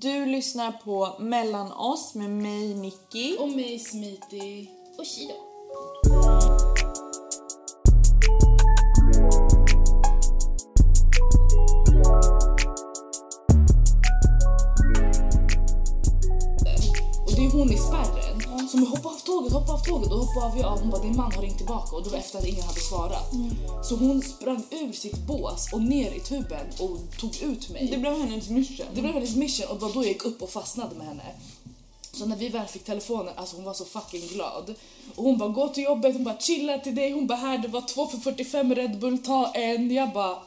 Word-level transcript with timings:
Du 0.00 0.26
lyssnar 0.26 0.72
på 0.72 1.16
Mellan 1.18 1.72
oss 1.72 2.14
med 2.14 2.30
mig 2.30 2.74
Nicky. 2.74 3.36
Och 3.36 3.48
mig 3.48 3.78
Smiti. 3.78 4.70
Och 4.98 5.06
Shido. 5.06 5.53
Som 18.84 18.96
hoppa 18.96 19.08
av 19.08 19.18
tåget, 19.18 19.52
hoppa 19.52 19.72
av 19.72 19.78
tåget 19.78 20.12
och 20.12 20.18
hoppa 20.18 20.46
av 20.46 20.58
jag. 20.58 20.76
Hon 20.76 20.90
bara 20.90 21.02
din 21.02 21.16
man 21.16 21.32
har 21.32 21.42
ringt 21.42 21.56
tillbaka 21.56 21.96
och 21.96 22.04
det 22.04 22.10
var 22.10 22.18
efter 22.18 22.38
att 22.38 22.46
ingen 22.46 22.62
hade 22.62 22.80
svarat. 22.80 23.32
Så 23.82 23.96
hon 23.96 24.22
sprang 24.22 24.62
ur 24.70 24.92
sitt 24.92 25.26
bås 25.26 25.72
och 25.72 25.82
ner 25.82 26.12
i 26.12 26.20
tuben 26.20 26.66
och 26.80 27.18
tog 27.20 27.42
ut 27.42 27.70
mig. 27.70 27.88
Det 27.90 27.98
blev 27.98 28.12
hennes 28.12 28.48
mission. 28.48 28.86
Det 28.94 29.00
blev 29.00 29.14
hennes 29.14 29.36
mission 29.36 29.66
och 29.68 29.74
det 29.74 29.82
var 29.82 29.92
då 29.92 30.00
jag 30.02 30.08
gick 30.08 30.24
upp 30.24 30.42
och 30.42 30.50
fastnade 30.50 30.94
med 30.94 31.06
henne. 31.06 31.22
Så 32.12 32.26
när 32.26 32.36
vi 32.36 32.48
väl 32.48 32.66
fick 32.66 32.84
telefonen, 32.84 33.32
alltså 33.36 33.56
hon 33.56 33.64
var 33.64 33.74
så 33.74 33.84
fucking 33.84 34.28
glad. 34.28 34.74
Och 35.14 35.24
hon 35.24 35.38
bara 35.38 35.48
gå 35.48 35.68
till 35.68 35.84
jobbet, 35.84 36.14
hon 36.14 36.24
bara 36.24 36.38
chilla 36.38 36.78
till 36.78 36.94
dig, 36.94 37.12
hon 37.12 37.26
bara 37.26 37.38
här 37.38 37.58
det 37.58 37.68
var 37.68 37.80
två 37.80 38.06
för 38.06 38.18
45 38.18 38.74
Red 38.74 38.98
Bull, 38.98 39.18
ta 39.18 39.52
en. 39.52 39.90
Jag 39.90 40.12
bara 40.12 40.38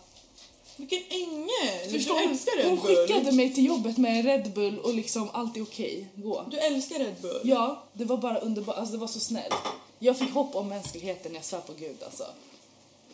Vilken 0.77 1.03
ängel! 1.09 1.91
förstår 1.91 2.15
du 2.15 2.23
älskar 2.23 2.57
Red 2.57 2.65
Hon 2.65 2.79
Bull. 2.79 2.95
skickade 3.07 3.31
mig 3.31 3.53
till 3.53 3.65
jobbet 3.65 3.97
med 3.97 4.19
en 4.19 4.23
Red 4.23 4.53
Bull 4.53 4.79
och 4.79 4.93
liksom 4.93 5.29
allt 5.33 5.57
är 5.57 5.61
okej, 5.63 6.07
gå. 6.15 6.45
Du 6.51 6.57
älskar 6.57 6.99
Red 6.99 7.15
Bull. 7.21 7.41
Ja, 7.43 7.83
det 7.93 8.05
var 8.05 8.17
bara 8.17 8.37
underbart, 8.39 8.77
alltså 8.77 8.93
det 8.93 8.99
var 8.99 9.07
så 9.07 9.19
snällt. 9.19 9.53
Jag 9.99 10.17
fick 10.17 10.29
hopp 10.33 10.55
om 10.55 10.67
mänskligheten, 10.69 11.35
jag 11.35 11.45
svär 11.45 11.59
på 11.59 11.73
gud 11.73 12.03
alltså. 12.03 12.23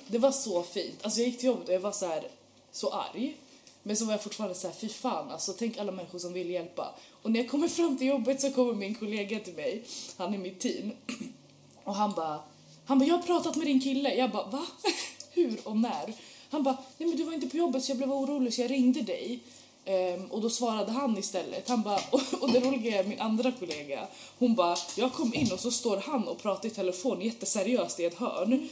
Det 0.08 0.18
var 0.18 0.32
så 0.32 0.64
fint. 0.64 1.00
Alltså 1.02 1.20
jag 1.20 1.28
gick 1.30 1.40
till 1.40 1.48
jobbet 1.48 1.68
och 1.68 1.74
jag 1.74 1.80
var 1.80 1.92
så 1.92 2.06
här 2.08 2.28
så 2.72 2.90
arg. 2.90 3.38
Men 3.84 3.98
så 3.98 4.06
var 4.06 4.12
jag 4.14 4.24
fortfarande 4.24 4.56
så 4.56 4.68
här, 4.68 4.76
fy 4.76 4.90
fan 4.90 5.32
alltså, 5.32 5.54
tänk 5.54 5.78
alla 5.78 5.92
människor 5.92 6.20
som 6.20 6.34
vill 6.34 6.50
hjälpa. 6.50 6.96
Och 7.22 7.32
när 7.32 7.40
jag 7.40 7.50
kommer 7.50 7.68
fram 7.68 7.98
till 7.98 8.08
jobbet 8.08 8.42
så 8.42 8.52
kommer 8.52 8.74
min 8.74 8.96
kollega 8.96 9.40
till 9.40 9.54
mig, 9.54 9.84
han 10.18 10.34
är 10.34 10.38
mitt 10.38 10.60
team. 10.60 10.92
Och 11.84 11.96
han 11.96 12.12
bara, 12.12 12.40
han 12.86 13.00
bara, 13.00 13.06
jag 13.06 13.16
har 13.16 13.24
pratat 13.24 13.56
med 13.56 13.68
din 13.68 13.82
kille. 13.82 14.16
Jag 14.16 14.32
bara, 14.32 14.48
va? 14.48 14.66
Hur 15.32 15.60
och 15.64 15.78
när? 15.78 16.14
Han 16.54 16.64
bara, 16.64 16.78
nej 16.98 17.10
men 17.10 17.18
du 17.18 17.24
var 17.24 17.34
inte 17.34 17.48
på 17.48 17.58
jobbet 17.58 17.84
så 17.84 17.92
jag 17.92 17.98
blev 17.98 18.12
orolig 18.12 18.54
så 18.54 18.62
jag 18.62 18.72
ringde 18.72 19.02
dig. 19.02 19.40
Um, 19.86 20.26
och 20.32 20.42
då 20.42 20.50
svarade 20.50 20.92
han 20.92 21.18
istället. 21.18 21.70
Han 21.70 21.82
bara, 21.82 22.00
och, 22.12 22.22
och 22.42 22.52
det 22.52 22.60
roliga 22.60 23.00
är 23.00 23.04
min 23.04 23.20
andra 23.20 23.52
kollega, 23.52 24.08
hon 24.40 24.56
bara, 24.56 24.78
jag 24.96 25.14
kom 25.14 25.34
in 25.34 25.52
och 25.52 25.60
så 25.60 25.72
står 25.72 25.98
han 25.98 26.28
och 26.28 26.42
pratar 26.42 26.68
i 26.70 26.72
telefon 26.72 27.22
jätteseriöst 27.22 28.00
i 28.00 28.06
ett 28.06 28.18
hörn. 28.18 28.70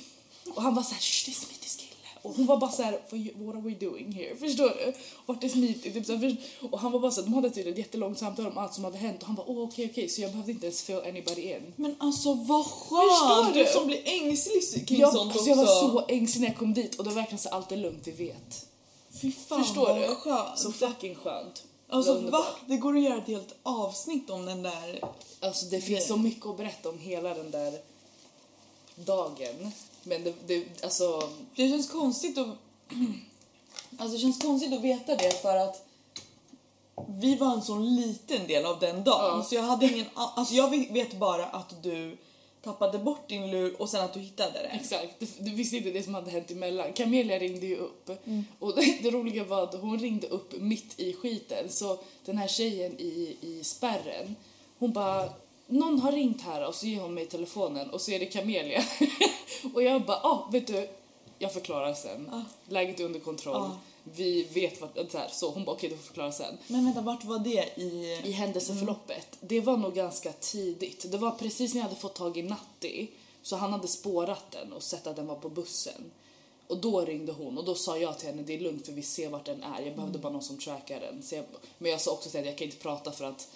Och 0.55 0.61
han 0.61 0.75
var 0.75 0.83
såhär, 0.83 1.01
"Shh, 1.01 1.25
det 1.25 1.31
är 1.31 1.35
Smittis. 1.35 1.79
Och 2.23 2.35
hon 2.35 2.45
var 2.45 2.57
bara 2.57 2.71
så 2.71 2.83
här, 2.83 2.91
"What 3.45 3.55
are 3.55 3.61
we 3.61 3.85
doing 3.85 4.11
here? 4.11 4.35
Förstår 4.35 4.69
du? 4.69 4.93
Vart 5.25 5.43
är 5.43 5.49
Smitty? 5.49 5.91
Typ 5.93 6.05
så 6.05 6.15
här, 6.15 6.29
först- 6.29 6.41
och 6.73 6.79
han 6.79 6.91
var 6.91 6.99
bara 6.99 7.11
så 7.11 7.21
här, 7.21 7.27
de 7.27 7.33
hade 7.33 7.49
tydligen 7.49 7.73
ett 7.73 7.79
jättelångt 7.79 8.19
samtal 8.19 8.45
om 8.47 8.57
allt 8.57 8.73
som 8.73 8.83
hade 8.83 8.97
hänt 8.97 9.21
och 9.21 9.27
han 9.27 9.35
bara, 9.35 9.47
åh 9.49 9.63
okej 9.63 9.89
okej, 9.91 10.09
så 10.09 10.21
jag 10.21 10.31
behövde 10.31 10.51
inte 10.51 10.65
ens 10.65 10.83
fill 10.83 10.95
anybody 10.95 11.41
in. 11.41 11.73
Men 11.75 11.95
alltså 11.99 12.33
vad 12.33 12.65
skönt! 12.65 13.53
du? 13.53 13.63
Du 13.63 13.69
som 13.69 13.87
blir 13.87 14.01
ängslig 14.05 14.87
kring 14.87 14.99
Jag, 14.99 15.13
sånt 15.13 15.21
alltså, 15.35 15.39
också. 15.39 15.49
jag 15.49 15.55
var 15.57 15.65
så 15.89 16.05
ängslig 16.07 16.41
när 16.41 16.47
jag 16.47 16.57
kom 16.57 16.73
dit 16.73 16.95
och 16.95 17.03
det 17.03 17.09
var 17.09 17.15
verkligen 17.15 17.39
så 17.39 17.49
allt 17.49 17.71
är 17.71 17.77
lugnt, 17.77 18.07
vi 18.07 18.11
vet. 18.11 18.67
Fy 19.21 19.31
fan 19.31 19.63
Förstår 19.63 19.85
vad 19.85 19.95
du? 20.01 20.15
skönt. 20.15 20.59
Så 20.59 20.71
fucking 20.71 21.15
skönt. 21.15 21.63
Alltså 21.89 22.13
Det 22.13 22.31
va? 22.31 22.45
Det 22.67 22.77
går 22.77 22.97
att 22.97 23.03
göra 23.03 23.17
ett 23.17 23.27
helt 23.27 23.55
avsnitt 23.63 24.29
om 24.29 24.45
den 24.45 24.63
där... 24.63 25.01
Alltså 25.39 25.65
det 25.65 25.81
finns 25.81 26.07
så 26.07 26.17
mycket 26.17 26.45
att 26.45 26.57
berätta 26.57 26.89
om 26.89 26.99
hela 26.99 27.33
den 27.33 27.51
där 27.51 27.79
dagen. 28.95 29.71
Men 30.03 30.23
det, 30.23 30.33
det 30.47 30.83
alltså, 30.83 31.29
Det 31.55 31.69
känns 31.69 31.89
konstigt 31.89 32.37
att... 32.37 32.47
Alltså 33.97 34.17
det 34.17 34.21
känns 34.21 34.41
konstigt 34.41 34.73
att 34.73 34.81
veta 34.81 35.15
det 35.15 35.41
för 35.41 35.57
att 35.57 35.85
vi 37.07 37.35
var 37.35 37.53
en 37.53 37.61
sån 37.61 37.95
liten 37.95 38.47
del 38.47 38.65
av 38.65 38.79
den 38.79 39.03
dagen 39.03 39.37
Ja. 39.37 39.43
så 39.43 39.55
jag 39.55 39.61
hade 39.61 39.85
ingen... 39.85 40.05
Alltså 40.13 40.53
jag 40.53 40.69
vet 40.69 41.13
bara 41.13 41.45
att 41.45 41.83
du 41.83 42.17
tappade 42.63 42.97
bort 42.97 43.29
din 43.29 43.51
lur 43.51 43.81
och 43.81 43.89
sen 43.89 44.03
att 44.03 44.13
du 44.13 44.19
hittade 44.19 44.59
den. 44.59 44.79
Exakt, 44.79 45.19
du, 45.19 45.27
du 45.39 45.55
visste 45.55 45.77
inte 45.77 45.91
det 45.91 46.03
som 46.03 46.13
hade 46.13 46.31
hänt 46.31 46.51
emellan. 46.51 46.93
Camelia 46.93 47.39
ringde 47.39 47.65
ju 47.65 47.77
upp 47.77 48.09
och 48.59 48.75
det, 48.75 48.97
det 49.03 49.11
roliga 49.11 49.43
var 49.43 49.63
att 49.63 49.73
hon 49.73 49.99
ringde 49.99 50.27
upp 50.27 50.61
mitt 50.61 50.99
i 50.99 51.13
skiten 51.13 51.69
så 51.69 51.99
den 52.25 52.37
här 52.37 52.47
tjejen 52.47 52.99
i, 52.99 53.37
i 53.41 53.63
spärren 53.63 54.35
hon 54.79 54.93
bara 54.93 55.29
någon 55.71 55.99
har 55.99 56.11
ringt 56.11 56.41
här 56.41 56.67
och 56.67 56.75
så 56.75 56.85
ger 56.85 57.01
hon 57.01 57.13
mig 57.13 57.25
telefonen 57.25 57.89
och 57.89 58.01
så 58.01 58.11
är 58.11 58.19
det 58.19 58.25
Camelia 58.25 58.83
och 59.73 59.83
jag 59.83 60.05
bara 60.05 60.17
ah 60.17 60.49
vet 60.51 60.67
du 60.67 60.89
jag 61.41 61.53
förklarar 61.53 61.93
sen. 61.93 62.29
Ah. 62.31 62.41
Läget 62.67 62.99
är 62.99 63.03
under 63.03 63.19
kontroll. 63.19 63.55
Ah. 63.55 63.77
Vi 64.03 64.43
vet 64.43 64.81
vart, 64.81 65.11
så, 65.11 65.17
här, 65.17 65.27
så 65.31 65.51
hon 65.51 65.65
bara 65.65 65.75
okej 65.75 65.89
du 65.89 65.97
får 65.97 66.03
förklara 66.03 66.31
sen. 66.31 66.57
Men 66.67 66.85
vänta, 66.85 67.01
vart 67.01 67.23
var 67.23 67.39
det 67.39 67.79
i... 67.81 68.21
i 68.23 68.31
händelseförloppet. 68.31 69.37
Det 69.39 69.61
var 69.61 69.77
nog 69.77 69.93
ganska 69.93 70.31
tidigt. 70.31 71.11
Det 71.11 71.17
var 71.17 71.31
precis 71.31 71.73
när 71.73 71.81
jag 71.81 71.87
hade 71.87 71.99
fått 71.99 72.15
tag 72.15 72.37
i 72.37 72.43
Natti 72.43 73.09
så 73.41 73.55
han 73.55 73.71
hade 73.71 73.87
spårat 73.87 74.51
den 74.51 74.73
och 74.73 74.83
sett 74.83 75.07
att 75.07 75.15
den 75.15 75.27
var 75.27 75.35
på 75.35 75.49
bussen. 75.49 76.11
Och 76.67 76.77
då 76.77 77.01
ringde 77.01 77.31
hon 77.31 77.57
och 77.57 77.65
då 77.65 77.75
sa 77.75 77.97
jag 77.97 78.19
till 78.19 78.27
henne 78.27 78.41
det 78.41 78.55
är 78.55 78.59
lugnt 78.59 78.85
för 78.85 78.93
vi 78.93 79.01
ser 79.01 79.29
vart 79.29 79.45
den 79.45 79.63
är. 79.63 79.81
Jag 79.81 79.95
behövde 79.95 80.19
bara 80.19 80.33
någon 80.33 80.41
som 80.41 80.57
trackar 80.57 80.99
den. 80.99 81.23
Jag, 81.31 81.45
men 81.77 81.91
jag 81.91 82.01
sa 82.01 82.11
också 82.11 82.29
till 82.29 82.39
henne 82.39 82.49
jag 82.49 82.57
kan 82.57 82.65
inte 82.65 82.79
prata 82.79 83.11
för 83.11 83.25
att 83.25 83.47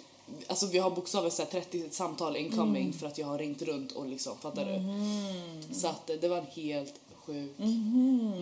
Alltså 0.46 0.66
vi 0.66 0.78
har 0.78 0.90
bokstavligen 0.90 1.36
så 1.36 1.42
här 1.42 1.50
30 1.50 1.90
samtal 1.90 2.36
incoming 2.36 2.92
för 2.92 3.06
att 3.06 3.18
jag 3.18 3.26
har 3.26 3.38
ringt 3.38 3.62
runt 3.62 3.92
och 3.92 4.06
liksom, 4.06 4.36
fattar 4.38 4.64
du? 4.64 5.74
Så 5.74 5.88
att 5.88 6.10
eh, 6.10 6.16
det 6.20 6.28
var 6.28 6.38
en 6.38 6.46
helt 6.46 6.94
sjuk 7.26 7.58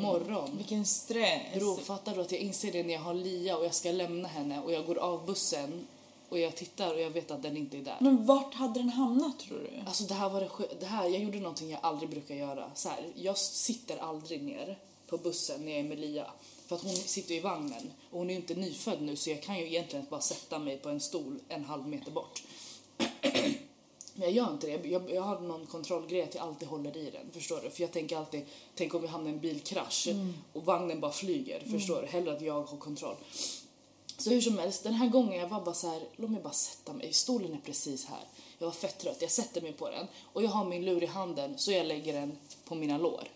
morgon. 0.03 0.51
Vilken 0.57 0.87
stress. 0.87 1.55
Bro, 1.55 1.77
fattar 1.77 2.15
du 2.15 2.21
att 2.21 2.33
jag 2.33 2.41
inser 2.41 2.73
det 2.73 2.83
när 2.83 2.95
jag 2.95 3.01
har 3.01 3.15
Lia 3.15 3.57
och 3.57 3.65
jag 3.65 3.75
ska 3.75 3.93
lämna 3.93 4.29
henne 4.29 4.61
och 4.61 4.73
jag 4.73 4.87
går 4.87 4.99
av 4.99 5.27
bussen 5.27 5.87
och 6.29 6.39
jag 6.39 6.57
tittar 6.57 6.95
och 6.95 7.01
jag 7.01 7.11
vet 7.11 7.31
att 7.31 7.43
den 7.43 7.57
inte 7.57 7.77
är 7.77 7.83
där. 7.83 7.97
Men 8.01 8.27
vart 8.27 8.55
hade 8.55 8.81
den 8.81 8.89
hamnat 8.89 9.39
tror 9.39 9.59
du? 9.59 9.71
Alltså 9.87 10.05
det 10.05 10.15
här 10.15 10.29
var 10.29 10.41
det, 10.41 10.51
det 10.81 10.87
här, 10.87 11.09
jag 11.09 11.23
gjorde 11.23 11.39
någonting 11.39 11.71
jag 11.71 11.81
aldrig 11.83 12.11
brukar 12.11 12.35
göra. 12.35 12.71
Så 12.75 12.89
här, 12.89 13.07
jag 13.15 13.39
sitter 13.39 13.97
aldrig 13.97 14.43
ner 14.43 14.79
på 15.07 15.17
bussen 15.19 15.65
när 15.65 15.73
jag 15.73 15.81
är 15.81 15.85
med 15.85 16.01
Lia. 16.01 16.27
För 16.75 16.79
att 16.79 16.95
hon 16.95 16.97
sitter 16.97 17.35
i 17.35 17.41
vagnen 17.41 17.93
och 18.11 18.19
hon 18.19 18.31
är 18.31 18.35
inte 18.35 18.55
nyfödd 18.55 19.03
nu 19.03 19.17
så 19.17 19.31
jag 19.31 19.43
kan 19.43 19.59
ju 19.59 19.67
egentligen 19.67 20.07
bara 20.11 20.21
sätta 20.21 20.59
mig 20.59 20.79
på 20.79 20.89
en 20.89 21.01
stol 21.01 21.41
en 21.49 21.65
halv 21.65 21.89
meter 21.89 22.11
bort. 22.11 22.43
Men 24.15 24.23
jag 24.23 24.31
gör 24.31 24.53
inte 24.53 24.67
det. 24.67 24.89
Jag, 24.89 25.11
jag 25.11 25.23
har 25.23 25.41
någon 25.41 25.67
kontrollgrej 25.67 26.23
att 26.23 26.35
jag 26.35 26.45
alltid 26.45 26.69
håller 26.69 26.97
i 26.97 27.11
den. 27.11 27.31
Förstår 27.33 27.61
du? 27.61 27.71
För 27.71 27.83
jag 27.83 27.93
tänker 27.93 28.17
alltid, 28.17 28.45
tänk 28.75 28.95
om 28.95 29.03
vi 29.03 29.09
hamnar 29.09 29.31
i 29.31 29.33
en 29.33 29.41
bilkrasch 29.41 30.09
och 30.53 30.65
vagnen 30.65 31.01
bara 31.01 31.13
flyger. 31.13 31.61
Förstår 31.71 32.03
du? 32.03 32.09
Hellre 32.09 32.33
att 32.33 32.43
jag 32.43 32.63
har 32.63 32.77
kontroll. 32.77 33.17
Så 34.19 34.31
hur 34.31 34.41
som 34.41 34.59
helst, 34.59 34.83
den 34.83 34.95
här 34.95 35.09
gången 35.09 35.41
jag 35.41 35.49
var 35.49 35.61
bara 35.61 35.75
så 35.75 35.91
här, 35.91 36.03
låt 36.17 36.31
mig 36.31 36.41
bara 36.43 36.53
sätta 36.53 36.93
mig. 36.93 37.13
Stolen 37.13 37.55
är 37.55 37.61
precis 37.65 38.05
här. 38.05 38.25
Jag 38.59 38.67
var 38.67 38.73
fett 38.73 38.99
trött. 38.99 39.23
Jag 39.23 39.31
sätter 39.31 39.61
mig 39.61 39.73
på 39.73 39.91
den 39.91 40.07
och 40.33 40.43
jag 40.43 40.51
har 40.51 40.65
min 40.65 40.85
lur 40.85 41.03
i 41.03 41.07
handen 41.07 41.59
så 41.59 41.73
jag 41.73 41.87
lägger 41.87 42.13
den 42.13 42.39
på 42.65 42.75
mina 42.75 42.99
lår. 42.99 43.29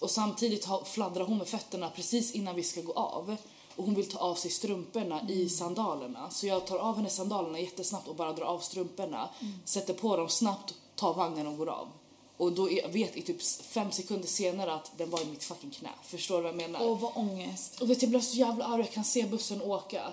Och 0.00 0.10
samtidigt 0.10 0.68
fladdrar 0.84 1.24
hon 1.24 1.38
med 1.38 1.48
fötterna 1.48 1.90
precis 1.90 2.32
innan 2.32 2.54
vi 2.56 2.62
ska 2.62 2.80
gå 2.80 2.92
av. 2.92 3.36
Och 3.76 3.84
hon 3.84 3.94
vill 3.94 4.10
ta 4.10 4.18
av 4.18 4.34
sig 4.34 4.50
strumporna 4.50 5.20
i 5.28 5.48
sandalerna. 5.48 6.30
Så 6.30 6.46
jag 6.46 6.66
tar 6.66 6.78
av 6.78 6.96
henne 6.96 7.10
sandalerna 7.10 7.60
jättesnabbt 7.60 8.08
och 8.08 8.16
bara 8.16 8.32
drar 8.32 8.44
av 8.44 8.58
strumporna. 8.58 9.28
Sätter 9.64 9.94
på 9.94 10.16
dem 10.16 10.28
snabbt, 10.28 10.74
tar 10.96 11.14
vagnen 11.14 11.46
och 11.46 11.56
går 11.56 11.68
av. 11.68 11.88
Och 12.36 12.52
då 12.52 12.64
vet 12.88 13.16
jag 13.16 13.26
typ 13.26 13.42
fem 13.42 13.90
sekunder 13.90 14.28
senare 14.28 14.74
att 14.74 14.92
den 14.96 15.10
var 15.10 15.22
i 15.22 15.24
mitt 15.24 15.44
fucking 15.44 15.70
knä. 15.70 15.90
Förstår 16.02 16.36
du 16.36 16.42
vad 16.42 16.50
jag 16.50 16.56
menar? 16.56 16.80
Åh 16.82 17.00
vad 17.00 17.12
ångest. 17.14 17.80
Och 17.80 17.90
vet, 17.90 18.02
jag 18.02 18.10
blev 18.10 18.20
så 18.20 18.36
jävla 18.36 18.64
arg, 18.64 18.80
jag 18.80 18.92
kan 18.92 19.04
se 19.04 19.26
bussen 19.26 19.62
åka. 19.62 20.12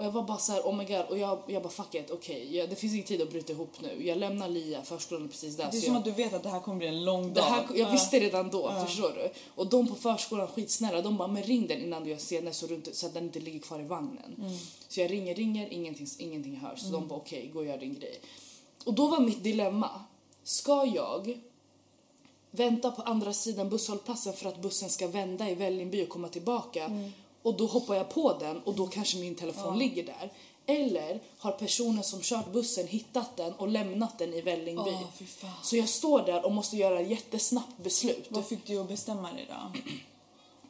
Och 0.00 0.06
jag 0.06 0.10
var 0.10 0.22
bara 0.22 0.38
så 0.38 0.52
här, 0.52 0.60
oh 0.60 0.76
my 0.76 0.84
god, 0.84 1.04
och 1.08 1.18
jag, 1.18 1.38
jag 1.46 1.62
bara 1.62 1.68
fuck 1.68 1.94
it, 1.94 2.10
okej, 2.10 2.56
jag- 2.56 2.70
det 2.70 2.76
finns 2.76 2.92
ingen 2.92 3.06
tid 3.06 3.22
att 3.22 3.30
bryta 3.30 3.52
ihop 3.52 3.72
nu. 3.82 4.06
Jag 4.06 4.18
lämnar 4.18 4.48
Lia, 4.48 4.82
förskolan 4.82 5.28
precis 5.28 5.56
där. 5.56 5.68
Det 5.70 5.76
är 5.76 5.80
som 5.80 5.92
jag, 5.92 5.98
att 5.98 6.04
du 6.04 6.10
vet 6.10 6.32
att 6.34 6.42
det 6.42 6.48
här 6.48 6.60
kommer 6.60 6.78
bli 6.78 6.86
en 6.86 7.04
lång 7.04 7.34
dag. 7.34 7.42
här, 7.42 7.64
jag 7.68 7.78
Ja. 7.78 7.90
visste 7.90 8.20
redan 8.20 8.50
då, 8.50 8.72
förstår 8.86 9.08
du? 9.14 9.30
Och 9.54 9.66
de 9.66 9.88
på 9.88 9.94
förskolan, 9.94 10.48
skitsnälla, 10.48 11.02
de 11.02 11.16
bara, 11.16 11.28
men 11.28 11.42
ring 11.42 11.66
den 11.66 11.82
innan 11.82 12.04
du 12.04 12.10
gör 12.10 12.16
senare 12.16 12.54
så, 12.54 12.66
så 12.92 13.06
att 13.06 13.14
den 13.14 13.24
inte 13.24 13.40
ligger 13.40 13.60
kvar 13.60 13.80
i 13.80 13.84
vagnen. 13.84 14.34
Mm. 14.38 14.52
Så 14.88 15.00
jag 15.00 15.10
ringer, 15.10 15.34
ringer, 15.34 15.68
ingenting, 15.72 16.06
ingenting 16.18 16.56
hörs. 16.56 16.80
Så 16.80 16.88
de 16.88 17.08
bara, 17.08 17.18
okej, 17.18 17.50
gå 17.52 17.58
och 17.58 17.66
gör 17.66 17.78
din 17.78 17.94
grej. 17.94 18.20
Och 18.84 18.94
då 18.94 19.06
var 19.06 19.20
mitt 19.20 19.44
dilemma, 19.44 19.90
ska 20.44 20.84
jag 20.94 21.38
vänta 22.50 22.90
på 22.90 23.02
andra 23.02 23.32
sidan 23.32 23.68
busshållplatsen 23.68 24.32
för 24.32 24.48
att 24.48 24.62
bussen 24.62 24.88
ska 24.90 25.08
vända 25.08 25.50
i 25.50 25.54
Vällingby 25.54 26.04
och 26.04 26.08
komma 26.08 26.28
tillbaka 26.28 26.84
Mm. 26.84 27.10
Och 27.42 27.56
då 27.56 27.66
hoppar 27.66 27.94
jag 27.94 28.10
på 28.10 28.38
den 28.38 28.60
och 28.62 28.74
då 28.74 28.86
kanske 28.86 29.18
min 29.18 29.34
telefon 29.34 29.78
ligger 29.78 30.04
där. 30.04 30.32
Eller 30.66 31.20
har 31.38 31.52
personen 31.52 32.04
som 32.04 32.20
kört 32.22 32.52
bussen 32.52 32.86
hittat 32.86 33.36
den 33.36 33.52
och 33.52 33.68
lämnat 33.68 34.18
den 34.18 34.34
i 34.34 34.40
Vällingby. 34.40 34.96
Fan. 35.26 35.50
Så 35.62 35.76
jag 35.76 35.88
står 35.88 36.22
där 36.22 36.44
och 36.44 36.52
måste 36.52 36.76
göra 36.76 37.00
ett 37.00 37.10
jättesnabbt 37.10 37.78
beslut. 37.82 38.26
Vad 38.28 38.46
fick 38.46 38.66
du 38.66 38.78
att 38.78 38.88
bestämma 38.88 39.32
dig 39.32 39.48
då? 39.48 39.80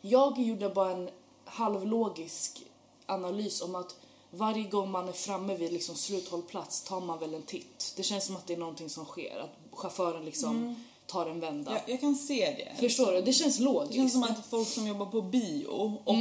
Jag 0.02 0.38
gjorde 0.38 0.68
bara 0.68 0.90
en 0.90 1.10
halvlogisk 1.44 2.62
analys 3.06 3.62
om 3.62 3.74
att 3.74 3.96
varje 4.30 4.64
gång 4.64 4.90
man 4.90 5.08
är 5.08 5.12
framme 5.12 5.56
vid 5.56 5.72
liksom 5.72 5.94
sluthållplats 5.94 6.82
tar 6.82 7.00
man 7.00 7.18
väl 7.18 7.34
en 7.34 7.42
titt. 7.42 7.92
Det 7.96 8.02
känns 8.02 8.26
som 8.26 8.36
att 8.36 8.46
det 8.46 8.54
är 8.54 8.58
någonting 8.58 8.88
som 8.88 9.04
sker, 9.04 9.38
att 9.38 9.78
chauffören 9.78 10.24
liksom 10.24 10.84
tar 11.10 11.26
en 11.26 11.40
vända. 11.40 11.72
Jag, 11.72 11.80
jag 11.86 12.00
kan 12.00 12.14
se 12.14 12.54
det. 12.56 12.80
Förstår 12.88 13.12
du? 13.12 13.22
Det 13.22 13.32
känns 13.32 13.58
logiskt. 13.60 13.92
Det 13.92 13.96
känns 13.98 14.12
som 14.12 14.22
att 14.22 14.46
folk 14.50 14.68
som 14.68 14.86
jobbar 14.86 15.06
på 15.06 15.22
bio 15.22 15.66
och 15.66 16.14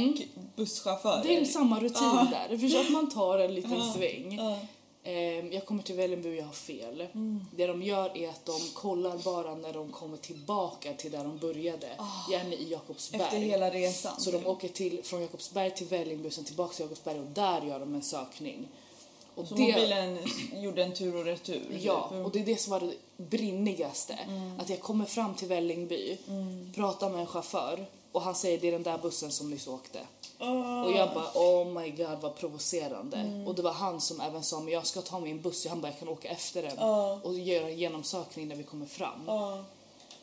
busschaufförer. 0.56 1.22
Det 1.22 1.36
är 1.36 1.44
samma 1.44 1.80
rutin 1.80 1.96
Ja. 2.02 2.26
där. 2.48 2.58
Förstår 2.58 2.80
att 2.80 2.90
man 2.90 3.10
tar 3.10 3.38
en 3.38 3.54
liten 3.54 3.72
Ja. 3.78 3.92
sväng. 3.96 4.40
Ehm, 5.04 5.52
jag 5.52 5.66
kommer 5.66 5.82
till 5.82 5.94
Vällingby 5.94 6.28
och 6.30 6.34
jag 6.34 6.44
har 6.44 6.52
fel. 6.52 7.00
Mm. 7.00 7.44
Det 7.56 7.66
de 7.66 7.82
gör 7.82 8.16
är 8.18 8.28
att 8.28 8.44
de 8.46 8.60
kollar 8.74 9.18
bara 9.18 9.54
när 9.54 9.72
de 9.72 9.92
kommer 9.92 10.16
tillbaka 10.16 10.92
till 10.92 11.10
där 11.10 11.24
de 11.24 11.38
började. 11.38 11.88
Gärna 12.30 12.54
i 12.54 12.70
Jakobsberg. 12.70 13.22
Ah. 13.22 13.24
Efter 13.24 13.38
hela 13.38 13.70
resan. 13.70 14.20
Så 14.20 14.30
de 14.30 14.46
åker 14.46 14.68
till, 14.68 15.00
från 15.04 15.20
Jakobsberg 15.22 15.74
till 15.74 15.86
Vällingby, 15.86 16.30
sen 16.30 16.44
tillbaka 16.44 16.74
till 16.74 16.82
Jakobsberg 16.84 17.18
och 17.20 17.26
där 17.26 17.62
gör 17.62 17.80
de 17.80 17.94
en 17.94 18.02
sökning. 18.02 18.68
Och 19.34 19.46
Så 19.48 19.54
mobilen 19.54 20.18
gjorde 20.52 20.84
en 20.84 20.94
tur 20.94 21.16
och 21.16 21.24
retur. 21.24 21.78
Ja, 21.80 22.08
typ. 22.12 22.24
och 22.26 22.30
det 22.32 22.40
är 22.40 22.44
det 22.44 22.56
som 22.56 22.70
var 22.70 22.80
det 22.80 22.94
brinnigaste. 23.16 24.12
Mm. 24.12 24.60
Att 24.60 24.70
jag 24.70 24.80
kommer 24.80 25.04
fram 25.04 25.34
till 25.34 25.48
Vällingby, 25.48 26.18
pratar 26.74 27.10
med 27.10 27.20
en 27.20 27.26
chaufför 27.26 27.86
och 28.12 28.22
han 28.22 28.34
säger 28.34 28.58
det 28.58 28.68
är 28.68 28.72
den 28.72 28.82
där 28.82 28.98
bussen 28.98 29.30
som 29.30 29.50
nyss 29.50 29.66
åkte. 29.68 30.00
Åh. 30.38 30.82
Och 30.82 30.92
jag 30.92 31.14
bara 31.14 31.30
oh 31.34 31.66
my 31.66 31.90
god 31.90 32.18
vad 32.20 32.36
provocerande. 32.36 33.16
Mm. 33.16 33.46
Och 33.46 33.54
det 33.54 33.62
var 33.62 33.72
han 33.72 34.00
som 34.00 34.20
även 34.20 34.42
sa 34.42 34.60
men 34.60 34.72
jag 34.72 34.86
ska 34.86 35.00
ta 35.00 35.20
min 35.20 35.40
buss, 35.40 35.66
han 35.66 35.80
bara 35.80 35.88
jag 35.88 35.98
kan 35.98 36.08
åka 36.08 36.28
efter 36.28 36.62
den 36.62 36.72
Ja. 36.78 37.20
och 37.22 37.38
göra 37.38 37.68
en 37.68 37.78
genomsökning 37.78 38.48
när 38.48 38.56
vi 38.56 38.62
kommer 38.62 38.86
fram. 38.86 39.20
Ja. 39.26 39.64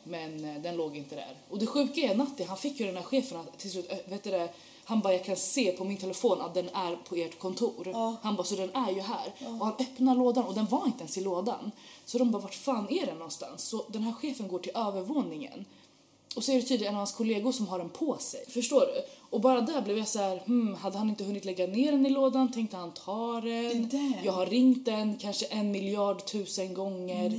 Men 0.02 0.44
eh, 0.44 0.62
den 0.62 0.76
låg 0.76 0.96
inte 0.96 1.14
där. 1.14 1.36
Och 1.50 1.58
det 1.58 1.66
sjuka 1.66 2.00
är 2.00 2.14
Natti, 2.14 2.44
han 2.44 2.56
fick 2.56 2.80
ju 2.80 2.86
den 2.86 2.96
här 2.96 3.02
chefen 3.02 3.40
att 3.40 3.58
till 3.58 3.70
slut, 3.70 3.92
äh, 3.92 3.98
vet 4.04 4.24
du 4.24 4.30
det, 4.30 4.48
han 4.88 5.00
bara 5.00 5.12
jag 5.12 5.24
kan 5.24 5.36
se 5.36 5.72
på 5.72 5.84
min 5.84 5.96
telefon 5.96 6.40
att 6.40 6.54
den 6.54 6.68
är 6.68 6.96
på 7.08 7.14
ert 7.14 7.38
kontor. 7.38 7.88
Ja. 7.92 8.16
Han 8.22 8.36
bara 8.36 8.44
så 8.44 8.56
den 8.56 8.74
är 8.74 8.92
ju 8.92 9.00
här. 9.00 9.32
Och 9.60 9.66
han 9.66 9.74
öppnar 9.78 10.14
lådan 10.14 10.44
och 10.44 10.54
den 10.54 10.66
var 10.66 10.86
inte 10.86 10.98
ens 10.98 11.18
i 11.18 11.20
lådan. 11.20 11.70
Så 12.04 12.18
de 12.18 12.30
bara 12.30 12.42
vart 12.42 12.54
fan 12.54 12.86
är 12.90 13.06
den 13.06 13.14
någonstans? 13.14 13.62
Så 13.62 13.84
den 13.88 14.02
här 14.02 14.12
chefen 14.12 14.48
går 14.48 14.58
till 14.58 14.72
övervåningen. 14.74 15.64
Och 16.36 16.44
så 16.44 16.52
är 16.52 16.56
det 16.56 16.62
tydligen 16.62 16.88
en 16.88 16.94
av 16.94 16.98
hans 16.98 17.12
kollegor 17.12 17.52
som 17.52 17.68
har 17.68 17.78
den 17.78 17.88
på 17.88 18.16
sig. 18.18 18.44
Förstår 18.48 18.80
du? 18.80 19.02
Och 19.30 19.40
bara 19.40 19.60
där 19.60 19.82
blev 19.82 19.98
jag 19.98 20.08
så 20.08 20.18
här, 20.18 20.42
hmm, 20.46 20.74
hade 20.74 20.98
han 20.98 21.08
inte 21.08 21.24
hunnit 21.24 21.44
lägga 21.44 21.66
ner 21.66 21.92
den 21.92 22.06
i 22.06 22.10
lådan? 22.10 22.52
Tänkte 22.52 22.76
han 22.76 22.90
ta 22.90 23.40
den? 23.40 23.90
Jag 24.24 24.32
har 24.32 24.46
ringt 24.46 24.84
den 24.84 25.16
kanske 25.16 25.46
en 25.46 25.70
miljard 25.70 26.26
tusen 26.26 26.74
gånger. 26.74 27.30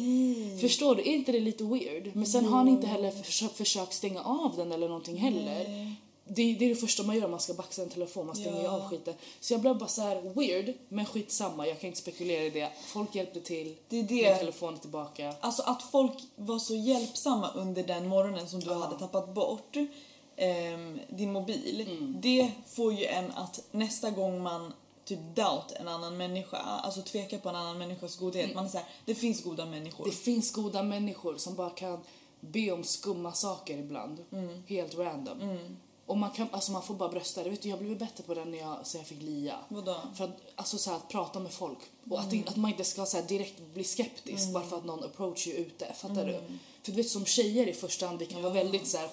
Förstår 0.62 0.96
du? 0.96 1.02
Är 1.02 1.14
inte 1.14 1.32
det 1.32 1.40
lite 1.40 1.64
weird? 1.64 2.16
Men 2.16 2.26
sen 2.26 2.46
har 2.46 2.58
han 2.58 2.68
inte 2.68 2.88
heller 2.88 3.12
försökt, 3.12 3.58
försökt 3.58 3.94
stänga 3.94 4.22
av 4.22 4.54
den 4.58 4.72
eller 4.72 4.88
någonting 4.88 5.18
heller. 5.18 5.96
Det, 6.32 6.54
det 6.54 6.66
är 6.66 6.70
det 6.70 6.76
första 6.76 7.04
man 7.04 7.16
gör 7.16 7.26
om 7.26 7.32
man 7.32 7.40
ska 7.40 7.54
baxa 7.54 7.82
en 7.82 7.90
telefon, 7.90 8.26
man 8.28 8.36
stänger 8.36 8.64
Ja. 8.64 8.70
av 8.70 8.90
skiten. 8.90 9.14
Så 9.40 9.54
jag 9.54 9.62
blev 9.62 9.78
bara 9.78 9.90
så 9.90 10.02
här 10.02 10.22
weird, 10.36 10.74
men 10.90 11.06
skitsamma, 11.06 11.68
jag 11.68 11.80
kan 11.80 11.88
inte 11.88 12.00
spekulera 12.00 12.44
i 12.44 12.50
det. 12.50 12.70
Folk 12.86 13.16
hjälpte 13.16 13.42
till, 13.42 13.76
Det 13.90 14.00
är 14.00 14.04
det. 14.04 14.30
min 14.30 14.38
telefon 14.40 14.74
är 14.74 14.78
tillbaka. 14.78 15.34
Alltså 15.40 15.62
att 15.62 15.82
folk 15.84 16.14
var 16.36 16.60
så 16.60 16.76
hjälpsamma 16.76 17.52
under 17.56 17.84
den 17.84 18.08
morgonen 18.08 18.48
som 18.50 18.60
du 18.60 18.74
hade 18.74 19.00
tappat 19.00 19.34
bort 19.34 19.78
ehm, 20.36 21.00
din 21.10 21.32
mobil. 21.32 21.86
Mm. 21.90 22.16
Det 22.22 22.52
får 22.68 22.94
ju 22.94 23.06
en 23.06 23.32
att 23.32 23.60
nästa 23.72 24.10
gång 24.12 24.42
man 24.44 24.74
typ 25.06 25.20
doubt 25.36 25.72
en 25.72 25.88
annan 25.88 26.18
människa, 26.18 26.58
alltså 26.58 27.02
tveka 27.02 27.38
på 27.38 27.50
en 27.50 27.56
annan 27.56 27.78
människas 27.78 28.16
godhet. 28.18 28.56
Man 28.56 28.66
är 28.66 28.70
såhär, 28.70 28.88
det 29.06 29.16
finns 29.16 29.44
goda 29.44 29.66
människor. 29.66 30.04
Mm. 30.06 30.16
Det 30.16 30.24
finns 30.24 30.52
goda 30.52 30.84
människor 30.84 31.38
som 31.38 31.56
bara 31.56 31.70
kan 31.70 32.00
be 32.42 32.72
om 32.72 32.84
skumma 32.84 33.32
saker 33.34 33.78
ibland. 33.78 34.26
Mm. 34.32 34.64
Helt 34.68 34.96
random. 34.98 35.38
Och 36.10 36.18
man, 36.18 36.32
kan, 36.32 36.48
alltså 36.52 36.72
man 36.72 36.82
får 36.84 36.94
bara 36.94 37.10
brösta 37.10 37.44
det. 37.44 37.50
Vet 37.50 37.62
du, 37.62 37.70
jag 37.70 37.80
blev 37.80 37.98
bättre 37.98 38.24
på 38.24 38.34
det 38.34 38.46
när 38.46 38.58
jag, 38.58 38.78
sen 38.88 39.00
jag 39.02 39.08
fick 39.08 39.22
lia. 39.22 39.56
Vadå? 39.68 39.96
För 40.16 40.24
att, 40.24 40.38
alltså 40.56 40.78
så 40.78 40.90
här, 40.90 40.98
att 40.98 41.10
prata 41.10 41.40
med 41.40 41.52
folk. 41.52 41.78
Och 42.10 42.20
att, 42.20 42.32
Mm. 42.34 42.44
att 42.48 42.56
man 42.56 42.72
inte 42.72 42.84
ska 42.84 43.06
så 43.06 43.18
här, 43.18 43.24
direkt 43.28 43.60
bli 43.74 43.84
skeptisk 43.84 44.50
bara 44.54 44.64
för 44.64 44.78
att 44.78 44.86
någon 44.86 45.04
approach 45.04 45.48
är 45.48 45.54
ute. 45.54 45.94
Fattar 45.94 46.14
Mm. 46.22 46.26
du? 46.28 46.34
För 46.84 46.92
du 46.92 46.92
vet 46.92 47.10
som 47.10 47.26
tjejer 47.26 47.68
i 47.68 47.74
första 47.74 48.08
hand, 48.08 48.20
vi 48.20 48.26
kan 48.26 48.42
vara 48.42 48.54
väldigt 48.54 48.88
så 48.88 48.98
här 48.98 49.10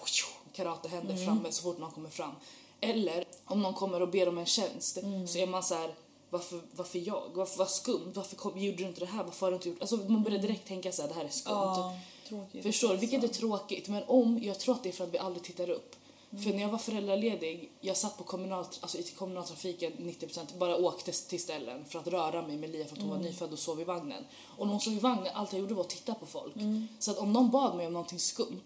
karatehänder 0.53 1.15
Mm. 1.15 1.27
framme 1.27 1.53
så 1.53 1.63
fort 1.63 1.79
någon 1.79 1.91
kommer 1.91 2.11
fram. 2.11 2.33
Eller 2.81 3.25
om 3.45 3.63
någon 3.63 3.75
kommer 3.75 4.03
och 4.03 4.09
ber 4.09 4.29
om 4.29 4.39
en 4.39 4.47
tjänst 4.47 4.97
Mm. 4.99 5.29
så 5.29 5.39
är 5.39 5.47
man 5.47 5.63
så 5.63 5.75
här 5.75 5.95
varför, 6.31 6.61
varför 6.77 6.99
jag? 6.99 7.23
Varför, 7.35 7.59
vad 7.59 7.71
skumt? 7.71 8.13
Varför 8.15 8.37
kom, 8.37 8.59
gjorde 8.59 8.77
du 8.79 8.85
inte 8.89 9.01
det 9.01 9.07
här? 9.07 9.25
Varför 9.25 9.47
har 9.47 9.51
du 9.51 9.57
inte 9.57 9.69
gjort 9.69 9.81
Alltså 9.81 9.97
man 9.97 10.23
börjar 10.23 10.39
direkt 10.39 10.69
tänka 10.69 10.93
så 10.93 11.03
här, 11.03 11.09
det 11.09 11.15
här 11.15 11.25
är 11.25 11.29
skumt. 11.29 11.53
Ja, 11.55 11.99
tråkigt. 12.29 12.63
Förstår 12.63 12.89
du? 12.89 12.97
Vilket 12.97 13.25
är 13.25 13.29
tråkigt. 13.29 13.89
Men 13.89 14.03
om, 14.07 14.39
jag 14.43 14.59
tror 14.61 14.75
att 14.75 14.83
det 14.83 14.89
är 14.89 14.93
för 14.93 15.05
att 15.05 15.15
vi 15.15 15.19
aldrig 15.19 15.43
tittar 15.45 15.71
upp. 15.71 15.96
För 16.31 16.53
när 16.53 16.63
jag 16.63 16.69
var 16.69 16.79
föräldraledig, 16.79 17.71
jag 17.81 17.97
satt 17.97 18.19
på 18.19 18.25
kommunal, 18.25 18.65
alltså 18.81 18.99
i 18.99 19.03
kommunaltrafiken 19.03 19.93
90% 19.93 20.59
bara 20.59 20.77
åkte 20.77 21.13
till 21.13 21.43
ställen 21.43 21.85
för 21.85 21.99
att 21.99 22.07
röra 22.07 22.47
mig 22.47 22.57
med 22.57 22.71
Lia 22.71 22.87
för 22.87 22.97
att 22.97 23.03
hon 23.03 23.11
var 23.11 23.19
nyfödd 23.19 23.53
och 23.53 23.59
sov 23.59 23.81
i 23.81 23.85
vagnen. 23.85 24.25
Och 24.59 24.67
när 24.67 24.73
hon 24.73 24.81
sov 24.81 24.93
i 24.93 24.99
vagnen, 24.99 25.29
allt 25.35 25.53
jag 25.53 25.61
gjorde 25.61 25.75
var 25.75 25.85
att 25.85 25.91
titta 25.91 26.15
på 26.15 26.27
folk. 26.27 26.55
Så 26.99 27.11
att 27.11 27.19
om 27.19 27.33
någon 27.33 27.51
bad 27.51 27.77
mig 27.77 27.87
om 27.87 27.93
någonting 27.93 28.19
skumt, 28.19 28.65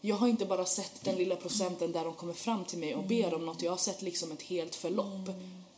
jag 0.00 0.16
har 0.16 0.28
inte 0.28 0.46
bara 0.46 0.64
sett 0.64 1.04
den 1.04 1.16
lilla 1.16 1.36
procenten 1.36 1.92
där 1.92 2.04
de 2.04 2.14
kommer 2.14 2.32
fram 2.32 2.64
till 2.64 2.78
mig 2.78 2.94
och 2.94 3.04
ber 3.04 3.34
om 3.34 3.46
något, 3.46 3.62
jag 3.62 3.72
har 3.72 3.76
sett 3.76 4.02
liksom 4.02 4.32
ett 4.32 4.42
helt 4.42 4.74
förlopp. 4.74 5.30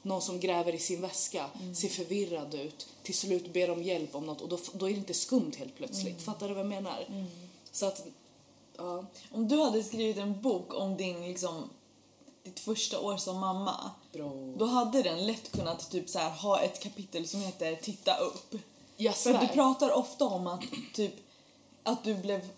Någon 0.02 0.22
som 0.22 0.40
gräver 0.40 0.74
i 0.74 0.78
sin 0.78 1.00
väska, 1.00 1.46
ser 1.74 1.88
förvirrad 1.88 2.54
ut, 2.54 2.86
till 3.02 3.14
slut 3.14 3.52
ber 3.52 3.70
om 3.70 3.82
hjälp 3.82 4.14
om 4.14 4.26
något 4.26 4.40
och 4.40 4.48
då, 4.48 4.58
då 4.72 4.88
är 4.88 4.92
det 4.92 4.98
inte 4.98 5.14
skumt 5.14 5.52
helt 5.58 5.76
plötsligt. 5.76 6.22
Fattar 6.22 6.48
du 6.48 6.54
vad 6.54 6.64
jag 6.64 6.68
menar? 6.68 7.26
Så 7.72 7.86
att, 7.86 8.06
ja. 8.78 9.04
Om 9.32 9.48
du 9.48 9.62
hade 9.62 9.82
skrivit 9.82 10.16
en 10.16 10.40
bok 10.40 10.74
om 10.74 10.96
din 10.96 11.24
liksom 11.24 11.70
ditt 12.42 12.60
första 12.60 13.00
år 13.00 13.16
som 13.16 13.38
mamma, 13.38 13.90
Bro. 14.12 14.54
då 14.58 14.64
hade 14.64 15.02
den 15.02 15.26
lätt 15.26 15.52
kunnat 15.52 15.90
typ 15.90 16.08
så 16.08 16.18
här, 16.18 16.30
ha 16.30 16.60
ett 16.60 16.82
kapitel 16.82 17.28
som 17.28 17.40
heter 17.40 17.76
Titta 17.76 18.16
upp. 18.16 18.54
Jag 18.96 19.14
För 19.16 19.34
att 19.34 19.40
du 19.40 19.46
svär. 19.46 19.54
pratar 19.54 19.92
ofta 19.92 20.24
om 20.24 20.46
att 20.46 20.62
typ 20.94 21.14
att 21.82 22.04
du 22.04 22.14
blev 22.14 22.48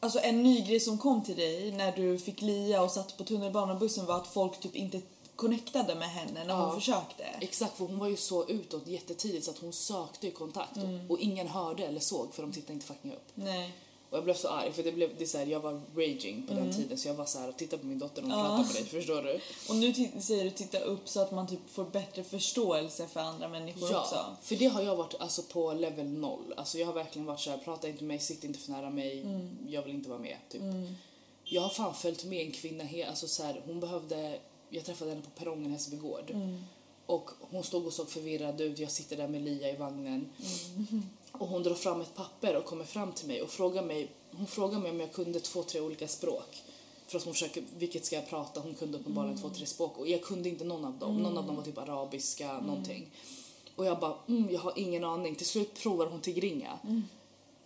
Alltså 0.00 0.18
en 0.20 0.42
ny 0.42 0.60
grej 0.60 0.80
som 0.80 0.98
kom 0.98 1.22
till 1.24 1.36
dig 1.36 1.72
när 1.72 1.92
du 1.96 2.18
fick 2.18 2.40
lia 2.42 2.82
och 2.82 2.90
satt 2.90 3.16
på 3.18 3.24
tunnelbanebussen 3.24 4.06
var 4.06 4.16
att 4.16 4.26
folk 4.26 4.60
typ 4.60 4.76
inte 4.76 5.00
connectade 5.36 5.94
med 5.94 6.08
henne 6.10 6.44
när 6.44 6.54
hon 6.54 6.68
Ja. 6.68 6.74
försökte. 6.74 7.22
Exakt, 7.40 7.76
för 7.76 7.84
hon 7.86 7.98
var 7.98 8.08
ju 8.08 8.16
så 8.16 8.48
utåt 8.48 8.86
jättetidigt 8.86 9.44
så 9.44 9.50
att 9.50 9.58
hon 9.58 9.72
sökte 9.72 10.26
ju 10.26 10.32
kontakt 10.32 10.76
Mm. 10.76 11.10
och 11.10 11.18
ingen 11.18 11.48
hörde 11.48 11.86
eller 11.86 12.00
såg 12.00 12.34
för 12.34 12.42
de 12.42 12.52
tittade 12.52 12.72
inte 12.72 12.86
fucking 12.86 13.12
upp. 13.12 13.28
Nej. 13.34 13.74
Och 14.12 14.18
jag 14.18 14.24
blev 14.24 14.34
så 14.34 14.48
arg 14.48 14.72
för 14.72 14.82
det 14.82 14.92
blev, 14.92 15.10
det 15.18 15.24
är 15.24 15.28
så 15.28 15.38
här, 15.38 15.46
jag 15.46 15.60
var 15.60 15.80
raging 15.96 16.42
på 16.46 16.52
Mm. 16.52 16.64
den 16.64 16.76
tiden 16.76 16.98
så 16.98 17.08
jag 17.08 17.14
var 17.14 17.24
så 17.24 17.38
här 17.38 17.48
och 17.48 17.56
tittade 17.56 17.80
på 17.82 17.86
min 17.88 17.98
dotter 17.98 18.22
och 18.22 18.28
hon 18.30 18.38
pratade 18.40 18.64
med 18.66 18.74
dig, 18.74 18.84
förstår 18.84 19.22
du? 19.22 19.40
Och 19.68 19.76
nu 19.76 20.20
säger 20.20 20.44
du 20.44 20.50
titta 20.50 20.78
upp 20.78 21.08
så 21.08 21.20
att 21.20 21.30
man 21.32 21.46
typ 21.46 21.60
får 21.70 21.84
bättre 21.84 22.24
förståelse 22.24 23.06
för 23.08 23.20
andra 23.20 23.48
människor 23.48 23.82
också. 23.98 24.14
Ja, 24.14 24.36
för 24.42 24.56
det 24.56 24.66
har 24.66 24.82
jag 24.82 24.96
varit 24.96 25.14
alltså 25.20 25.42
på 25.42 25.72
level 25.72 26.06
noll. 26.08 26.54
Alltså 26.56 26.78
jag 26.78 26.86
har 26.86 26.92
verkligen 26.92 27.26
varit 27.26 27.40
så 27.40 27.50
här, 27.50 27.58
prata 27.58 27.88
inte 27.88 28.04
med 28.04 28.08
mig, 28.08 28.18
sitt 28.18 28.44
inte 28.44 28.58
för 28.58 28.72
nära 28.72 28.90
mig, 28.90 29.20
Mm. 29.20 29.58
jag 29.68 29.82
vill 29.82 29.94
inte 29.94 30.08
vara 30.08 30.18
med. 30.20 30.36
Typ. 30.50 30.62
Jag 31.44 31.62
har 31.62 31.68
fan 31.70 31.94
följt 31.94 32.24
med 32.24 32.46
en 32.46 32.52
kvinna, 32.52 32.84
alltså 33.08 33.28
så 33.28 33.42
här, 33.42 33.62
hon 33.66 33.80
behövde, 33.80 34.38
jag 34.70 34.84
träffade 34.84 35.10
henne 35.10 35.22
på 35.22 35.30
perrongen 35.30 35.70
i 35.70 35.72
Hässelby 35.72 35.96
gård. 35.96 36.30
Mm. 36.30 36.64
Och 37.06 37.30
hon 37.40 37.62
stod 37.64 37.86
och 37.86 37.92
såg 37.92 38.10
förvirrad 38.10 38.60
ut, 38.60 38.78
jag 38.78 38.90
sitter 38.90 39.16
där 39.16 39.28
med 39.28 39.42
Lia 39.42 39.70
i 39.70 39.76
vagnen. 39.76 40.28
Mm. 40.76 41.02
Och 41.32 41.48
hon 41.48 41.62
drar 41.62 41.74
fram 41.74 42.00
ett 42.00 42.14
papper 42.14 42.56
och 42.56 42.64
kommer 42.64 42.84
fram 42.84 43.12
till 43.12 43.26
mig 43.26 43.42
och 43.42 43.50
frågar 43.50 43.82
mig, 43.82 44.10
hon 44.36 44.46
frågar 44.46 44.78
mig 44.78 44.90
om 44.90 45.00
jag 45.00 45.12
kunde 45.12 45.40
två, 45.40 45.62
tre 45.62 45.80
olika 45.80 46.08
språk. 46.08 46.62
För 47.06 47.18
att 47.18 47.24
hon 47.24 47.32
försöker, 47.32 47.62
vilket 47.78 48.04
ska 48.06 48.16
jag 48.16 48.28
prata? 48.30 48.60
Hon 48.60 48.74
kunde 48.74 48.98
uppenbarligen 48.98 49.38
två, 49.38 49.48
tre 49.48 49.66
språk 49.66 49.98
och 49.98 50.08
jag 50.08 50.22
kunde 50.22 50.48
inte 50.48 50.64
någon 50.64 50.84
av 50.84 50.98
dem. 50.98 51.16
Någon 51.22 51.38
av 51.38 51.46
dem 51.46 51.56
var 51.56 51.62
typ 51.62 51.78
arabiska, 51.78 52.60
någonting. 52.60 53.10
Och 53.76 53.86
jag 53.86 53.98
bara, 54.00 54.14
mm, 54.28 54.48
jag 54.52 54.60
har 54.60 54.72
ingen 54.76 55.04
aning. 55.04 55.34
Till 55.34 55.46
slut 55.46 55.74
provar 55.82 56.06
hon 56.06 56.20
tigringa. 56.20 56.78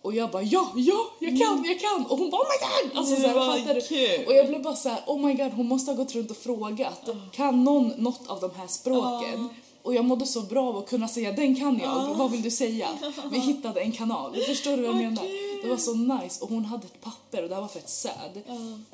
Och 0.01 0.13
jag 0.15 0.31
bara, 0.31 0.43
ja, 0.43 0.71
ja, 0.75 1.05
jag 1.19 1.39
kan, 1.39 1.63
jag 1.65 1.79
kan! 1.79 2.05
Och 2.05 2.17
hon 2.17 2.29
bara, 2.29 2.41
oh 2.41 2.47
my 2.47 2.89
god! 2.89 2.97
Alltså, 2.97 3.15
Det 3.15 3.21
så 3.21 3.27
här, 3.27 3.35
var 3.35 3.57
fattar 3.57 3.73
du? 3.75 3.81
kul. 3.81 4.25
Och 4.27 4.33
jag 4.33 4.47
blev 4.47 4.61
bara 4.63 4.75
så 4.75 4.89
här, 4.89 5.03
oh 5.07 5.25
my 5.25 5.33
god, 5.33 5.51
hon 5.51 5.65
måste 5.67 5.91
ha 5.91 5.95
gått 5.97 6.15
runt 6.15 6.31
och 6.31 6.37
frågat. 6.37 7.09
Kan 7.31 7.63
någon 7.63 7.87
något 7.97 8.27
av 8.27 8.39
de 8.41 8.51
här 8.55 8.67
språken? 8.67 9.49
Och 9.87 9.95
jag 9.95 10.05
mådde 10.05 10.25
så 10.25 10.41
bra 10.41 10.69
av 10.69 10.77
att 10.77 10.89
kunna 10.89 11.07
säga, 11.07 11.31
den 11.31 11.55
kan 11.55 11.79
jag, 11.79 12.15
vad 12.15 12.31
vill 12.31 12.41
du 12.41 12.51
säga? 12.51 12.89
Vi 13.31 13.39
hittade 13.39 13.81
en 13.81 13.91
kanal, 13.91 14.35
förstår 14.35 14.77
du 14.77 14.77
vad 14.77 14.89
jag 14.89 14.95
menar? 14.95 15.23
Det 15.63 15.69
var 15.69 15.77
så 15.77 15.93
nice 15.93 16.43
och 16.43 16.49
hon 16.49 16.65
hade 16.65 16.85
ett 16.85 17.01
papper 17.01 17.43
och 17.43 17.49
det 17.49 17.55
här 17.55 17.61
var 17.61 17.67
fett 17.67 17.89
sad. 17.89 18.41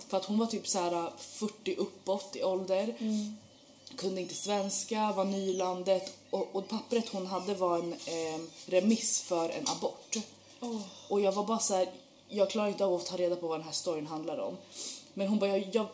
För 0.07 0.17
att 0.17 0.25
hon 0.25 0.39
var 0.39 0.45
typ 0.45 0.67
så 0.67 0.79
här 0.79 1.09
40 1.17 1.75
uppåt 1.75 2.35
i 2.35 2.43
ålder. 2.43 2.93
Kunde 3.95 4.21
inte 4.21 4.35
svenska, 4.35 5.13
var 5.15 5.25
ny 5.25 5.50
i 5.50 5.53
landet 5.53 6.17
och, 6.29 6.55
och 6.55 6.67
pappret 6.67 7.09
hon 7.09 7.25
hade 7.25 7.53
var 7.53 7.77
en 7.79 7.93
eh, 7.93 8.41
remiss 8.65 9.21
för 9.21 9.50
en 9.50 9.67
abort. 9.77 10.15
Åh. 10.59 10.81
Och 11.09 11.21
jag 11.21 11.31
var 11.31 11.43
bara 11.43 11.59
så 11.59 11.73
här, 11.75 11.89
jag 12.29 12.50
klarar 12.50 12.67
inte 12.67 12.85
av 12.85 12.93
att 12.93 13.05
ta 13.05 13.17
reda 13.17 13.35
på 13.35 13.47
vad 13.47 13.59
den 13.59 13.65
här 13.65 13.73
storyn 13.73 14.07
handlar 14.07 14.38
om. 14.38 14.57
Men 15.13 15.27
hon 15.27 15.39
bara, 15.39 15.58
jag, 15.58 15.67
jag, 15.72 15.88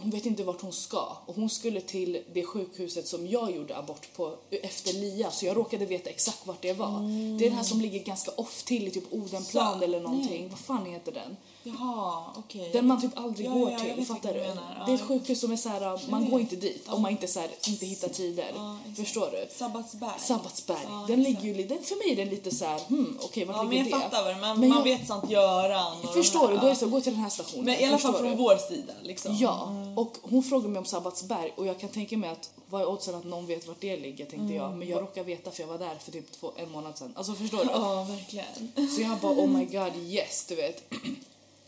hon 0.00 0.10
vet 0.10 0.26
inte 0.26 0.44
vart 0.44 0.60
hon 0.60 0.72
ska. 0.72 1.16
Och 1.26 1.34
hon 1.34 1.50
skulle 1.50 1.80
till 1.80 2.22
det 2.32 2.44
sjukhuset 2.44 3.08
som 3.08 3.26
jag 3.26 3.56
gjorde 3.56 3.76
abort 3.76 4.08
på 4.16 4.36
efter 4.50 4.92
Lia, 4.92 5.30
så 5.30 5.46
jag 5.46 5.56
råkade 5.56 5.86
veta 5.86 6.10
exakt 6.10 6.46
vart 6.46 6.62
det 6.62 6.72
var. 6.72 7.00
Det 7.38 7.44
är 7.44 7.48
den 7.48 7.58
här 7.58 7.64
som 7.64 7.80
ligger 7.80 8.00
ganska 8.04 8.30
off 8.30 8.62
till 8.62 8.88
i 8.88 8.90
typ 8.90 9.12
Odenplan 9.12 9.78
Så, 9.78 9.84
eller 9.84 10.00
någonting. 10.00 10.40
nej. 10.40 10.48
Vad 10.50 10.58
fan 10.58 10.86
heter 10.86 11.12
den? 11.12 11.36
Jaha, 11.66 12.22
okej. 12.36 12.70
Den 12.72 12.86
man 12.86 13.00
typ 13.00 13.18
aldrig 13.18 13.46
Ja, 13.46 13.50
går 13.52 13.70
ja, 13.70 13.78
jag 13.86 13.96
till, 13.96 14.06
fattar 14.06 14.34
du? 14.34 14.40
Det 14.40 14.46
är 14.46 14.94
ett 14.94 15.00
ja. 15.00 15.06
sjukhus 15.06 15.40
som 15.40 15.52
är 15.52 15.56
så 15.56 15.68
här, 15.68 16.10
man 16.10 16.30
går 16.30 16.40
inte 16.40 16.56
dit 16.56 16.88
om 16.88 17.02
man 17.02 17.10
inte, 17.10 17.26
så 17.26 17.40
här, 17.40 17.50
inte 17.68 17.86
hittar 17.86 18.08
tider. 18.08 18.52
Ja. 18.54 18.76
Förstår 18.96 19.30
du? 19.30 19.54
Sabbatsberg. 19.54 20.20
Sabbatsberg, 20.20 20.78
Ja, 20.88 21.04
den 21.08 21.22
ligger 21.22 21.42
ju, 21.42 21.54
den, 21.66 21.82
för 21.82 21.96
mig 21.96 22.12
är 22.12 22.16
den 22.16 22.28
lite 22.34 22.50
så 22.50 22.64
här, 22.64 22.80
hmm, 22.88 23.18
okej 23.22 23.44
vart 23.44 23.56
Ja, 23.56 23.62
men 23.62 23.70
ligger 23.70 23.90
jag 23.90 23.98
det? 24.00 24.02
fattar 24.04 24.24
vad 24.24 24.34
det 24.34 24.40
men, 24.40 24.60
Men 24.60 24.68
man 24.68 24.78
jag- 24.78 24.84
vet 24.98 25.06
Sankt 25.08 25.30
Göran 25.30 25.96
Förstår 26.14 26.48
du? 26.48 26.54
Då 26.54 26.60
är 26.60 26.64
ja. 26.64 26.68
det 26.68 26.76
så, 26.76 26.86
gå 26.86 27.00
till 27.00 27.12
den 27.12 27.22
här 27.22 27.30
stationen. 27.30 27.64
Men 27.64 27.80
i 27.80 27.84
alla 27.84 27.98
fall 27.98 28.14
från 28.14 28.30
du? 28.30 28.36
vår 28.36 28.56
sida 28.56 28.92
liksom. 29.02 29.36
Ja, 29.36 29.68
och 29.96 30.16
hon 30.22 30.42
frågade 30.42 30.68
mig 30.68 30.78
om 30.78 30.84
Sabbatsberg 30.84 31.52
och 31.56 31.66
jag 31.66 31.80
kan 31.80 31.88
tänka 31.90 32.16
mig 32.16 32.30
att 32.30 32.50
vad 32.68 32.80
är 32.82 32.88
oddsen 32.88 33.14
att 33.14 33.24
någon 33.24 33.46
vet 33.46 33.68
vart 33.68 33.80
det 33.80 33.96
ligger 33.96 34.24
tänkte 34.26 34.54
jag. 34.54 34.72
Men 34.76 34.88
jag 34.88 35.02
råkar 35.02 35.24
veta 35.24 35.50
för 35.50 35.60
jag 35.62 35.68
var 35.68 35.78
där 35.78 35.94
för 36.04 36.12
typ 36.12 36.32
två, 36.32 36.52
en 36.56 36.70
månad 36.70 36.98
sedan. 36.98 37.12
Alltså 37.16 37.32
förstår 37.34 37.58
du? 37.58 37.70
Ja, 37.72 38.04
verkligen. 38.04 38.88
Så 38.96 39.00
jag 39.00 39.18
bara 39.18 39.32
oh 39.32 39.46
my 39.48 39.64
god 39.72 39.96
yes 39.96 40.44
du 40.48 40.54
vet. 40.54 40.92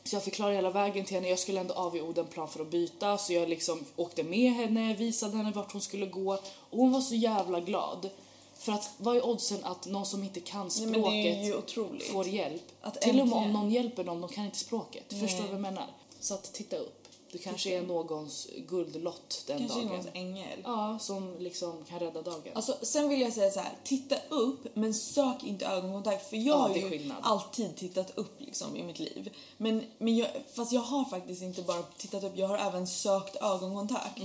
Så 0.07 0.17
jag 0.17 0.25
förklarade 0.25 0.57
hela 0.57 0.71
vägen 0.71 1.05
till 1.05 1.15
henne. 1.15 1.29
Jag 1.29 1.39
skulle 1.39 1.61
ändå 1.61 1.75
av 1.75 1.97
i 1.97 2.01
Odenplan 2.01 2.49
för 2.49 2.61
att 2.61 2.71
byta 2.71 3.19
så 3.19 3.33
jag 3.33 3.49
liksom 3.49 3.85
åkte 3.97 4.23
med 4.23 4.53
henne, 4.53 4.95
visade 4.95 5.37
henne 5.37 5.53
vart 5.55 5.73
hon 5.73 5.81
skulle 5.81 6.07
gå 6.07 6.33
och 6.71 6.79
hon 6.79 6.93
var 6.93 7.01
så 7.01 7.15
jävla 7.15 7.61
glad. 7.61 8.11
För 8.59 8.73
att 8.73 8.91
vad 8.99 9.17
är 9.17 9.27
oddsen 9.27 9.65
att 9.65 9.87
någon 9.87 10.07
som 10.07 10.23
inte 10.23 10.41
kan 10.41 10.71
Nej, 10.79 11.51
språket 11.51 12.11
får 12.13 12.27
hjälp? 12.27 12.63
Att 12.81 13.01
Till 13.01 13.21
och 13.21 13.29
med 13.29 13.39
om 13.39 13.53
någon 13.53 13.71
hjälper 13.71 14.05
dem, 14.05 14.21
de 14.21 14.31
kan 14.31 14.45
inte 14.45 14.59
språket. 14.59 15.05
Förstår 15.09 15.27
du 15.27 15.43
Nej. 15.43 15.43
vad 15.43 15.55
jag 15.55 15.61
menar? 15.61 15.87
Så 16.21 16.35
att 16.35 16.53
titta 16.53 16.77
upp. 16.77 16.96
Du 17.33 17.39
kanske 17.39 17.71
är 17.79 17.83
någons 17.83 18.49
guldlott 18.69 19.45
den 19.47 19.59
Kanske 19.59 19.79
dagen. 19.79 19.89
någons 19.89 20.07
ängel. 20.13 20.59
Ja, 20.65 20.99
som 21.01 21.37
liksom 21.39 21.85
kan 21.89 21.99
rädda 21.99 22.23
dagen. 22.23 22.53
Alltså, 22.55 22.77
sen 22.83 23.09
vill 23.09 23.21
jag 23.21 23.33
säga 23.33 23.51
så 23.51 23.61
här, 23.61 23.73
titta 23.85 24.17
upp 24.29 24.67
men 24.77 24.95
sök 24.95 25.45
inte 25.45 25.67
ögonkontakt 25.67 26.31
för 26.31 26.37
jag 26.37 26.47
Ja, 26.47 26.57
har 26.57 26.69
det 26.75 26.79
ju 26.81 26.91
skillnad. 26.91 27.17
alltid 27.23 27.77
tittat 27.77 28.19
upp 28.19 28.41
liksom 28.41 28.77
i 28.77 28.83
mitt 28.83 28.99
liv. 28.99 29.31
Men, 29.57 29.83
men 29.99 30.17
jag, 30.17 30.29
fast 30.55 30.73
jag 30.73 30.81
har 30.81 31.05
faktiskt 31.05 31.43
inte 31.43 31.63
bara 31.63 31.83
tittat 31.83 32.25
upp, 32.25 32.33
jag 32.39 32.49
har 32.49 32.59
även 32.59 32.87
sökt 32.87 33.37
ögonkontakt. 33.37 34.21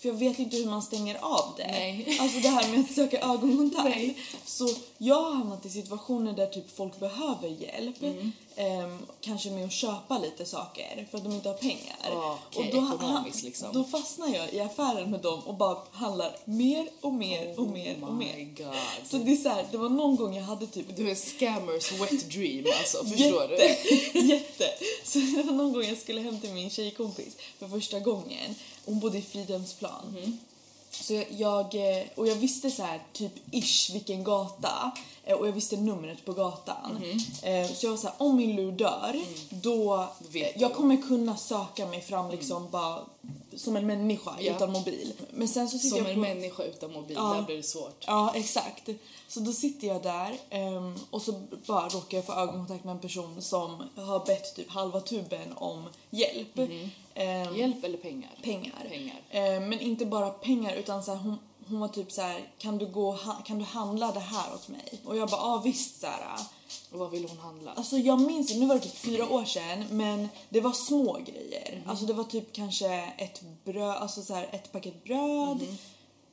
För 0.00 0.08
jag 0.08 0.14
vet 0.14 0.38
inte 0.38 0.56
hur 0.56 0.66
man 0.70 0.82
stänger 0.82 1.18
av 1.24 1.54
det. 1.56 1.66
Nej. 1.66 2.16
Alltså 2.20 2.40
det 2.40 2.48
här 2.48 2.70
med 2.70 2.80
att 2.80 2.90
söka 2.94 3.20
ögonkontakt. 3.20 3.84
Nej. 3.96 4.18
Så 4.44 4.68
jag 4.98 5.22
har 5.22 5.32
hamnat 5.32 5.66
i 5.66 5.70
situationer 5.70 6.32
där 6.32 6.46
typ 6.46 6.76
folk 6.76 7.00
behöver 7.00 7.48
hjälp. 7.48 8.02
Mm. 8.02 8.32
Ehm, 8.56 8.98
kanske 9.20 9.50
med 9.50 9.64
att 9.64 9.72
köpa 9.72 10.18
lite 10.18 10.46
saker 10.46 11.06
för 11.10 11.18
att 11.18 11.24
de 11.24 11.32
inte 11.32 11.48
har 11.48 11.56
pengar. 11.56 11.96
Ja, 12.10 12.38
okej, 12.46 12.70
då, 12.72 12.78
ekonomiskt 12.78 13.42
liksom. 13.42 13.68
då 13.72 13.84
fastnar 13.84 14.28
jag 14.28 14.52
i 14.52 14.60
affären 14.60 15.10
med 15.10 15.20
dem 15.20 15.40
och 15.46 15.54
bara 15.54 15.78
handlar 15.92 16.36
mer 16.44 16.88
och 17.00 17.14
mer 17.14 17.60
och 17.60 17.66
mer 17.66 17.96
oh 18.00 18.08
och 18.08 18.14
mer. 18.14 18.54
god. 18.56 18.74
Så 19.10 19.16
det 19.18 19.32
är 19.32 19.36
så 19.36 19.48
här, 19.48 19.66
det 19.70 19.78
var 19.78 19.88
någon 19.88 20.16
gång 20.16 20.36
jag 20.36 20.44
hade 20.44 20.66
typ 20.66 20.96
Du 20.96 21.10
är 21.10 21.14
scammers 21.14 21.92
wet 21.92 22.30
dream 22.30 22.64
alltså, 22.78 23.04
förstår 23.10 23.48
du? 23.48 23.56
jätte, 23.56 24.18
jätte. 24.18 24.64
Så 25.04 25.18
det 25.18 25.42
var 25.42 25.52
någon 25.52 25.72
gång 25.72 25.84
jag 25.84 25.98
skulle 25.98 26.20
hem 26.20 26.40
till 26.40 26.50
min 26.50 26.70
tjejkompis 26.70 27.36
för 27.58 27.68
första 27.68 28.00
gången. 28.00 28.54
Hon 28.84 29.00
bodde 29.00 29.18
i 29.18 29.22
Fridhemsplan. 29.22 30.06
Mhm. 30.10 30.38
Så 31.02 31.22
jag- 31.30 31.74
eh, 31.74 32.04
och 32.14 32.26
jag 32.28 32.34
visste 32.34 32.70
så 32.70 32.82
här 32.82 33.02
typ 33.12 33.32
ish 33.50 33.90
vilken 33.92 34.24
gata 34.24 34.90
eh, 35.24 35.36
och 35.36 35.48
jag 35.48 35.52
visste 35.52 35.76
numret 35.76 36.24
på 36.24 36.32
gatan. 36.32 36.98
Eh, 37.42 37.68
Så 37.74 37.86
jag 37.86 37.90
var 37.90 37.98
så 37.98 38.06
här, 38.06 38.14
om 38.18 38.36
min 38.36 38.56
lur 38.56 38.72
dör 38.72 39.20
då, 39.50 39.96
Mhm. 39.96 40.30
Vet 40.32 40.60
jag 40.60 40.74
kommer 40.74 40.96
kunna 41.08 41.36
söka 41.36 41.86
mig 41.86 42.00
fram 42.00 42.30
liksom 42.30 42.70
bara 42.70 43.00
som 43.56 43.76
en 43.76 43.86
människa 43.86 44.30
Ja. 44.40 44.56
utan 44.56 44.72
mobil. 44.72 45.12
Men 45.30 45.48
sen 45.48 45.68
så 45.68 45.78
sitter 45.78 45.96
Som 45.96 46.06
jag 46.06 46.08
en 46.08 46.14
på... 46.16 46.20
människa 46.20 46.62
utan 46.62 46.92
mobil, 46.92 47.16
Ja. 47.20 47.34
där 47.34 47.42
blir 47.42 47.56
det 47.56 47.62
svårt. 47.62 48.04
Ja, 48.06 48.32
exakt. 48.34 48.88
Så 49.28 49.40
då 49.40 49.52
sitter 49.52 49.86
jag 49.88 50.02
där 50.02 50.36
ehm, 50.50 50.94
och 51.10 51.22
så 51.22 51.32
bara 51.66 51.88
råkar 51.88 52.18
jag 52.18 52.24
få 52.26 52.32
ögonkontakt 52.32 52.84
med 52.84 52.92
en 52.92 53.00
person 53.00 53.42
som 53.42 53.82
har 53.96 54.26
bett 54.26 54.56
typ 54.56 54.70
halva 54.70 55.00
tuben 55.00 55.52
om 55.56 55.84
hjälp. 56.10 56.58
Ehm, 57.16 57.56
Hjälp 57.56 57.84
eller 57.84 57.98
pengar? 57.98 58.30
pengar. 58.42 58.86
Pengar. 58.90 59.16
Ehm, 59.30 59.68
men 59.68 59.80
inte 59.80 60.06
bara 60.06 60.30
pengar 60.30 60.74
utan 60.74 61.02
så 61.02 61.14
här, 61.14 61.18
hon, 61.18 61.38
hon 61.68 61.80
var 61.80 61.88
typ 61.88 62.12
så 62.12 62.22
här, 62.22 62.48
kan 62.58 62.78
du 62.78 62.86
gå 62.86 63.18
kan 63.46 63.58
du 63.58 63.64
handla 63.64 64.12
det 64.12 64.20
här 64.20 64.54
åt 64.54 64.68
mig? 64.68 65.00
Och 65.04 65.16
jag 65.16 65.28
bara, 65.28 65.40
ja 65.40 65.54
ah, 65.54 65.60
visst 65.64 66.00
så 66.00 66.06
här. 66.06 66.38
Och 66.92 66.98
vad 66.98 67.10
vill 67.10 67.28
hon 67.28 67.38
handla? 67.38 67.72
Alltså 67.72 67.98
jag 67.98 68.20
minns 68.20 68.54
nu 68.54 68.66
var 68.66 68.74
det 68.74 68.80
typ 68.80 68.96
fyra 68.96 69.28
år 69.28 69.44
sedan 69.44 69.84
men 69.90 70.28
det 70.48 70.60
var 70.60 70.72
små 70.72 71.12
grejer. 71.26 71.80
Mhm. 71.80 71.90
Alltså 71.90 72.06
det 72.06 72.12
var 72.12 72.24
typ 72.24 72.52
kanske 72.52 73.12
ett 73.18 73.42
bröd, 73.64 73.96
alltså 73.96 74.22
så 74.22 74.34
här, 74.34 74.48
ett 74.52 74.72
paket 74.72 75.04
bröd. 75.04 75.56
Mhm. 75.56 75.76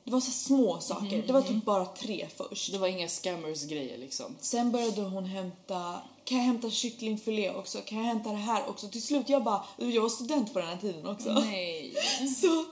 Det 0.04 0.10
var 0.10 0.20
så 0.20 0.30
små 0.30 0.80
saker. 0.80 1.22
Det 1.26 1.32
var 1.32 1.42
typ 1.42 1.64
bara 1.64 1.86
tre 1.86 2.26
först. 2.36 2.72
Det 2.72 2.78
var 2.78 2.88
inga 2.88 3.08
scammers 3.08 3.64
grejer 3.64 3.98
liksom. 3.98 4.36
Sen 4.40 4.72
började 4.72 5.02
hon 5.02 5.24
hämta, 5.24 6.00
kan 6.24 6.38
jag 6.38 6.44
hämta 6.44 6.70
kycklingfilé 6.70 7.50
också? 7.54 7.78
Kan 7.78 7.98
jag 7.98 8.04
hämta 8.04 8.30
det 8.30 8.36
här 8.36 8.68
också? 8.68 8.88
Till 8.88 9.02
slut 9.02 9.28
jag 9.28 9.44
bara, 9.44 9.64
jag 9.76 10.02
var 10.02 10.08
student 10.08 10.52
på 10.52 10.58
den 10.58 10.68
här 10.68 10.76
tiden 10.76 11.06
också. 11.06 11.32
Nej. 11.32 11.94
Så, 12.40 12.64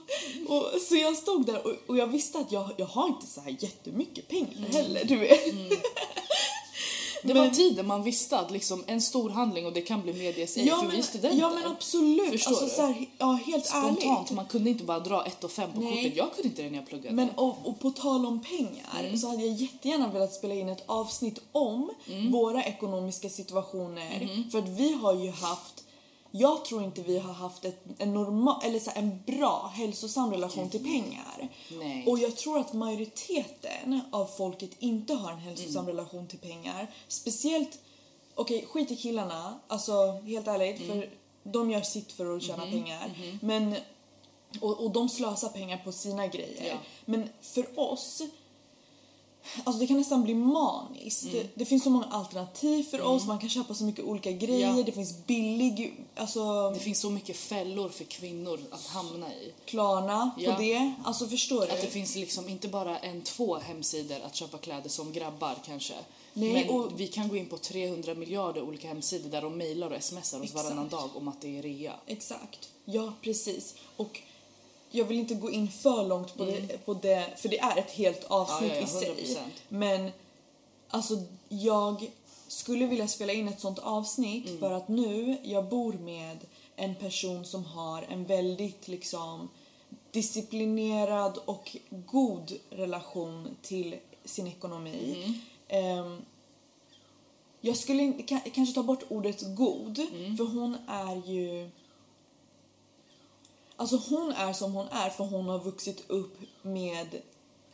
och, 0.53 0.81
så 0.81 0.95
jag 0.95 1.17
stod 1.17 1.45
där 1.45 1.67
och, 1.67 1.73
och 1.87 1.97
jag 1.97 2.07
visste 2.07 2.39
att 2.39 2.51
jag, 2.51 2.69
jag 2.77 2.85
har 2.85 3.07
inte 3.07 3.27
så 3.27 3.41
här 3.41 3.55
jättemycket 3.59 4.27
pengar 4.27 4.67
heller, 4.71 5.03
du 5.05 5.17
vet. 5.17 5.53
Det 7.23 7.33
var 7.33 7.49
tiden 7.49 7.87
man 7.87 8.03
visste 8.03 8.39
att 8.39 8.51
liksom 8.51 8.83
en 8.87 9.01
stor 9.01 9.29
handling 9.29 9.65
och 9.65 9.73
det 9.73 9.81
kan 9.81 10.01
bli 10.01 10.13
med 10.13 10.47
DSI 10.47 10.67
Ja 10.67 10.79
för 10.79 10.87
vi 10.87 10.93
men, 10.93 11.03
studenter. 11.03 11.39
ja 11.39 11.49
men 11.49 11.71
absolut. 11.71 12.31
Förstår 12.31 12.51
alltså, 12.51 12.65
du? 12.65 12.71
Så 12.71 12.81
här, 12.81 13.05
ja, 13.17 13.39
helt 13.45 13.65
Spontant, 13.65 14.03
ärligt. 14.03 14.31
man 14.31 14.45
kunde 14.45 14.69
inte 14.69 14.83
bara 14.83 14.99
dra 14.99 15.25
ett 15.25 15.43
och 15.43 15.51
fem 15.51 15.71
på 15.73 15.79
Nej. 15.79 15.95
kortet. 15.95 16.17
Jag 16.17 16.33
kunde 16.35 16.49
inte 16.49 16.61
det 16.61 16.69
när 16.69 16.77
jag 16.77 16.87
pluggade. 16.87 17.15
Men 17.15 17.29
och, 17.29 17.57
och 17.63 17.79
på 17.79 17.89
tal 17.89 18.25
om 18.25 18.43
pengar 18.43 19.17
så 19.17 19.27
hade 19.27 19.41
jag 19.45 19.53
jättegärna 19.55 20.07
velat 20.07 20.33
spela 20.33 20.53
in 20.53 20.69
ett 20.69 20.83
avsnitt 20.85 21.39
om 21.51 21.89
våra 22.31 22.63
ekonomiska 22.63 23.29
situationer. 23.29 24.47
För 24.51 24.59
att 24.59 24.69
vi 24.69 24.93
har 24.93 25.13
ju 25.13 25.31
haft, 25.31 25.83
jag 26.35 26.65
tror 26.65 26.83
inte 26.83 27.01
vi 27.01 27.19
har 27.19 27.33
haft 27.33 27.65
ett, 27.65 27.83
en 27.97 28.13
normal, 28.13 28.61
eller 28.63 28.79
så 28.79 28.91
här, 28.91 29.01
en 29.01 29.23
bra 29.25 29.71
hälsosam 29.75 30.31
relation 30.31 30.69
till 30.69 30.83
pengar. 30.83 31.49
Nej. 31.71 32.05
Och 32.07 32.19
jag 32.19 32.35
tror 32.35 32.59
att 32.59 32.73
majoriteten 32.73 33.99
av 34.11 34.25
folket 34.25 34.71
inte 34.79 35.13
har 35.13 35.31
en 35.31 35.37
hälsosam 35.37 35.87
relation 35.87 36.27
till 36.27 36.39
pengar. 36.39 36.91
Speciellt, 37.07 37.79
okej 38.35 38.65
skit 38.65 38.91
i 38.91 38.95
killarna, 38.95 39.59
alltså 39.67 40.11
helt 40.11 40.47
ärligt 40.47 40.87
för 40.87 41.09
de 41.43 41.71
gör 41.71 41.81
sitt 41.81 42.11
för 42.11 42.35
att 42.35 42.43
tjäna 42.43 42.65
pengar. 42.65 43.37
Men 43.41 43.75
och, 44.61 44.83
och 44.83 44.91
de 44.91 45.09
slösar 45.09 45.49
pengar 45.49 45.77
på 45.77 45.91
sina 45.91 46.27
grejer. 46.27 46.69
Ja. 46.69 46.77
Men 47.05 47.29
för 47.41 47.79
oss, 47.79 48.21
alltså 49.63 49.79
det 49.79 49.87
kan 49.87 49.97
nästan 49.97 50.23
bli 50.23 50.33
maniskt. 50.35 51.31
Det, 51.31 51.47
det 51.55 51.65
finns 51.65 51.83
så 51.83 51.89
många 51.89 52.05
alternativ 52.05 52.83
för 52.83 53.01
oss, 53.01 53.25
man 53.25 53.39
kan 53.39 53.49
köpa 53.49 53.73
så 53.73 53.83
mycket 53.83 54.05
olika 54.05 54.31
grejer, 54.31 54.77
Ja. 54.77 54.83
det 54.83 54.91
finns 54.91 55.25
billig, 55.27 55.93
alltså 56.15 56.69
Det 56.69 56.79
finns 56.79 56.99
så 56.99 57.09
mycket 57.09 57.35
fällor 57.37 57.89
för 57.89 58.03
kvinnor 58.03 58.59
att 58.71 58.87
hamna 58.87 59.33
i. 59.33 59.53
Klarna 59.65 60.31
Ja. 60.37 60.55
på 60.55 60.61
det. 60.61 60.93
Alltså 61.03 61.27
förstår 61.27 61.63
Att 61.63 61.69
du? 61.69 61.81
det 61.81 61.87
finns 61.91 62.15
liksom 62.15 62.49
inte 62.49 62.67
bara 62.67 62.97
en, 62.99 63.21
två 63.21 63.55
hemsidor 63.57 64.17
att 64.25 64.35
köpa 64.35 64.57
kläder 64.57 64.89
som 64.89 65.13
grabbar 65.13 65.55
kanske. 65.65 65.93
Nej, 66.33 66.53
Men 66.53 66.69
och- 66.69 66.91
vi 66.99 67.07
kan 67.07 67.27
gå 67.27 67.35
in 67.37 67.45
på 67.45 67.57
300 67.57 68.13
miljarder 68.13 68.61
olika 68.61 68.87
hemsidor 68.87 69.29
där 69.29 69.41
de 69.41 69.57
mejlar 69.57 69.89
och 69.91 70.03
smsar 70.03 70.37
oss 70.37 70.43
Exakt. 70.43 70.53
varannan 70.65 70.89
dag 70.89 71.09
om 71.15 71.27
att 71.27 71.41
det 71.41 71.57
är 71.57 71.61
rea. 71.61 71.93
Exakt. 72.07 72.69
Ja, 72.85 73.13
precis. 73.21 73.75
Och 73.97 74.19
jag 74.95 75.05
vill 75.05 75.19
inte 75.19 75.35
gå 75.35 75.51
in 75.51 75.71
för 75.71 76.07
långt 76.07 76.37
på, 76.37 76.45
det, 76.45 76.85
på 76.85 76.93
det, 76.93 77.25
för 77.37 77.49
det 77.49 77.59
är 77.59 77.77
ett 77.77 77.91
helt 77.91 78.23
avsnitt 78.23 78.71
Mm. 78.71 78.83
Ja, 78.93 79.01
ja, 79.01 79.07
ja, 79.07 79.13
i 79.21 79.25
sig. 79.25 79.35
100%. 79.35 79.39
Men 79.69 80.11
alltså, 80.89 81.13
jag 81.49 82.11
skulle 82.47 82.85
vilja 82.85 83.07
spela 83.07 83.33
in 83.33 83.47
ett 83.47 83.59
sånt 83.61 83.79
avsnitt 83.79 84.47
Mm. 84.47 84.59
för 84.59 84.71
att 84.71 84.87
nu, 84.87 85.37
jag 85.43 85.65
bor 85.65 85.93
med 85.93 86.37
en 86.75 86.95
person 86.95 87.45
som 87.45 87.65
har 87.65 88.01
en 88.09 88.25
väldigt 88.25 88.87
liksom 88.87 89.49
disciplinerad 90.11 91.37
och 91.45 91.77
god 91.89 92.53
relation 92.69 93.47
till 93.61 93.95
sin 94.25 94.47
ekonomi. 94.47 95.15
Mm. 95.25 95.39
Ehm, 95.67 96.21
jag 97.61 97.77
skulle 97.77 98.13
kanske 98.53 98.73
ta 98.75 98.83
bort 98.83 99.03
ordet 99.09 99.55
god, 99.55 99.99
Mm. 99.99 100.37
för 100.37 100.43
hon 100.45 100.77
är 100.87 101.29
ju... 101.31 101.69
Alltså 103.77 103.97
hon 104.09 104.31
är 104.31 104.53
som 104.53 104.73
hon 104.73 104.87
är 104.91 105.09
för 105.09 105.23
hon 105.23 105.49
har 105.49 105.59
vuxit 105.59 106.03
upp 106.09 106.37
med 106.61 107.21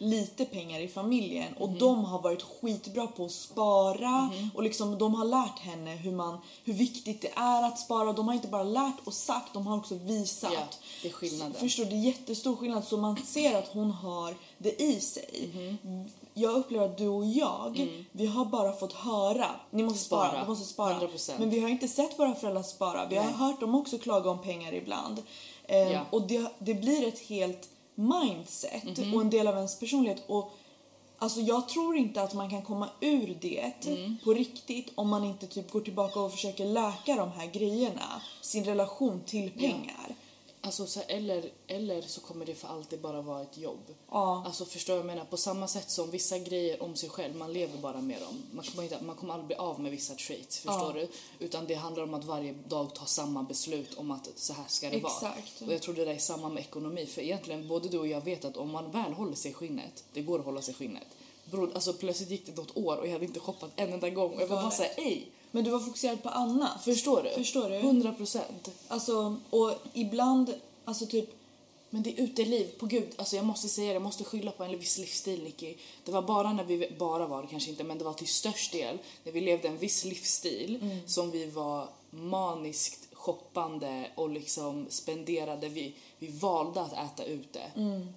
lite 0.01 0.45
pengar 0.45 0.79
i 0.79 0.87
familjen 0.87 1.53
och 1.59 1.69
Mhm. 1.69 1.77
de 1.79 2.05
har 2.05 2.21
varit 2.21 2.41
skitbra 2.41 3.07
på 3.07 3.25
att 3.25 3.31
spara 3.31 4.29
och 4.55 4.63
liksom 4.63 4.97
de 4.97 5.15
har 5.15 5.25
lärt 5.25 5.59
henne 5.59 5.95
hur, 5.95 6.11
man, 6.11 6.37
hur 6.65 6.73
viktigt 6.73 7.21
det 7.21 7.31
är 7.35 7.63
att 7.63 7.79
spara. 7.79 8.13
De 8.13 8.27
har 8.27 8.33
inte 8.35 8.47
bara 8.47 8.63
lärt 8.63 8.95
och 9.03 9.13
sagt, 9.13 9.53
de 9.53 9.67
har 9.67 9.77
också 9.77 9.95
visat. 9.95 10.51
Ja, 10.53 10.59
det 11.01 11.07
är 11.07 11.11
skillnaden. 11.11 11.53
Förstår 11.53 11.83
du? 11.83 11.89
Det 11.89 11.95
är 11.95 11.99
jättestor 11.99 12.55
skillnad 12.55 12.83
så 12.83 12.97
man 12.97 13.17
ser 13.25 13.57
att 13.57 13.67
hon 13.67 13.91
har 13.91 14.35
det 14.57 14.81
i 14.81 14.99
sig. 14.99 15.49
Mhm. 15.83 16.09
Jag 16.33 16.53
upplever 16.55 16.85
att 16.85 16.97
du 16.97 17.07
och 17.07 17.25
jag, 17.25 17.89
vi 18.11 18.25
har 18.25 18.45
bara 18.45 18.73
fått 18.73 18.93
höra, 18.93 19.47
ni 19.71 19.83
måste 19.83 19.99
spara, 19.99 20.21
Mm. 20.21 20.31
Spara. 20.31 20.43
du 20.43 20.49
måste 20.49 20.65
spara. 20.73 20.93
100%. 20.93 21.39
Men 21.39 21.49
vi 21.49 21.59
har 21.59 21.69
inte 21.69 21.87
sett 21.87 22.19
våra 22.19 22.35
föräldrar 22.35 22.63
spara, 22.63 23.05
vi 23.05 23.15
har 23.15 23.23
Nej. 23.25 23.33
hört 23.33 23.59
dem 23.59 23.75
också 23.75 23.97
klaga 23.97 24.29
om 24.29 24.41
pengar 24.41 24.73
ibland. 24.73 25.21
Ja. 25.77 26.05
Och 26.09 26.27
det, 26.27 26.51
det 26.59 26.73
blir 26.73 27.07
ett 27.07 27.19
helt 27.19 27.69
mindset 27.95 28.97
Mhm. 28.97 29.13
och 29.13 29.21
en 29.21 29.29
del 29.29 29.47
av 29.47 29.55
ens 29.55 29.79
personlighet. 29.79 30.23
Och 30.27 30.51
Alltså 31.21 31.39
jag 31.39 31.69
tror 31.69 31.97
inte 31.97 32.21
att 32.21 32.33
man 32.33 32.49
kan 32.49 32.61
komma 32.61 32.89
ur 33.01 33.37
det 33.41 33.87
Mm. 33.87 34.17
på 34.23 34.33
riktigt 34.33 34.91
om 34.95 35.09
man 35.09 35.23
inte 35.23 35.47
typ 35.47 35.71
går 35.71 35.81
tillbaka 35.81 36.19
och 36.19 36.31
försöker 36.31 36.65
läka 36.65 37.15
de 37.15 37.31
här 37.31 37.45
grejerna. 37.47 38.21
Sin 38.41 38.63
relation 38.65 39.21
till 39.25 39.51
pengar. 39.51 40.15
Alltså, 40.61 40.87
så 40.87 41.01
eller, 41.07 41.51
eller 41.67 42.01
så 42.01 42.21
kommer 42.21 42.45
det 42.45 42.55
för 42.55 42.67
alltid 42.67 43.01
bara 43.01 43.21
vara 43.21 43.41
ett 43.41 43.57
jobb. 43.57 43.95
Ja. 44.11 44.43
Alltså 44.45 44.65
förstår 44.65 44.97
jag 44.97 45.05
menar? 45.05 45.25
På 45.25 45.37
samma 45.37 45.67
sätt 45.67 45.89
som 45.89 46.11
vissa 46.11 46.39
grejer 46.39 46.83
om 46.83 46.95
sig 46.95 47.09
själv, 47.09 47.35
man 47.35 47.53
lever 47.53 47.77
bara 47.77 48.01
med 48.01 48.21
dem. 48.21 48.43
Man 48.51 48.65
kommer, 48.65 48.83
inte, 48.83 49.01
man 49.01 49.15
kommer 49.15 49.33
aldrig 49.33 49.47
bli 49.47 49.55
av 49.55 49.79
med 49.79 49.91
vissa 49.91 50.15
traits, 50.15 50.57
förstår 50.59 50.93
du? 50.93 51.07
Utan 51.45 51.65
det 51.65 51.73
handlar 51.73 52.03
om 52.03 52.13
att 52.13 52.25
varje 52.25 52.53
dag 52.53 52.95
ta 52.95 53.05
samma 53.05 53.43
beslut 53.43 53.97
om 53.97 54.11
att 54.11 54.29
så 54.35 54.53
här 54.53 54.65
ska 54.67 54.89
det 54.89 54.99
vara. 54.99 55.13
Exakt. 55.13 55.61
Och 55.61 55.73
jag 55.73 55.81
tror 55.81 55.95
det 55.95 56.05
där 56.05 56.13
är 56.13 56.17
samma 56.17 56.49
med 56.49 56.63
ekonomi. 56.63 57.05
För 57.05 57.21
egentligen, 57.21 57.67
både 57.67 57.89
du 57.89 57.99
och 57.99 58.07
jag 58.07 58.21
vet 58.21 58.45
att 58.45 58.57
om 58.57 58.71
man 58.71 58.91
väl 58.91 59.13
håller 59.13 59.35
sig 59.35 59.51
i 59.51 59.53
skinnet, 59.53 60.03
det 60.13 60.21
går 60.21 60.39
att 60.39 60.45
hålla 60.45 60.61
sig 60.61 60.73
i 60.73 60.77
skinnet. 60.77 61.07
Bror, 61.51 61.71
alltså 61.73 61.93
plötsligt 61.93 62.29
gick 62.29 62.45
det 62.45 62.55
något 62.55 62.77
år 62.77 62.97
och 62.97 63.07
jag 63.07 63.11
hade 63.11 63.25
inte 63.25 63.39
shoppat 63.39 63.71
en 63.75 63.93
enda 63.93 64.09
gång 64.09 64.33
och 64.33 64.41
jag 64.41 64.47
var 64.47 64.61
bara 64.61 64.71
såhär, 64.71 64.91
ej! 64.97 65.27
Men 65.51 65.63
du 65.63 65.69
var 65.69 65.79
fokuserad 65.79 66.23
på 66.23 66.29
annat. 66.29 66.83
Förstår 66.83 67.23
du? 67.23 67.29
Förstår 67.29 67.69
du? 67.69 67.75
100 67.75 68.11
procent. 68.13 68.69
Alltså, 68.87 69.35
och 69.49 69.73
ibland, 69.93 70.53
alltså 70.85 71.05
typ 71.05 71.29
Men 71.89 72.03
det 72.03 72.09
är 72.19 72.23
uteliv, 72.23 72.67
på 72.79 72.85
gud, 72.85 73.07
alltså 73.15 73.35
jag 73.35 73.45
måste 73.45 73.69
säga 73.69 73.87
det, 73.87 73.93
jag 73.93 74.01
måste 74.01 74.23
skylla 74.23 74.51
på 74.51 74.63
en 74.63 74.79
viss 74.79 74.97
livsstil 74.97 75.43
Nicky. 75.43 75.75
Det 76.05 76.11
var 76.11 76.21
bara 76.21 76.53
när 76.53 76.63
vi, 76.63 76.91
bara 76.99 77.27
var 77.27 77.41
det 77.41 77.47
kanske 77.47 77.69
inte, 77.69 77.83
men 77.83 77.97
det 77.97 78.03
var 78.03 78.13
till 78.13 78.27
störst 78.27 78.71
del 78.71 78.97
när 79.23 79.31
vi 79.31 79.41
levde 79.41 79.67
en 79.67 79.77
viss 79.77 80.05
livsstil 80.05 80.79
Mm. 80.81 81.07
som 81.07 81.31
vi 81.31 81.45
var 81.45 81.87
maniskt 82.11 83.08
shoppande 83.19 84.11
och 84.15 84.29
liksom 84.29 84.85
spenderade, 84.89 85.69
vi, 85.69 85.95
vi 86.19 86.27
valde 86.27 86.81
att 86.81 86.93
äta 86.93 87.23
ute 87.23 87.61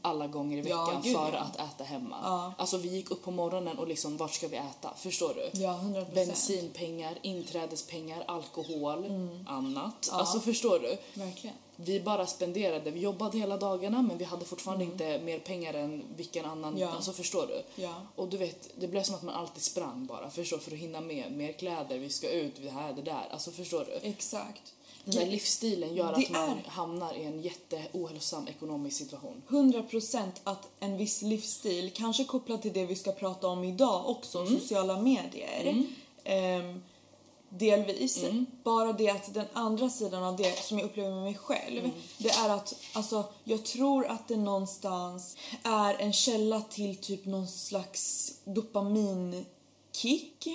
alla 0.02 0.26
gånger 0.26 0.56
i 0.56 0.60
Mm. 0.60 0.70
Ja, 0.70 0.84
veckan 0.86 1.02
gud, 1.02 1.16
för 1.16 1.32
ja. 1.32 1.38
att 1.38 1.56
äta 1.56 1.84
hemma. 1.84 2.16
Ja. 2.22 2.52
Alltså 2.58 2.76
vi 2.76 2.88
gick 2.88 3.10
upp 3.10 3.22
på 3.22 3.30
morgonen 3.30 3.78
och 3.78 3.88
liksom, 3.88 4.16
vart 4.16 4.34
ska 4.34 4.48
vi 4.48 4.56
äta? 4.56 4.94
Förstår 4.96 5.34
du? 5.34 5.60
Ja, 5.62 5.70
100%. 5.82 6.14
Bensinpengar, 6.14 7.18
inträdespengar, 7.22 8.24
alkohol, 8.26 9.04
Mm. 9.04 9.46
annat. 9.48 10.08
Alltså 10.12 10.40
förstår 10.40 10.78
du? 10.78 10.98
Verkligen. 11.20 11.56
Vi 11.76 12.00
bara 12.00 12.26
spenderade, 12.26 12.90
vi 12.90 13.00
jobbade 13.00 13.38
hela 13.38 13.56
dagarna 13.56 14.02
men 14.02 14.18
vi 14.18 14.24
hade 14.24 14.44
fortfarande 14.44 14.84
inte 14.84 15.18
mer 15.18 15.38
pengar 15.38 15.74
än 15.74 16.04
vilken 16.16 16.44
annan, 16.44 16.64
Mm. 16.74 16.78
Ja. 16.78 16.88
alltså 16.90 17.12
förstår 17.12 17.46
du? 17.46 17.82
Ja. 17.82 17.94
Och 18.16 18.28
du 18.28 18.36
vet, 18.36 18.68
det 18.80 18.88
blev 18.88 19.02
som 19.02 19.14
att 19.14 19.22
man 19.22 19.34
alltid 19.34 19.62
sprang 19.62 20.06
bara, 20.06 20.30
förstår 20.30 20.58
för 20.58 20.72
att 20.72 20.78
hinna 20.78 21.00
med, 21.00 21.32
mer 21.32 21.52
kläder, 21.52 21.98
vi 21.98 22.10
ska 22.10 22.30
ut, 22.30 22.54
det 22.62 22.70
här, 22.70 22.92
det 22.92 23.02
där, 23.02 23.28
alltså 23.30 23.50
förstår 23.50 23.84
du? 23.84 24.08
Exakt. 24.08 24.72
Den 25.04 25.14
där 25.14 25.26
livsstilen 25.26 25.94
gör 25.94 26.12
att 26.12 26.30
man 26.30 26.50
är- 26.50 26.68
hamnar 26.70 27.14
i 27.14 27.24
en 27.24 27.42
jätteohälsosam 27.42 28.48
ekonomisk 28.48 28.96
situation. 28.98 29.42
100% 29.48 30.40
att 30.44 30.68
en 30.80 30.96
viss 30.96 31.22
livsstil, 31.22 31.90
kanske 31.94 32.24
kopplat 32.24 32.62
till 32.62 32.72
det 32.72 32.86
vi 32.86 32.94
ska 32.96 33.12
prata 33.12 33.48
om 33.48 33.64
idag 33.64 34.08
också, 34.10 34.38
Mm. 34.38 34.60
sociala 34.60 35.00
medier. 35.00 35.84
ehm, 36.24 36.82
delvis. 37.48 38.24
Bara 38.64 38.92
det 38.92 39.10
att 39.10 39.34
den 39.34 39.46
andra 39.52 39.90
sidan 39.90 40.22
av 40.24 40.36
det 40.36 40.58
som 40.64 40.78
jag 40.78 40.84
upplever 40.84 41.10
med 41.10 41.22
mig 41.22 41.34
själv, 41.34 41.78
Mm. 41.78 41.90
det 42.18 42.30
är 42.30 42.48
att 42.48 42.74
alltså, 42.92 43.24
jag 43.44 43.64
tror 43.64 44.06
att 44.06 44.28
det 44.28 44.36
någonstans 44.36 45.36
är 45.62 45.94
en 45.94 46.12
källa 46.12 46.60
till 46.60 46.96
typ 46.96 47.26
någon 47.26 47.48
slags 47.48 48.32
dopaminkick. 48.44 50.46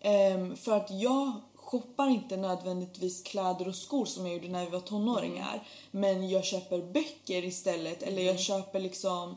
Ehm, 0.00 0.56
för 0.56 0.72
att 0.76 0.90
jag 0.90 1.32
shoppar 1.66 2.08
inte 2.08 2.36
nödvändigtvis 2.36 3.22
kläder 3.22 3.68
och 3.68 3.74
skor 3.74 4.04
som 4.04 4.26
jag 4.26 4.34
gjorde 4.34 4.48
när 4.48 4.64
vi 4.64 4.70
var 4.70 4.80
tonåringar. 4.80 5.62
Men 5.90 6.30
jag 6.30 6.44
köper 6.44 6.78
böcker 6.78 7.44
istället 7.44 8.02
eller 8.02 8.22
jag 8.22 8.40
köper 8.40 8.80
liksom 8.80 9.36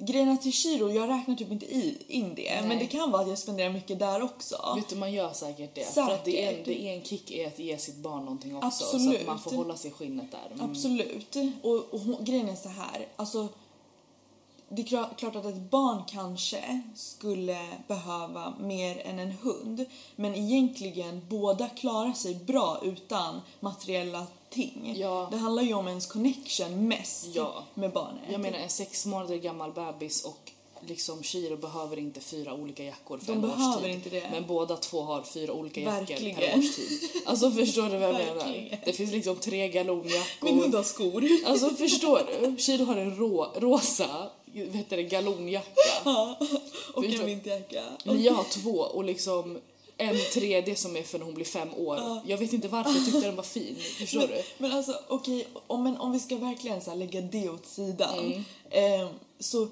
Grejerna 0.00 0.36
till 0.36 0.52
Shiro, 0.52 0.90
jag 0.90 1.08
räknar 1.10 1.34
typ 1.34 1.52
inte 1.52 1.66
i, 1.66 1.96
in 2.08 2.34
det. 2.34 2.56
Men 2.60 2.68
Nej. 2.68 2.78
det 2.78 2.86
kan 2.86 3.10
vara 3.10 3.22
att 3.22 3.28
jag 3.28 3.38
spenderar 3.38 3.70
mycket 3.70 3.98
där 3.98 4.22
också. 4.22 4.72
Vet 4.76 4.88
du, 4.88 4.96
man 4.96 5.12
gör 5.12 5.32
säkert 5.32 5.74
det. 5.74 5.84
För 5.84 6.00
att 6.00 6.24
det 6.24 6.44
är, 6.44 6.48
en, 6.48 6.52
Säkert. 6.52 6.64
det 6.66 6.88
är 6.88 6.94
en 6.94 7.04
kick 7.04 7.30
i 7.30 7.44
att 7.46 7.58
ge 7.58 7.78
sitt 7.78 7.96
barn 7.96 8.24
någonting 8.24 8.56
också. 8.56 8.84
Så 8.84 8.96
Absolut. 8.96 9.20
att 9.20 9.26
man 9.26 9.38
får 9.38 9.50
hålla 9.50 9.76
sig 9.76 9.90
i 9.90 9.94
skinnet 9.94 10.30
där. 10.30 10.54
Mm. 10.54 10.70
Absolut. 10.70 11.36
Och, 11.62 11.94
och 11.94 12.24
grejen 12.24 12.48
är 12.48 12.56
så 12.56 12.68
här, 12.68 13.08
alltså 13.16 13.48
det 14.68 14.82
är 14.82 14.86
kla- 14.86 15.14
klart 15.16 15.36
att 15.36 15.44
ett 15.46 15.70
barn 15.70 16.02
kanske 16.08 16.80
skulle 16.94 17.58
behöva 17.88 18.54
mer 18.60 19.02
än 19.06 19.18
en 19.18 19.30
hund 19.30 19.84
men 20.16 20.34
egentligen 20.34 21.22
båda 21.28 21.68
klarar 21.68 22.12
sig 22.12 22.34
bra 22.34 22.80
utan 22.82 23.40
materiella 23.60 24.26
ting. 24.50 24.94
Ja. 24.96 25.28
Det 25.30 25.36
handlar 25.36 25.62
ju 25.62 25.74
om 25.74 25.88
ens 25.88 26.06
connection 26.06 26.88
mest 26.88 27.26
Ja. 27.34 27.64
med 27.74 27.92
barnet. 27.92 28.22
Jag 28.30 28.40
menar 28.40 28.58
en 28.58 28.68
sex 28.68 29.06
månader 29.06 29.36
gammal 29.36 29.72
bebis 29.72 30.24
och 30.24 30.50
liksom 30.86 31.22
Shiro 31.22 31.56
behöver 31.56 31.98
inte 31.98 32.20
fyra 32.20 32.54
olika 32.54 32.84
jackor 32.84 33.18
för 33.18 33.26
De 33.26 33.32
en 33.32 33.40
behöver 33.40 33.76
årstid. 33.76 33.90
inte 33.94 34.10
det. 34.10 34.28
Men 34.32 34.46
båda 34.46 34.76
två 34.76 35.02
har 35.02 35.22
fyra 35.22 35.52
olika 35.52 35.80
jackor 35.80 36.06
per 36.06 36.22
Verkligen. 36.22 36.58
årstid. 36.58 36.98
Alltså 37.26 37.50
förstår 37.50 37.82
du 37.82 37.98
vad 37.98 38.08
jag 38.08 38.14
menar? 38.14 38.34
Verkligen. 38.34 38.78
Det 38.84 38.92
finns 38.92 39.10
liksom 39.12 39.36
tre 39.36 39.68
galonjackor. 39.68 40.44
Min 40.44 40.60
hund 40.60 40.74
har 40.74 40.82
skor. 40.82 41.24
Alltså 41.46 41.70
förstår 41.70 42.22
du? 42.40 42.56
Shiro 42.56 42.84
har 42.84 42.96
en 42.96 43.16
rå, 43.16 43.52
rosa 43.56 44.30
heter 44.52 44.96
det, 44.96 45.02
galonjacka. 45.02 45.80
och 46.94 47.04
Förstår- 47.04 47.20
en 47.20 47.26
vinterjacka. 47.26 47.82
Lia 48.02 48.32
har 48.32 48.44
två 48.44 48.70
och 48.70 49.04
liksom 49.04 49.58
en 49.96 50.16
tredje 50.34 50.76
som 50.76 50.96
är 50.96 51.02
för 51.02 51.18
när 51.18 51.26
hon 51.26 51.34
blir 51.34 51.44
fem 51.44 51.74
år. 51.74 52.20
Jag 52.26 52.38
vet 52.38 52.52
inte 52.52 52.68
varför 52.68 52.90
jag 52.90 53.04
tyckte 53.04 53.20
den 53.20 53.36
var 53.36 53.42
fin. 53.42 53.76
Förstår 53.98 54.20
men, 54.20 54.28
du? 54.28 54.42
Men 54.58 54.72
alltså 54.72 55.00
okej, 55.08 55.46
om, 55.66 55.84
men 55.84 55.96
om 55.96 56.12
vi 56.12 56.20
ska 56.20 56.36
verkligen 56.36 56.80
så 56.80 56.94
lägga 56.94 57.20
det 57.20 57.48
åt 57.48 57.66
sidan. 57.66 58.18
Mm. 58.70 59.02
Eh, 59.02 59.08
så 59.38 59.68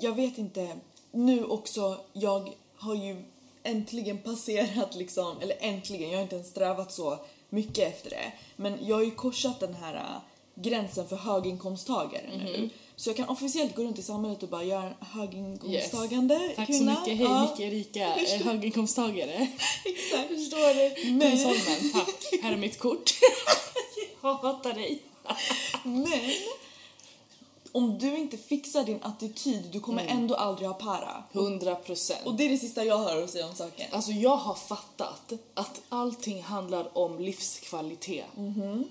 jag 0.00 0.16
vet 0.16 0.38
inte, 0.38 0.76
nu 1.12 1.44
också, 1.44 1.96
jag 2.12 2.50
har 2.76 2.94
ju 2.94 3.22
äntligen 3.62 4.18
passerat 4.18 4.94
liksom, 4.94 5.40
eller 5.40 5.56
äntligen, 5.60 6.10
jag 6.10 6.18
har 6.18 6.22
inte 6.22 6.36
ens 6.36 6.50
strävat 6.50 6.92
så 6.92 7.18
mycket 7.48 7.94
efter 7.94 8.10
det. 8.10 8.32
Men 8.56 8.78
jag 8.86 8.96
har 8.96 9.02
ju 9.02 9.10
korsat 9.10 9.60
den 9.60 9.74
här 9.74 10.20
gränsen 10.62 11.08
för 11.08 11.16
höginkomsttagare 11.16 12.26
Mhm. 12.34 12.44
nu. 12.44 12.70
Så 12.96 13.08
jag 13.10 13.16
kan 13.16 13.28
officiellt 13.28 13.74
gå 13.76 13.82
runt 13.82 13.98
i 13.98 14.02
samhället 14.02 14.42
och 14.42 14.48
bara 14.48 14.64
göra 14.64 14.82
en 14.82 14.94
höginkomsttagande 15.20 16.34
Yes. 16.34 16.56
Tack 16.56 16.66
kvinna. 16.66 16.94
så 16.94 17.00
mycket. 17.00 17.16
Hej 17.18 17.26
Ja, 17.26 17.50
Micke 17.50 17.60
Erika, 17.60 18.16
eh, 18.16 18.42
höginkomsttagare. 18.42 19.32
Exakt. 19.84 20.28
Förstår 20.28 20.74
du? 21.04 21.10
Men- 21.12 21.30
Kungsholmen, 21.30 21.92
tack. 21.92 22.42
Här 22.42 22.52
är 22.52 22.56
mitt 22.56 22.78
kort. 22.78 23.10
Jag 24.22 24.34
hatar 24.34 24.72
dig. 24.72 25.02
Men 25.84 26.10
om 27.72 27.98
du 27.98 28.16
inte 28.18 28.36
fixar 28.36 28.84
din 28.84 28.98
attityd, 29.02 29.64
du 29.72 29.80
kommer 29.80 30.02
Mm. 30.02 30.16
ändå 30.18 30.34
aldrig 30.34 30.68
ha 30.68 30.74
para. 30.74 31.24
100 31.32 31.74
procent. 31.74 32.20
Och 32.24 32.34
det 32.34 32.44
är 32.44 32.48
det 32.48 32.58
sista 32.58 32.84
jag 32.84 32.98
hör 32.98 33.22
att 33.22 33.30
säga 33.30 33.46
om 33.46 33.54
saken. 33.54 33.86
Alltså 33.92 34.10
jag 34.12 34.36
har 34.36 34.54
fattat 34.54 35.32
att 35.54 35.80
allting 35.88 36.42
handlar 36.42 36.98
om 36.98 37.18
livskvalitet. 37.18 38.24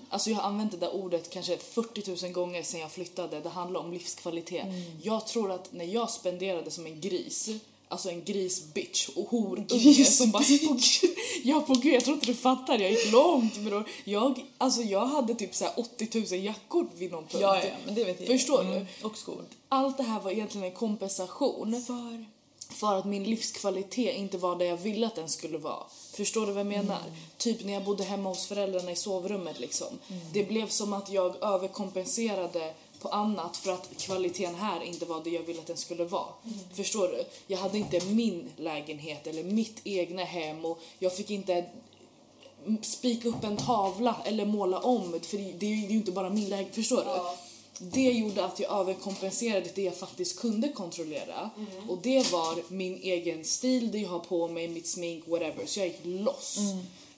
Alltså 0.08 0.30
jag 0.30 0.36
har 0.36 0.42
använt 0.48 0.70
det 0.70 0.76
där 0.76 0.94
ordet 0.94 1.30
kanske 1.30 1.56
40 1.56 2.24
000 2.24 2.32
gånger 2.32 2.62
sedan 2.62 2.80
jag 2.80 2.92
flyttade. 2.92 3.40
Det 3.40 3.48
handlar 3.48 3.80
om 3.80 3.92
livskvalitet. 3.92 4.66
Jag 5.02 5.26
tror 5.26 5.52
att 5.52 5.72
när 5.72 5.84
jag 5.84 6.10
spenderade 6.10 6.70
som 6.70 6.86
en 6.86 7.00
gris, 7.00 7.48
alltså 7.90 8.08
en 8.10 8.24
grisbitch 8.24 9.08
och 9.08 9.28
horunge 9.28 9.66
Gris 9.68 10.16
som 10.16 10.30
bara... 10.30 10.42
På, 10.42 10.48
gud- 10.74 10.80
ja 11.44 11.60
på 11.60 11.72
gud, 11.74 11.94
jag 11.94 12.04
tror 12.04 12.14
inte 12.14 12.26
du 12.26 12.34
fattar. 12.34 12.78
Jag 12.78 12.90
gick 12.90 13.12
långt 13.12 13.56
bror. 13.58 13.88
Jag, 14.04 14.44
alltså 14.58 14.82
jag 14.82 15.06
hade 15.06 15.34
typ 15.34 15.54
så 15.54 15.64
här 15.64 15.72
80 15.76 16.08
000 16.34 16.44
jackor 16.44 16.86
vid 16.96 17.10
någon 17.10 17.22
punkt. 17.26 17.40
Ja, 17.42 17.64
ja, 17.64 17.70
men 17.86 17.94
det 17.94 18.04
vet 18.04 18.20
jag. 18.20 18.28
Förstår 18.28 18.60
Mm. 18.60 18.86
du? 19.00 19.06
Och 19.06 19.16
skor. 19.16 19.44
Allt 19.68 19.96
det 19.96 20.02
här 20.02 20.20
var 20.20 20.30
egentligen 20.30 20.64
en 20.66 20.72
kompensation 20.74 21.82
För? 21.86 22.24
för 22.74 22.96
att 22.98 23.04
min 23.04 23.24
livskvalitet 23.24 24.16
inte 24.16 24.38
var 24.38 24.56
det 24.56 24.64
jag 24.64 24.76
ville 24.76 25.06
att 25.06 25.14
den 25.14 25.28
skulle 25.28 25.58
vara. 25.58 25.82
Förstår 26.12 26.46
du 26.46 26.52
vad 26.52 26.60
jag 26.60 26.66
menar? 26.66 26.98
Typ 27.38 27.64
när 27.64 27.72
jag 27.72 27.84
bodde 27.84 28.04
hemma 28.04 28.28
hos 28.28 28.46
föräldrarna 28.46 28.90
i 28.92 28.96
sovrummet 28.96 29.60
liksom. 29.60 29.86
Det 30.32 30.44
blev 30.44 30.68
som 30.68 30.92
att 30.92 31.10
jag 31.10 31.42
överkompenserade 31.42 32.74
på 33.00 33.08
annat 33.08 33.56
för 33.56 33.72
att 33.72 33.88
kvaliteten 33.96 34.54
här 34.54 34.82
inte 34.82 35.04
var 35.04 35.24
det 35.24 35.30
jag 35.30 35.42
ville 35.42 35.60
att 35.60 35.66
den 35.66 35.76
skulle 35.76 36.04
vara. 36.04 36.28
Förstår 36.74 37.08
du? 37.08 37.24
Jag 37.46 37.58
hade 37.58 37.78
inte 37.78 38.04
min 38.04 38.50
lägenhet 38.56 39.26
eller 39.26 39.44
mitt 39.44 39.80
egna 39.84 40.24
hem 40.24 40.64
och 40.64 40.78
jag 40.98 41.16
fick 41.16 41.30
inte 41.30 41.64
spika 42.82 43.28
upp 43.28 43.44
en 43.44 43.56
tavla 43.56 44.16
eller 44.24 44.44
måla 44.44 44.78
om 44.78 45.20
för 45.22 45.58
det 45.58 45.66
är 45.66 45.90
ju 45.90 45.96
inte 45.96 46.12
bara 46.12 46.30
min 46.30 46.48
lägenhet, 46.48 46.74
förstår 46.74 46.96
du? 47.04 47.10
Det 47.86 48.10
gjorde 48.12 48.44
att 48.44 48.60
jag 48.60 48.80
överkompenserade 48.80 49.70
det 49.74 49.82
jag 49.82 49.96
faktiskt 49.96 50.40
kunde 50.40 50.68
kontrollera 50.68 51.50
och 51.88 51.98
det 52.02 52.32
var 52.32 52.72
min 52.72 52.96
egen 53.02 53.44
stil, 53.44 53.90
det 53.92 53.98
jag 53.98 54.08
har 54.08 54.18
på 54.18 54.48
mig, 54.48 54.68
mitt 54.68 54.86
smink, 54.88 55.28
whatever. 55.28 55.66
Så 55.66 55.80
jag 55.80 55.86
gick 55.88 56.00
loss. 56.04 56.58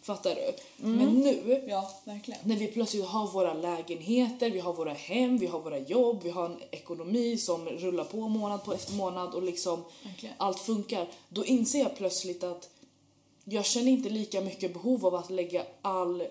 Fattar 0.02 0.34
du? 0.34 0.52
Men 0.76 1.14
nu 1.14 1.64
Ja, 1.68 1.90
verkligen. 2.04 2.40
när 2.44 2.56
vi 2.56 2.66
plötsligt 2.66 3.04
har 3.04 3.26
våra 3.32 3.54
lägenheter, 3.54 4.50
vi 4.50 4.58
har 4.60 4.72
våra 4.72 4.92
hem, 4.92 5.38
vi 5.38 5.46
har 5.46 5.60
våra 5.60 5.78
jobb, 5.78 6.20
vi 6.22 6.30
har 6.30 6.44
en 6.46 6.56
ekonomi 6.70 7.36
som 7.36 7.68
rullar 7.68 8.04
på 8.04 8.16
månad 8.28 8.64
på 8.64 8.72
efter 8.72 8.92
månad 8.92 9.34
och 9.34 9.42
liksom 9.42 9.84
Verkligen. 10.02 10.34
allt 10.38 10.58
funkar. 10.58 11.06
Då 11.28 11.44
inser 11.44 11.78
jag 11.78 11.96
plötsligt 11.96 12.44
att 12.44 12.68
jag 13.44 13.64
känner 13.64 13.92
inte 13.92 14.08
lika 14.08 14.40
mycket 14.40 14.72
behov 14.72 15.06
av 15.06 15.14
att 15.14 15.30
lägga 15.30 15.62
all 15.82 16.22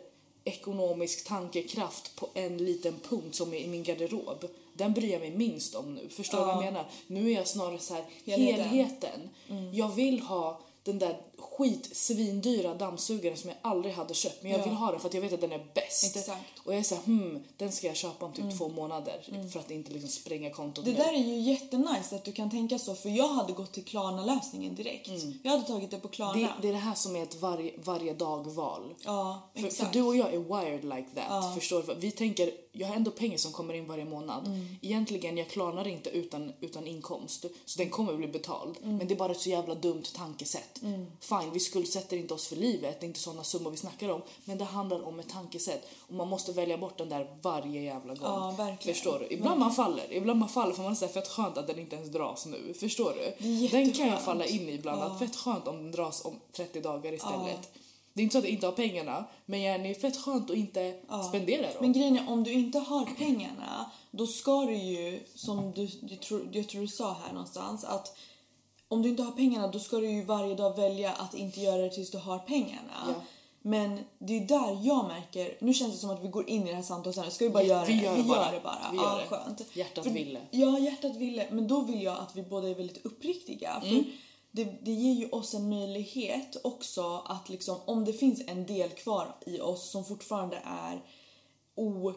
ekonomisk 0.43 1.27
tankekraft 1.27 2.15
på 2.15 2.27
en 2.33 2.57
liten 2.57 2.93
punkt 3.09 3.35
som 3.35 3.53
är 3.53 3.57
i 3.57 3.67
min 3.67 3.83
garderob. 3.83 4.45
den 4.73 4.93
bryr 4.93 5.11
jag 5.11 5.19
mig 5.19 5.31
minst 5.31 5.75
om 5.75 5.93
nu. 5.95 6.09
Förstår 6.09 6.37
du 6.39 6.45
vad 6.45 6.55
jag 6.55 6.63
menar? 6.63 6.85
Nu 7.07 7.31
är 7.31 7.35
jag 7.35 7.47
snarare 7.47 7.79
så 7.79 7.93
här 7.93 8.03
Helheten. 8.25 8.69
helheten. 8.69 9.29
Jag 9.73 9.89
vill 9.95 10.19
ha 10.19 10.59
den 10.83 10.99
där 10.99 11.17
skit 11.41 11.97
svindyra 11.97 12.73
dammsugaren 12.73 13.37
som 13.37 13.49
jag 13.49 13.57
aldrig 13.61 13.93
hade 13.93 14.13
köpt 14.13 14.43
men 14.43 14.51
jag 14.51 14.59
Ja. 14.61 14.65
vill 14.65 14.73
ha 14.73 14.91
den 14.91 14.99
för 14.99 15.07
att 15.07 15.13
jag 15.13 15.21
vet 15.21 15.33
att 15.33 15.41
den 15.41 15.51
är 15.51 15.67
bäst. 15.73 16.15
Exakt. 16.15 16.41
Och 16.65 16.73
jag 16.73 16.79
är 16.79 16.83
såhär, 16.83 17.03
hmm, 17.03 17.43
den 17.57 17.71
ska 17.71 17.87
jag 17.87 17.95
köpa 17.95 18.25
om 18.25 18.33
typ 18.33 18.57
två 18.57 18.69
månader 18.69 19.47
för 19.51 19.59
att 19.59 19.71
inte 19.71 19.91
liksom 19.91 20.09
spränga 20.09 20.49
kontot 20.49 20.85
Det 20.85 20.91
nu. 20.91 20.97
där 20.97 21.13
är 21.13 21.17
ju 21.17 21.39
jättenice 21.39 22.15
att 22.15 22.23
du 22.25 22.31
kan 22.31 22.49
tänka 22.49 22.79
så 22.79 22.95
för 22.95 23.09
jag 23.09 23.27
hade 23.27 23.53
gått 23.53 23.71
till 23.73 23.85
Klarna-lösningen 23.85 24.75
direkt. 24.75 25.09
Jag 25.43 25.51
hade 25.51 25.63
tagit 25.63 25.91
det 25.91 25.97
på 25.99 26.07
Klarna. 26.07 26.33
Mm. 26.37 26.43
det, 26.43 26.61
det 26.61 26.67
är 26.67 26.71
det 26.73 26.77
här 26.79 26.95
som 26.95 27.15
är 27.15 27.23
ett 27.23 27.41
varje, 27.41 27.71
varje 27.83 28.13
dag-val. 28.13 28.93
Ja, 29.05 29.51
För, 29.55 29.69
för 29.69 29.87
du 29.93 30.01
och 30.01 30.15
jag 30.15 30.33
är 30.33 30.39
wired 30.39 30.83
like 30.83 31.07
that. 31.15 31.55
Förstår 31.55 31.83
du? 31.87 31.93
Vi 31.95 32.11
tänker, 32.11 32.51
jag 32.71 32.87
har 32.87 32.95
ändå 32.95 33.11
pengar 33.11 33.37
som 33.37 33.51
kommer 33.51 33.73
in 33.73 33.87
varje 33.87 34.05
månad. 34.05 34.47
Mm. 34.47 34.75
Egentligen, 34.81 35.37
jag 35.37 35.49
klarnar 35.49 35.87
inte 35.87 36.09
utan, 36.09 36.53
utan 36.61 36.87
inkomst. 36.87 37.45
Så 37.65 37.77
den 37.79 37.89
kommer 37.89 38.13
bli 38.13 38.27
betald. 38.27 38.75
Mm. 38.83 38.97
Men 38.97 39.07
det 39.07 39.13
är 39.13 39.17
bara 39.17 39.31
ett 39.31 39.39
så 39.41 39.49
jävla 39.49 39.75
dumt 39.75 40.03
tankesätt. 40.15 40.81
Fine, 41.31 41.53
vi 41.53 41.59
skuldsätter 41.59 42.17
inte 42.17 42.33
oss 42.33 42.47
för 42.47 42.55
livet. 42.55 42.99
Det 42.99 43.05
är 43.05 43.07
inte 43.07 43.19
sådana 43.19 43.43
summor 43.43 43.71
vi 43.71 43.77
snackar 43.77 44.09
om. 44.09 44.21
Men 44.45 44.57
det 44.57 44.63
handlar 44.63 45.07
om 45.07 45.19
ett 45.19 45.29
tankesätt. 45.29 45.87
Och 46.07 46.13
man 46.13 46.27
måste 46.27 46.51
välja 46.51 46.77
bort 46.77 46.97
den 46.97 47.09
där 47.09 47.37
varje 47.41 47.81
jävla 47.81 48.13
gång. 48.13 48.29
Ja, 48.29 48.55
verkligen. 48.57 48.95
Förstår 48.95 49.19
du? 49.19 49.27
Ibland 49.29 49.59
man 49.59 49.71
faller. 49.71 50.13
Ibland 50.13 50.39
man 50.39 50.49
faller 50.49 50.73
för 50.73 50.83
man 50.83 50.95
här, 50.95 51.07
fett 51.07 51.27
skönt 51.27 51.57
att 51.57 51.67
den 51.67 51.79
inte 51.79 51.95
ens 51.95 52.09
dras 52.09 52.45
nu. 52.45 52.73
Förstår 52.73 53.13
du? 53.13 53.47
Det 53.59 53.67
Den 53.67 53.93
kan 53.93 54.07
jag 54.07 54.21
falla 54.21 54.45
in 54.45 54.69
i 54.69 54.71
ibland. 54.71 55.01
Att 55.01 55.19
fett 55.19 55.35
skönt 55.35 55.67
om 55.67 55.75
den 55.77 55.91
dras 55.91 56.25
om 56.25 56.39
30 56.51 56.81
dagar 56.81 57.13
istället. 57.13 57.69
Det 58.13 58.21
är 58.21 58.23
inte 58.23 58.33
så 58.33 58.37
att 58.37 58.43
jag 58.43 58.53
inte 58.53 58.65
har 58.65 58.73
pengarna, 58.73 59.25
men 59.45 59.61
jag 59.61 59.85
är 59.85 59.93
fett 59.93 60.17
skönt 60.17 60.49
att 60.49 60.55
inte 60.55 60.95
spendera 61.29 61.61
dem. 61.61 61.75
Men 61.79 61.93
grejen 61.93 62.17
är, 62.17 62.29
om 62.29 62.43
du 62.43 62.51
inte 62.51 62.79
har 62.79 63.05
pengarna, 63.05 63.91
då 64.11 64.27
ska 64.27 64.65
du 64.65 64.75
ju, 64.75 65.23
som 65.35 65.71
du, 65.71 65.89
jag, 66.01 66.21
tror, 66.21 66.49
jag 66.51 66.69
tror 66.69 66.81
du 66.81 66.87
sa 66.87 67.17
här 67.25 67.33
någonstans, 67.33 67.83
att 67.83 68.17
om 68.91 69.01
du 69.01 69.09
inte 69.09 69.23
har 69.23 69.31
pengarna 69.31 69.67
då 69.67 69.79
ska 69.79 69.97
du 69.97 70.09
ju 70.11 70.23
varje 70.23 70.55
dag 70.55 70.75
välja 70.75 71.11
att 71.11 71.33
inte 71.33 71.59
göra 71.61 71.81
det 71.81 71.89
tills 71.89 72.11
du 72.11 72.17
har 72.17 72.39
pengarna. 72.39 72.93
Ja. 73.07 73.13
Men 73.61 73.99
det 74.19 74.37
är 74.37 74.47
där 74.47 74.79
jag 74.81 75.07
märker, 75.07 75.57
nu 75.59 75.73
känns 75.73 75.93
det 75.93 75.97
som 75.99 76.09
att 76.09 76.23
vi 76.23 76.27
går 76.27 76.49
in 76.49 76.67
i 76.67 76.69
det 76.69 76.75
här 76.75 76.83
samtalet 76.83 77.33
ska 77.33 77.45
vi 77.45 77.51
bara 77.51 77.63
Vi- 77.63 77.69
göra 77.69 77.85
vi 77.85 77.93
det? 77.93 78.03
gör 78.03 78.15
vi 78.15 78.23
bara. 78.23 78.45
gör 78.45 78.51
det 78.53 78.59
bara. 78.63 78.87
Vi 78.91 78.97
gör 78.97 79.03
ja, 79.03 79.17
det. 79.17 79.27
skönt. 79.27 79.61
Hjärtat 79.75 80.03
För- 80.03 80.11
ville. 80.11 80.39
Ja, 80.51 80.79
hjärtat 80.79 81.15
ville. 81.15 81.47
Men 81.51 81.67
då 81.67 81.81
vill 81.81 82.01
jag 82.03 82.17
att 82.19 82.35
vi 82.35 82.43
båda 82.43 82.69
är 82.69 82.75
väldigt 82.75 83.05
uppriktiga. 83.05 83.71
Mm. 83.83 84.03
För 84.03 84.11
det, 84.51 84.63
det 84.81 84.91
ger 84.91 85.13
ju 85.13 85.29
oss 85.29 85.53
en 85.53 85.69
möjlighet 85.69 86.57
också 86.63 87.21
att 87.25 87.49
liksom, 87.49 87.77
om 87.85 88.05
det 88.05 88.13
finns 88.13 88.41
en 88.47 88.65
del 88.65 88.89
kvar 88.89 89.35
i 89.45 89.59
oss 89.59 89.89
som 89.91 90.05
fortfarande 90.05 90.57
är 90.65 91.01
o... 91.75 92.13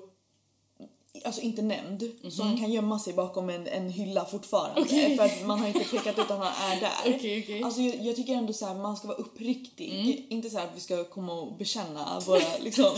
Alltså 1.24 1.40
inte 1.40 1.62
nämnd, 1.62 2.12
så 2.31 2.42
han 2.42 2.59
kan 2.59 2.72
gömma 2.72 2.98
sig 2.98 3.12
bakom 3.12 3.50
en, 3.50 3.66
en 3.66 3.88
hylla 3.90 4.24
fortfarande. 4.24 4.81
Okej. 4.81 5.16
för 5.16 5.24
att 5.24 5.46
man 5.46 5.59
har 5.61 5.66
inte 5.66 5.85
pekat 5.85 6.18
ut 6.18 6.31
att 6.31 6.38
han 6.38 6.70
är 6.72 6.81
där. 6.81 6.90
Okej, 7.16 7.42
okej. 7.42 7.62
Alltså 7.62 7.81
jag, 7.81 8.07
jag 8.07 8.16
tycker 8.16 8.35
ändå 8.35 8.53
så 8.53 8.66
här, 8.66 8.74
man 8.74 8.96
ska 8.96 9.09
vara 9.09 9.16
uppriktig. 9.18 10.27
Inte 10.29 10.50
så 10.50 10.59
att 10.59 10.70
vi 10.74 10.81
ska 10.81 11.05
komma 11.05 11.33
och 11.33 11.53
bekänna 11.57 12.20
våra 12.27 12.42
liksom 12.61 12.90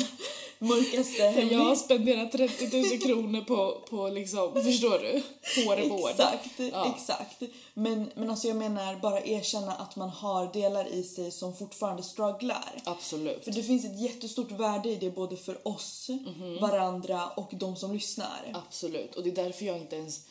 mörkaste 0.58 1.32
För 1.32 1.52
jag 1.52 1.58
har 1.58 1.76
spenderat 1.76 2.32
30 2.32 2.76
000 2.90 2.98
kronor 3.00 3.40
på, 3.40 3.80
på 3.90 4.08
liksom, 4.08 4.52
förstår 4.64 4.98
du? 4.98 5.22
Hårvård. 5.64 6.10
Exakt, 6.10 6.60
Ja. 6.72 6.94
exakt. 6.96 7.42
Men, 7.74 8.10
men 8.14 8.30
alltså 8.30 8.48
jag 8.48 8.56
menar 8.56 8.96
bara 8.96 9.20
erkänna 9.20 9.72
att 9.72 9.96
man 9.96 10.08
har 10.10 10.52
delar 10.52 10.86
i 10.88 11.02
sig 11.02 11.30
som 11.30 11.56
fortfarande 11.56 12.02
strugglar. 12.02 12.72
Absolut. 12.84 13.44
För 13.44 13.50
det 13.52 13.62
finns 13.62 13.84
ett 13.84 14.00
jättestort 14.00 14.50
värde 14.50 14.88
i 14.88 14.96
det 14.96 15.10
både 15.10 15.36
för 15.36 15.68
oss, 15.68 16.08
Mhm. 16.08 16.60
varandra 16.60 17.26
och 17.28 17.50
de 17.52 17.76
som 17.76 17.92
lyssnar. 17.92 18.05
Absolut. 18.54 19.14
Och 19.14 19.22
det 19.22 19.30
är 19.30 19.34
därför 19.34 19.64
jag 19.64 19.78
inte 19.78 19.96
ens... 19.96 20.26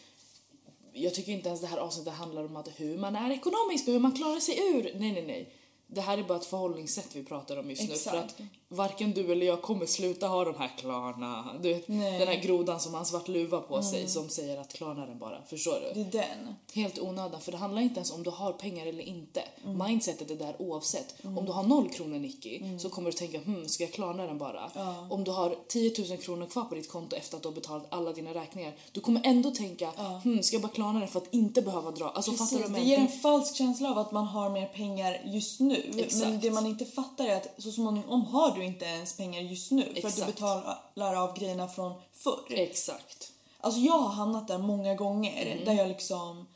Jag 0.93 1.13
tycker 1.13 1.31
inte 1.31 1.47
ens 1.47 1.61
det 1.61 1.67
här 1.67 1.77
avsnittet 1.77 2.13
handlar 2.13 2.45
om 2.45 2.55
att 2.55 2.67
hur 2.75 2.97
man 2.97 3.15
är 3.15 3.31
ekonomisk 3.31 3.87
och 3.87 3.93
hur 3.93 3.99
man 3.99 4.11
klarar 4.11 4.39
sig 4.39 4.57
ur. 4.57 4.83
Nej, 4.83 5.11
nej, 5.11 5.25
nej. 5.25 5.53
Det 5.87 6.01
här 6.01 6.17
är 6.17 6.23
bara 6.23 6.37
ett 6.37 6.45
förhållningssätt 6.45 7.15
vi 7.15 7.23
pratar 7.23 7.57
om 7.57 7.69
just 7.69 7.81
nu. 7.81 7.87
För 7.87 7.93
Exakt. 7.93 8.17
att 8.17 8.41
varken 8.75 9.11
du 9.11 9.31
eller 9.31 9.45
jag 9.45 9.61
kommer 9.61 9.85
sluta 9.85 10.27
ha 10.27 10.45
de 10.45 10.55
här 10.57 10.71
Klarna. 10.77 11.45
Du 11.61 11.73
vet, 11.73 11.87
Nej. 11.87 12.19
den 12.19 12.27
här 12.27 12.41
grodan 12.41 12.79
som 12.79 12.93
har 12.93 12.99
en 12.99 13.05
svart 13.05 13.27
luva 13.27 13.61
på 13.61 13.81
sig 13.81 14.07
som 14.07 14.29
säger 14.29 14.61
att 14.61 14.73
Klarna 14.73 15.05
den 15.05 15.19
bara. 15.19 15.41
Förstår 15.45 15.79
du? 15.79 16.03
Det 16.03 16.17
är 16.17 16.27
den. 16.27 16.55
Helt 16.73 16.99
onödan, 16.99 17.41
för 17.41 17.51
det 17.51 17.57
handlar 17.57 17.81
inte 17.81 17.95
ens 17.95 18.11
om 18.11 18.23
du 18.23 18.29
har 18.29 18.53
pengar 18.53 18.85
eller 18.85 19.03
inte. 19.03 19.43
Mm. 19.63 19.87
Mindsetet 19.87 20.31
är 20.31 20.35
där 20.35 20.55
oavsett. 20.59 21.15
Om 21.23 21.45
du 21.45 21.51
har 21.51 21.63
noll 21.63 21.89
kronor 21.89 22.19
Nicky 22.19 22.61
så 22.79 22.89
kommer 22.89 23.11
du 23.11 23.17
tänka 23.17 23.39
hmm, 23.39 23.67
ska 23.67 23.83
jag 23.83 23.93
klarna 23.93 24.27
den 24.27 24.37
bara? 24.37 24.71
Om 25.09 25.23
du 25.23 25.31
har 25.31 25.55
10 25.67 25.93
000 26.09 26.17
kronor 26.17 26.45
kvar 26.45 26.63
på 26.63 26.75
ditt 26.75 26.91
konto 26.91 27.15
efter 27.15 27.37
att 27.37 27.43
du 27.43 27.49
har 27.49 27.55
betalat 27.55 27.87
alla 27.89 28.11
dina 28.11 28.33
räkningar 28.33 28.73
du 28.91 29.01
kommer 29.01 29.21
ändå 29.23 29.51
tänka 29.51 29.89
hmm, 30.23 30.43
ska 30.43 30.55
jag 30.55 30.61
bara 30.61 30.71
klarna 30.71 30.99
den 30.99 31.07
för 31.07 31.19
att 31.19 31.33
inte 31.33 31.61
behöva 31.61 31.91
dra? 31.91 32.09
Alltså 32.09 32.31
fattar 32.31 32.45
Precis, 32.45 32.67
du? 32.67 32.73
vad 32.73 32.81
det 32.81 32.85
ger 32.85 32.97
en 32.97 33.07
falsk 33.07 33.55
känsla 33.55 33.91
av 33.91 33.97
att 33.97 34.11
man 34.11 34.25
har 34.25 34.49
mer 34.49 34.65
pengar 34.65 35.21
just 35.25 35.59
nu. 35.59 35.93
Exakt. 35.97 36.25
Men 36.25 36.39
det 36.39 36.51
man 36.51 36.65
inte 36.65 36.85
fattar 36.85 37.25
är 37.25 37.35
att 37.35 37.55
så 37.57 37.71
småningom 37.71 38.25
har 38.25 38.55
du 38.55 38.64
inte 38.65 38.85
ens 38.85 39.17
pengar 39.17 39.41
just 39.41 39.71
nu 39.71 39.95
för 40.01 40.07
att 40.07 40.15
du 40.15 40.25
betalar 40.25 41.15
av 41.15 41.39
grejerna 41.39 41.67
från 41.67 42.01
förr. 42.13 42.45
Exakt. 42.49 43.31
Alltså 43.59 43.79
jag 43.79 43.97
har 43.99 44.09
hamnat 44.09 44.47
där 44.47 44.57
många 44.57 44.95
gånger 44.95 45.45
Mm. 45.45 45.65
där 45.65 45.73
jag 45.73 45.87
liksom... 45.87 46.47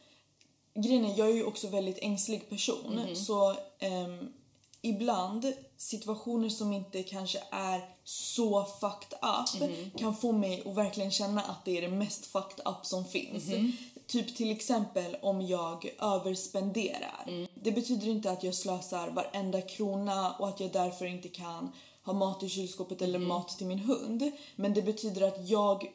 Grejen 0.76 1.06
är, 1.06 1.17
jag 1.17 1.30
är 1.30 1.34
ju 1.34 1.43
också 1.43 1.67
väldigt 1.67 1.98
ängslig 2.02 2.50
person 2.50 3.00
Mm-hmm. 3.00 3.15
så 3.15 3.56
ehm, 3.80 4.34
ibland 4.82 5.54
situationer 5.78 6.50
som 6.50 6.74
inte 6.74 7.04
kanske 7.04 7.39
är 7.52 7.89
så 8.04 8.63
fucked 8.80 9.13
up 9.22 9.62
Mm-hmm. 9.62 9.98
kan 10.00 10.15
få 10.15 10.32
mig 10.32 10.63
att 10.65 10.76
verkligen 10.76 11.12
känna 11.12 11.41
att 11.41 11.65
det 11.65 11.78
är 11.78 11.82
det 11.82 11.88
mest 11.88 12.26
fucked 12.26 12.67
up 12.67 12.86
som 12.86 13.06
finns. 13.06 13.43
Mm-hmm. 13.43 13.72
Typ 14.08 14.36
till 14.38 14.52
exempel 14.52 15.17
om 15.22 15.41
jag 15.41 15.89
överspenderar. 16.02 17.24
Mm. 17.28 17.48
Det 17.56 17.72
betyder 17.72 18.08
inte 18.08 18.32
att 18.32 18.43
jag 18.43 18.56
slösar 18.56 19.08
varenda 19.10 19.62
krona 19.62 20.32
och 20.32 20.48
att 20.50 20.60
jag 20.60 20.72
därför 20.72 21.06
inte 21.06 21.28
kan 21.28 21.72
ha 22.10 22.19
mat 22.19 22.43
i 22.43 22.50
kylskåpet 22.50 23.02
eller 23.02 23.19
mat 23.19 23.58
till 23.58 23.67
min 23.67 23.80
hund. 23.80 24.32
Men 24.56 24.74
det 24.74 24.82
betyder 24.82 25.22
att 25.28 25.50
jag 25.50 25.91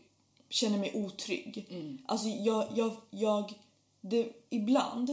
känner 0.48 0.78
mig 0.78 0.92
otrygg. 0.94 1.68
Alltså 2.06 2.28
jag, 2.28 2.66
jag, 2.74 2.92
jag, 3.10 3.54
det, 4.00 4.28
ibland 4.50 5.06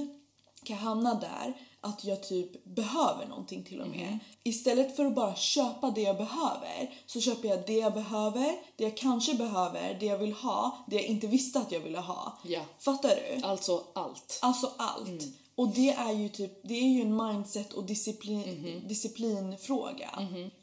kan 0.63 0.75
jag 0.75 0.83
hamna 0.83 1.13
där 1.13 1.53
att 1.81 2.03
jag 2.03 2.23
typ 2.23 2.65
behöver 2.65 3.27
någonting 3.27 3.63
till 3.63 3.81
och 3.81 3.87
med. 3.87 4.19
Istället 4.43 4.95
för 4.95 5.05
att 5.05 5.15
bara 5.15 5.35
köpa 5.35 5.91
det 5.91 6.01
jag 6.01 6.17
behöver 6.17 6.93
så 7.05 7.21
köper 7.21 7.49
jag 7.49 7.65
det 7.67 7.77
jag 7.77 7.93
behöver, 7.93 8.55
det 8.75 8.83
jag 8.83 8.97
kanske 8.97 9.33
behöver, 9.33 9.97
det 9.99 10.05
jag 10.05 10.17
vill 10.17 10.33
ha, 10.33 10.85
det 10.87 10.95
jag 10.95 11.05
inte 11.05 11.27
visste 11.27 11.59
att 11.59 11.71
jag 11.71 11.79
ville 11.79 11.99
ha. 11.99 12.37
Ja. 12.43 12.61
Fattar 12.79 13.09
du? 13.09 13.43
Alltså 13.43 13.83
allt. 13.93 14.39
Alltså 14.41 14.71
allt. 14.77 15.23
Och 15.61 15.69
det 15.69 15.89
är 15.89 16.11
ju 16.13 16.29
typ, 16.29 16.51
det 16.63 16.73
är 16.73 16.87
ju 16.87 17.01
en 17.01 17.15
mindset 17.15 17.73
och 17.73 17.83
disciplin, 17.85 18.83
disciplinfråga. 18.87 20.09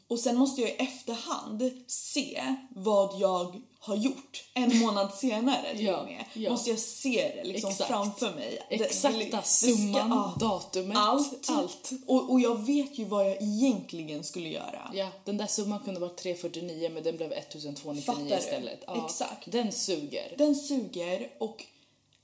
Och 0.07 0.19
sen 0.19 0.37
måste 0.37 0.61
jag 0.61 0.69
i 0.69 0.73
efterhand 0.73 1.71
se 1.87 2.55
vad 2.75 3.19
jag 3.21 3.61
har 3.79 3.95
gjort 3.95 4.43
en 4.53 4.79
månad 4.79 5.13
senare 5.13 5.75
till 5.75 5.85
Ja, 5.85 6.03
med. 6.03 6.25
ja. 6.33 6.49
Måste 6.51 6.69
jag 6.69 6.79
se 6.79 7.31
det 7.35 7.43
liksom 7.43 7.69
Exakt. 7.69 7.89
framför 7.89 8.35
mig. 8.35 8.59
Det- 8.69 8.77
det- 8.77 8.85
Exakta 8.85 9.17
det 9.19 9.27
ska- 9.29 9.41
summan, 9.41 10.09
ja, 10.09 10.35
datumet, 10.39 10.97
allt. 10.97 11.49
allt. 11.49 11.91
Och, 12.07 12.31
och 12.31 12.39
jag 12.39 12.65
vet 12.65 12.97
ju 12.99 13.05
vad 13.05 13.29
jag 13.29 13.41
egentligen 13.41 14.23
skulle 14.23 14.49
göra. 14.49 14.91
Ja, 14.93 15.07
den 15.25 15.37
där 15.37 15.47
summan 15.47 15.79
kunde 15.79 15.99
vara 15.99 16.11
349 16.11 16.89
men 16.93 17.03
den 17.03 17.17
blev 17.17 17.31
1299 17.33 18.01
Fattar 18.01 18.35
du? 18.35 18.35
istället. 18.43 18.83
Ja, 18.87 19.05
Exakt. 19.05 19.51
Den 19.51 19.71
suger. 19.71 20.33
Den 20.37 20.55
suger 20.55 21.29
och 21.39 21.63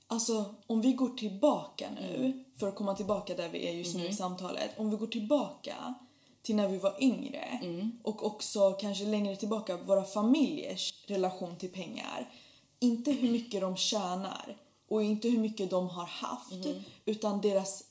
alltså 0.06 0.54
om 0.66 0.80
vi 0.80 0.92
går 0.92 1.08
tillbaka 1.08 1.88
nu, 2.00 2.14
Mm. 2.16 2.44
För 2.56 2.68
att 2.68 2.74
komma 2.74 2.94
tillbaka 2.94 3.34
där 3.34 3.48
vi 3.48 3.68
är 3.68 3.72
just 3.72 3.94
nu 3.96 4.04
i 4.04 4.08
Mm-hmm. 4.08 4.12
samtalet. 4.16 4.70
Om 4.78 4.90
vi 4.90 4.96
går 4.96 5.06
tillbaka 5.06 5.94
till 6.42 6.56
när 6.56 6.68
vi 6.68 6.78
var 6.78 6.96
yngre 7.02 7.60
Mm. 7.62 7.98
och 8.02 8.26
också 8.26 8.72
kanske 8.72 9.04
längre 9.04 9.36
tillbaka 9.36 9.76
våra 9.76 10.04
familjers 10.04 10.94
relation 11.06 11.56
till 11.56 11.70
pengar. 11.72 12.30
Inte 12.78 13.12
hur 13.12 13.30
mycket 13.32 13.60
de 13.60 13.76
tjänar 13.76 14.56
och 14.88 15.02
inte 15.02 15.28
hur 15.28 15.38
mycket 15.38 15.70
de 15.70 15.88
har 15.88 16.04
haft 16.06 16.52
Mm-hmm. 16.52 16.82
utan 17.04 17.40
deras 17.40 17.84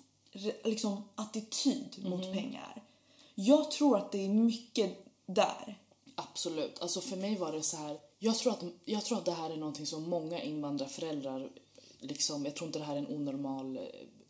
liksom, 0.64 1.04
attityd 1.16 2.06
mot 2.10 2.34
pengar. 2.34 2.84
Jag 3.36 3.72
tror 3.72 3.98
att 3.98 4.12
det 4.12 4.26
är 4.26 4.30
mycket 4.30 5.06
där. 5.26 5.80
Absolut. 6.16 6.82
Alltså 6.82 7.02
för 7.02 7.18
mig 7.18 7.36
var 7.38 7.52
det 7.52 7.62
så 7.62 7.78
här. 7.78 7.98
Jag 8.20 8.36
tror 8.36 8.54
att, 8.54 8.64
jag 8.86 9.06
tror 9.06 9.18
att 9.18 9.26
det 9.26 9.32
här 9.32 9.50
är 9.50 9.58
någonting 9.58 9.86
som 9.86 10.10
många 10.10 10.42
invandrarföräldrar 10.42 11.50
liksom, 12.00 12.46
jag 12.46 12.56
tror 12.56 12.68
inte 12.68 12.80
det 12.80 12.86
här 12.86 12.94
är 12.96 13.00
en 13.00 13.08
onormal 13.16 13.78
eh, 13.78 13.84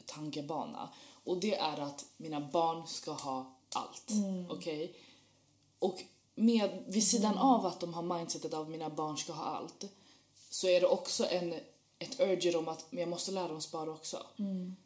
tankebana. 0.05 0.89
Och 1.23 1.37
det 1.37 1.55
är 1.55 1.79
att 1.79 2.05
mina 2.17 2.39
barn 2.41 2.87
ska 2.87 3.11
ha 3.11 3.57
allt. 3.73 4.11
Okej? 4.49 4.95
Och 5.79 6.03
med, 6.35 6.83
vid 6.87 7.07
sidan 7.07 7.37
av 7.37 7.65
att 7.65 7.79
de 7.79 7.93
har 7.93 8.17
mindsetet 8.17 8.53
av 8.53 8.69
mina 8.69 8.89
barn 8.89 9.17
ska 9.17 9.33
ha 9.33 9.43
allt 9.43 9.85
så 10.49 10.67
är 10.67 10.81
det 10.81 10.87
också 10.87 11.25
en, 11.25 11.53
ett 11.99 12.19
urge 12.19 12.55
om 12.55 12.67
att 12.67 12.85
men 12.89 12.99
jag 12.99 13.09
måste 13.09 13.31
lära 13.31 13.47
dem 13.47 13.61
spara 13.61 13.91
också. 13.91 14.17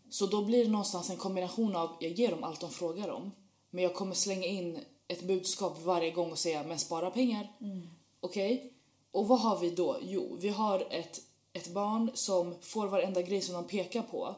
Så 0.09 0.25
då 0.25 0.45
blir 0.45 0.65
det 0.65 0.71
någonstans 0.71 1.09
en 1.09 1.17
kombination 1.17 1.75
av 1.75 1.89
jag 1.99 2.11
ger 2.11 2.31
dem 2.31 2.43
allt 2.43 2.59
de 2.59 2.69
frågar 2.69 3.09
om 3.09 3.31
men 3.69 3.83
jag 3.83 3.95
kommer 3.95 4.15
slänga 4.15 4.45
in 4.45 4.79
ett 5.07 5.23
budskap 5.23 5.81
varje 5.83 6.11
gång 6.11 6.31
och 6.31 6.39
säga 6.39 6.63
men 6.63 6.79
spara 6.79 7.11
pengar. 7.11 7.51
Okej? 8.19 8.73
Och 9.11 9.27
vad 9.27 9.39
har 9.39 9.59
vi 9.59 9.69
då? 9.69 9.97
Jo, 10.01 10.37
vi 10.39 10.49
har 10.49 10.87
ett, 10.89 11.21
ett 11.53 11.67
barn 11.67 12.11
som 12.13 12.55
får 12.61 12.87
varenda 12.87 13.21
grej 13.21 13.41
som 13.41 13.53
de 13.53 13.67
pekar 13.67 14.01
på 14.01 14.35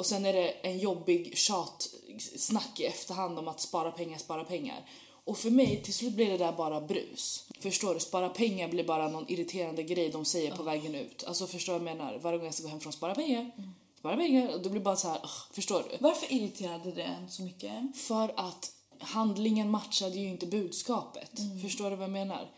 och 0.00 0.06
sen 0.06 0.26
är 0.26 0.32
det 0.32 0.48
en 0.48 0.78
jobbig 0.78 1.36
tjatsnack 1.36 2.80
i 2.80 2.84
efterhand 2.84 3.38
om 3.38 3.48
att 3.48 3.60
spara 3.60 3.90
pengar, 3.90 4.18
spara 4.18 4.44
pengar. 4.44 4.86
Och 5.24 5.38
för 5.38 5.50
mig, 5.50 5.82
till 5.82 5.94
slut 5.94 6.12
blir 6.12 6.30
det 6.30 6.36
där 6.36 6.52
bara 6.52 6.80
brus. 6.80 7.44
Förstår 7.60 7.94
du? 7.94 8.00
Spara 8.00 8.28
pengar 8.28 8.68
blir 8.68 8.84
bara 8.84 9.08
någon 9.08 9.30
irriterande 9.30 9.82
grej 9.82 10.10
de 10.10 10.24
säger 10.24 10.56
på 10.56 10.62
vägen 10.62 10.94
ut. 10.94 11.24
Alltså 11.24 11.46
förstår 11.46 11.72
du 11.72 11.78
vad 11.78 11.88
jag 11.88 11.96
menar? 11.96 12.18
Varje 12.18 12.38
gång 12.38 12.46
jag 12.46 12.54
ska 12.54 12.62
gå 12.62 12.68
hem 12.68 12.80
från 12.80 12.92
spara 12.92 13.14
pengar, 13.14 13.50
spara 13.98 14.16
pengar, 14.16 14.54
och 14.54 14.62
det 14.62 14.70
blir 14.70 14.80
bara 14.80 14.96
så 14.96 15.08
här, 15.08 15.16
ugh, 15.16 15.52
förstår 15.52 15.82
du? 15.90 15.96
Varför 16.00 16.32
irriterade 16.32 16.92
det 16.92 17.02
en 17.02 17.30
så 17.30 17.42
mycket? 17.42 17.96
För 17.96 18.32
att 18.36 18.72
handlingen 18.98 19.70
matchade 19.70 20.18
ju 20.18 20.28
inte 20.28 20.46
budskapet. 20.46 21.30
Förstår 21.62 21.90
du 21.90 21.96
vad 21.96 22.04
jag 22.04 22.12
menar? 22.12 22.50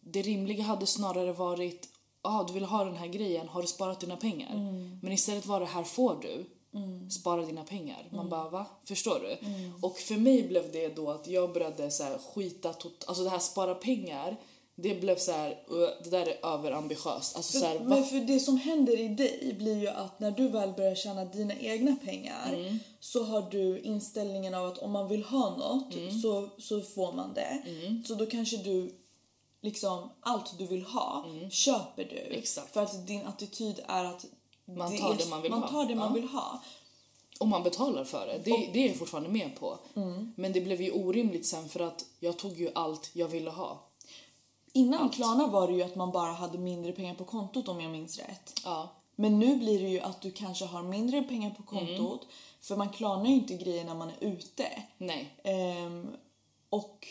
Det 0.00 0.22
rimliga 0.22 0.62
hade 0.62 0.86
snarare 0.86 1.32
varit, 1.32 1.88
ja 2.22 2.40
ah, 2.40 2.42
du 2.42 2.52
vill 2.52 2.64
ha 2.64 2.84
den 2.84 2.96
här 2.96 3.08
grejen, 3.08 3.48
har 3.48 3.62
du 3.62 3.68
sparat 3.68 4.00
dina 4.00 4.16
pengar? 4.16 4.54
Men 5.02 5.12
istället 5.12 5.46
var 5.46 5.60
det, 5.60 5.66
här 5.66 5.84
får 5.84 6.18
du. 6.22 6.46
Spara 7.10 7.42
dina 7.42 7.64
pengar. 7.64 8.08
Man 8.12 8.28
bara 8.28 8.48
va? 8.50 8.66
Förstår 8.84 9.20
du? 9.20 9.36
Och 9.86 9.98
för 9.98 10.14
mig 10.16 10.42
blev 10.48 10.72
det 10.72 10.88
då 10.96 11.10
att 11.10 11.26
jag 11.28 11.52
började 11.52 11.90
så 11.90 12.02
här 12.02 12.18
skita 12.34 12.72
tot- 12.72 13.04
Alltså 13.06 13.24
det 13.24 13.30
här 13.30 13.38
spara 13.38 13.74
pengar, 13.74 14.36
det 14.76 14.94
blev 15.00 15.16
så 15.18 15.32
här, 15.32 15.50
"Uh, 15.50 15.88
det 16.04 16.10
där 16.10 16.26
är 16.26 16.46
överambitiöst. 16.46 17.36
Alltså 17.36 17.58
så 17.58 17.64
här? 17.66 17.80
Men 17.80 18.04
för 18.04 18.16
det 18.16 18.40
som 18.40 18.56
händer 18.56 19.00
i 19.00 19.08
dig 19.08 19.54
blir 19.58 19.78
ju 19.80 19.88
att 19.88 20.20
när 20.20 20.30
du 20.30 20.48
väl 20.48 20.72
börjar 20.72 20.94
tjäna 20.94 21.24
dina 21.24 21.54
egna 21.54 21.96
pengar 22.04 22.52
Mm. 22.54 22.78
så 23.00 23.24
har 23.24 23.42
du 23.50 23.78
inställningen 23.80 24.54
av 24.54 24.66
att 24.66 24.78
om 24.78 24.90
man 24.90 25.08
vill 25.08 25.22
ha 25.24 25.56
något 25.56 25.94
Mm. 25.94 26.20
så, 26.20 26.48
så 26.58 26.80
får 26.80 27.12
man 27.12 27.34
det. 27.34 27.62
Så 28.06 28.14
då 28.14 28.26
kanske 28.26 28.56
du 28.56 28.94
liksom 29.62 30.10
allt 30.20 30.58
du 30.58 30.66
vill 30.66 30.82
ha 30.84 31.24
köper 31.50 32.04
du. 32.04 32.18
Mm. 32.20 32.38
Exakt. 32.38 32.72
För 32.74 32.82
att 32.82 33.06
din 33.06 33.26
attityd 33.26 33.80
är 33.88 34.04
att 34.04 34.24
Man 34.64 34.96
tar 34.98 35.14
det 35.14 35.28
man 35.30 35.42
vill 35.42 35.50
man 35.50 35.62
ha. 35.62 35.68
tar 35.68 35.84
det 35.86 35.94
man 35.94 36.06
Ja. 36.08 36.12
vill 36.14 36.28
ha. 36.28 36.62
Om 37.38 37.48
man 37.48 37.62
betalar 37.62 38.04
för 38.04 38.26
det, 38.26 38.38
det, 38.44 38.70
det 38.72 38.84
är 38.84 38.88
jag 38.88 38.96
fortfarande 38.96 39.28
med 39.30 39.56
på. 39.60 39.78
Mm. 39.96 40.32
Men 40.36 40.52
det 40.52 40.60
blev 40.60 40.82
ju 40.82 40.90
orimligt 40.92 41.46
sen 41.46 41.68
för 41.68 41.80
att 41.80 42.04
jag 42.20 42.36
tog 42.38 42.52
ju 42.60 42.70
allt 42.74 43.10
jag 43.12 43.28
ville 43.28 43.50
ha. 43.50 43.80
Innan 44.72 45.08
Klarna 45.10 45.46
var 45.46 45.68
det 45.68 45.74
ju 45.74 45.82
att 45.82 45.94
man 45.96 46.10
bara 46.12 46.32
hade 46.32 46.58
mindre 46.58 46.92
pengar 46.92 47.14
på 47.14 47.24
kontot 47.24 47.68
om 47.68 47.80
jag 47.80 47.90
minns 47.92 48.18
rätt. 48.18 48.60
Ja. 48.64 48.88
Men 49.16 49.38
nu 49.38 49.56
blir 49.56 49.82
det 49.82 49.88
ju 49.88 50.00
att 50.00 50.20
du 50.20 50.30
kanske 50.30 50.64
har 50.64 50.82
mindre 50.82 51.22
pengar 51.22 51.50
på 51.50 51.62
kontot 51.62 52.22
Mm. 52.22 52.32
för 52.60 52.76
man 52.76 52.88
klarnar 52.88 53.26
ju 53.26 53.34
inte 53.34 53.54
grejer 53.54 53.84
när 53.84 53.94
man 53.94 54.08
är 54.08 54.16
ute. 54.20 54.66
Nej, 54.98 55.34
Ehm, 55.44 56.08
och 56.70 57.06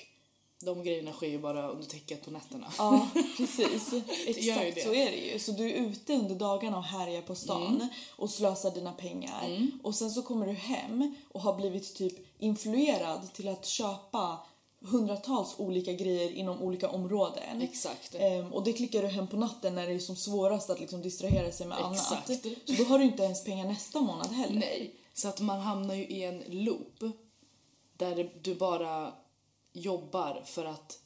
de 0.65 0.84
grejerna 0.84 1.12
sker 1.12 1.28
ju 1.28 1.39
bara 1.39 1.67
under 1.69 1.86
täcket 1.86 2.26
på 2.26 2.32
nätterna. 2.32 2.67
ja, 2.78 3.08
precis. 3.38 3.93
Exakt 4.28 4.84
så 4.84 4.93
är 4.93 5.12
det 5.12 5.17
ju. 5.17 5.39
Så 5.39 5.52
du 5.52 5.71
är 5.71 5.76
ute 5.76 6.13
under 6.13 6.36
dagarna 6.36 6.78
och 6.78 6.84
härjar 6.84 7.21
på 7.21 7.36
stan 7.36 7.67
Mm. 7.76 7.88
och 8.15 8.30
slösar 8.30 8.71
dina 8.71 8.91
pengar. 8.91 9.69
Och 9.84 9.95
sen 9.95 10.12
så 10.12 10.21
kommer 10.21 10.47
du 10.47 10.54
hem 10.54 11.15
och 11.32 11.41
har 11.41 11.54
blivit 11.54 11.95
typ 11.95 12.13
influerad 12.39 13.34
till 13.34 13.47
att 13.47 13.65
köpa 13.65 14.38
hundratals 14.86 15.56
olika 15.58 15.93
grejer 15.93 16.32
inom 16.32 16.62
olika 16.62 16.89
områden. 16.89 17.62
Exakt. 17.62 18.15
Ehm, 18.19 18.54
och 18.54 18.63
det 18.63 18.73
klickar 18.73 19.02
du 19.02 19.08
hem 19.08 19.28
på 19.28 19.38
natten 19.38 19.76
när 19.76 19.88
det 19.88 19.93
är 19.93 19.99
som 19.99 20.15
svårast 20.15 20.69
att 20.69 20.80
liksom 20.80 21.02
distrahera 21.02 21.52
sig 21.52 21.67
med 21.67 21.78
Exakt. 21.91 22.30
annat. 22.30 22.43
Så 22.65 22.73
då 22.73 22.84
har 22.84 22.99
du 22.99 23.06
inte 23.06 23.23
ens 23.23 23.43
pengar 23.43 23.65
nästa 23.65 24.02
månad 24.02 24.32
heller. 24.32 24.60
Nej, 24.60 24.95
så 25.13 25.28
att 25.28 25.41
man 25.41 25.60
hamnar 25.60 25.95
ju 25.95 26.08
i 26.08 26.23
en 26.23 26.43
loop 26.49 26.99
där 27.97 28.32
du 28.41 28.56
bara 28.56 29.13
jobbar 29.73 30.41
för 30.45 30.65
att 30.65 30.99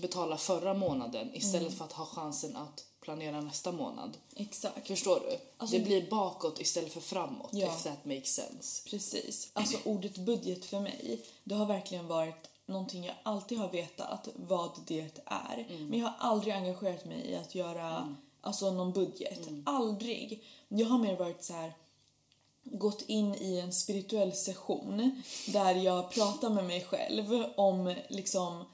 betala 0.00 0.36
förra 0.36 0.74
månaden 0.74 1.34
istället 1.34 1.62
Mm. 1.66 1.72
för 1.78 1.84
att 1.84 1.92
ha 1.92 2.06
chansen 2.06 2.56
att 2.56 2.84
planera 3.00 3.40
nästa 3.40 3.72
månad. 3.72 4.16
Exakt. 4.36 4.86
Förstår 4.86 5.20
du? 5.20 5.38
Alltså- 5.56 5.76
det 5.78 5.84
blir 5.84 6.10
bakåt 6.10 6.60
istället 6.60 6.92
för 6.92 7.00
framåt, 7.00 7.50
Ja. 7.52 7.66
if 7.76 7.82
that 7.82 8.04
makes 8.04 8.34
sense. 8.34 8.90
Precis. 8.90 9.50
Alltså 9.52 9.76
ordet 9.84 10.18
budget 10.18 10.64
för 10.64 10.80
mig, 10.80 11.20
det 11.44 11.54
har 11.54 11.66
verkligen 11.66 12.06
varit 12.06 12.48
någonting 12.66 13.04
jag 13.04 13.14
alltid 13.22 13.58
har 13.58 13.68
vetat 13.68 14.28
vad 14.34 14.70
det 14.86 15.10
är. 15.26 15.66
Men 15.90 15.98
jag 16.00 16.06
har 16.06 16.14
aldrig 16.30 16.54
engagerat 16.54 17.04
mig 17.04 17.26
i 17.30 17.34
att 17.36 17.54
göra 17.54 18.16
alltså 18.40 18.70
någon 18.70 18.92
budget. 18.92 19.48
Aldrig. 19.66 20.44
Jag 20.68 20.86
har 20.86 20.98
mer 20.98 21.16
varit 21.16 21.44
så 21.44 21.52
här 21.52 21.74
gått 22.64 23.02
in 23.06 23.34
i 23.34 23.58
en 23.60 23.72
spirituell 23.72 24.32
session 24.32 25.22
där 25.46 25.74
jag 25.74 26.10
pratar 26.10 26.50
med 26.50 26.64
mig 26.64 26.84
själv 26.84 27.44
om 27.56 27.94
liksom 28.08 28.64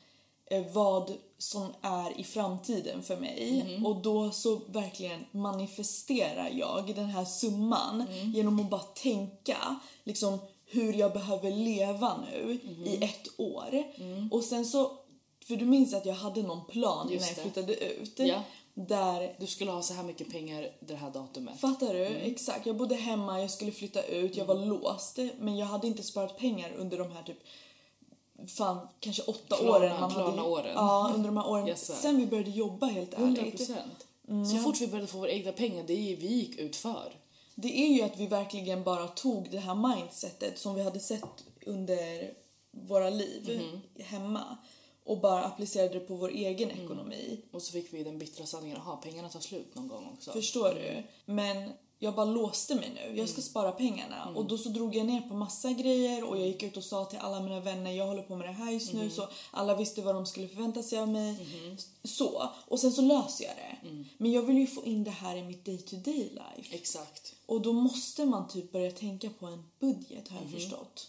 eh, 0.51 0.67
vad 0.73 1.13
som 1.39 1.73
är 1.83 2.21
i 2.21 2.25
framtiden 2.25 3.03
för 3.03 3.17
mig 3.17 3.81
och 3.87 4.03
då 4.03 4.31
så 4.31 4.61
verkligen 4.67 5.25
manifesterar 5.33 6.51
jag 6.53 6.95
den 6.95 7.07
här 7.07 7.25
summan 7.25 8.05
genom 8.35 8.61
att 8.61 8.71
bara 8.71 8.81
tänka 8.81 9.77
liksom 10.05 10.39
hur 10.67 10.93
jag 10.93 11.13
behöver 11.13 11.51
leva 11.51 12.17
nu 12.31 12.53
i 12.85 13.05
ett 13.05 13.29
år. 13.41 13.85
Och 14.31 14.45
sen 14.45 14.65
så, 14.67 14.99
för 15.47 15.57
du 15.57 15.65
minns 15.65 15.95
att 15.95 16.07
jag 16.07 16.15
hade 16.15 16.43
någon 16.43 16.65
plan 16.67 17.09
Just 17.11 17.25
innan 17.25 17.29
jag 17.29 17.37
det. 17.37 17.43
flyttade 17.43 17.93
ut. 18.01 18.19
Ja. 18.19 18.43
Där 18.89 19.35
Du 19.39 19.47
skulle 19.47 19.71
ha 19.71 19.83
så 19.83 19.95
här 19.95 20.03
mycket 20.03 20.31
pengar 20.31 20.71
det 20.81 20.95
här 20.95 21.11
datumet. 21.11 21.61
Fattar 21.61 21.95
du? 21.95 22.05
Exakt. 22.07 22.67
Jag 22.67 22.77
bodde 22.77 22.95
hemma, 22.95 23.41
jag 23.41 23.51
skulle 23.51 23.73
flytta 23.73 24.03
ut, 24.03 24.37
jag 24.37 24.45
var 24.45 24.55
låst. 24.67 25.19
Men 25.41 25.57
jag 25.57 25.67
hade 25.67 25.87
inte 25.87 26.03
sparat 26.03 26.39
pengar 26.39 26.73
under 26.79 26.99
de 26.99 27.11
här 27.13 27.23
typ 27.23 27.39
fan 28.49 28.89
kanske 29.01 29.23
åtta 29.23 29.57
Klarna- 29.57 29.71
åren. 29.77 30.01
Man 30.01 30.11
klarna 30.11 30.31
hade, 30.31 30.43
åren. 30.43 30.73
Ja, 30.75 31.13
under 31.15 31.27
de 31.29 31.37
här 31.37 31.49
åren. 31.49 31.69
Yes. 31.69 32.01
Sen 32.03 32.17
vi 32.17 32.27
började 32.27 32.51
jobba 32.51 32.87
helt 32.87 33.15
100 33.15 33.41
ärligt. 33.43 33.57
procent. 33.57 34.07
Så 34.51 34.57
fort 34.59 34.81
vi 34.81 34.87
började 34.87 35.07
få 35.07 35.19
våra 35.19 35.31
egna 35.31 35.53
pengar, 35.53 35.85
det 35.87 35.93
är 35.93 36.01
ju, 36.03 36.17
vi 36.17 36.27
gick 36.27 36.59
ut 36.59 36.77
för. 36.77 37.13
Det 37.55 37.79
är 37.81 37.89
ju 37.93 38.03
att 38.03 38.17
vi 38.17 38.27
verkligen 38.27 38.83
bara 38.83 39.09
tog 39.09 39.51
det 39.51 39.59
här 39.59 39.75
mindsetet 39.75 40.59
som 40.59 40.75
vi 40.75 40.83
hade 40.83 41.01
sett 41.01 41.45
under 41.67 42.31
våra 42.71 43.11
liv 43.11 43.63
Mhm. 43.97 44.05
hemma 44.05 44.57
och 45.09 45.21
bara 45.21 45.45
applicerade 45.45 45.95
det 45.95 46.01
på 46.01 46.15
vår 46.15 46.29
egen 46.31 46.71
Mm. 46.71 46.85
ekonomi. 46.85 47.41
Och 47.53 47.63
så 47.63 47.73
fick 47.73 47.93
vi 47.95 48.05
den 48.05 48.19
bittra 48.19 48.47
sanningen, 48.47 48.77
aha, 48.77 48.97
pengarna 48.97 49.29
tar 49.29 49.41
slut 49.41 49.75
någon 49.75 49.89
gång 49.89 50.09
också. 50.17 50.33
Förstår 50.33 50.69
du? 50.75 51.03
Men 51.33 51.71
jag 51.99 52.15
bara 52.15 52.27
låste 52.27 52.75
mig 52.75 52.91
nu. 52.95 53.19
Jag 53.19 53.29
ska 53.29 53.43
spara 53.43 53.73
pengarna. 53.73 54.33
Och 54.37 54.45
då 54.45 54.59
så 54.59 54.69
drog 54.69 54.95
jag 54.97 55.07
ner 55.07 55.21
på 55.21 55.35
massa 55.35 55.73
grejer 55.73 56.25
och 56.29 56.39
jag 56.39 56.47
gick 56.47 56.63
ut 56.63 56.77
och 56.77 56.85
sa 56.85 57.05
till 57.05 57.19
alla 57.19 57.41
mina 57.41 57.61
vänner 57.61 57.91
jag 57.91 58.07
håller 58.07 58.23
på 58.23 58.37
med 58.37 58.49
det 58.49 58.53
här 58.53 58.73
just 58.73 58.93
nu 58.93 59.11
så 59.11 59.29
alla 59.51 59.75
visste 59.75 60.03
vad 60.03 60.15
de 60.15 60.27
skulle 60.27 60.49
förvänta 60.49 60.83
sig 60.83 60.99
av 60.99 61.09
mig. 61.09 61.47
Så. 62.05 62.49
Och 62.67 62.81
sen 62.81 62.93
så 62.93 63.03
löser 63.03 63.45
jag 63.45 63.55
det. 63.57 63.77
Men 64.19 64.33
jag 64.33 64.43
vill 64.43 64.59
ju 64.59 64.67
få 64.67 64.85
in 64.85 65.05
det 65.05 65.11
här 65.11 65.37
i 65.37 65.43
mitt 65.43 65.65
day 65.65 65.79
to 65.79 65.97
day 65.97 66.31
life. 66.57 66.75
Exakt. 66.77 67.35
Och 67.47 67.61
då 67.61 67.73
måste 67.73 68.25
man 68.25 68.49
typ 68.49 68.73
börja 68.73 68.91
tänka 68.91 69.31
på 69.31 69.47
en 69.47 69.65
budget 69.81 70.29
har 70.29 70.41
jag 70.41 70.51
förstått. 70.51 71.09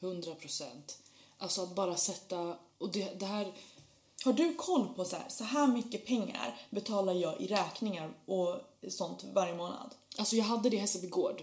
100 0.00 0.34
procent. 0.34 0.98
Alltså 1.38 1.62
att 1.62 1.74
bara 1.74 1.96
sätta, 1.96 2.56
och 2.78 2.92
det, 2.92 3.20
det 3.20 3.26
här, 3.26 3.52
Har 4.24 4.32
du 4.32 4.54
koll 4.54 4.88
på 4.96 5.04
så 5.04 5.16
här, 5.16 5.28
så 5.28 5.44
här 5.44 5.66
mycket 5.66 6.06
pengar 6.06 6.60
betalar 6.70 7.14
jag 7.14 7.40
i 7.40 7.46
räkningar 7.46 8.10
och 8.26 8.60
sånt 8.88 9.24
varje 9.34 9.54
månad? 9.54 9.94
alltså 10.18 10.36
jag 10.36 10.44
hade 10.44 10.70
det 10.70 10.76
i 10.76 10.78
Hässelby 10.78 11.08
gård. 11.08 11.42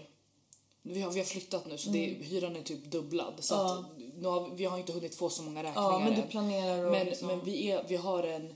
Vi 0.82 1.00
har, 1.02 1.10
vi 1.10 1.18
har 1.18 1.26
flyttat 1.26 1.66
nu 1.66 1.78
så 1.78 1.90
det, 1.90 1.98
hyran 1.98 2.56
är 2.56 2.62
typ 2.62 2.84
dubblad. 2.84 3.34
Så 3.38 3.54
att, 3.54 3.86
nu 4.16 4.28
har, 4.28 4.50
vi 4.50 4.64
har 4.64 4.78
inte 4.78 4.92
hunnit 4.92 5.14
få 5.14 5.30
så 5.30 5.42
många 5.42 5.62
räkningar 5.62 5.90
Ja, 5.90 5.98
men 5.98 6.14
du 6.14 6.22
planerar 6.22 6.84
och 6.84 6.92
Men, 6.92 7.06
liksom... 7.06 7.28
men 7.28 7.44
vi, 7.44 7.70
är, 7.70 7.84
vi 7.88 7.96
har 7.96 8.22
en 8.22 8.54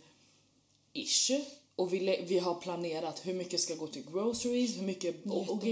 ish 0.93 1.31
och 1.77 1.93
vi, 1.93 2.25
vi 2.29 2.39
har 2.39 2.55
planerat 2.55 3.27
hur 3.27 3.35
mycket 3.35 3.61
ska 3.61 3.75
gå 3.75 3.87
till 3.87 4.05
groceries, 4.13 4.79
hur 4.79 4.83
mycket... 4.83 5.27
Och, 5.27 5.51
och 5.51 5.65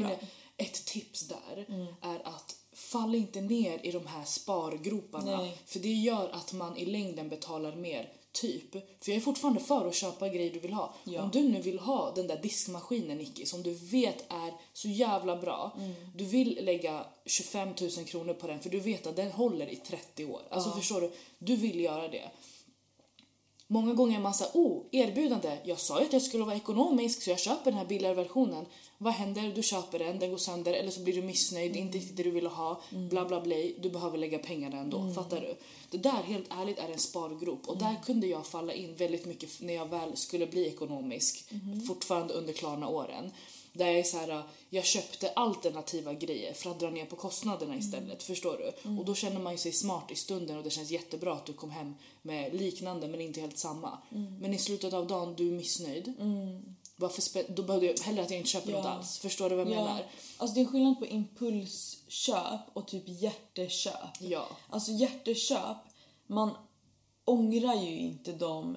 ett 0.56 0.84
tips 0.86 1.28
där 1.28 1.66
Mm. 1.68 1.86
är 2.00 2.28
att 2.28 2.56
fall 2.94 3.14
inte 3.14 3.40
ner 3.40 3.86
i 3.86 3.90
de 3.90 4.06
här 4.06 4.24
spargroparna. 4.24 5.36
Nej. 5.36 5.58
För 5.66 5.78
det 5.78 5.92
gör 5.92 6.28
att 6.32 6.52
man 6.52 6.76
i 6.76 6.84
längden 6.84 7.28
betalar 7.28 7.76
mer. 7.76 8.12
Typ, 8.32 8.72
för 8.72 9.10
jag 9.10 9.16
är 9.16 9.20
fortfarande 9.20 9.60
för 9.60 9.88
att 9.88 9.94
köpa 9.94 10.28
grejer 10.28 10.52
du 10.52 10.58
vill 10.58 10.72
ha. 10.72 10.94
Ja. 11.04 11.22
Om 11.22 11.30
du 11.30 11.42
nu 11.42 11.60
vill 11.60 11.78
ha 11.78 12.12
den 12.14 12.26
där 12.26 12.42
diskmaskinen 12.42 13.18
Nicky 13.18 13.46
som 13.46 13.62
du 13.62 13.74
vet 13.74 14.24
är 14.28 14.52
så 14.72 14.88
jävla 14.88 15.36
bra. 15.36 15.76
Mm. 15.78 15.94
Du 16.14 16.24
vill 16.24 16.58
lägga 16.62 17.06
25 17.26 17.68
000 17.68 17.90
kronor 17.90 18.34
på 18.34 18.46
den 18.46 18.60
för 18.60 18.70
du 18.70 18.80
vet 18.80 19.06
att 19.06 19.16
den 19.16 19.32
håller 19.32 19.68
i 19.68 19.76
30 19.76 20.24
år. 20.24 20.42
Alltså 20.50 20.70
förstår 20.70 21.00
du? 21.00 21.12
Du 21.38 21.56
vill 21.56 21.80
göra 21.80 22.08
det. 22.08 22.30
Många 23.66 23.92
gånger 23.94 24.20
man 24.20 24.34
såhär, 24.34 24.50
oh, 24.54 24.82
erbjudande. 24.92 25.58
Jag 25.64 25.80
sa 25.80 26.00
ju 26.00 26.06
att 26.06 26.12
jag 26.12 26.22
skulle 26.22 26.44
vara 26.44 26.56
ekonomisk 26.56 27.22
så 27.22 27.30
jag 27.30 27.38
köper 27.38 27.64
den 27.70 27.78
här 27.78 27.86
billigare 27.86 28.14
versionen. 28.14 28.66
Vad 28.98 29.12
händer? 29.12 29.52
Du 29.54 29.62
köper 29.62 29.98
den, 29.98 30.18
den 30.18 30.30
går 30.30 30.36
sönder 30.36 30.72
eller 30.72 30.90
så 30.90 31.00
blir 31.00 31.14
du 31.14 31.22
missnöjd, 31.22 31.76
inte 31.76 31.98
riktigt 31.98 32.16
det 32.16 32.22
du 32.22 32.30
ville 32.30 32.48
ha, 32.48 32.80
bla 32.90 33.24
bla 33.24 33.40
bla. 33.40 33.56
Du 33.78 33.90
behöver 33.90 34.18
lägga 34.18 34.38
pengarna 34.38 34.76
ändå, 34.76 35.12
fattar 35.14 35.40
du? 35.40 35.56
Det 35.90 35.98
där 35.98 36.22
helt 36.22 36.46
ärligt 36.50 36.78
är 36.78 36.88
en 36.88 36.98
spargrop 36.98 37.68
och 37.68 37.78
där 37.78 37.96
kunde 38.04 38.26
jag 38.26 38.46
falla 38.46 38.72
in 38.72 38.94
väldigt 38.94 39.26
mycket 39.26 39.60
när 39.60 39.74
jag 39.74 39.86
väl 39.86 40.16
skulle 40.16 40.46
bli 40.46 40.66
ekonomisk, 40.66 41.44
fortfarande 41.86 42.34
under 42.34 42.52
klarna 42.52 42.88
åren. 42.88 43.30
Där 43.76 43.86
jag 43.86 43.98
är 43.98 44.02
så 44.02 44.16
här, 44.18 44.42
jag 44.70 44.84
köpte 44.84 45.32
alternativa 45.32 46.12
grejer 46.14 46.54
för 46.54 46.70
att 46.70 46.80
dra 46.80 46.90
ner 46.90 47.04
på 47.06 47.16
kostnaderna 47.16 47.76
istället. 47.76 48.22
Förstår 48.22 48.56
du? 48.58 48.90
Och 48.98 49.04
då 49.04 49.14
känner 49.14 49.40
man 49.40 49.52
ju 49.52 49.58
sig 49.58 49.72
smart 49.72 50.10
i 50.10 50.14
stunden 50.14 50.56
och 50.58 50.64
det 50.64 50.70
känns 50.70 50.90
jättebra 50.90 51.32
att 51.32 51.46
du 51.46 51.52
kom 51.52 51.70
hem 51.70 51.94
med 52.22 52.54
liknande 52.54 53.08
men 53.08 53.20
inte 53.20 53.40
helt 53.40 53.58
samma. 53.58 53.98
Men 54.40 54.54
i 54.54 54.58
slutet 54.58 54.92
av 54.94 55.06
dagen, 55.06 55.34
du 55.36 55.48
är 55.48 55.52
missnöjd. 55.52 56.12
varför 56.96 57.22
spe- 57.22 57.54
då 57.54 57.62
behövde 57.62 57.86
jag 57.86 57.98
hellre 57.98 58.22
att 58.22 58.30
jag 58.30 58.38
inte 58.38 58.50
köper 58.50 58.70
Ja. 58.70 58.76
något 58.76 58.86
alls. 58.86 59.18
Förstår 59.18 59.50
du 59.50 59.56
vad 59.56 59.66
jag 59.66 59.74
menar? 59.76 60.06
Alltså 60.38 60.54
det 60.54 60.60
är 60.60 60.64
skillnad 60.64 60.98
på 60.98 61.06
impulsköp 61.06 62.60
och 62.72 62.88
typ 62.88 63.04
hjärteköp. 63.06 64.10
Ja. 64.20 64.46
Alltså 64.70 64.92
hjärteköp, 64.92 65.76
man 66.26 66.50
ångrar 67.24 67.74
ju 67.82 67.98
inte 67.98 68.32
dem 68.32 68.76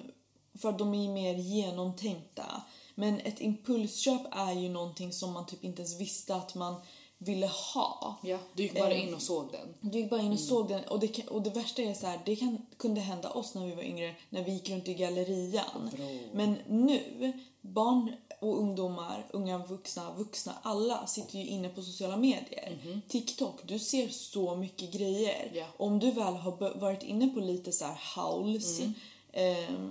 för 0.58 0.72
de 0.72 0.94
är 0.94 1.08
mer 1.08 1.34
genomtänkta. 1.34 2.62
Men 2.98 3.20
ett 3.20 3.40
impulsköp 3.40 4.20
är 4.30 4.52
ju 4.52 4.68
någonting 4.68 5.12
som 5.12 5.32
man 5.32 5.46
typ 5.46 5.64
inte 5.64 5.82
ens 5.82 6.00
visste 6.00 6.34
att 6.34 6.54
man 6.54 6.74
ville 7.18 7.46
ha. 7.46 8.16
Ja, 8.22 8.38
du 8.54 8.62
gick 8.62 8.74
bara 8.74 8.94
in 8.94 9.14
och 9.14 9.22
såg 9.22 9.52
den. 9.52 9.74
Du 9.80 9.98
gick 9.98 10.10
bara 10.10 10.20
in 10.20 10.32
och 10.32 10.40
såg 10.40 10.68
den 10.68 10.84
och 10.84 11.00
det, 11.00 11.28
och 11.28 11.42
det 11.42 11.50
värsta 11.50 11.82
är 11.82 11.94
så 11.94 12.06
här, 12.06 12.20
det 12.24 12.36
kan, 12.36 12.66
kunde 12.76 13.00
hända 13.00 13.30
oss 13.30 13.54
när 13.54 13.66
vi 13.66 13.74
var 13.74 13.82
yngre 13.82 14.14
när 14.30 14.44
vi 14.44 14.52
gick 14.52 14.70
runt 14.70 14.88
i 14.88 14.94
gallerian. 14.94 15.90
Men 16.32 16.56
nu, 16.68 17.32
barn 17.60 18.12
och 18.40 18.58
ungdomar, 18.58 19.26
unga 19.30 19.58
vuxna, 19.58 20.12
vuxna, 20.12 20.54
alla 20.62 21.06
sitter 21.06 21.38
ju 21.38 21.46
inne 21.46 21.68
på 21.68 21.82
sociala 21.82 22.16
medier. 22.16 23.00
TikTok, 23.08 23.60
du 23.64 23.78
ser 23.78 24.08
så 24.08 24.56
mycket 24.56 24.92
grejer. 24.92 25.50
Ja. 25.54 25.66
Om 25.76 25.98
du 25.98 26.10
väl 26.10 26.34
har 26.34 26.78
varit 26.80 27.02
inne 27.02 27.28
på 27.28 27.40
lite 27.40 27.72
så 27.72 27.84
här 27.84 27.98
hauls 28.00 28.80
ehm, 28.80 28.94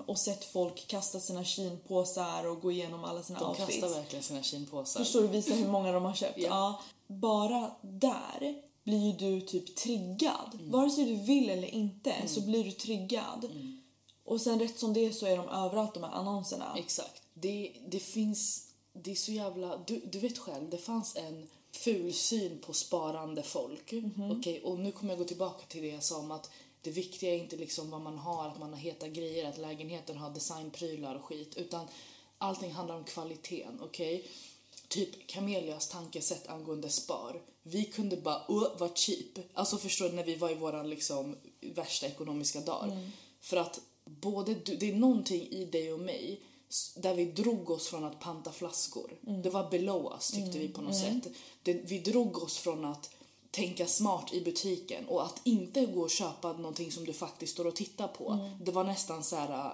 och 0.06 0.20
sett 0.20 0.44
folk 0.46 0.88
kasta 0.88 1.20
sina 1.20 1.44
kinpåsar 1.44 2.48
och 2.48 2.62
gå 2.62 2.72
igenom 2.72 3.04
alla 3.04 3.24
sina 3.24 3.40
De 3.40 3.50
outfits. 3.50 3.70
kastar 3.82 3.90
verkligen 4.00 4.24
sina 4.24 4.44
kinpåsar. 4.44 5.00
Förstår 5.00 5.22
du? 5.22 5.28
Visa 5.28 5.54
hur 5.54 5.68
många 5.68 5.92
de 5.92 6.06
har 6.06 6.14
köpt. 6.14 6.38
Ja. 6.42 6.48
Ja. 6.48 6.82
Bara 7.16 7.72
där 7.82 8.62
blir 8.84 9.06
ju 9.06 9.12
du 9.12 9.42
typ 9.42 9.76
triggad. 9.76 10.54
Mm. 10.54 10.72
Vare 10.72 10.90
sig 10.90 11.06
du 11.06 11.16
vill 11.16 11.50
eller 11.50 11.68
inte 11.68 12.14
så 12.28 12.42
blir 12.42 12.64
du 12.64 12.72
triggad. 12.72 13.46
Mm. 13.52 13.82
Och 14.26 14.42
sen 14.42 14.60
rätt 14.60 14.80
som 14.80 14.94
det 14.94 15.06
är 15.06 15.12
så 15.12 15.26
är 15.26 15.38
de 15.38 15.50
överallt 15.50 15.94
de 15.94 16.04
här 16.04 16.12
annonserna. 16.12 16.76
Exakt. 16.78 17.22
Det, 17.34 17.74
det 17.88 18.00
finns, 18.00 18.68
det 18.94 19.12
är 19.12 19.16
så 19.16 19.32
jävla, 19.32 19.78
du, 19.78 20.02
du 20.12 20.20
vet 20.20 20.38
själv, 20.38 20.70
det 20.70 20.78
fanns 20.78 21.16
en 21.16 21.48
ful 21.72 22.14
syn 22.14 22.60
på 22.66 22.74
sparande 22.74 23.44
folk. 23.44 23.92
Mhm. 23.92 24.32
Okej, 24.40 24.62
och 24.64 24.80
nu 24.80 24.92
kommer 24.92 25.12
jag 25.12 25.20
gå 25.20 25.26
tillbaka 25.26 25.66
till 25.68 25.82
det 25.82 25.88
jag 25.88 26.04
sa 26.04 26.18
om 26.18 26.32
att 26.32 26.50
det 26.88 26.92
viktiga 26.92 27.34
är 27.34 27.38
inte 27.38 27.56
liksom 27.56 27.90
vad 27.90 28.02
man 28.02 28.18
har, 28.18 28.48
att 28.48 28.60
man 28.60 28.74
har 28.74 28.80
heta 28.80 29.08
grejer, 29.08 29.50
att 29.50 29.58
lägenheten 29.58 30.18
har 30.18 30.30
designprylar 30.30 31.16
och 31.16 31.26
skit, 31.26 31.58
utan 31.58 31.88
allting 32.38 32.72
handlar 32.72 32.96
om 32.96 33.04
kvaliteten, 33.04 33.80
okej? 33.82 34.28
Typ 34.88 35.28
Camelias 35.28 35.90
tankesätt 35.90 36.48
angående 36.48 36.90
spar. 36.90 37.42
Vi 37.64 37.86
kunde 37.86 38.18
bara, 38.18 38.42
åh 38.48 38.68
vad 38.78 38.98
cheap. 38.98 39.40
Alltså 39.54 39.78
förstår 39.78 40.10
du, 40.10 40.16
när 40.16 40.24
vi 40.24 40.36
var 40.36 40.50
i 40.50 40.56
våran 40.56 40.90
liksom 40.90 41.36
värsta 41.62 42.08
ekonomiska 42.08 42.62
dag. 42.62 43.10
För 43.42 43.58
att 43.58 43.80
både 44.06 44.54
du, 44.54 44.76
det 44.76 44.92
är 44.92 44.96
någonting 44.96 45.48
i 45.48 45.66
dig 45.66 45.94
och 45.94 46.00
mig 46.00 46.42
där 46.96 47.16
vi 47.16 47.26
drog 47.26 47.70
oss 47.70 47.88
från 47.88 48.04
att 48.04 48.20
panta 48.20 48.52
flaskor. 48.52 49.18
Det 49.44 49.50
var 49.50 49.70
below 49.70 50.14
us 50.14 50.32
tyckte 50.32 50.60
vi 50.60 50.68
på 50.68 50.82
något 50.82 50.98
sätt. 50.98 51.28
Det, 51.64 51.74
vi 51.74 52.00
drog 52.00 52.44
oss 52.44 52.58
från 52.58 52.86
att 52.86 53.17
tänka 53.58 53.86
smart 53.88 54.34
i 54.34 54.42
butiken 54.42 55.08
och 55.08 55.26
att 55.26 55.42
inte 55.44 55.86
gå 55.86 56.02
och 56.02 56.10
köpa 56.10 56.54
någonting 56.54 56.92
som 56.92 57.06
du 57.06 57.14
faktiskt 57.14 57.54
står 57.54 57.68
och 57.68 57.76
tittar 57.76 58.08
på. 58.08 58.50
Det 58.62 58.72
var 58.72 58.84
nästan 58.84 59.24
så 59.24 59.36
här 59.36 59.74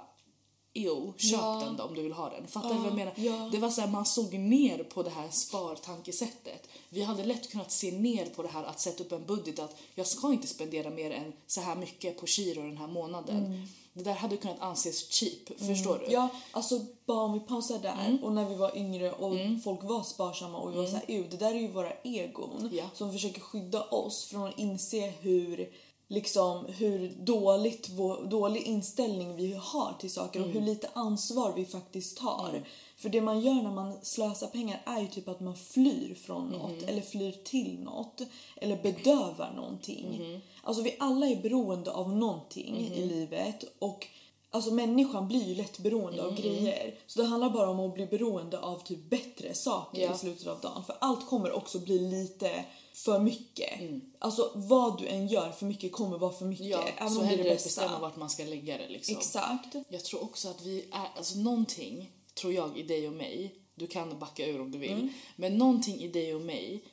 Jo, 0.75 1.13
köp 1.17 1.39
Ja. 1.41 1.61
den 1.65 1.77
då 1.77 1.83
om 1.83 1.93
du 1.95 2.01
vill 2.01 2.13
ha 2.13 2.29
den. 2.29 2.47
Fattar 2.47 2.69
du 2.69 2.75
vad 2.75 2.85
jag 2.87 2.95
menar? 2.95 3.13
ja. 3.17 3.49
Det 3.51 3.57
var 3.57 3.69
så 3.69 3.81
här, 3.81 3.87
man 3.87 4.05
såg 4.05 4.33
ner 4.33 4.83
på 4.83 5.03
det 5.03 5.09
här 5.09 5.29
spartankesättet. 5.29 6.67
Vi 6.89 7.03
hade 7.03 7.23
lätt 7.23 7.51
kunnat 7.51 7.71
se 7.71 7.91
ner 7.91 8.25
på 8.25 8.43
det 8.43 8.49
här 8.49 8.63
att 8.63 8.79
sätta 8.79 9.03
upp 9.03 9.11
en 9.11 9.25
budget 9.25 9.59
att 9.59 9.75
jag 9.95 10.07
ska 10.07 10.33
inte 10.33 10.47
spendera 10.47 10.89
mer 10.89 11.11
än 11.11 11.33
så 11.47 11.61
här 11.61 11.75
mycket 11.75 12.17
på 12.19 12.25
Giro 12.27 12.61
den 12.61 12.77
här 12.77 12.87
månaden. 12.87 13.67
Det 13.93 14.03
där 14.03 14.13
hade 14.13 14.37
kunnat 14.37 14.59
anses 14.61 15.11
cheap, 15.11 15.59
förstår 15.59 15.97
du? 16.05 16.13
Ja, 16.13 16.29
alltså 16.51 16.79
bara 17.05 17.21
om 17.21 17.33
vi 17.33 17.39
pausar 17.39 17.79
där 17.79 18.05
Mm. 18.07 18.23
och 18.23 18.31
när 18.33 18.49
vi 18.49 18.55
var 18.55 18.77
yngre 18.77 19.11
och 19.11 19.33
folk 19.63 19.83
var 19.83 20.03
sparsamma 20.03 20.57
och 20.57 20.73
vi 20.73 20.77
var 20.77 20.85
såhär, 20.85 21.03
"Ew, 21.07 21.27
det 21.31 21.37
där 21.37 21.51
är 21.53 21.59
ju 21.59 21.67
våra 21.71 21.91
egon 22.03 22.69
Ja. 22.73 22.83
som 22.93 23.11
försöker 23.11 23.41
skydda 23.41 23.81
oss 23.83 24.25
från 24.25 24.43
att 24.47 24.59
inse 24.59 25.13
hur 25.21 25.69
liksom 26.07 26.65
hur 26.65 27.09
dåligt 27.19 27.89
vår, 27.89 28.23
dålig 28.23 28.61
inställning 28.63 29.35
vi 29.35 29.53
har 29.53 29.93
till 29.99 30.11
saker 30.11 30.39
och 30.41 30.45
hur 30.47 30.55
Mm. 30.55 30.65
lite 30.69 30.89
ansvar 30.93 31.53
vi 31.55 31.65
faktiskt 31.65 32.17
tar. 32.17 32.63
För 32.97 33.09
det 33.09 33.21
man 33.21 33.39
gör 33.41 33.53
när 33.53 33.71
man 33.71 33.93
slösar 34.01 34.47
pengar 34.47 34.81
är 34.85 35.01
ju 35.01 35.07
typ 35.07 35.27
att 35.27 35.39
man 35.39 35.55
flyr 35.55 36.15
från 36.25 36.49
något 36.49 36.71
Mm. 36.71 36.89
eller 36.89 37.01
flyr 37.01 37.31
till 37.43 37.79
något 37.79 38.21
eller 38.55 38.81
bedövar 38.83 39.53
någonting. 39.55 40.41
Mm. 40.63 40.69
Alltså 40.69 40.83
vi 40.83 40.95
alla 40.99 41.27
är 41.27 41.35
beroende 41.35 41.91
av 41.91 42.15
någonting 42.15 42.77
i 42.93 43.05
livet 43.05 43.63
och 43.79 44.07
Alltså 44.55 44.71
människan 44.73 45.27
blir 45.27 45.43
ju 45.47 45.55
lätt 45.55 45.79
beroende 45.79 46.19
Mm. 46.21 46.31
av 46.33 46.41
grejer. 46.41 46.95
Så 47.07 47.21
det 47.21 47.25
handlar 47.27 47.49
bara 47.49 47.69
om 47.69 47.79
att 47.79 47.93
bli 47.93 48.05
beroende 48.05 48.59
av 48.59 48.83
typ 48.83 49.09
bättre 49.09 49.53
saker 49.53 50.01
Ja. 50.01 50.15
i 50.15 50.17
slutet 50.17 50.47
av 50.47 50.59
dagen. 50.59 50.83
För 50.83 50.95
allt 51.01 51.27
kommer 51.29 51.51
också 51.51 51.79
bli 51.79 51.99
lite 51.99 52.65
för 52.93 53.19
mycket. 53.19 53.79
Mm. 53.79 54.01
Alltså 54.19 54.51
vad 54.55 54.97
du 55.01 55.07
än 55.07 55.27
gör, 55.27 55.51
för 55.51 55.65
mycket 55.65 55.91
kommer 55.91 56.17
vara 56.17 56.33
för 56.33 56.45
mycket. 56.45 56.65
Ja, 56.67 56.83
även 56.97 57.09
så 57.09 57.21
om 57.21 57.27
det 57.27 57.33
är 57.33 57.37
det 57.37 57.43
bästa. 57.43 57.67
bestämma 57.81 57.99
vart 57.99 58.15
man 58.15 58.29
ska 58.29 58.43
lägga 58.43 58.77
det 58.77 58.89
liksom. 58.89 59.15
Exakt. 59.17 59.75
Jag 59.89 60.03
tror 60.05 60.23
också 60.23 60.49
att 60.49 60.61
vi 60.61 60.85
är, 60.91 61.17
alltså 61.17 61.37
någonting, 61.39 62.11
tror 62.33 62.53
jag, 62.53 62.77
i 62.77 62.83
dig 62.83 63.07
och 63.07 63.13
mig, 63.13 63.55
du 63.75 63.87
kan 63.87 64.19
backa 64.19 64.45
ur 64.45 64.61
om 64.61 64.71
du 64.71 64.77
vill, 64.77 64.91
Mm. 64.91 65.09
men 65.35 65.57
någonting 65.57 65.99
i 66.01 66.07
dig 66.07 66.35
och 66.35 66.41
mig 66.41 66.83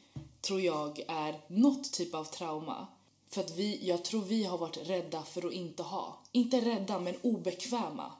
tror 0.40 0.60
jag 0.60 1.00
är 1.08 1.40
något 1.48 1.92
typ 1.92 2.14
av 2.14 2.24
trauma. 2.24 2.86
För 3.32 3.40
att 3.40 3.50
vi, 3.56 3.88
jag 3.88 4.04
tror 4.04 4.22
vi 4.22 4.44
har 4.44 4.58
varit 4.58 4.76
rädda 4.88 5.22
för 5.22 5.46
att 5.46 5.52
inte 5.52 5.82
ha. 5.82 6.22
Inte 6.32 6.60
rädda, 6.60 6.98
men 6.98 7.16
obekväma 7.22 8.12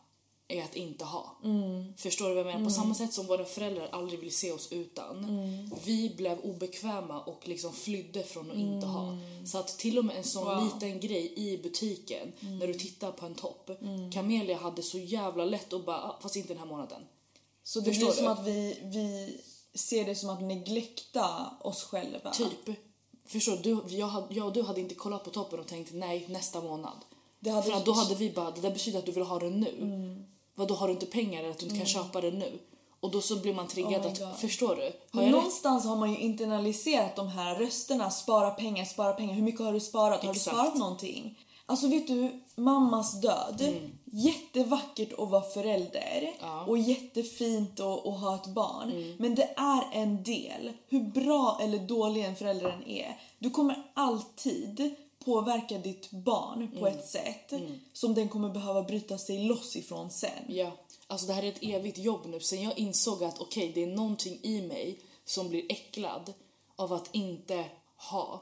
är 0.49 0.64
att 0.64 0.77
inte 0.77 1.05
ha. 1.05 1.37
Mm. 1.44 1.94
Förstår 1.96 2.29
du 2.29 2.35
vad 2.35 2.38
jag 2.46 2.46
menar? 2.53 2.64
På 2.64 2.70
samma 2.70 2.94
sätt 2.94 3.12
som 3.12 3.27
våra 3.27 3.44
föräldrar 3.44 3.88
aldrig 3.92 4.20
vill 4.20 4.37
se 4.37 4.53
oss 4.53 4.73
utan. 4.73 5.25
Mm. 5.25 5.70
Vi 5.85 6.14
blev 6.16 6.38
obekväma 6.40 7.20
och 7.20 7.49
liksom 7.49 7.73
flydde 7.73 8.23
från 8.23 8.51
att 8.51 8.57
inte 8.57 8.87
ha. 8.87 9.18
Så 9.46 9.59
att 9.59 9.79
till 9.79 9.99
och 9.99 10.05
med 10.05 10.16
en 10.16 10.25
sån 10.25 10.42
Mm. 10.42 10.55
Wow. 10.59 10.66
Mm. 10.66 10.75
liten 10.75 11.09
grej 11.09 11.33
i 11.37 11.59
butiken, 11.59 12.33
när 12.40 12.66
du 12.66 12.75
tittar 12.75 13.12
på 13.12 13.27
en 13.27 13.35
topp. 13.35 13.70
Camelia 14.12 14.57
hade 14.59 14.83
så 14.83 14.99
jävla 14.99 15.44
lätt 15.44 15.73
att 15.73 15.87
bara, 15.87 15.96
"Ah, 16.03 16.18
fast 16.23 16.37
inte 16.37 16.49
den 16.49 16.59
här 16.59 16.66
månaden. 16.66 17.03
Så 17.62 17.81
det 17.81 17.90
Förstår 17.90 18.07
blir 18.07 18.14
som 18.14 18.25
du? 18.25 18.31
att 18.31 18.46
vi, 18.46 18.79
vi 18.83 19.40
ser 19.79 20.05
det 20.05 20.14
som 20.14 20.31
att 20.31 20.42
neglekta 20.42 21.51
oss 21.61 21.83
själva. 21.85 22.31
Typ. 22.31 22.77
Förstår 23.32 23.56
du? 23.56 23.96
jag, 23.96 24.24
jag 24.28 24.46
och 24.46 24.52
du 24.52 24.62
hade 24.62 24.80
inte 24.80 24.94
kollat 24.94 25.24
på 25.24 25.30
toppen 25.30 25.60
och 25.60 25.66
tänkt 25.66 25.92
nej, 25.92 26.26
nästa 26.28 26.60
månad. 26.60 26.96
För 27.44 27.72
att 27.72 27.84
då 27.84 27.92
hade 27.92 28.14
vi 28.14 28.30
bara, 28.30 28.50
det 28.50 28.60
där 28.60 28.70
betyder 28.70 28.98
att 28.98 29.06
du 29.06 29.12
vill 29.12 29.22
ha 29.22 29.38
det 29.38 29.50
nu. 29.50 30.24
Vad 30.54 30.68
då 30.68 30.74
har 30.74 30.86
du 30.88 30.92
inte 30.92 31.06
pengar 31.06 31.40
eller 31.40 31.50
att 31.50 31.58
du 31.58 31.66
inte 31.66 31.78
kan 31.78 31.86
köpa 31.86 32.20
det 32.20 32.30
nu? 32.30 32.58
Och 33.00 33.10
då 33.10 33.20
så 33.20 33.36
blir 33.36 33.54
man 33.54 33.68
triggad 33.68 34.06
Oh 34.06 34.30
att, 34.30 34.40
förstår 34.40 34.76
du? 34.76 34.82
Har 34.82 34.92
Men 35.10 35.24
jag 35.24 35.26
rätt? 35.26 35.32
någonstans 35.32 35.84
har 35.84 35.96
man 35.96 36.12
ju 36.12 36.18
internaliserat 36.18 37.16
de 37.16 37.28
här 37.28 37.54
rösterna, 37.54 38.10
spara 38.10 38.50
pengar, 38.50 38.84
spara 38.84 39.12
pengar. 39.12 39.34
Hur 39.34 39.42
mycket 39.42 39.60
har 39.60 39.72
du 39.72 39.80
sparat? 39.80 40.22
Har 40.22 40.30
Exakt. 40.30 40.56
du 40.56 40.60
sparat 40.60 40.78
någonting? 40.78 41.38
Alltså 41.70 41.88
vet 41.88 42.06
du, 42.06 42.42
mammas 42.56 43.20
död. 43.20 43.74
Jättevackert 44.04 45.12
att 45.18 45.30
vara 45.30 45.42
förälder 45.42 46.18
Mm. 46.22 46.35
Ja. 46.40 46.56
Mm. 46.56 46.68
och 46.68 46.78
jättefint 46.78 47.80
att, 47.80 48.06
att 48.06 48.20
ha 48.20 48.35
ett 48.35 48.46
barn. 48.46 49.16
Men 49.18 49.35
det 49.35 49.54
är 49.56 49.83
en 49.92 50.22
del, 50.22 50.72
hur 50.88 51.00
bra 51.00 51.59
eller 51.62 51.78
dålig 51.78 52.24
en 52.24 52.37
förälder 52.37 52.68
än 52.70 52.87
är. 52.87 53.20
Du 53.38 53.50
kommer 53.50 53.83
alltid 53.94 54.94
påverka 55.24 55.78
ditt 55.78 56.11
barn 56.11 56.70
på 56.78 56.87
Mm. 56.87 56.98
ett 56.98 57.09
sätt 57.09 57.52
som 57.92 58.14
den 58.14 58.28
kommer 58.28 58.48
behöva 58.48 58.83
bryta 58.83 59.18
sig 59.18 59.38
loss 59.44 59.76
ifrån 59.76 60.11
sen. 60.11 60.44
Ja, 60.48 60.70
alltså 61.06 61.26
det 61.26 61.33
här 61.33 61.42
är 61.42 61.48
ett 61.48 61.62
evigt 61.62 61.98
jobb 61.98 62.20
nu. 62.26 62.40
Sen 62.40 62.62
jag 62.62 62.78
insåg 62.78 63.24
att 63.24 63.40
okej, 63.40 63.72
det 63.74 63.83
är 63.83 63.87
någonting 63.87 64.38
i 64.42 64.62
mig 64.62 64.98
som 65.24 65.48
blir 65.48 65.72
äcklad 65.72 66.33
av 66.76 66.92
att 66.92 67.09
inte 67.14 67.64
ha. 68.11 68.40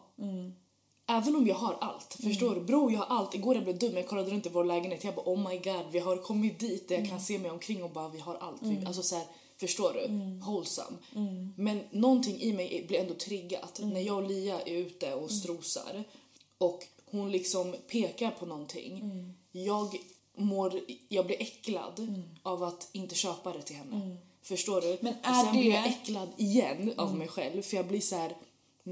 Även 1.08 1.36
om 1.36 1.46
jag 1.46 1.54
har 1.54 1.76
allt, 1.80 2.16
förstår 2.22 2.54
du? 2.54 2.60
Bror, 2.60 2.92
jag 2.92 2.98
har 2.98 3.16
allt. 3.18 3.34
Igår 3.34 3.54
jag 3.54 3.64
blev 3.64 3.78
dum, 3.78 3.96
jag 3.96 4.06
kollade 4.08 4.30
runt 4.30 4.46
i 4.46 4.48
vår 4.48 4.64
lägenhet. 4.64 5.04
Jag 5.04 5.14
bara 5.14 5.26
oh 5.26 5.48
my 5.48 5.56
god, 5.58 5.84
vi 5.92 5.98
har 5.98 6.16
kommit 6.16 6.58
dit 6.58 6.88
där 6.88 6.98
jag 6.98 7.08
kan 7.08 7.20
se 7.20 7.38
mig 7.38 7.50
omkring 7.50 7.82
och 7.82 7.90
bara 7.90 8.08
vi 8.08 8.18
har 8.18 8.34
allt. 8.34 8.62
Vi, 8.62 8.86
alltså 8.86 9.02
så 9.02 9.16
här, 9.16 9.24
förstår 9.60 9.92
du? 9.92 10.08
Wholesome. 10.46 10.96
Men 11.56 11.80
någonting 11.90 12.40
i 12.40 12.52
mig 12.52 12.84
blir 12.88 12.98
ändå 12.98 13.14
triggat 13.14 13.80
när 13.82 14.00
jag 14.00 14.16
och 14.16 14.28
Lia 14.30 14.60
är 14.60 14.74
ute 14.76 15.14
och 15.14 15.30
strosar 15.30 16.04
och 16.58 16.84
hon 17.10 17.32
liksom 17.32 17.74
pekar 17.90 18.30
på 18.30 18.46
någonting. 18.46 19.02
Jag 19.52 19.96
mår, 20.36 20.80
jag 21.08 21.26
blir 21.26 21.42
äcklad 21.42 22.24
av 22.42 22.62
att 22.62 22.88
inte 22.92 23.14
köpa 23.14 23.52
det 23.52 23.62
till 23.62 23.76
henne. 23.76 24.16
Förstår 24.42 24.80
du? 24.80 24.98
Men 25.00 25.14
och 25.14 25.28
är 25.28 25.42
sen 25.44 25.52
blir 25.52 25.70
jag 25.74 25.82
det- 25.84 25.88
äcklad 25.88 26.28
igen 26.36 26.92
av 26.96 27.14
mig 27.16 27.28
själv 27.28 27.62
för 27.62 27.76
jag 27.76 27.86
blir 27.88 28.00
så 28.00 28.16
här. 28.16 28.36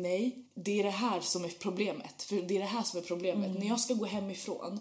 Nej, 0.02 0.44
det 0.54 0.80
är 0.80 0.84
det 0.84 0.90
här 0.90 1.20
som 1.20 1.44
är 1.44 1.48
problemet. 1.48 2.22
För 2.22 2.36
det 2.36 2.56
är 2.56 2.60
det 2.60 2.66
här 2.66 2.82
som 2.82 2.98
är 2.98 3.04
problemet. 3.04 3.58
När 3.58 3.66
jag 3.66 3.80
ska 3.80 3.94
gå 3.94 4.04
hemifrån, 4.04 4.80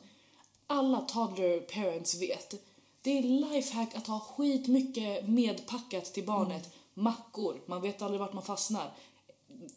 alla 0.67 1.01
toddler 1.01 1.59
parents 1.59 2.15
vet, 2.21 2.53
det 3.01 3.17
är 3.17 3.23
lifehack 3.23 3.95
att 3.95 4.07
ha 4.07 4.19
skitmycket 4.19 5.27
medpackat 5.29 6.05
till 6.13 6.25
barnet. 6.25 6.69
Mackor, 6.93 7.61
man 7.65 7.81
vet 7.81 8.01
aldrig 8.01 8.19
vart 8.19 8.33
man 8.33 8.43
fastnar. 8.43 8.93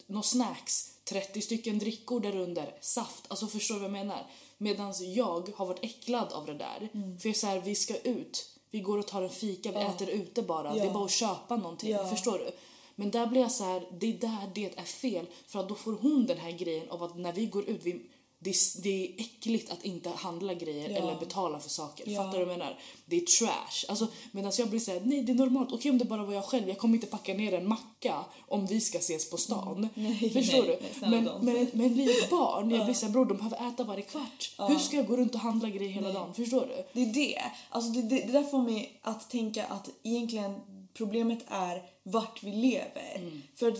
Nå 0.06 0.22
snacks, 0.22 0.90
30 1.04 1.40
stycken 1.40 1.78
drickor 1.78 2.20
där 2.20 2.36
under, 2.36 2.74
saft. 2.80 3.24
Alltså 3.28 3.46
förstår 3.46 3.74
du 3.74 3.80
vad 3.80 3.90
jag 3.90 3.92
menar? 4.06 4.26
Medan 4.58 4.94
jag 5.14 5.50
har 5.56 5.66
varit 5.66 5.84
äcklad 5.84 6.32
av 6.32 6.46
det 6.46 6.54
där. 6.54 6.78
För 6.92 7.28
jag 7.28 7.34
är 7.34 7.38
så 7.38 7.46
här, 7.46 7.60
vi 7.60 7.74
ska 7.74 7.96
ut. 7.96 8.54
vi 8.70 8.80
går 8.80 8.98
och 8.98 9.06
tar 9.06 9.22
en 9.22 9.30
fika, 9.30 9.72
vi 9.72 9.78
äter 9.78 10.08
ute 10.08 10.42
bara. 10.42 10.72
Det 10.72 10.78
Ja. 10.78 10.84
är 10.84 10.90
bara 10.90 11.04
att 11.04 11.10
köpa 11.10 11.56
någonting. 11.56 11.90
Ja. 11.90 12.08
Förstår 12.08 12.38
du? 12.38 12.50
Men 12.98 13.10
där 13.10 13.26
blir 13.26 13.40
jag 13.40 13.52
så 13.52 13.64
här, 13.64 13.82
det 14.00 14.06
är 14.06 14.18
där 14.20 14.50
det 14.54 14.78
är 14.78 14.84
fel. 14.84 15.26
För 15.46 15.60
att 15.60 15.68
då 15.68 15.74
får 15.74 15.92
hon 15.92 16.26
den 16.26 16.38
här 16.38 16.50
grejen 16.50 16.88
av 16.90 17.02
att 17.02 17.18
när 17.18 17.32
vi 17.32 17.46
går 17.46 17.64
ut, 17.68 17.80
vi, 17.84 18.02
det, 18.40 18.50
är, 18.50 18.82
det 18.82 19.04
är 19.06 19.20
äckligt 19.20 19.72
att 19.72 19.84
inte 19.84 20.10
handla 20.10 20.54
grejer 20.54 20.90
Ja. 20.90 20.96
eller 20.96 21.20
betala 21.20 21.60
för 21.60 21.70
saker. 21.70 22.04
Ja. 22.10 22.24
Fattar 22.24 22.38
du 22.38 22.44
vad 22.44 22.52
jag 22.54 22.58
menar? 22.58 22.78
Det 23.06 23.16
är 23.16 23.20
trash. 23.20 23.84
Alltså, 23.88 24.08
Medan 24.32 24.52
jag 24.58 24.68
blir 24.70 24.80
såhär, 24.80 25.00
nej 25.04 25.22
det 25.22 25.32
är 25.32 25.36
normalt. 25.36 25.72
Okej 25.72 25.90
om 25.90 25.98
det 25.98 26.04
bara 26.04 26.24
var 26.24 26.34
jag 26.34 26.44
själv, 26.44 26.68
jag 26.68 26.78
kommer 26.78 26.94
inte 26.94 27.06
packa 27.06 27.34
ner 27.34 27.52
en 27.54 27.68
macka 27.68 28.24
om 28.48 28.66
vi 28.66 28.80
ska 28.80 28.98
ses 28.98 29.30
på 29.30 29.36
stan. 29.36 29.88
Nej, 29.94 30.30
Förstår 30.30 30.62
nej, 30.62 30.78
du? 31.00 31.06
nej, 31.06 31.10
men, 31.10 31.24
men, 31.44 31.70
men 31.72 31.94
blir 31.94 32.10
ett 32.10 32.30
barn, 32.30 32.70
jag 32.70 32.84
blir 32.84 32.94
såhär, 32.94 33.12
bror 33.12 33.24
de 33.26 33.36
behöver 33.36 33.68
äta 33.68 33.84
varje 33.84 34.02
kvart. 34.02 34.54
Hur 34.68 34.78
ska 34.78 34.96
jag 34.96 35.06
gå 35.06 35.16
runt 35.16 35.34
och 35.34 35.40
handla 35.40 35.68
grejer 35.68 35.92
hela 35.92 36.12
dagen? 36.12 36.34
Förstår 36.34 36.60
du? 36.66 36.84
Det 36.92 37.10
är 37.10 37.14
det. 37.14 37.42
Alltså 37.70 37.90
det, 37.92 38.02
det, 38.02 38.26
det 38.26 38.32
där 38.32 38.44
får 38.44 38.62
mig 38.62 39.00
att 39.02 39.30
tänka 39.30 39.64
att 39.66 39.88
egentligen 40.02 40.54
problemet 40.98 41.44
är 41.48 41.82
vart 42.02 42.42
vi 42.42 42.52
lever. 42.52 43.40
För, 43.56 43.68
att, 43.68 43.78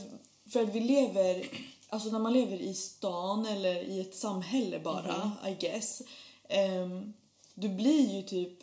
för 0.52 0.62
att 0.62 0.68
vi 0.68 0.80
lever, 0.80 1.46
alltså 1.88 2.08
när 2.08 2.18
man 2.18 2.32
lever 2.32 2.56
i 2.56 2.74
stan 2.74 3.46
eller 3.46 3.82
i 3.82 4.00
ett 4.00 4.14
samhälle 4.14 4.78
bara, 4.78 5.32
I 5.46 5.54
guess. 5.60 6.02
ehm, 6.48 7.12
du 7.54 7.68
blir 7.68 8.14
ju 8.14 8.22
typ 8.22 8.62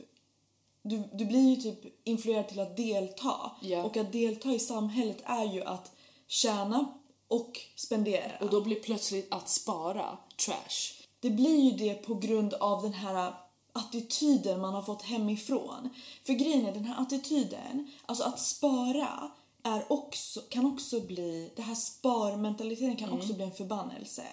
du, 0.81 1.03
du 1.13 1.25
blir 1.25 1.49
ju 1.49 1.55
typ 1.55 2.07
influerad 2.07 2.47
till 2.47 2.59
att 2.59 2.77
delta. 2.77 3.51
Ja. 3.61 3.83
Och 3.83 3.97
att 3.97 4.11
delta 4.11 4.49
i 4.49 4.59
samhället 4.59 5.17
är 5.23 5.53
ju 5.53 5.63
att 5.63 5.91
tjäna 6.27 6.93
och 7.27 7.59
spendera. 7.75 8.31
Och 8.41 8.49
då 8.49 8.61
blir 8.61 8.75
plötsligt 8.75 9.33
att 9.33 9.49
spara 9.49 10.17
trash. 10.45 11.03
Det 11.19 11.29
blir 11.29 11.59
ju 11.59 11.71
det 11.71 11.93
på 11.93 12.15
grund 12.15 12.53
av 12.53 12.81
den 12.81 12.93
här 12.93 13.33
attityden 13.76 14.61
man 14.61 14.73
har 14.73 14.82
fått 14.82 15.01
hemifrån. 15.01 15.89
För 16.23 16.34
grejen 16.34 16.65
är 16.65 16.73
den 16.73 16.86
här 16.86 17.01
attityden, 17.01 17.91
alltså 18.05 18.23
att 18.23 18.39
spara 18.39 19.32
är 19.63 19.91
också, 19.91 20.41
kan 20.49 20.65
också 20.65 20.99
bli, 21.01 21.51
det 21.55 21.61
här 21.61 21.76
sparmentaliteten 21.76 22.95
kan 22.95 23.09
också 23.11 23.34
bli 23.34 23.43
en 23.43 23.51
förbannelse. 23.51 24.23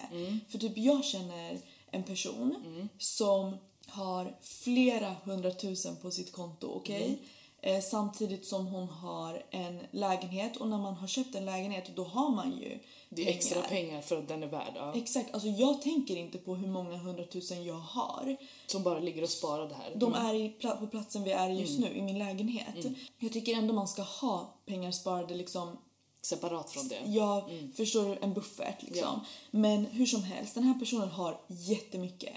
För 0.49 0.57
typ 0.57 0.77
jag 0.77 1.05
känner 1.05 1.59
en 1.91 2.03
person 2.03 2.55
som 2.97 3.57
har 3.87 4.37
flera 4.41 5.15
hundratusen 5.23 5.95
på 5.95 6.11
sitt 6.11 6.31
konto, 6.31 6.67
okej? 6.67 7.19
Eh, 7.65 7.81
samtidigt 7.81 8.45
som 8.45 8.67
hon 8.67 8.87
har 8.87 9.43
en 9.49 9.79
lägenhet 9.91 10.57
och 10.57 10.67
när 10.67 10.77
man 10.77 10.93
har 10.93 11.07
köpt 11.07 11.35
en 11.35 11.45
lägenhet 11.45 11.95
då 11.95 12.03
har 12.03 12.29
man 12.29 12.51
ju 12.51 12.79
Det 13.09 13.27
är 13.27 13.29
extra 13.29 13.61
pengar 13.61 14.01
för 14.01 14.17
att 14.17 14.27
den 14.27 14.43
är 14.43 14.47
värd. 14.47 14.73
Ja. 14.75 14.93
Exakt, 14.95 15.33
alltså 15.33 15.49
jag 15.49 15.81
tänker 15.81 16.15
inte 16.15 16.37
på 16.37 16.55
hur 16.55 16.67
många 16.67 16.97
hundratusen 16.97 17.63
jag 17.63 17.73
har. 17.73 18.37
Som 18.67 18.83
bara 18.83 18.99
ligger 18.99 19.23
och 19.23 19.29
sparar 19.29 19.69
det 19.69 19.75
här. 19.75 19.95
De 19.95 20.13
är 20.13 20.33
i, 20.33 20.49
på 20.79 20.87
platsen 20.87 21.23
vi 21.23 21.31
är 21.31 21.49
just 21.49 21.79
nu, 21.79 21.87
i 21.93 22.01
min 22.01 22.19
lägenhet. 22.19 22.85
Jag 23.19 23.33
tycker 23.33 23.53
ändå 23.53 23.73
man 23.73 23.87
ska 23.87 24.01
ha 24.01 24.53
pengar 24.65 24.91
sparade 24.91 25.35
liksom, 25.35 25.77
Separat 26.25 26.71
från 26.71 26.87
det. 26.87 27.01
jag 27.05 27.69
förstår 27.75 28.05
du, 28.05 28.17
en 28.21 28.33
buffert 28.33 28.83
liksom. 28.83 28.99
Ja. 29.01 29.25
Men 29.51 29.85
hur 29.85 30.05
som 30.05 30.23
helst, 30.23 30.55
den 30.55 30.63
här 30.63 30.79
personen 30.79 31.09
har 31.09 31.41
jättemycket. 31.47 32.33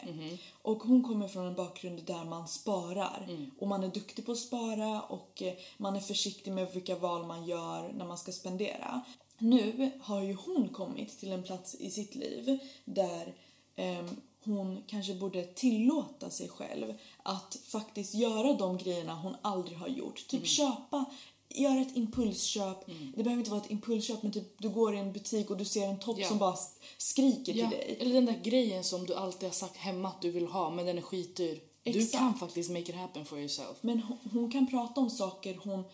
Och 0.62 0.82
hon 0.82 1.02
kommer 1.02 1.28
från 1.28 1.46
en 1.46 1.54
bakgrund 1.54 2.02
där 2.04 2.24
man 2.24 2.48
sparar. 2.48 3.28
Och 3.58 3.68
man 3.68 3.84
är 3.84 3.88
duktig 3.88 4.26
på 4.26 4.32
att 4.32 4.38
spara 4.38 5.02
och 5.02 5.42
eh, 5.42 5.54
man 5.76 5.96
är 5.96 6.00
försiktig 6.00 6.52
med 6.52 6.72
vilka 6.72 6.96
val 6.96 7.26
man 7.26 7.46
gör 7.46 7.92
när 7.92 8.04
man 8.06 8.18
ska 8.18 8.32
spendera. 8.32 9.04
Nu 9.38 9.90
har 10.02 10.20
ju 10.20 10.34
hon 10.34 10.68
kommit 10.68 11.18
till 11.18 11.32
en 11.32 11.42
plats 11.42 11.74
i 11.74 11.90
sitt 11.90 12.14
liv 12.14 12.58
där 12.84 13.34
ehm, 13.76 14.08
hon 14.44 14.82
kanske 14.86 15.14
borde 15.14 15.42
tillåta 15.42 16.30
sig 16.30 16.48
själv 16.48 16.94
att 17.22 17.58
faktiskt 17.64 18.14
göra 18.14 18.52
de 18.52 18.78
grejerna 18.78 19.14
hon 19.14 19.36
aldrig 19.42 19.78
har 19.78 19.88
gjort. 19.88 20.26
Typ 20.28 20.46
köpa, 20.46 21.04
göra 21.48 21.80
ett 21.80 21.96
impulsköp. 21.96 22.86
Det 23.16 23.22
behöver 23.22 23.38
inte 23.40 23.50
vara 23.50 23.60
ett 23.60 23.70
impulsköp 23.70 24.22
men 24.22 24.32
typ 24.32 24.58
du 24.58 24.68
går 24.68 24.94
i 24.94 24.98
en 24.98 25.12
butik 25.12 25.50
och 25.50 25.56
du 25.56 25.64
ser 25.64 25.88
en 25.88 25.98
topp 25.98 26.16
Ja. 26.18 26.28
som 26.28 26.38
bara 26.38 26.56
skriker 26.98 27.52
Ja, 27.54 27.68
till 27.70 27.78
dig. 27.78 27.96
eller 28.00 28.14
den 28.14 28.26
där 28.26 28.40
grejen 28.44 28.84
som 28.84 29.06
du 29.06 29.14
alltid 29.14 29.48
har 29.48 29.54
sagt 29.54 29.76
hemma 29.76 30.08
att 30.08 30.22
du 30.22 30.30
vill 30.30 30.46
ha 30.46 30.70
men 30.70 30.86
den 30.86 30.98
är 30.98 31.02
skitdyr. 31.02 31.60
Du 31.82 31.90
Exakt. 31.90 32.18
kan 32.18 32.34
faktiskt 32.34 32.70
make 32.70 32.80
it 32.82 32.94
happen 32.94 33.24
for 33.24 33.38
yourself. 33.38 33.76
Men 33.80 34.00
hon, 34.02 34.18
hon 34.32 34.50
kan 34.50 34.66
prata 34.66 35.00
om 35.00 35.10
saker 35.10 35.58
hon 35.64 35.84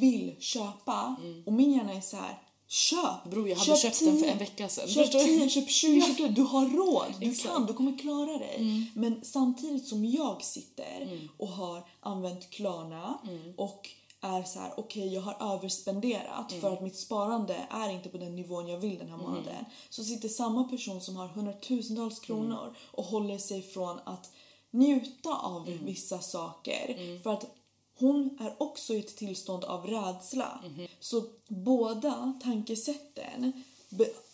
vill 0.00 0.36
köpa 0.40 1.16
och 1.46 1.52
min 1.52 1.72
hjärna 1.72 1.92
är 1.92 2.00
så 2.00 2.16
här. 2.16 2.42
Köp! 2.70 2.98
Mm. 2.98 3.30
Bror, 3.30 3.48
jag 3.48 3.56
hade 3.56 3.66
köp 3.76 3.80
köpt 3.80 3.98
den 4.00 4.14
för 4.16 4.22
10, 4.22 4.32
en 4.32 4.38
vecka 4.38 4.68
sedan. 4.68 4.88
Köp 4.88 5.04
Förstår 5.04 5.18
du? 5.18 5.24
10, 5.38 5.48
köp 5.48 5.70
20, 5.70 6.00
köp 6.00 6.16
10. 6.16 6.28
Du 6.28 6.42
har 6.42 6.66
råd. 6.68 7.14
Du 7.20 7.30
Exakt. 7.30 7.54
kan, 7.54 7.66
du 7.66 7.72
kommer 7.74 7.98
klara 7.98 8.38
dig. 8.38 8.56
Mm. 8.56 8.84
Men 8.94 9.24
samtidigt 9.24 9.88
som 9.88 10.04
jag 10.04 10.42
sitter 10.44 11.28
och 11.36 11.48
har 11.48 11.88
använt 12.00 12.50
Klarna 12.50 13.18
Mm. 13.28 13.54
och 13.56 13.88
är 14.20 14.42
så 14.42 14.58
här, 14.58 14.72
okej 14.76 15.14
jag 15.14 15.22
har 15.22 15.54
överspenderat 15.54 16.50
Mm. 16.50 16.60
för 16.60 16.72
att 16.72 16.82
mitt 16.82 16.96
sparande 16.96 17.56
är 17.70 17.88
inte 17.90 18.08
på 18.08 18.18
den 18.18 18.36
nivån 18.36 18.68
jag 18.68 18.78
vill 18.78 18.98
den 18.98 19.08
här 19.08 19.16
månaden. 19.16 19.64
Så 19.90 20.04
sitter 20.04 20.28
samma 20.28 20.64
person 20.64 21.00
som 21.00 21.16
har 21.16 21.28
hundratusentals 21.28 22.18
kronor 22.20 22.74
och 22.92 23.04
håller 23.04 23.38
sig 23.38 23.62
från 23.62 23.98
att 24.04 24.30
njuta 24.70 25.34
av 25.36 25.68
Mm. 25.68 25.84
vissa 25.84 26.18
saker. 26.20 27.18
För 27.22 27.30
att 27.32 27.46
hon 27.98 28.38
är 28.40 28.62
också 28.62 28.94
i 28.94 28.98
ett 28.98 29.16
tillstånd 29.16 29.64
av 29.64 29.86
rädsla. 29.86 30.60
Mhm. 30.64 30.86
Så 31.00 31.22
båda 31.48 32.32
tankesätten 32.42 33.52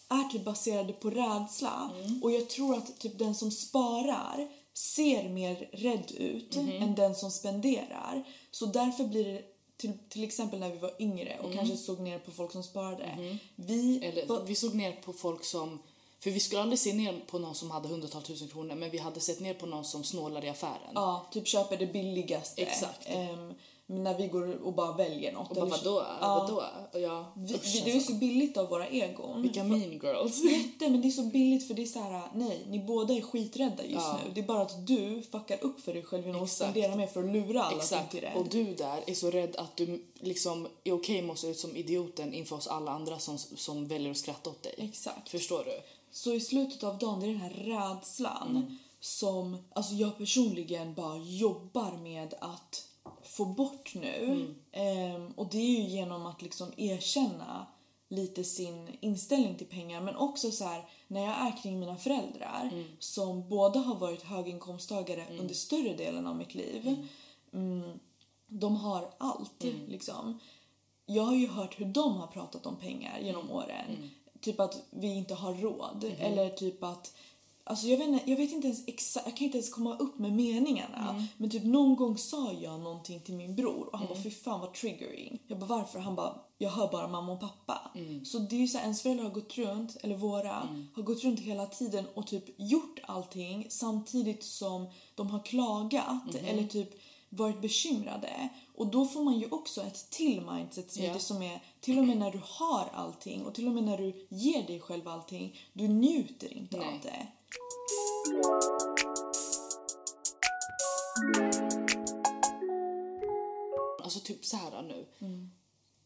är 0.09 0.29
typ 0.33 0.45
baserade 0.45 0.93
på 0.93 1.11
rädsla. 1.11 1.91
Mm. 2.05 2.23
Och 2.23 2.33
jag 2.33 2.49
tror 2.49 2.75
att 2.77 2.99
typ 3.01 3.19
den 3.19 3.35
som 3.35 3.51
sparar 3.51 4.49
ser 4.75 5.29
mer 5.29 5.69
rädd 5.73 6.13
ut 6.13 6.57
Mhm. 6.57 6.83
än 6.83 6.95
den 6.95 7.15
som 7.15 7.31
spenderar. 7.31 8.25
Så 8.51 8.67
därför 8.67 9.05
blir 9.05 9.25
det 9.25 9.43
till, 9.77 9.93
till 10.09 10.25
exempel 10.25 10.59
när 10.61 10.71
vi 10.71 10.79
var 10.79 10.93
yngre 10.99 11.39
och 11.43 11.53
kanske 11.53 11.77
såg 11.77 12.01
ner 12.01 12.19
på 12.19 12.31
folk 12.31 12.53
som 12.53 12.63
sparade. 12.63 13.39
Vi 13.57 13.77
Mhm. 13.77 14.03
Eller, 14.03 14.27
var, 14.27 14.43
vi 14.43 14.55
såg 14.55 14.75
ner 14.75 14.93
på 14.93 15.13
folk 15.13 15.45
som... 15.45 15.79
För 16.21 16.31
vi 16.31 16.41
skulle 16.41 16.61
aldrig 16.63 16.79
se 16.79 16.93
ner 16.93 17.21
på 17.27 17.39
någon 17.39 17.55
som 17.55 17.71
hade 17.71 17.89
hundratals 17.89 18.25
tusen 18.25 18.49
kronor 18.49 18.75
men 18.75 18.91
vi 18.91 18.99
hade 18.99 19.21
sett 19.21 19.41
ner 19.41 19.55
på 19.55 19.67
någon 19.67 19.85
som 19.85 20.05
snålade 20.05 20.47
i 20.47 20.51
affären. 20.51 20.91
ja, 20.95 21.27
typ 21.33 21.47
köper 21.49 21.77
det 21.77 21.87
billigaste. 21.87 22.63
Exakt. 22.63 23.07
Ehm, 23.07 23.55
när 23.87 24.19
vi 24.19 24.27
går 24.29 24.65
och 24.67 24.75
bara 24.75 24.93
väljer 24.93 25.33
något. 25.33 25.49
Och 25.51 25.57
bara 25.57 25.67
vadå? 25.67 26.07
Ja. 26.21 26.39
Vadå? 26.39 26.63
Och 26.93 27.01
jag, 27.01 27.25
Vi, 27.37 27.59
vi, 27.65 27.81
det 27.85 27.93
är 27.97 28.01
så 28.01 28.15
billigt 28.15 28.57
av 28.57 28.69
våra 28.69 28.89
egon. 28.89 29.43
Vilka 29.43 29.65
mean 29.65 29.91
girls. 29.91 30.45
Jätte, 30.53 30.91
men 30.91 31.01
det 31.03 31.09
är 31.09 31.11
så 31.11 31.23
billigt 31.23 31.67
för 31.67 31.75
det 31.75 31.83
är 31.83 31.87
så 31.87 31.99
här, 31.99 32.23
nej, 32.35 32.67
ni 32.69 32.79
båda 32.79 33.15
är 33.15 33.21
skiträdda 33.21 33.83
just 33.85 33.95
Ja. 33.95 34.19
nu. 34.25 34.33
Det 34.35 34.41
är 34.41 34.45
bara 34.45 34.63
att 34.63 34.87
du 34.87 35.23
fuckar 35.23 35.65
upp 35.65 35.81
för 35.81 35.95
dig 35.95 36.03
själv 36.03 36.27
genom 36.27 36.43
att 36.43 36.51
spendera 36.51 36.97
mer 36.97 37.07
för 37.07 37.25
att 37.25 37.33
lura 37.33 37.63
alla 37.65 37.77
Exakt. 37.77 38.11
till 38.11 38.21
det. 38.21 38.33
Och 38.37 38.49
du 38.49 38.75
där 38.75 39.03
är 39.07 39.15
så 39.15 39.31
rädd 39.31 39.57
att 39.57 39.77
du 39.77 40.05
liksom 40.21 40.69
är 40.85 40.93
okej 40.93 41.23
med 41.23 41.33
att 41.33 41.39
se 41.39 41.49
ut 41.49 41.59
som 41.59 41.77
idioten 41.77 42.35
inför 42.35 42.57
oss 42.57 42.67
alla 42.67 42.91
andra 42.91 43.19
som, 43.19 43.39
som 43.39 43.89
väljer 43.89 44.11
att 44.11 44.17
skratta 44.17 44.51
åt 44.51 44.63
dig. 44.63 44.75
Exakt. 44.79 45.29
Förstår 45.29 45.65
du? 45.65 45.81
Så 46.11 46.33
i 46.35 46.41
slutet 46.41 46.85
av 46.85 46.99
dagen, 46.99 47.21
det 47.21 47.27
är 47.27 47.31
den 47.31 47.41
här 47.41 47.51
rädslan 47.51 48.51
Mm. 48.51 48.79
som 49.01 49.57
alltså 49.75 49.95
jag 49.95 50.19
personligen 50.19 50.95
bara 50.95 51.17
jobbar 51.19 51.93
med 52.03 52.35
att 52.41 52.89
få 53.23 53.45
bort 53.45 53.95
nu. 53.95 54.25
Mm. 54.25 54.55
Ehm, 54.73 55.33
och 55.37 55.47
det 55.51 55.59
är 55.59 55.81
ju 55.81 55.89
genom 55.89 56.27
att 56.27 56.43
liksom 56.43 56.73
erkänna 56.77 57.67
lite 58.09 58.45
sin 58.45 58.89
inställning 59.01 59.55
till 59.57 59.67
pengar 59.67 60.01
men 60.01 60.17
också 60.17 60.51
så 60.51 60.65
här 60.65 60.85
när 61.09 61.21
jag 61.25 61.47
är 61.47 61.63
kring 61.63 61.81
mina 61.81 61.97
föräldrar 61.97 62.69
Mm. 62.73 62.85
som 62.99 63.49
båda 63.49 63.81
har 63.81 63.95
varit 63.95 64.23
höginkomsttagare 64.23 65.27
under 65.41 65.55
större 65.55 65.95
delen 65.97 66.27
av 66.27 66.37
mitt 66.37 66.55
liv. 66.55 67.07
Mm, 67.53 67.99
de 68.47 68.77
har 68.77 69.11
allt 69.19 69.65
Mm. 69.65 69.87
liksom. 69.87 70.39
Jag 71.07 71.23
har 71.23 71.35
ju 71.35 71.49
hört 71.49 71.81
hur 71.81 71.87
de 71.87 72.17
har 72.17 72.27
pratat 72.27 72.67
om 72.67 72.77
pengar 72.77 73.19
genom 73.23 73.43
Mm. 73.43 73.57
åren. 73.57 74.11
Typ 74.41 74.61
att 74.61 74.83
vi 74.91 75.07
inte 75.15 75.35
har 75.35 75.55
råd 75.55 76.13
eller 76.19 76.49
typ 76.51 76.83
att 76.83 77.15
Alltså 77.67 77.87
jag 77.87 77.99
vet, 77.99 78.09
inte, 78.09 78.31
jag 78.31 78.37
vet 78.37 78.53
inte 78.53 78.67
ens 78.67 78.89
exakt, 78.89 79.27
jag 79.27 79.37
kan 79.37 79.45
inte 79.45 79.59
ens 79.59 79.71
komma 79.71 79.97
upp 79.97 80.19
med 80.19 80.33
meningarna. 80.33 81.27
Men 81.37 81.51
typ 81.51 81.65
någon 81.65 81.97
gång 81.97 82.19
sa 82.19 82.53
jag 82.53 82.81
någonting 82.81 83.21
till 83.21 83.35
min 83.35 83.55
bror 83.57 83.89
och 83.93 83.99
han 83.99 84.09
bara 84.09 84.23
fy 84.23 84.31
fan 84.31 84.61
vad 84.61 84.75
triggering. 84.75 85.43
Jag 85.47 85.59
bara 85.59 85.67
varför? 85.67 85.99
Han 85.99 86.15
bara 86.15 86.41
jag 86.59 86.71
hör 86.71 86.93
bara 86.93 87.09
mamma 87.09 87.33
och 87.33 87.41
pappa. 87.41 87.91
Så 88.25 88.39
det 88.39 88.57
är 88.57 88.61
ju 88.61 88.69
så 88.69 88.79
här, 88.79 88.85
ens 88.85 89.03
föräldrar 89.03 89.25
har 89.25 89.31
gått 89.31 89.59
runt, 89.59 89.97
eller 90.01 90.17
våra, 90.17 90.69
har 90.95 91.03
gått 91.03 91.25
runt 91.25 91.41
hela 91.41 91.67
tiden 91.67 92.05
och 92.15 92.27
typ 92.27 92.45
gjort 92.57 93.01
allting 93.03 93.67
samtidigt 93.71 94.45
som 94.45 94.89
de 95.15 95.31
har 95.31 95.43
klagat 95.45 96.35
eller 96.35 96.65
typ 96.67 96.91
varit 97.29 97.61
bekymrade. 97.61 98.49
Och 98.75 98.87
då 98.87 99.07
får 99.07 99.25
man 99.25 99.39
ju 99.39 99.49
också 99.51 99.83
ett 99.83 100.11
till 100.11 100.41
mindset 100.41 100.93
som, 100.93 101.03
det 101.03 101.19
som 101.19 101.43
är 101.43 101.63
till 101.81 101.99
och 101.99 102.05
med 102.05 102.17
när 102.17 102.31
du 102.31 102.41
har 102.45 102.89
allting 102.95 103.45
och 103.45 103.55
till 103.55 103.67
och 103.67 103.75
med 103.75 103.85
när 103.85 103.99
du 103.99 104.27
ger 104.29 104.67
dig 104.67 104.81
själv 104.81 105.09
allting, 105.09 105.57
du 105.73 105.89
njuter 105.89 106.53
inte 106.53 106.77
Nej. 106.77 106.87
av 106.87 107.01
det. 107.03 107.27
Alltså 114.03 114.21
typ 114.21 114.45
så 114.45 114.57
här 114.57 114.83
nu. 114.83 115.07
Mm. 115.19 115.51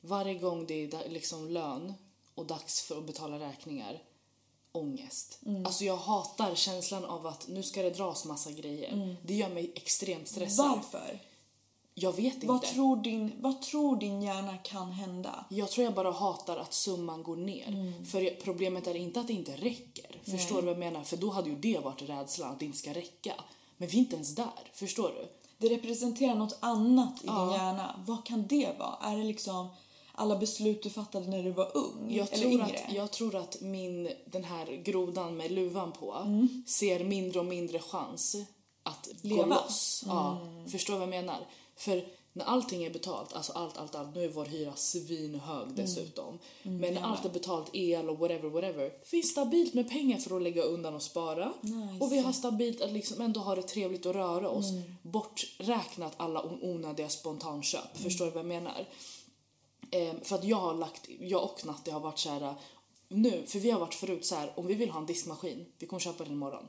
Varje 0.01 0.35
gång 0.35 0.67
det 0.67 0.75
är 0.75 1.09
liksom 1.09 1.49
lön 1.49 1.95
och 2.35 2.47
dags 2.47 2.83
för 2.83 2.99
att 2.99 3.07
betala 3.07 3.39
räkningar, 3.39 4.03
ångest. 4.73 5.39
Mm. 5.47 5.67
Alltså 5.67 5.85
jag 5.85 5.97
hatar 5.97 6.55
känslan 6.55 7.05
av 7.05 7.27
att 7.27 7.49
nu 7.49 7.63
ska 7.63 7.83
det 7.83 7.91
dras 7.91 8.25
massa 8.25 8.51
grejer. 8.51 9.17
Det 9.23 9.35
gör 9.35 9.49
mig 9.49 9.73
extremt 9.75 10.29
stressad. 10.29 10.69
Varför? 10.69 11.21
Jag 12.01 12.13
vet 12.17 12.35
inte. 12.35 12.47
Vad 12.47 12.63
tror, 12.63 12.97
din, 12.97 13.33
vad 13.41 13.63
tror 13.63 13.97
din 13.97 14.23
hjärna 14.23 14.57
kan 14.57 14.93
hända? 14.93 15.45
Jag 15.49 15.71
tror 15.71 15.85
jag 15.85 15.95
bara 15.95 16.11
hatar 16.11 16.57
att 16.57 16.75
summan 16.75 17.23
går 17.23 17.37
ner. 17.37 17.69
Mm. 17.69 18.07
För 18.07 18.41
problemet 18.45 18.87
är 18.87 18.95
inte 18.95 19.21
att 19.21 19.27
det 19.27 19.33
inte 19.33 19.57
räcker. 19.57 20.21
Förstår 20.31 20.57
du 20.57 20.63
vad 20.63 20.71
jag 20.71 20.79
menar? 20.79 21.05
För 21.05 21.17
då 21.17 21.31
hade 21.31 21.51
ju 21.51 21.57
det 21.57 21.79
varit 21.85 22.03
rädslan, 22.03 22.53
att 22.53 22.59
det 22.59 22.65
inte 22.65 22.79
ska 22.79 22.93
räcka. 22.93 23.35
Men 23.77 23.89
vi 23.89 23.97
är 23.97 23.99
inte 24.01 24.15
ens 24.15 24.35
där. 24.35 24.71
Förstår 24.73 25.09
du? 25.09 25.29
Det 25.59 25.75
representerar 25.75 26.35
något 26.35 26.57
annat 26.61 27.15
i 27.23 27.27
din 27.27 27.51
hjärna. 27.53 28.01
Vad 28.07 28.27
kan 28.27 28.47
det 28.47 28.79
vara? 28.79 28.97
Är 29.13 29.17
det 29.17 29.25
liksom 29.25 29.69
alla 30.13 30.37
beslut 30.37 30.83
du 30.83 30.91
fattade 30.91 31.27
när 31.27 31.43
du 31.43 31.51
var 31.51 31.77
ung? 31.77 32.07
Jag 32.11 32.33
eller 32.33 32.43
tror, 32.43 32.53
yngre? 32.53 32.65
att, 32.65 32.93
jag 32.93 33.11
tror 33.11 33.37
att 33.37 33.61
min, 33.61 34.11
den 34.27 34.45
här 34.45 34.67
grodan 34.67 35.37
med 35.37 35.51
luvan 35.51 35.93
på 35.93 36.13
Mm. 36.15 36.63
ser 36.67 37.05
mindre 37.05 37.41
och 37.41 37.47
mindre 37.47 37.79
chans 37.79 38.37
att 38.83 39.09
gå 39.23 39.29
Leva. 39.29 39.47
loss. 39.47 40.05
Ja, 40.07 40.39
förstår 40.71 40.93
du 40.95 40.99
vad 40.99 41.09
jag 41.09 41.25
menar? 41.25 41.47
För 41.79 42.05
när 42.33 42.45
allting 42.45 42.85
är 42.85 42.91
betalt, 42.91 43.33
alltså 43.33 43.53
allt, 43.53 43.79
allt, 43.79 43.95
allt, 43.95 44.15
nu 44.15 44.25
är 44.25 44.29
vår 44.29 44.45
hyra 44.45 44.73
svinhög 44.77 45.63
Mm. 45.63 45.75
dessutom. 45.77 46.39
Men 46.63 46.95
när 46.95 47.03
allt 47.03 47.25
är 47.25 47.31
betalt, 47.31 47.71
el 47.73 48.09
och 48.11 48.19
whatever, 48.19 48.49
whatever. 48.49 48.93
Finns 49.05 49.31
stabilt 49.31 49.75
med 49.75 49.89
pengar 49.91 50.19
för 50.19 50.37
att 50.37 50.43
lägga 50.43 50.63
undan 50.63 50.95
och 50.95 51.03
spara. 51.03 51.53
Nice. 51.61 52.05
Och 52.05 52.13
vi 52.13 52.19
har 52.19 52.33
stabilt 52.33 52.81
att 52.81 52.93
liksom 52.93 53.21
ändå 53.21 53.41
ha 53.41 53.55
det 53.55 53.63
trevligt 53.63 54.07
och 54.07 54.15
röra 54.15 54.49
oss. 54.49 54.71
Mm. 54.71 54.83
Borträknat 55.03 56.13
alla 56.17 56.43
on- 56.43 56.63
onödiga 56.63 57.09
spontanköp. 57.09 57.97
Förstår 57.97 58.25
du 58.25 58.31
vad 58.31 58.39
jag 58.41 58.47
menar? 58.49 58.89
Ehm, 59.91 60.21
för 60.23 60.35
att 60.37 60.45
jag 60.45 60.57
har 60.57 60.75
lagt, 60.75 61.09
jag 61.21 61.43
och 61.45 61.67
Natti 61.67 61.91
har 61.91 62.01
varit 62.01 62.19
så 62.19 62.29
här 62.31 62.55
nu, 63.09 63.43
för 63.47 63.59
vi 63.59 63.71
har 63.71 63.81
varit 63.81 63.95
förut 63.95 64.27
så 64.27 64.35
här, 64.35 64.53
om 64.57 64.67
vi 64.67 64.75
vill 64.75 64.91
ha 64.91 65.01
en 65.01 65.07
diskmaskin, 65.07 65.67
vi 65.79 65.87
kommer 65.87 66.01
köpa 66.01 66.25
den 66.25 66.33
imorgon. 66.33 66.69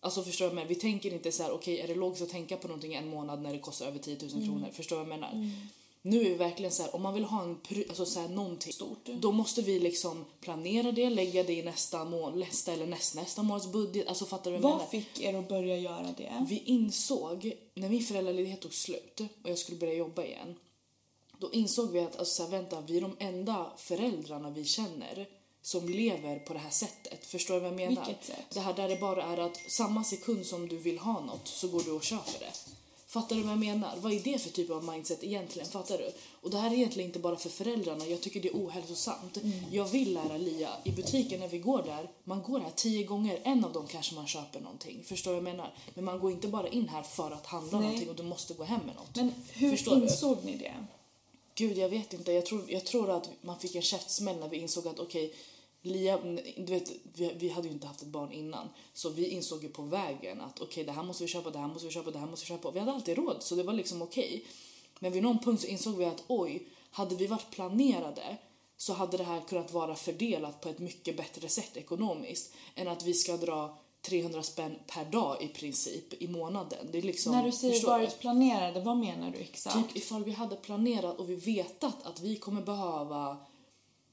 Alltså 0.00 0.22
förstår 0.22 0.44
vad 0.44 0.50
jag 0.50 0.54
menar? 0.54 0.68
Vi 0.68 0.74
tänker 0.74 1.14
inte 1.14 1.32
så 1.32 1.42
här, 1.42 1.52
okej 1.52 1.80
är 1.80 1.88
det 1.88 1.94
logiskt 1.94 2.22
att 2.22 2.28
tänka 2.28 2.56
på 2.56 2.68
någonting 2.68 2.94
en 2.94 3.08
månad 3.08 3.42
när 3.42 3.52
det 3.52 3.58
kostar 3.58 3.86
över 3.86 3.98
10 3.98 4.18
000 4.22 4.30
kronor? 4.30 4.68
Förstår 4.72 4.96
vad 4.96 5.04
jag 5.04 5.08
menar? 5.08 5.50
Nu 6.02 6.20
är 6.20 6.24
vi 6.24 6.34
verkligen 6.34 6.72
så 6.72 6.82
här, 6.82 6.94
om 6.94 7.02
man 7.02 7.14
vill 7.14 7.24
ha 7.24 7.42
en 7.42 7.58
alltså 7.88 8.06
så 8.06 8.20
här, 8.20 8.28
någonting 8.28 8.72
stort, 8.72 9.04
då 9.20 9.32
måste 9.32 9.62
vi 9.62 9.78
liksom 9.78 10.24
planera 10.40 10.92
det, 10.92 11.10
lägga 11.10 11.44
det 11.44 11.52
i 11.52 11.62
nästa 11.62 12.04
mån, 12.04 12.40
nästa 12.40 12.72
eller 12.72 12.86
nästa, 12.86 13.20
nästa 13.20 13.42
månads 13.42 13.72
budget. 13.72 14.08
Alltså 14.08 14.26
fattar 14.26 14.50
du 14.50 14.58
vad 14.58 14.70
jag 14.70 14.78
Vad 14.78 14.78
menar? 14.78 14.90
fick 14.90 15.20
er 15.20 15.34
att 15.34 15.48
börja 15.48 15.76
göra 15.76 16.14
det? 16.16 16.46
Vi 16.48 16.58
insåg, 16.58 17.52
när 17.74 17.88
min 17.88 18.02
föräldraledighet 18.02 18.60
tog 18.60 18.74
slut 18.74 19.20
och 19.42 19.50
jag 19.50 19.58
skulle 19.58 19.78
börja 19.78 19.94
jobba 19.94 20.24
igen, 20.24 20.54
då 21.38 21.52
insåg 21.52 21.90
vi 21.90 22.00
att 22.00 22.18
alltså, 22.18 22.34
så 22.34 22.42
här, 22.42 22.50
vänta, 22.50 22.80
vi 22.80 22.96
är 22.96 23.00
de 23.00 23.16
enda 23.18 23.72
föräldrarna 23.76 24.50
vi 24.50 24.64
känner 24.64 25.28
som 25.62 25.88
lever 25.88 26.38
på 26.38 26.52
det 26.52 26.58
här 26.58 26.70
sättet. 26.70 27.26
Förstår 27.26 27.54
du 27.54 27.60
vad 27.60 27.70
jag 27.70 27.76
menar? 27.76 28.06
Vilket 28.06 28.24
sätt? 28.24 28.46
Det 28.54 28.60
här 28.60 28.74
där 28.74 28.88
det 28.88 29.00
bara 29.00 29.22
är 29.22 29.38
att 29.38 29.60
samma 29.66 30.04
sekund 30.04 30.46
som 30.46 30.68
du 30.68 30.76
vill 30.76 30.98
ha 30.98 31.20
något 31.20 31.48
så 31.48 31.68
går 31.68 31.82
du 31.82 31.90
och 31.90 32.02
köper 32.02 32.38
det. 32.40 32.52
Fattar 33.06 33.36
du 33.36 33.42
vad 33.42 33.52
jag 33.52 33.58
menar? 33.58 33.96
Vad 33.96 34.12
är 34.12 34.20
det 34.20 34.38
för 34.38 34.50
typ 34.50 34.70
av 34.70 34.84
mindset 34.84 35.24
egentligen? 35.24 35.68
Fattar 35.68 35.98
du? 35.98 36.12
Och 36.40 36.50
det 36.50 36.58
här 36.58 36.70
är 36.70 36.74
egentligen 36.74 37.08
inte 37.08 37.18
bara 37.18 37.36
för 37.36 37.48
föräldrarna, 37.48 38.06
jag 38.06 38.20
tycker 38.20 38.40
det 38.40 38.48
är 38.48 38.54
ohälsosamt. 38.54 39.38
Jag 39.70 39.84
vill 39.84 40.14
lära 40.14 40.36
Lia, 40.36 40.70
i 40.84 40.90
butiken 40.90 41.40
när 41.40 41.48
vi 41.48 41.58
går 41.58 41.82
där, 41.82 42.10
man 42.24 42.42
går 42.42 42.60
här 42.60 42.70
tio 42.76 43.04
gånger, 43.04 43.40
en 43.44 43.64
av 43.64 43.72
dem 43.72 43.86
kanske 43.86 44.14
man 44.14 44.26
köper 44.26 44.60
någonting. 44.60 45.04
Förstår 45.04 45.30
du 45.30 45.40
vad 45.40 45.48
jag 45.48 45.56
menar? 45.56 45.74
Men 45.94 46.04
man 46.04 46.20
går 46.20 46.30
inte 46.30 46.48
bara 46.48 46.68
in 46.68 46.88
här 46.88 47.02
för 47.02 47.30
att 47.30 47.46
handla 47.46 47.78
Nej. 47.78 47.86
någonting 47.86 48.10
och 48.10 48.16
du 48.16 48.22
måste 48.22 48.54
gå 48.54 48.64
hem 48.64 48.80
med 48.86 48.94
något. 48.94 49.16
Men 49.16 49.32
hur 49.52 49.70
Förstår 49.70 49.96
du? 49.96 50.02
insåg 50.02 50.38
ni 50.44 50.56
det? 50.56 50.74
Gud, 51.54 51.78
jag 51.78 51.88
vet 51.88 52.12
inte. 52.14 52.32
Jag 52.32 52.46
tror, 52.46 52.70
jag 52.70 52.84
tror 52.86 53.10
att 53.10 53.30
man 53.40 53.58
fick 53.58 53.74
en 53.74 53.82
käftsmäll 53.82 54.36
när 54.36 54.48
vi 54.48 54.56
insåg 54.56 54.88
att 54.88 54.98
okej, 54.98 55.34
Lia, 55.82 56.18
du 56.56 56.64
vet, 56.72 56.90
vi, 57.14 57.32
vi 57.36 57.48
hade 57.48 57.68
ju 57.68 57.74
inte 57.74 57.86
haft 57.86 58.02
ett 58.02 58.08
barn 58.08 58.32
innan. 58.32 58.68
Så 58.92 59.08
vi 59.08 59.28
insåg 59.28 59.62
ju 59.62 59.68
på 59.68 59.82
vägen 59.82 60.40
att 60.40 60.60
okej, 60.60 60.84
det 60.84 60.92
här 60.92 61.02
måste 61.02 61.24
vi 61.24 61.28
köpa, 61.28 61.50
det 61.50 61.58
här 61.58 61.68
måste 61.68 61.86
vi 61.86 61.92
köpa, 61.92 62.10
det 62.10 62.18
här 62.18 62.26
måste 62.26 62.44
vi 62.44 62.48
köpa. 62.48 62.70
Vi 62.70 62.78
hade 62.78 62.92
alltid 62.92 63.16
råd, 63.16 63.36
så 63.42 63.54
det 63.54 63.62
var 63.62 63.72
liksom 63.72 64.02
okej. 64.02 64.44
Men 64.98 65.12
vid 65.12 65.22
någon 65.22 65.38
punkt 65.38 65.60
så 65.60 65.66
insåg 65.66 65.96
vi 65.96 66.04
att 66.04 66.24
oj, 66.26 66.68
hade 66.90 67.14
vi 67.14 67.26
varit 67.26 67.50
planerade 67.50 68.36
så 68.76 68.92
hade 68.92 69.16
det 69.16 69.24
här 69.24 69.40
kunnat 69.40 69.72
vara 69.72 69.96
fördelat 69.96 70.60
på 70.60 70.68
ett 70.68 70.78
mycket 70.78 71.16
bättre 71.16 71.48
sätt 71.48 71.76
ekonomiskt 71.76 72.54
än 72.74 72.88
att 72.88 73.04
vi 73.04 73.14
ska 73.14 73.36
dra 73.36 73.78
300 74.02 74.42
spänn 74.42 74.78
per 74.86 75.04
dag 75.04 75.42
i 75.42 75.48
princip 75.48 76.22
i 76.22 76.28
månaden. 76.28 76.88
Det 76.92 76.98
är 76.98 77.02
liksom, 77.02 77.32
När 77.32 77.44
du 77.44 77.52
säger 77.52 77.86
varit 77.86 78.20
planerade, 78.20 78.80
vad 78.80 78.96
menar 78.96 79.30
du 79.30 79.38
exakt? 79.38 79.76
Typ 79.76 79.96
ifall 79.96 80.24
vi 80.24 80.32
hade 80.32 80.56
planerat 80.56 81.18
och 81.18 81.30
vi 81.30 81.34
vetat 81.34 82.06
att 82.06 82.20
vi 82.20 82.36
kommer 82.36 82.62
behöva 82.62 83.36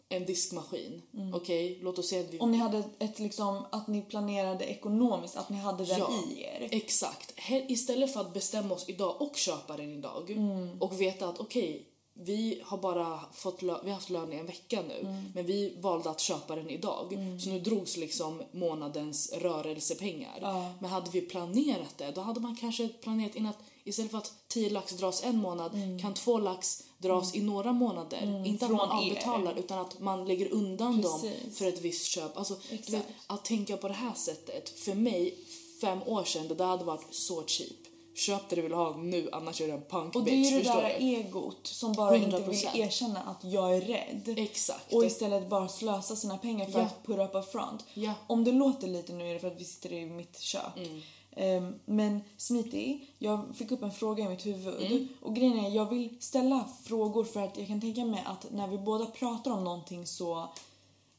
en 0.10 0.26
diskmaskin. 0.26 1.02
Okej, 1.34 1.80
låt 1.82 2.00
oss 2.00 2.10
säga 2.10 2.22
att 2.22 2.34
vi... 2.34 2.40
Om 2.40 2.52
ni 2.52 2.58
hade 2.58 2.84
ett 3.00 3.20
liksom, 3.20 3.66
att 3.72 3.88
ni 3.88 4.02
planerade 4.02 4.66
ekonomiskt, 4.66 5.38
att 5.38 5.50
ni 5.50 5.58
hade 5.58 5.86
den 5.86 6.00
Ja. 6.00 6.12
i 6.28 6.42
er. 6.42 6.68
Exakt. 6.72 7.34
Istället 7.68 8.14
för 8.14 8.22
att 8.22 8.34
bestämma 8.34 8.76
oss 8.76 8.90
idag 8.90 9.22
och 9.22 9.36
köpa 9.36 9.78
den 9.78 9.92
idag 9.92 10.38
och 10.80 11.02
veta 11.02 11.28
att 11.28 11.40
okej, 11.40 11.86
vi 12.14 12.62
har 12.66 12.78
bara 12.78 13.20
fått 13.34 13.64
vi 13.64 13.70
har 13.70 13.90
haft 13.90 14.10
lön 14.10 14.34
i 14.34 14.36
en 14.36 14.46
vecka 14.46 14.84
nu 14.88 15.24
men 15.36 15.46
vi 15.46 15.78
valde 15.80 16.10
att 16.10 16.20
köpa 16.20 16.56
den 16.56 16.70
idag. 16.70 17.14
Så 17.44 17.50
nu 17.50 17.60
drogs 17.60 17.98
liksom 17.98 18.44
månadens 18.52 19.34
rörelsepengar. 19.34 20.40
Ja. 20.42 20.74
Men 20.80 20.90
hade 20.90 21.12
vi 21.12 21.22
planerat 21.22 21.98
det, 21.98 22.12
då 22.12 22.22
hade 22.22 22.40
man 22.40 22.56
kanske 22.56 22.88
planerat 22.88 23.36
in 23.36 23.46
att 23.46 23.58
istället 23.84 24.12
för 24.12 24.18
att 24.18 24.34
10 24.48 24.70
lax 24.70 24.92
dras 24.92 25.24
en 25.24 25.38
månad 25.38 25.72
kan 26.02 26.14
två 26.14 26.38
lax 26.40 26.84
dras 26.98 27.36
i 27.36 27.42
några 27.42 27.72
månader. 27.74 28.44
Inte 28.46 28.66
att 28.66 28.72
man 28.72 28.90
er. 29.04 29.10
avbetalar 29.12 29.54
utan 29.60 29.80
att 29.80 30.00
man 30.00 30.26
lägger 30.26 30.54
undan 30.54 31.02
dem 31.02 31.22
Precis. 31.22 31.58
för 31.58 31.66
ett 31.66 31.82
visst 31.82 32.06
köp. 32.06 32.38
Alltså, 32.38 32.56
du 32.86 32.92
vet, 32.92 33.06
att 33.28 33.46
tänka 33.46 33.78
på 33.78 33.88
det 33.88 33.94
här 33.94 34.14
sättet, 34.14 34.70
för 34.80 34.94
mig 34.94 35.36
fem 35.82 36.00
år 36.06 36.24
sedan, 36.24 36.48
det 36.48 36.56
där 36.56 36.66
hade 36.66 36.84
varit 36.84 37.08
så 37.16 37.44
cheap. 37.48 37.72
Köp 38.16 38.50
det 38.50 38.56
du 38.56 38.62
vill 38.62 38.74
ha 38.74 38.98
nu, 38.98 39.30
annars 39.32 39.62
är 39.62 39.68
det 39.68 39.74
en 39.74 39.82
punk 39.90 40.16
Och 40.16 40.24
det 40.24 40.32
är 40.32 40.36
ju 40.52 40.58
det 40.60 40.64
där 40.64 40.96
du? 41.00 41.06
egot 41.06 41.68
som 41.68 41.94
bara 41.94 42.16
inte 42.18 42.38
100%. 42.38 42.50
vill 42.50 42.82
erkänna 42.82 43.20
att 43.20 43.44
jag 43.44 43.76
är 43.78 43.82
rädd. 43.82 44.34
Exakt. 44.38 44.94
Och 44.94 45.06
istället 45.06 45.50
bara 45.50 45.68
slösa 45.68 46.16
sina 46.16 46.38
pengar 46.38 46.66
för 46.66 46.80
Ja. 46.80 46.86
att 46.86 47.04
put 47.06 47.20
up 47.20 47.36
a 47.36 47.42
front. 47.52 47.86
Ja. 47.94 48.14
Om 48.28 48.44
det 48.44 48.52
låter 48.52 48.88
lite 48.88 49.14
nu 49.14 49.30
är 49.30 49.34
det 49.34 49.40
för 49.40 49.48
att 49.48 49.62
vi 49.62 49.66
sitter 49.66 49.94
i 49.94 50.06
mitt 50.06 50.40
kök. 50.40 50.62
Mm. 50.78 51.02
Ehm, 51.38 51.74
men 51.86 52.22
Smiti, 52.38 53.08
jag 53.20 53.46
fick 53.56 53.72
upp 53.72 53.84
en 53.84 53.92
fråga 53.92 54.24
i 54.24 54.30
mitt 54.30 54.46
huvud. 54.46 54.92
Mm. 54.92 55.08
Och 55.22 55.36
grejen 55.36 55.60
är, 55.66 55.70
jag 55.70 55.90
vill 55.90 56.18
ställa 56.20 56.66
frågor 56.84 57.24
för 57.24 57.42
att 57.42 57.58
jag 57.58 57.68
kan 57.68 57.82
tänka 57.82 58.06
mig 58.06 58.24
att 58.26 58.46
när 58.52 58.68
vi 58.68 58.78
båda 58.78 59.06
pratar 59.06 59.52
om 59.52 59.64
någonting 59.64 60.06
så 60.08 60.48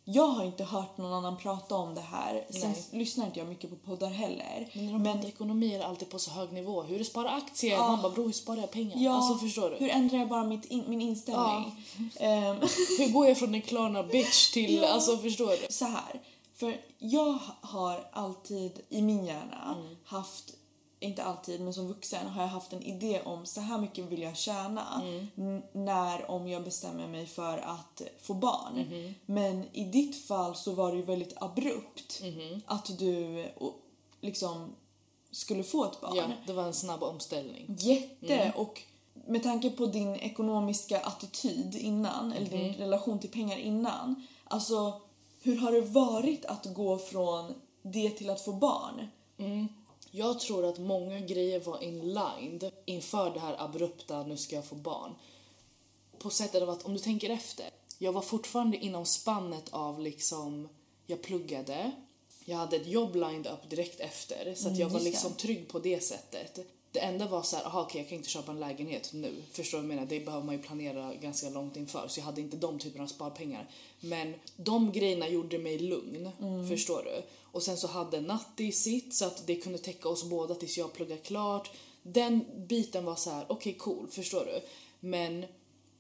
jag 0.05 0.27
har 0.27 0.45
inte 0.45 0.65
hört 0.65 0.99
någon 0.99 1.13
annan 1.13 1.37
prata 1.37 1.75
om 1.75 1.95
det 1.95 2.01
här. 2.01 2.45
Sen 2.51 2.71
Nej. 2.71 2.85
lyssnar 2.93 3.27
inte 3.27 3.39
jag 3.39 3.49
mycket 3.49 3.71
på 3.71 3.77
poddar 3.77 4.11
heller. 4.11 4.69
Men 4.75 4.87
när 4.87 4.93
de 4.93 5.05
pratar 5.05 5.29
ekonomi 5.29 5.75
är 5.75 5.85
alltid 5.85 6.11
på 6.11 6.19
så 6.19 6.31
hög 6.31 6.53
nivå. 6.53 6.83
Hur 6.83 7.01
är 7.01 7.05
spara 7.05 7.31
aktier? 7.31 7.79
Man 7.79 8.03
bara, 8.03 8.13
bror 8.13 8.25
hur 8.25 8.33
sparar 8.33 8.61
jag 8.61 8.71
pengar? 8.71 8.97
Ja, 8.97 9.13
Alltså 9.15 9.47
förstår 9.47 9.71
du? 9.71 9.77
hur 9.77 9.91
ändrar 9.91 10.19
jag 10.19 10.29
bara 10.29 10.45
mitt 10.45 10.65
in, 10.65 10.85
min 10.89 11.01
inställning? 11.01 11.85
Ehm, 12.17 12.57
Hur 12.99 13.13
går 13.13 13.27
jag 13.27 13.39
från 13.39 13.55
en 13.55 13.63
Klarna 13.63 14.03
bitch 14.03 14.53
till, 14.53 14.75
Ja. 14.83 14.89
alltså 14.89 15.17
förstår 15.19 15.51
du? 15.51 15.67
så 15.73 15.85
här. 15.85 16.21
För 16.59 16.77
jag 16.99 17.39
har 17.61 18.09
alltid 18.13 18.81
i 18.89 19.03
min 19.03 19.25
hjärna 19.25 19.75
Mm. 19.81 19.97
haft, 20.05 20.55
inte 21.01 21.23
alltid 21.25 21.61
men 21.61 21.75
som 21.75 21.89
vuxen 21.89 22.27
har 22.27 22.43
jag 22.43 22.49
haft 22.49 22.73
en 22.73 22.83
idé 22.83 23.21
om 23.25 23.47
så 23.47 23.61
här 23.61 23.79
mycket 23.79 24.05
vill 24.05 24.23
jag 24.23 24.37
tjäna 24.37 25.03
Mm. 25.37 25.63
när 25.73 26.31
om 26.31 26.49
jag 26.49 26.65
bestämmer 26.65 27.07
mig 27.09 27.27
för 27.27 27.59
att 27.59 28.03
få 28.21 28.35
barn. 28.35 28.75
Mm-hmm. 28.77 29.15
Men 29.27 29.65
i 29.73 29.85
ditt 29.85 30.27
fall 30.27 30.55
så 30.57 30.73
var 30.73 30.91
det 30.91 30.97
ju 30.97 31.03
väldigt 31.03 31.35
abrupt 31.43 32.21
Mm-hmm. 32.23 32.61
att 32.67 32.99
du 32.99 33.45
liksom 34.21 34.75
skulle 35.31 35.63
få 35.65 35.85
ett 35.85 36.01
barn. 36.01 36.17
Ja, 36.17 36.25
det 36.47 36.53
var 36.53 36.63
en 36.63 36.75
snabb 36.75 37.03
omställning. 37.03 37.77
Jätte! 37.79 38.35
Mm. 38.39 38.57
Och 38.57 38.83
med 39.27 39.43
tanke 39.43 39.71
på 39.71 39.87
din 39.87 40.15
ekonomiska 40.17 41.01
attityd 41.01 41.75
innan, 41.75 42.33
eller 42.33 42.47
din 42.51 42.61
Mm-hmm. 42.61 42.79
relation 42.79 43.19
till 43.19 43.31
pengar 43.31 43.57
innan. 43.59 44.27
Alltså, 44.45 45.01
hur 45.43 45.57
har 45.57 45.73
det 45.73 45.81
varit 45.81 46.45
att 46.45 46.75
gå 46.75 46.99
från 46.99 47.55
det 47.83 48.11
till 48.11 48.31
att 48.31 48.41
få 48.41 48.53
barn? 48.53 49.07
Jag 50.11 50.41
tror 50.41 50.65
att 50.65 50.79
många 50.79 51.21
grejer 51.21 51.61
var 51.61 51.83
inlined 51.83 52.71
inför 52.85 53.31
det 53.31 53.41
här 53.41 53.65
abrupta, 53.65 54.23
nu 54.23 54.37
ska 54.37 54.57
jag 54.57 54.65
få 54.65 54.75
barn. 54.75 55.15
På 56.19 56.31
sättet 56.31 56.63
av 56.63 56.71
att 56.71 56.85
om 56.85 56.93
du 56.93 56.99
tänker 56.99 57.31
efter, 57.31 57.67
jag 57.99 58.13
var 58.13 58.21
fortfarande 58.21 58.77
inom 58.77 59.07
spannet 59.07 59.69
av 59.71 60.01
liksom, 60.01 60.69
jag 61.07 61.23
pluggade, 61.23 61.93
jag 62.45 62.57
hade 62.57 62.77
ett 62.77 62.87
jobb 62.87 63.15
lined 63.17 63.47
up 63.47 63.71
direkt 63.71 64.01
efter 64.01 64.55
så 64.55 64.69
att 64.69 64.79
jag 64.79 64.89
var 64.89 64.95
just 64.95 65.05
det. 65.05 65.11
liksom 65.11 65.33
trygg 65.33 65.69
på 65.69 65.79
det 65.79 66.01
sättet. 66.05 66.59
Det 66.99 67.03
enda 67.05 67.27
var 67.27 67.43
så 67.43 67.57
här, 67.57 67.65
aha 67.65 67.83
okej 67.83 68.01
jag 68.01 68.09
kan 68.09 68.19
inte 68.19 68.31
köpa 68.31 68.53
en 68.53 68.61
lägenhet 68.61 69.11
nu. 69.13 69.43
Förstår 69.53 69.79
du 69.79 69.83
vad 69.83 69.91
jag 69.91 69.97
menar? 69.97 70.11
Det 70.11 70.21
behöver 70.21 70.47
man 70.47 70.55
ju 70.55 70.63
planera 70.63 71.15
ganska 71.15 71.49
långt 71.49 71.77
inför 71.77 72.09
så 72.09 72.21
jag 72.21 72.25
hade 72.25 72.41
inte 72.41 72.57
de 72.57 72.79
typerna 72.79 73.05
av 73.05 73.09
sparpengar. 73.09 73.71
Men 74.01 74.35
de 74.57 74.93
grejerna 74.93 75.29
gjorde 75.29 75.59
mig 75.59 75.79
lugn, 75.79 76.31
förstår 76.69 77.03
du? 77.03 77.23
Och 77.43 77.63
sen 77.63 77.77
så 77.77 77.87
hade 77.87 78.21
Natti 78.21 78.73
sitt 78.73 79.15
så 79.15 79.25
att 79.25 79.47
det 79.47 79.55
kunde 79.55 79.79
täcka 79.79 80.09
oss 80.09 80.25
båda 80.25 80.55
tills 80.55 80.79
jag 80.79 80.93
pluggade 80.93 81.21
klart. 81.21 81.71
Den 82.03 82.45
biten 82.69 83.05
var 83.05 83.15
så 83.15 83.31
här, 83.31 83.45
okej 83.49 83.75
cool, 83.75 84.09
förstår 84.09 84.45
du? 84.45 84.61
Men 85.01 85.45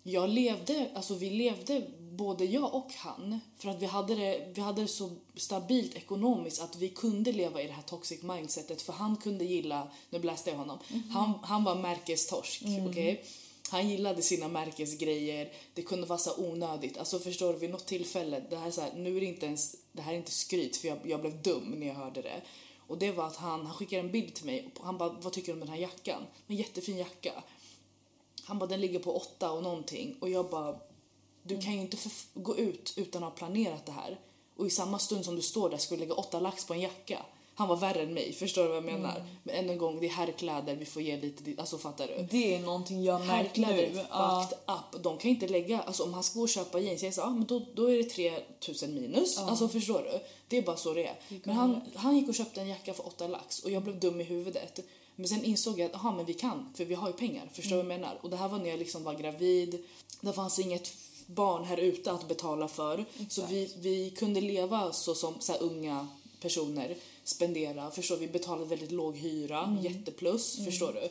jag 0.02 0.28
levde, 0.28 0.90
alltså 0.94 1.14
vi 1.14 1.30
levde 1.30 1.82
både 2.18 2.44
jag 2.44 2.74
och 2.74 2.92
han, 2.96 3.40
för 3.58 3.68
att 3.68 3.82
vi 3.82 3.86
hade, 3.86 4.14
det, 4.14 4.52
vi 4.54 4.60
hade 4.60 4.82
det 4.82 4.88
så 4.88 5.10
stabilt 5.36 5.94
ekonomiskt 5.94 6.62
att 6.62 6.76
vi 6.76 6.88
kunde 6.88 7.32
leva 7.32 7.62
i 7.62 7.66
det 7.66 7.72
här 7.72 7.82
toxic 7.82 8.22
mindsetet 8.22 8.82
för 8.82 8.92
han 8.92 9.16
kunde 9.16 9.44
gilla, 9.44 9.90
nu 10.10 10.18
bläste 10.18 10.50
jag 10.50 10.56
honom, 10.56 10.78
han, 11.10 11.32
han 11.42 11.64
var 11.64 11.74
märkestorsk, 11.74 12.62
okej? 12.88 13.24
Han 13.70 13.88
gillade 13.88 14.22
sina 14.22 14.48
märkesgrejer, 14.48 15.52
det 15.74 15.82
kunde 15.82 16.06
vara 16.06 16.18
så 16.18 16.44
onödigt. 16.50 16.98
Alltså 16.98 17.18
förstår 17.18 17.52
du, 17.52 17.58
vid 17.58 17.70
något 17.70 17.86
tillfälle, 17.86 18.42
det 18.50 18.56
här 18.56 18.66
är 18.66 18.70
så 18.70 18.80
här, 18.80 18.92
nu 18.96 19.16
är 19.16 19.20
det 19.20 19.26
inte 19.26 19.46
ens, 19.46 19.76
det 19.92 20.02
här 20.02 20.12
är 20.12 20.16
inte 20.16 20.30
skryt 20.30 20.76
för 20.76 20.88
jag, 20.88 20.98
jag 21.04 21.20
blev 21.20 21.42
dum 21.42 21.74
när 21.76 21.86
jag 21.86 21.94
hörde 21.94 22.22
det. 22.22 22.42
Och 22.86 22.98
det 22.98 23.12
var 23.12 23.26
att 23.26 23.36
han, 23.36 23.66
han 23.66 23.74
skickade 23.74 24.02
en 24.02 24.12
bild 24.12 24.34
till 24.34 24.46
mig 24.46 24.70
och 24.78 24.84
han 24.84 24.98
bara, 24.98 25.08
vad 25.08 25.32
tycker 25.32 25.46
du 25.46 25.52
om 25.52 25.60
den 25.60 25.68
här 25.68 25.76
jackan? 25.76 26.22
En 26.46 26.56
jättefin 26.56 26.96
jacka. 26.96 27.32
Han 28.44 28.58
bara, 28.58 28.66
den 28.66 28.80
ligger 28.80 28.98
på 28.98 29.16
åtta 29.16 29.50
och 29.52 29.62
någonting. 29.62 30.16
Och 30.20 30.28
jag 30.30 30.50
bara, 30.50 30.80
du 31.42 31.60
kan 31.60 31.74
ju 31.74 31.80
inte 31.80 31.96
gå 32.34 32.56
ut 32.56 32.94
utan 32.96 33.24
att 33.24 33.30
ha 33.30 33.36
planerat 33.36 33.86
det 33.86 33.92
här. 33.92 34.18
Och 34.56 34.66
i 34.66 34.70
samma 34.70 34.98
stund 34.98 35.24
som 35.24 35.36
du 35.36 35.42
står 35.42 35.70
där 35.70 35.78
ska 35.78 35.94
du 35.94 36.00
lägga 36.00 36.14
åtta 36.14 36.40
lax 36.40 36.64
på 36.64 36.74
en 36.74 36.80
jacka. 36.80 37.22
Han 37.58 37.68
var 37.68 37.76
värre 37.76 38.02
än 38.02 38.14
mig, 38.14 38.32
förstår 38.32 38.62
du 38.62 38.68
vad 38.68 38.76
jag 38.76 38.84
menar? 38.84 39.24
Men 39.42 39.54
än 39.54 39.70
en 39.70 39.78
gång, 39.78 40.00
det 40.00 40.06
är 40.06 40.10
herrkläder, 40.10 40.76
vi 40.76 40.84
får 40.84 41.02
ge 41.02 41.20
lite, 41.20 41.60
alltså 41.60 41.78
fattar 41.78 42.06
du? 42.06 42.26
Det 42.30 42.54
är 42.54 42.60
någonting 42.60 43.04
jag 43.04 43.26
märkt 43.26 43.58
är 43.58 43.60
nu. 43.60 43.86
fucked 43.86 44.58
up. 44.66 45.02
De 45.02 45.18
kan 45.18 45.30
inte 45.30 45.48
lägga, 45.48 45.80
alltså 45.80 46.02
om 46.02 46.14
han 46.14 46.22
ska 46.22 46.38
gå 46.38 46.42
och 46.42 46.48
köpa 46.48 46.80
jeans, 46.80 47.02
jag 47.02 47.14
säger 47.14 47.28
ah, 47.28 47.30
men 47.30 47.44
då, 47.44 47.62
då 47.74 47.90
är 47.90 47.96
det 47.96 48.04
3000 48.04 48.94
minus. 48.94 49.38
Alltså 49.38 49.68
förstår 49.68 50.02
du? 50.12 50.20
Det 50.48 50.58
är 50.58 50.62
bara 50.62 50.76
så 50.76 50.94
det 50.94 51.06
är. 51.06 51.18
Men 51.44 51.56
han, 51.56 51.80
han 51.94 52.16
gick 52.16 52.28
och 52.28 52.34
köpte 52.34 52.60
en 52.60 52.68
jacka 52.68 52.94
för 52.94 53.06
8 53.06 53.26
lax 53.26 53.58
och 53.58 53.70
jag 53.70 53.82
blev 53.82 54.00
dum 54.00 54.20
i 54.20 54.24
huvudet. 54.24 54.80
Men 55.16 55.28
sen 55.28 55.44
insåg 55.44 55.78
jag 55.78 55.86
att 55.86 55.94
aha, 55.94 56.12
men 56.12 56.26
vi 56.26 56.34
kan, 56.34 56.72
för 56.74 56.84
vi 56.84 56.94
har 56.94 57.08
ju 57.08 57.14
pengar. 57.14 57.50
Förstår 57.52 57.76
du 57.76 57.82
vad 57.82 57.92
jag 57.92 58.00
menar? 58.00 58.18
Och 58.22 58.30
det 58.30 58.36
här 58.36 58.48
var 58.48 58.58
när 58.58 58.70
jag 58.70 58.78
liksom 58.78 59.04
var 59.04 59.14
gravid. 59.14 59.84
Det 60.20 60.32
fanns 60.32 60.58
inget 60.58 60.88
barn 61.28 61.64
här 61.64 61.76
ute 61.76 62.12
att 62.12 62.28
betala 62.28 62.68
för. 62.68 63.04
Så 63.28 63.46
vi, 63.46 63.74
vi 63.78 64.10
kunde 64.10 64.40
leva 64.40 64.92
så 64.92 65.14
som 65.14 65.34
så 65.40 65.54
unga 65.54 66.08
personer 66.40 66.96
spendera. 67.24 67.90
Förstår? 67.90 68.16
Vi 68.16 68.28
betalade 68.28 68.64
väldigt 68.64 68.92
låg 68.92 69.16
hyra, 69.16 69.78
jätteplus. 69.82 70.64
Förstår 70.64 70.92
du? 70.92 71.08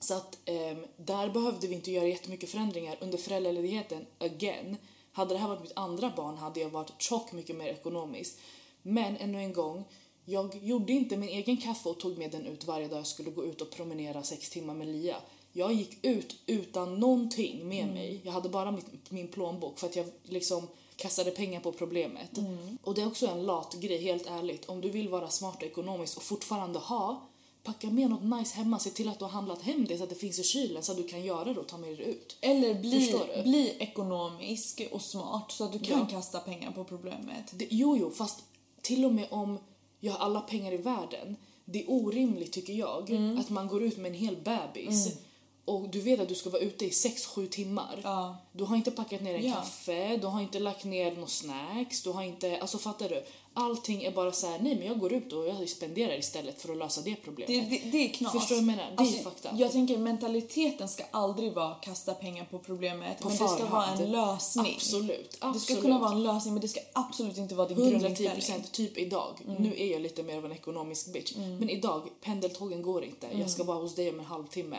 Så 0.00 0.14
att 0.14 0.38
ehm, 0.44 0.86
där 0.96 1.28
behövde 1.28 1.66
vi 1.66 1.74
inte 1.74 1.90
göra 1.90 2.08
jättemycket 2.08 2.50
förändringar 2.50 2.96
under 3.00 3.18
föräldraledigheten 3.18 4.06
again. 4.18 4.76
Hade 5.12 5.34
det 5.34 5.38
här 5.38 5.48
varit 5.48 5.62
mitt 5.62 5.76
andra 5.76 6.12
barn 6.16 6.36
hade 6.36 6.60
jag 6.60 6.68
varit 6.68 7.02
tjock 7.02 7.32
mycket 7.32 7.56
mer 7.56 7.68
ekonomiskt. 7.68 8.38
Men 8.82 9.16
ännu 9.16 9.38
en 9.38 9.52
gång, 9.52 9.84
jag 10.24 10.54
gjorde 10.62 10.92
inte 10.92 11.16
min 11.16 11.28
egen 11.28 11.56
kaffe 11.56 11.88
och 11.88 12.00
tog 12.00 12.18
med 12.18 12.30
den 12.30 12.46
ut 12.46 12.64
varje 12.64 12.88
dag 12.88 12.98
jag 12.98 13.06
skulle 13.06 13.30
gå 13.30 13.44
ut 13.44 13.60
och 13.60 13.70
promenera 13.70 14.22
sex 14.22 14.50
timmar 14.50 14.74
med 14.74 14.88
Lia. 14.88 15.16
Jag 15.56 15.72
gick 15.72 15.98
ut 16.04 16.36
utan 16.46 16.94
någonting 17.00 17.68
med 17.68 17.86
mig. 17.88 18.20
Jag 18.24 18.32
hade 18.32 18.48
bara 18.48 18.70
mitt, 18.70 19.10
min 19.10 19.28
plånbok 19.28 19.78
för 19.78 19.86
att 19.86 19.96
jag 19.96 20.06
liksom 20.22 20.66
kastade 20.96 21.30
pengar 21.30 21.60
på 21.60 21.72
problemet. 21.72 22.30
Och 22.82 22.94
det 22.94 23.02
är 23.02 23.06
också 23.06 23.26
en 23.26 23.42
lat 23.42 23.74
grej, 23.74 24.02
helt 24.02 24.26
ärligt. 24.26 24.64
Om 24.68 24.80
du 24.80 24.90
vill 24.90 25.08
vara 25.08 25.28
smart 25.30 25.56
och 25.56 25.62
ekonomisk 25.62 26.16
och 26.16 26.22
fortfarande 26.22 26.78
ha 26.78 27.28
Packa 27.62 27.90
med 27.90 28.10
något 28.10 28.38
nice 28.38 28.56
hemma, 28.56 28.78
se 28.78 28.90
till 28.90 29.08
att 29.08 29.18
du 29.18 29.24
har 29.24 29.32
handlat 29.32 29.62
hem 29.62 29.84
det 29.88 29.98
så 29.98 30.02
att 30.04 30.08
det 30.08 30.14
finns 30.14 30.38
i 30.38 30.42
kylen 30.42 30.82
så 30.82 30.92
att 30.92 30.98
du 30.98 31.04
kan 31.08 31.22
göra 31.24 31.44
det 31.54 31.60
och 31.60 31.66
ta 31.68 31.76
med 31.78 31.96
det 31.96 32.04
ut. 32.04 32.36
Eller 32.40 32.74
bli, 32.74 33.14
bli 33.42 33.76
ekonomisk 33.78 34.88
och 34.92 35.02
smart 35.02 35.52
så 35.52 35.64
att 35.64 35.72
du 35.72 35.78
kan 35.78 35.98
Ja. 35.98 36.06
kasta 36.10 36.40
pengar 36.40 36.70
på 36.72 36.84
problemet. 36.84 37.52
Det, 37.54 37.66
jo, 37.70 37.96
jo, 37.96 38.10
fast 38.10 38.42
till 38.82 39.04
och 39.04 39.14
med 39.14 39.26
om 39.30 39.58
jag 40.00 40.12
har 40.12 40.18
alla 40.26 40.40
pengar 40.40 40.72
i 40.72 40.76
världen, 40.76 41.36
det 41.64 41.82
är 41.82 41.90
orimligt 41.90 42.52
tycker 42.52 42.72
jag 42.72 43.10
Mm. 43.10 43.38
att 43.38 43.50
man 43.50 43.68
går 43.68 43.82
ut 43.82 43.96
med 43.96 44.06
en 44.10 44.14
hel 44.18 44.36
bebis 44.36 45.06
och 45.66 45.88
du 45.88 46.00
vet 46.00 46.20
att 46.20 46.28
du 46.28 46.34
ska 46.34 46.50
vara 46.50 46.62
ute 46.62 46.84
i 46.84 46.90
6-7 46.90 47.46
timmar. 47.48 48.00
Ja. 48.04 48.36
Du 48.52 48.64
har 48.64 48.76
inte 48.76 48.90
packat 48.90 49.20
ner 49.20 49.34
en 49.34 49.46
Ja. 49.48 49.54
kaffe, 49.54 50.16
du 50.16 50.26
har 50.26 50.40
inte 50.40 50.58
lagt 50.58 50.84
ner 50.84 51.12
några 51.14 51.26
snacks, 51.26 52.02
du 52.02 52.10
har 52.10 52.22
inte, 52.22 52.58
alltså 52.60 52.78
fattar 52.78 53.08
du? 53.08 53.24
Allting 53.58 54.02
är 54.04 54.10
bara 54.10 54.32
så 54.32 54.46
här: 54.46 54.58
nej 54.58 54.76
men 54.76 54.86
jag 54.86 54.98
går 54.98 55.12
ut 55.12 55.32
och 55.32 55.46
jag 55.48 55.68
spenderar 55.68 56.18
istället 56.18 56.62
för 56.62 56.72
att 56.72 56.76
lösa 56.78 57.00
det 57.00 57.16
problemet. 57.24 57.70
Det, 57.70 57.76
det, 57.82 57.90
det 57.90 58.04
är 58.04 58.08
knas. 58.08 58.32
Förstår 58.32 58.54
du 58.56 58.60
vad 58.60 58.70
jag 58.72 58.76
menar? 58.76 58.90
Det 58.96 59.02
är 59.02 59.06
Alltså, 59.06 59.22
fucked 59.30 59.52
up. 59.52 59.58
Jag 59.60 59.72
tänker 59.72 59.98
mentaliteten 59.98 60.88
ska 60.88 61.04
aldrig 61.10 61.52
vara 61.52 61.74
kasta 61.74 62.14
pengar 62.14 62.44
på 62.50 62.58
problemet 62.58 63.20
På 63.20 63.28
men 63.28 63.36
det 63.38 63.48
ska 63.48 63.66
vara 63.66 63.86
en 63.86 64.10
lösning. 64.12 64.74
Absolut, 64.76 65.30
Det 65.40 65.46
absolut. 65.46 65.62
ska 65.62 65.80
kunna 65.82 65.98
vara 65.98 66.12
en 66.12 66.22
lösning 66.22 66.54
men 66.54 66.60
det 66.60 66.68
ska 66.68 66.80
absolut 66.92 67.38
inte 67.38 67.54
vara 67.54 67.68
din 67.68 67.78
110 67.78 67.92
grundinställning. 67.98 68.34
procent, 68.34 68.72
typ 68.72 68.98
idag. 68.98 69.40
Mm. 69.48 69.62
Nu 69.62 69.74
är 69.76 69.86
jag 69.92 70.00
lite 70.00 70.22
mer 70.22 70.36
av 70.36 70.44
en 70.46 70.52
ekonomisk 70.52 71.12
bitch. 71.12 71.32
Men 71.36 71.70
idag, 71.70 72.08
pendeltågen 72.20 72.82
går 72.82 73.04
inte. 73.04 73.26
Jag 73.26 73.34
Mm. 73.34 73.48
ska 73.48 73.64
vara 73.64 73.78
hos 73.78 73.94
dig 73.94 74.10
om 74.10 74.18
en 74.20 74.26
halvtimme. 74.26 74.78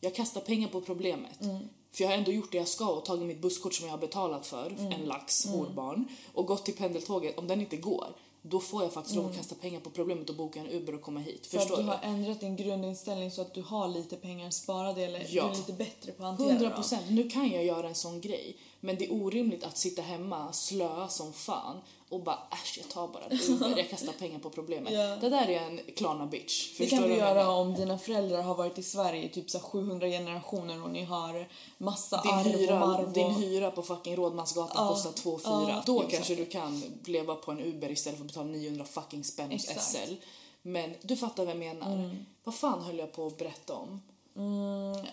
Jag 0.00 0.14
kastar 0.14 0.40
pengar 0.40 0.68
på 0.68 0.80
problemet. 0.80 1.40
Mm. 1.42 1.58
För 1.92 2.02
jag 2.04 2.10
har 2.10 2.16
ändå 2.16 2.32
gjort 2.32 2.52
det 2.52 2.58
jag 2.58 2.68
ska 2.68 2.88
och 2.88 3.04
tagit 3.04 3.26
mitt 3.26 3.40
busskort 3.42 3.74
som 3.74 3.86
jag 3.86 3.92
har 3.92 3.98
betalat 3.98 4.46
för, 4.46 4.66
Mm. 4.70 4.92
en 4.92 5.00
lax, 5.00 5.46
horbarn, 5.46 6.08
och 6.34 6.46
gått 6.46 6.64
till 6.64 6.74
pendeltåget. 6.76 7.38
Om 7.38 7.48
den 7.48 7.60
inte 7.60 7.76
går, 7.76 8.06
då 8.42 8.60
får 8.60 8.82
jag 8.82 8.92
faktiskt 8.92 9.16
lov 9.16 9.26
att 9.30 9.36
kasta 9.36 9.54
pengar 9.54 9.80
på 9.80 9.90
problemet 9.90 10.30
och 10.30 10.36
boka 10.36 10.60
en 10.60 10.66
Uber 10.68 10.94
och 10.94 11.02
komma 11.02 11.20
hit. 11.20 11.28
Mm. 11.28 11.42
För 11.50 11.58
Förstår 11.58 11.74
att 11.74 12.02
du 12.02 12.08
har 12.08 12.14
ändrat 12.14 12.40
din 12.40 12.56
grundinställning 12.56 13.30
så 13.30 13.40
att 13.42 13.54
du 13.54 13.62
har 13.62 13.88
lite 13.88 14.16
pengar 14.16 14.50
sparade 14.50 15.04
eller 15.04 15.26
Ja. 15.30 15.44
du 15.44 15.50
är 15.50 15.54
lite 15.56 15.72
bättre 15.72 16.12
på 16.12 16.22
att 16.22 16.28
hantera 16.28 16.48
100 16.48 16.64
dem. 16.68 16.74
procent. 16.74 17.02
Nu 17.10 17.30
kan 17.30 17.50
jag 17.50 17.64
göra 17.64 17.88
en 17.88 17.94
sån 17.94 18.20
grej. 18.20 18.56
Men 18.86 18.96
det 18.96 19.04
är 19.04 19.12
orimligt 19.12 19.64
att 19.64 19.78
sitta 19.78 20.02
hemma, 20.02 20.52
slöa 20.52 21.08
som 21.08 21.32
fan 21.32 21.80
och 22.08 22.22
bara 22.22 22.38
äsch, 22.52 22.78
jag 22.78 22.90
tar 22.90 23.08
bara 23.08 23.24
Uber, 23.48 23.78
jag 23.78 23.90
kastar 23.90 24.12
pengar 24.18 24.38
på 24.38 24.50
problemet. 24.50 24.92
Ja. 24.92 25.16
Det 25.16 25.28
där 25.28 25.48
är 25.48 25.60
en 25.60 25.80
Klarna 25.96 26.26
bitch. 26.26 26.78
Det 26.78 26.86
kan 26.86 27.02
du 27.02 27.08
jag 27.08 27.18
göra 27.18 27.50
om 27.50 27.74
dina 27.74 27.98
föräldrar 27.98 28.42
har 28.42 28.54
varit 28.54 28.78
i 28.78 28.82
Sverige 28.82 29.22
i 29.22 29.28
typ 29.28 29.50
så 29.50 29.58
här 29.58 29.64
700 29.64 30.06
generationer 30.06 30.84
och 30.84 30.90
ni 30.90 31.04
har 31.04 31.48
massa 31.78 32.22
Din 32.22 32.32
arv 32.32 32.46
och 32.46 32.52
hyra, 32.52 32.80
marv 32.80 33.12
din 33.12 33.26
och... 33.26 33.32
hyra 33.32 33.70
på 33.70 33.82
fucking 33.82 34.16
Rådmansgatan 34.16 34.72
Ja, 34.74 34.88
kostar 34.88 35.12
2 35.12 35.38
4 35.38 35.50
ja, 35.50 35.82
Då 35.86 36.02
exakt. 36.02 36.14
kanske 36.14 36.34
du 36.34 36.46
kan 36.46 36.82
leva 37.04 37.34
på 37.34 37.50
en 37.50 37.60
Uber 37.60 37.90
istället 37.90 38.18
för 38.18 38.24
att 38.24 38.32
betala 38.32 38.48
900 38.48 38.84
fucking 38.84 39.24
spänn 39.24 39.52
hos. 39.52 39.66
SL. 39.66 40.14
Men 40.62 40.94
du 41.02 41.16
fattar 41.16 41.44
vad 41.44 41.50
jag 41.50 41.58
menar. 41.58 42.16
Vad 42.44 42.54
fan 42.54 42.82
höll 42.82 42.98
jag 42.98 43.12
på 43.12 43.26
att 43.26 43.38
berätta 43.38 43.74
om? 43.74 44.02
Mm, 44.36 45.06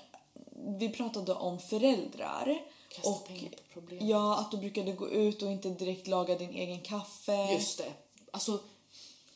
vi 0.80 0.90
pratade 0.90 1.34
om 1.34 1.60
föräldrar. 1.60 2.60
Kasta 2.96 3.10
och 3.10 3.28
pengar 3.28 3.50
på 3.50 3.58
problem. 3.74 4.08
ja, 4.08 4.40
att 4.40 4.52
du 4.52 4.58
brukade 4.58 4.92
gå 4.92 5.10
ut 5.10 5.42
och 5.42 5.52
inte 5.52 5.70
direkt 5.70 6.08
laga 6.08 6.38
din 6.38 6.50
egen 6.54 6.82
kaffe. 6.82 7.54
Just 7.54 7.78
det. 7.78 7.94
Alltså, 8.32 8.60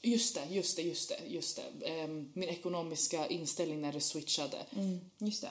just 0.01 0.35
det, 0.35 0.45
just 0.55 0.75
det, 0.75 0.81
just 0.81 1.09
det, 1.09 1.19
just 1.27 1.59
det. 1.79 1.87
Ehm, 1.87 2.31
min 2.33 2.49
ekonomiska 2.49 3.27
inställning 3.27 3.81
när 3.81 3.93
det 3.93 4.01
switchade. 4.01 4.57
Mm, 4.75 4.99
just 5.17 5.41
det. 5.41 5.49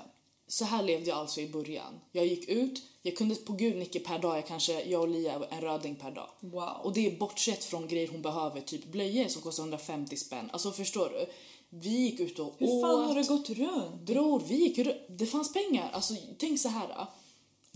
Så 0.49 0.65
här 0.65 0.83
levde 0.83 1.09
jag 1.11 1.19
alltså 1.19 1.41
i 1.41 1.49
början. 1.49 2.01
Jag 2.13 2.27
gick 2.27 2.49
ut, 2.49 2.83
jag 3.03 3.17
kunde 3.17 3.35
på 3.35 3.53
gud 3.53 3.77
Nicke 3.77 4.01
per 4.01 4.19
dag, 4.19 4.37
jag 4.37 4.47
kanske, 4.47 4.83
jag 4.85 5.01
och 5.01 5.09
Lia 5.09 5.47
en 5.51 5.61
röding 5.61 5.95
per 5.97 6.11
dag. 6.11 6.29
Wow. 6.41 6.71
Och 6.83 6.93
det 6.93 7.07
är 7.07 7.17
bortsett 7.17 7.65
från 7.65 7.89
grejer 7.89 8.09
hon 8.09 8.23
behöver, 8.23 8.61
typ 8.61 8.85
blöjor 8.87 9.29
som 9.29 9.43
kostar 9.43 9.63
150 9.63 10.17
spänn. 10.17 10.51
Alltså 10.53 10.73
förstår 10.73 11.09
du? 11.09 11.27
Vi 11.69 11.89
gick 12.01 12.21
ut 12.21 12.39
och 12.39 12.55
Hur 12.59 12.83
fan 12.83 13.01
åt. 13.01 13.07
har 13.09 13.15
det 13.15 13.29
gått 13.29 13.51
runt? 13.51 14.01
Bror, 14.03 14.43
vi 14.49 14.55
gick 14.57 14.79
ru- 14.79 15.01
Det 15.09 15.27
fanns 15.27 15.53
pengar. 15.53 15.91
Alltså 15.93 16.15
tänk 16.39 16.61
så 16.61 16.69
här. 16.69 17.07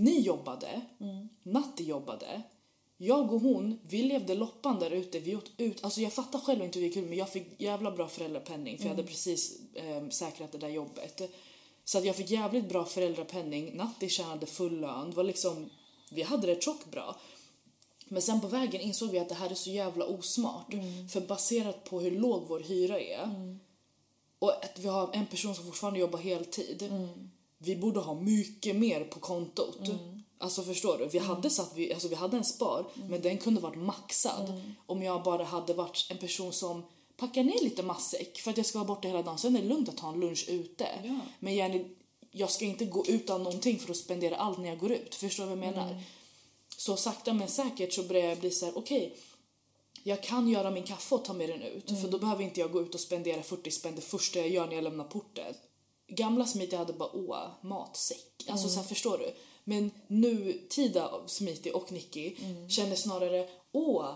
Ni 0.01 0.21
jobbade, 0.21 0.81
Natti 1.43 1.85
jobbade. 1.85 2.43
Jag 2.97 3.33
och 3.33 3.41
hon, 3.41 3.79
vi 3.83 4.03
levde 4.03 4.35
loppan 4.35 4.79
där 4.79 4.91
ute. 4.91 5.21
Vi 5.21 5.37
åt 5.37 5.51
ut. 5.57 5.85
Alltså 5.85 6.01
jag 6.01 6.13
fattar 6.13 6.39
själv 6.39 6.65
inte 6.65 6.79
hur 6.79 6.89
det 6.89 6.95
gick 6.97 7.09
men 7.09 7.19
jag 7.19 7.29
fick 7.29 7.61
jävla 7.61 7.91
bra 7.91 8.09
föräldrapenning 8.09 8.79
för 8.79 8.85
jag 8.85 8.91
hade 8.91 9.03
precis 9.03 9.61
eh, 9.75 10.09
säkrat 10.09 10.53
det 10.53 10.59
där 10.59 10.69
jobbet. 10.69 11.21
Så 11.85 11.99
att 11.99 12.05
jag 12.05 12.17
fick 12.17 12.31
jävligt 12.31 12.69
bra 12.69 12.85
föräldrapenning. 12.85 13.77
Natti 13.77 14.09
tjänade 14.09 14.47
full 14.47 14.81
lön. 14.81 15.11
Det 15.11 15.17
var 15.17 15.25
liksom, 15.25 15.71
vi 16.11 16.23
hade 16.23 16.47
det 16.47 16.63
tjockt 16.63 16.91
bra. 16.91 17.17
Men 18.09 18.23
sen 18.23 18.41
på 18.41 18.47
vägen 18.47 18.81
insåg 18.81 19.11
vi 19.11 19.19
att 19.19 19.29
det 19.29 19.35
här 19.35 19.51
är 19.51 19.55
så 19.55 19.71
jävla 19.71 20.05
osmart. 20.05 20.75
För 21.13 21.21
baserat 21.21 21.85
på 21.85 22.01
hur 22.01 22.11
låg 22.11 22.49
vår 22.49 22.61
hyra 22.61 23.01
är 23.01 23.21
och 24.39 24.65
att 24.65 24.79
vi 24.79 24.89
har 24.89 25.11
en 25.13 25.27
person 25.27 25.55
som 25.55 25.65
fortfarande 25.65 26.01
jobbar 26.01 26.19
heltid. 26.19 26.83
Vi 27.63 27.77
borde 27.77 28.01
ha 28.01 28.15
mycket 28.15 28.77
mer 28.77 29.05
på 29.05 29.21
kontot. 29.21 29.79
Alltså 30.39 30.63
förstår 30.63 30.99
du? 30.99 31.09
Vi 31.09 31.19
hade 31.19 31.51
satt, 31.51 31.73
vi, 31.75 31.93
alltså 31.93 32.09
vi 32.09 32.15
hade 32.15 32.37
en 32.37 32.45
spar 32.45 32.87
men 33.09 33.23
den 33.23 33.39
kunde 33.39 33.61
varit 33.61 33.79
maxad 33.79 34.63
om 34.87 35.03
jag 35.03 35.23
bara 35.23 35.45
hade 35.45 35.75
varit 35.75 36.07
en 36.11 36.19
person 36.19 36.53
som 36.53 36.83
packar 37.17 37.45
ner 37.45 37.65
lite 37.65 37.83
matsäck 37.83 38.41
för 38.41 38.51
att 38.51 38.57
jag 38.57 38.67
ska 38.67 38.79
vara 38.79 38.89
borta 38.89 39.09
hela 39.09 39.23
dagen. 39.23 39.39
Sen 39.39 39.57
är 39.57 39.63
det 39.63 39.69
lugnt 39.69 39.89
att 39.89 39.97
ta 39.97 40.13
en 40.13 40.21
lunch 40.21 40.45
ute. 40.49 40.89
Ja. 41.05 41.21
Men 41.39 41.55
gärna, 41.55 41.85
jag 42.31 42.51
ska 42.51 42.65
inte 42.65 42.85
gå 42.85 43.07
utan 43.07 43.43
någonting 43.43 43.79
för 43.79 43.91
att 43.91 43.97
spendera 43.97 44.37
allt 44.37 44.59
när 44.59 44.69
jag 44.69 44.79
går 44.79 44.93
ut. 44.93 45.15
Förstår 45.15 45.45
du 45.45 45.57
vad 45.57 45.59
jag 45.59 45.75
menar? 45.75 46.03
Så 46.77 46.97
sakta 46.97 47.33
men 47.33 47.49
säkert 47.49 47.93
så 47.93 48.03
börjar 48.03 48.29
jag 48.29 48.39
bli 48.39 48.51
så 48.51 48.67
här: 48.67 48.79
okej 48.79 49.17
jag 50.03 50.23
kan 50.23 50.49
göra 50.49 50.71
min 50.71 50.83
kaffe 50.83 51.15
och 51.15 51.25
ta 51.25 51.33
med 51.33 51.49
den 51.49 51.63
ut 51.63 52.01
för 52.03 52.09
då 52.09 52.19
behöver 52.19 52.45
inte 52.45 52.61
jag 52.61 52.73
gå 52.73 52.83
ut 52.83 52.95
och 52.95 53.01
spendera 53.01 53.43
40 53.43 53.71
spänn 53.71 53.95
det 53.95 54.01
första 54.01 54.39
jag 54.39 54.49
gör 54.49 54.67
när 54.67 54.75
jag 54.75 54.85
lämnar 54.85 55.05
porten. 55.05 55.55
Gamla 56.11 56.47
Smitty 56.47 56.77
hade 56.77 56.93
bara 56.93 57.17
åh, 57.17 57.47
matsäck. 57.61 58.45
Alltså 58.49 58.69
så 58.69 58.77
här, 58.81 58.87
förstår 58.87 59.19
du? 59.19 59.35
Men 59.65 59.91
nutida 60.07 61.11
Smitty 61.27 61.71
och 61.71 61.93
Nicky 61.93 62.35
känner 62.69 62.97
snarare 62.97 63.49
åh, 63.73 64.07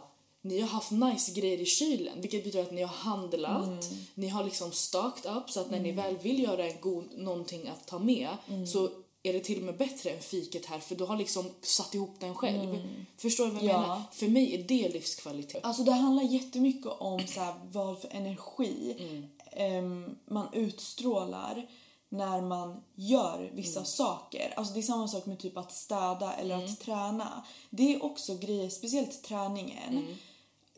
ni 0.43 0.61
har 0.61 0.69
haft 0.69 0.91
nice 0.91 1.33
grejer 1.33 1.59
i 1.61 1.65
kylen 1.67 2.21
vilket 2.21 2.45
betyder 2.45 2.63
att 2.65 2.73
ni 2.73 2.81
har 2.83 2.95
handlat, 2.95 3.91
ni 4.15 4.29
har 4.29 4.45
liksom 4.45 4.73
stocked 4.73 5.33
up 5.37 5.51
så 5.51 5.61
att 5.61 5.71
när 5.71 5.81
ni 5.81 5.93
väl 5.93 6.17
vill 6.19 6.43
göra 6.43 6.67
en 6.67 6.81
god 6.81 7.05
någonting 7.17 7.69
att 7.69 7.87
ta 7.87 7.99
med 7.99 8.29
så 8.73 8.91
är 9.23 9.33
det 9.33 9.41
till 9.41 9.59
och 9.59 9.65
med 9.65 9.77
bättre 9.77 10.11
än 10.11 10.21
fiket 10.23 10.67
här 10.67 10.79
för 10.79 10.95
du 10.95 11.05
har 11.05 11.17
liksom 11.17 11.51
satt 11.63 11.95
ihop 11.95 12.17
den 12.21 12.35
själv. 12.35 12.77
Förstår 13.17 13.45
du 13.47 13.51
vad 13.51 13.63
jag 13.63 13.71
Ja. 13.75 13.81
menar? 13.81 14.03
För 14.13 14.29
mig 14.29 14.55
är 14.55 14.63
det 14.63 14.89
livskvalitet. 14.89 15.65
Alltså 15.65 15.83
det 15.83 15.93
handlar 15.93 16.23
jättemycket 16.23 16.87
om 16.99 17.27
så 17.27 17.41
här, 17.41 17.55
vad 17.73 18.01
för 18.01 18.09
energi 18.13 18.97
em, 19.53 20.17
man 20.27 20.47
utstrålar 20.53 21.67
när 22.09 22.43
man 22.43 22.83
gör 22.95 23.51
vissa 23.55 23.85
saker. 23.85 24.55
Alltså 24.57 24.75
det 24.75 24.81
är 24.81 24.83
samma 24.83 25.09
sak 25.09 25.27
med 25.27 25.39
typ 25.39 25.57
att 25.57 25.73
städa 25.73 26.33
eller 26.33 26.65
att 26.65 26.81
träna. 26.81 27.45
Det 27.71 27.95
är 27.95 28.05
också 28.05 28.39
grejer, 28.39 28.69
speciellt 28.69 29.23
träningen. 29.23 30.17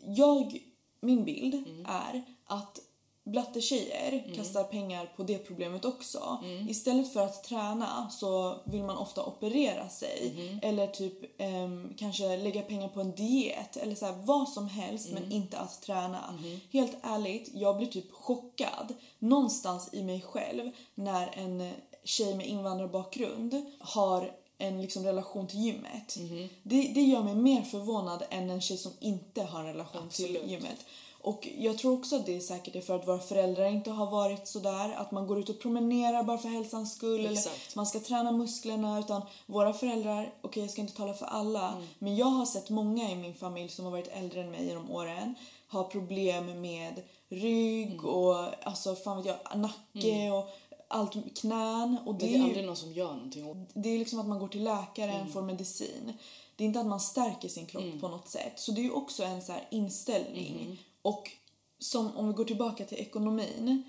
Jag, 0.06 0.58
min 1.00 1.24
bild 1.24 1.54
är 1.86 2.24
att 2.46 2.78
blattetjejer 3.26 4.34
kastar 4.36 4.64
pengar 4.64 5.12
på 5.16 5.22
det 5.22 5.38
problemet 5.38 5.84
också. 5.84 6.44
Istället 6.68 7.12
för 7.12 7.20
att 7.20 7.44
träna 7.44 8.10
så 8.10 8.60
vill 8.64 8.82
man 8.82 8.96
ofta 8.96 9.24
operera 9.24 9.88
sig 9.88 10.34
eller 10.62 10.86
typ 10.86 11.40
ehm, 11.40 11.94
kanske 11.96 12.36
lägga 12.36 12.62
pengar 12.62 12.88
på 12.88 13.00
en 13.00 13.14
diet 13.14 13.76
eller 13.76 13.94
så 13.94 14.06
här, 14.06 14.14
vad 14.24 14.48
som 14.48 14.68
helst 14.68 15.08
men 15.12 15.32
inte 15.32 15.58
att 15.58 15.82
träna. 15.82 16.38
Helt 16.72 16.96
ärligt, 17.02 17.50
jag 17.54 17.76
blir 17.76 17.86
typ 17.86 18.12
chockad 18.12 18.94
någonstans 19.18 19.88
i 19.92 20.02
mig 20.02 20.20
själv 20.20 20.70
när 20.94 21.30
en 21.34 21.72
tjej 22.04 22.34
med 22.34 22.46
invandrarbakgrund 22.46 23.66
har 23.78 24.32
en 24.58 24.82
liksom 24.82 25.04
relation 25.04 25.46
till 25.46 25.60
gymmet. 25.60 26.18
Det, 26.62 26.82
det 26.94 27.02
gör 27.02 27.22
mig 27.22 27.34
mer 27.34 27.62
förvånad 27.62 28.22
än 28.30 28.50
en 28.50 28.60
tjej 28.60 28.76
som 28.76 28.92
inte 29.00 29.42
har 29.42 29.60
en 29.60 29.66
relation 29.66 30.02
Absolut. 30.06 30.40
till 30.42 30.50
gymmet. 30.50 30.86
Och 31.26 31.48
jag 31.58 31.78
tror 31.78 31.92
också 31.98 32.16
att 32.16 32.26
det 32.26 32.36
är 32.36 32.40
säkert 32.40 32.76
är 32.76 32.80
för 32.80 32.96
att 32.96 33.08
våra 33.08 33.18
föräldrar 33.18 33.64
inte 33.66 33.90
har 33.90 34.10
varit 34.10 34.48
sådär. 34.48 34.94
Att 34.96 35.10
man 35.10 35.26
går 35.26 35.38
ut 35.38 35.48
och 35.48 35.60
promenerar 35.60 36.22
bara 36.22 36.38
för 36.38 36.48
hälsans 36.48 36.94
skull. 36.94 37.20
Eller 37.20 37.32
Exakt. 37.32 37.74
man 37.76 37.86
ska 37.86 38.00
träna 38.00 38.32
musklerna. 38.32 38.98
Utan 38.98 39.22
våra 39.46 39.72
föräldrar, 39.72 40.34
okej 40.42 40.62
jag 40.62 40.70
ska 40.70 40.80
inte 40.80 40.96
tala 40.96 41.14
för 41.14 41.26
alla. 41.26 41.68
Mm. 41.72 41.86
Men 41.98 42.16
jag 42.16 42.26
har 42.26 42.46
sett 42.46 42.70
många 42.70 43.10
i 43.10 43.14
min 43.16 43.34
familj 43.34 43.68
som 43.68 43.84
har 43.84 43.92
varit 43.92 44.08
äldre 44.08 44.40
än 44.40 44.50
mig 44.50 44.66
genom 44.66 44.90
åren. 44.90 45.34
Har 45.68 45.84
problem 45.84 46.60
med 46.60 47.02
rygg 47.28 47.92
Mm. 47.92 48.04
och 48.06 48.66
alltså 48.66 48.94
fan 48.94 49.16
vet 49.16 49.26
jag, 49.26 49.58
nacke 49.58 50.30
och 50.30 50.48
allt, 50.88 51.38
knän. 51.38 51.98
Och 52.06 52.12
Men 52.12 52.18
det, 52.18 52.26
det 52.26 52.34
är 52.34 52.38
ju, 52.38 52.44
aldrig 52.44 52.66
någon 52.66 52.76
som 52.76 52.92
gör 52.92 53.12
någonting 53.12 53.46
åt 53.50 53.56
det 53.74 53.88
är 53.88 53.98
liksom 53.98 54.20
att 54.20 54.26
man 54.26 54.38
går 54.38 54.48
till 54.48 54.64
läkaren, 54.64 55.20
Mm. 55.20 55.32
får 55.32 55.42
medicin. 55.42 56.12
Det 56.56 56.64
är 56.64 56.66
inte 56.66 56.80
att 56.80 56.86
man 56.86 57.00
stärker 57.00 57.48
sin 57.48 57.66
kropp 57.66 58.00
på 58.00 58.08
något 58.08 58.28
sätt. 58.28 58.52
Så 58.56 58.72
det 58.72 58.80
är 58.80 58.82
ju 58.82 58.90
också 58.90 59.24
en 59.24 59.42
så 59.42 59.52
inställning. 59.70 60.54
Mm-hmm. 60.60 60.76
Och 61.07 61.30
som 61.78 62.16
om 62.16 62.28
vi 62.28 62.34
går 62.34 62.44
tillbaka 62.44 62.84
till 62.84 62.98
ekonomin. 62.98 63.82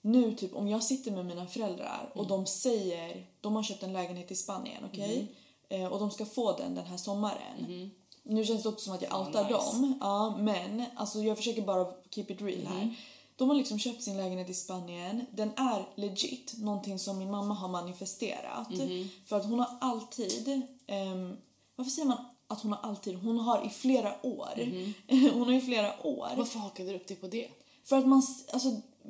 Nu 0.00 0.34
typ 0.34 0.54
om 0.54 0.68
jag 0.68 0.82
sitter 0.82 1.10
med 1.10 1.26
mina 1.26 1.46
föräldrar 1.46 2.10
och 2.14 2.24
Mm. 2.24 2.28
de 2.28 2.46
säger, 2.46 3.26
de 3.40 3.56
har 3.56 3.62
köpt 3.62 3.82
en 3.82 3.92
lägenhet 3.92 4.30
i 4.30 4.34
Spanien, 4.34 4.84
okej? 4.84 5.28
Mm-hmm. 5.68 5.82
Eh, 5.84 5.92
och 5.92 5.98
de 5.98 6.10
ska 6.10 6.24
få 6.26 6.56
den 6.56 6.74
den 6.74 6.86
här 6.86 6.96
sommaren. 6.96 7.90
Nu 8.22 8.44
känns 8.44 8.62
det 8.62 8.68
också 8.68 8.84
som 8.84 8.94
att 8.94 9.02
jag 9.02 9.20
outar 9.20 9.44
nice. 9.44 9.54
dem. 9.56 9.98
Ja, 10.00 10.36
men 10.38 10.84
alltså 10.96 11.18
jag 11.22 11.36
försöker 11.36 11.62
bara 11.62 11.86
keep 12.10 12.26
it 12.28 12.40
real 12.42 12.66
här. 12.66 12.94
De 13.36 13.48
har 13.48 13.56
liksom 13.56 13.78
köpt 13.78 14.02
sin 14.02 14.16
lägenhet 14.16 14.50
i 14.50 14.54
Spanien. 14.54 15.26
Den 15.32 15.50
är 15.56 15.88
legit, 15.96 16.54
någonting 16.58 16.98
som 16.98 17.18
min 17.18 17.30
mamma 17.30 17.54
har 17.54 17.68
manifesterat. 17.68 18.68
Mm-hmm. 18.68 19.08
För 19.26 19.36
att 19.36 19.44
hon 19.44 19.58
har 19.58 19.78
alltid, 19.80 20.62
ehm, 20.86 21.36
varför 21.76 21.90
säger 21.90 22.08
man 22.08 22.24
att 22.48 22.60
hon 22.62 22.72
har 22.72 22.88
alltid? 22.90 23.14
Hon 23.18 23.38
har 23.38 23.66
i 23.66 23.68
flera 23.70 24.12
år. 24.26 24.48
Mm-hmm. 24.56 25.30
hon 25.34 25.42
har 25.48 25.52
i 25.52 25.60
flera 25.60 26.06
år. 26.06 26.28
Varför 26.36 26.58
hakade 26.58 26.88
du 26.90 26.96
upp 26.96 27.06
dig 27.08 27.16
på 27.16 27.26
det? 27.26 27.48
För 27.84 27.96
att 27.98 28.06
man, 28.06 28.22
alltså 28.52 28.68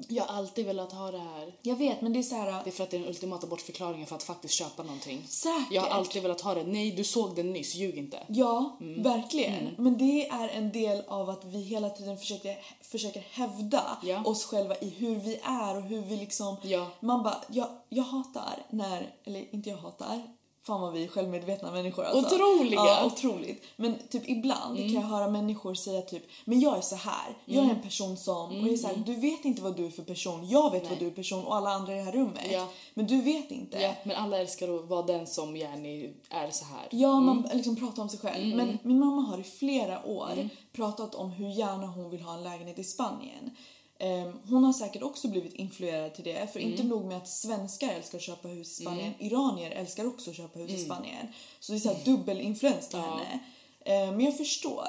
Jag 0.08 0.24
har 0.24 0.36
alltid 0.36 0.66
velat 0.66 0.92
ha 0.92 1.10
det 1.10 1.18
här. 1.18 1.54
jag 1.62 1.76
vet 1.76 2.00
men 2.00 2.12
det 2.12 2.18
är 2.18 2.22
så 2.22 2.34
här. 2.34 2.46
Det 2.64 2.70
är 2.70 2.72
för 2.72 2.84
att 2.84 2.90
det 2.90 2.96
är 2.96 2.98
den 2.98 3.08
ultimata 3.08 3.46
bortförklaringen 3.46 4.06
för 4.06 4.16
att 4.16 4.22
faktiskt 4.22 4.54
köpa 4.54 4.82
någonting. 4.82 5.26
Säkert. 5.28 5.66
Jag 5.72 5.82
har 5.82 5.88
alltid 5.88 6.22
velat 6.22 6.40
ha 6.40 6.54
det. 6.54 6.64
Nej, 6.64 6.90
du 6.90 7.04
såg 7.04 7.36
den 7.36 7.52
nyss. 7.52 7.74
Ljug 7.74 7.98
inte. 7.98 8.18
Ja, 8.28 8.76
Mm. 8.80 9.02
verkligen. 9.02 9.74
Men 9.78 9.98
det 9.98 10.28
är 10.28 10.48
en 10.48 10.72
del 10.72 11.02
av 11.08 11.30
att 11.30 11.44
vi 11.44 11.60
hela 11.62 11.90
tiden 11.90 12.18
försöker, 12.18 12.56
försöker 12.82 13.20
hävda 13.30 13.98
Ja. 14.02 14.22
oss 14.24 14.44
själva 14.44 14.76
i 14.76 14.88
hur 14.88 15.16
vi 15.16 15.40
är 15.42 15.76
och 15.76 15.82
hur 15.82 16.00
vi 16.02 16.16
liksom... 16.16 16.56
Ja. 16.62 16.86
Man 17.00 17.22
bara, 17.22 17.36
jag, 17.50 17.68
jag 17.88 18.04
hatar 18.04 18.54
när, 18.70 19.14
eller 19.24 19.54
inte 19.54 19.70
jag 19.70 19.76
hatar, 19.76 20.22
fan 20.68 20.80
vad 20.80 20.92
vi 20.92 21.04
är 21.04 21.08
självmedvetna 21.08 21.70
människor 21.70 22.04
alltså. 22.04 22.34
Otroliga! 22.34 22.80
Mm. 22.80 22.92
Ja, 22.92 23.04
otroligt. 23.06 23.64
Men 23.76 23.94
typ 24.10 24.28
ibland 24.28 24.76
kan 24.76 24.92
jag 24.92 25.00
höra 25.00 25.28
människor 25.30 25.74
säga 25.74 26.02
typ, 26.02 26.22
men 26.44 26.60
jag 26.60 26.76
är 26.76 26.80
så 26.80 26.96
här. 26.96 27.36
jag 27.44 27.64
är 27.64 27.70
en 27.70 27.82
person 27.82 28.16
som, 28.16 28.46
och 28.46 28.66
jag 28.66 28.72
är 28.72 28.76
så 28.76 28.86
här, 28.86 28.96
du 29.06 29.14
vet 29.14 29.44
inte 29.44 29.62
vad 29.62 29.76
du 29.76 29.86
är 29.86 29.90
för 29.90 30.02
person, 30.02 30.48
jag 30.48 30.72
vet 30.72 30.90
vad 30.90 30.98
du 30.98 31.06
är 31.06 31.10
person 31.10 31.44
och 31.44 31.56
alla 31.56 31.70
andra 31.70 31.92
i 31.92 31.96
det 31.96 32.02
här 32.02 32.12
rummet. 32.12 32.48
Ja. 32.52 32.68
Men 32.94 33.06
du 33.06 33.20
vet 33.22 33.50
inte. 33.50 33.80
Ja, 33.80 33.94
men 34.04 34.16
alla 34.16 34.38
älskar 34.38 34.76
att 34.76 34.88
vara 34.88 35.02
den 35.02 35.26
som 35.26 35.56
gärna 35.56 35.88
är 36.30 36.50
så 36.50 36.64
här. 36.64 36.88
Ja, 36.90 37.20
man 37.20 37.48
liksom 37.52 37.76
pratar 37.76 38.02
om 38.02 38.08
sig 38.08 38.18
själv. 38.18 38.56
Men 38.56 38.78
min 38.82 38.98
mamma 38.98 39.22
har 39.22 39.38
i 39.38 39.42
flera 39.42 40.06
år 40.06 40.48
pratat 40.72 41.14
om 41.14 41.30
hur 41.30 41.48
gärna 41.48 41.86
hon 41.86 42.10
vill 42.10 42.22
ha 42.22 42.34
en 42.34 42.42
lägenhet 42.42 42.78
i 42.78 42.84
Spanien. 42.84 43.56
Ehm, 43.98 44.32
hon 44.48 44.64
har 44.64 44.72
säkert 44.72 45.02
också 45.02 45.28
blivit 45.28 45.54
influerad 45.54 46.14
till 46.14 46.24
det. 46.24 46.52
För 46.52 46.60
inte 46.60 46.82
nog 46.84 47.04
med 47.04 47.16
att 47.16 47.28
svenskar 47.28 47.88
älskar 47.88 48.18
att 48.18 48.24
köpa 48.24 48.48
hus 48.48 48.72
i 48.80 48.82
Spanien, 48.82 49.14
iranier 49.18 49.70
älskar 49.70 50.06
också 50.06 50.30
att 50.30 50.36
köpa 50.36 50.58
hus 50.58 50.70
i 50.70 50.84
Spanien. 50.84 51.26
Så 51.60 51.72
det 51.72 51.78
är 51.78 51.80
så 51.80 51.92
här 51.92 52.04
dubbelinfluens 52.04 52.88
på 52.88 52.96
henne. 52.96 53.40
Ehm, 53.84 54.16
men 54.16 54.24
jag 54.24 54.36
förstår. 54.36 54.88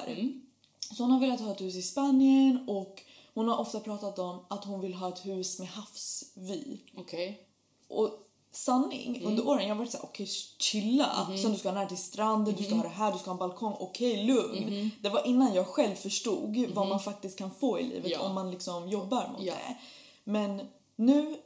Så 0.96 1.02
hon 1.02 1.10
har 1.10 1.20
velat 1.20 1.40
ha 1.40 1.52
ett 1.52 1.60
hus 1.60 1.76
i 1.76 1.82
Spanien 1.82 2.68
och 2.68 3.02
hon 3.34 3.48
har 3.48 3.58
ofta 3.58 3.80
pratat 3.80 4.18
om 4.18 4.44
att 4.48 4.64
hon 4.64 4.80
vill 4.80 4.94
ha 4.94 5.08
ett 5.08 5.26
hus 5.26 5.58
med 5.58 5.68
havsvy. 5.68 6.78
Okej. 6.96 7.46
Och 7.88 8.10
sanning, 8.52 9.22
under 9.24 9.48
åren 9.48 9.62
jag 9.62 9.74
har 9.74 9.78
varit 9.78 9.90
såhär, 9.90 10.04
okej 10.04 10.26
chilla. 10.58 11.26
Sen 11.42 11.52
du 11.52 11.58
ska 11.58 11.68
ha 11.68 11.74
nära 11.74 11.88
till 11.88 11.96
stranden, 11.96 12.54
du 12.58 12.64
ska 12.64 12.74
ha 12.74 12.82
det 12.82 12.88
här, 12.88 13.12
du 13.12 13.18
ska 13.18 13.26
ha 13.30 13.32
en 13.32 13.38
balkong. 13.38 13.76
Okej 13.78 14.24
lugn. 14.24 14.90
Det 15.02 15.08
var 15.08 15.26
innan 15.26 15.54
jag 15.54 15.66
själv 15.66 15.94
förstod 15.94 16.56
vad 16.74 16.88
man 16.88 17.00
faktiskt 17.00 17.38
kan 17.38 17.50
få 17.50 17.80
i 17.80 17.82
livet 17.82 18.10
Ja. 18.10 18.20
om 18.20 18.34
man 18.34 18.50
liksom 18.50 18.88
jobbar 18.88 19.28
mot 19.28 19.42
Ja. 19.42 19.54
det. 19.54 19.76
Men 20.24 20.60
nu 20.96 21.36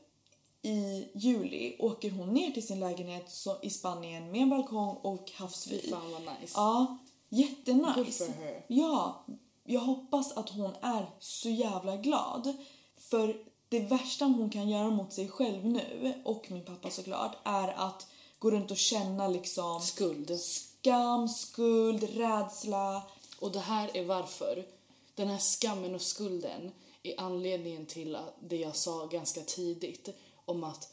i 0.62 1.08
juli 1.14 1.76
åker 1.78 2.10
hon 2.10 2.28
ner 2.28 2.50
till 2.50 2.66
sin 2.66 2.80
lägenhet 2.80 3.30
så, 3.30 3.56
i 3.62 3.70
Spanien 3.70 4.30
med 4.30 4.42
en 4.42 4.50
balkong 4.50 4.96
och 5.02 5.30
havsvy. 5.34 5.90
Fan 5.90 6.12
vad 6.12 6.20
nice. 6.22 6.52
Ja, 6.54 6.98
jättenice. 7.28 7.94
Good 7.96 8.14
for 8.14 8.42
her. 8.42 8.64
Ja, 8.68 9.26
jag 9.64 9.80
hoppas 9.80 10.32
att 10.32 10.48
hon 10.50 10.70
är 10.82 11.06
så 11.18 11.48
jävla 11.50 11.96
glad. 11.96 12.56
För 12.98 13.36
det 13.74 13.80
värsta 13.80 14.24
hon 14.24 14.50
kan 14.50 14.68
göra 14.68 14.90
mot 14.90 15.12
sig 15.12 15.28
själv 15.28 15.66
nu, 15.66 16.14
och 16.24 16.46
min 16.50 16.64
pappa 16.64 16.90
såklart, 16.90 17.36
är 17.44 17.68
att 17.68 18.06
gå 18.38 18.50
runt 18.50 18.70
och 18.70 18.76
känna 18.76 19.28
liksom 19.28 19.80
Skuld. 19.80 20.40
skam, 20.40 21.28
skuld, 21.28 22.02
rädsla. 22.02 23.02
Och 23.40 23.52
det 23.52 23.60
här 23.60 23.96
är 23.96 24.04
varför. 24.04 24.66
Den 25.14 25.28
här 25.28 25.38
skammen 25.38 25.94
och 25.94 26.02
skulden 26.02 26.72
är 27.02 27.20
anledningen 27.20 27.86
till 27.86 28.16
att 28.16 28.34
det 28.40 28.56
jag 28.56 28.76
sa 28.76 29.06
ganska 29.06 29.40
tidigt 29.40 30.08
om 30.44 30.64
att 30.64 30.92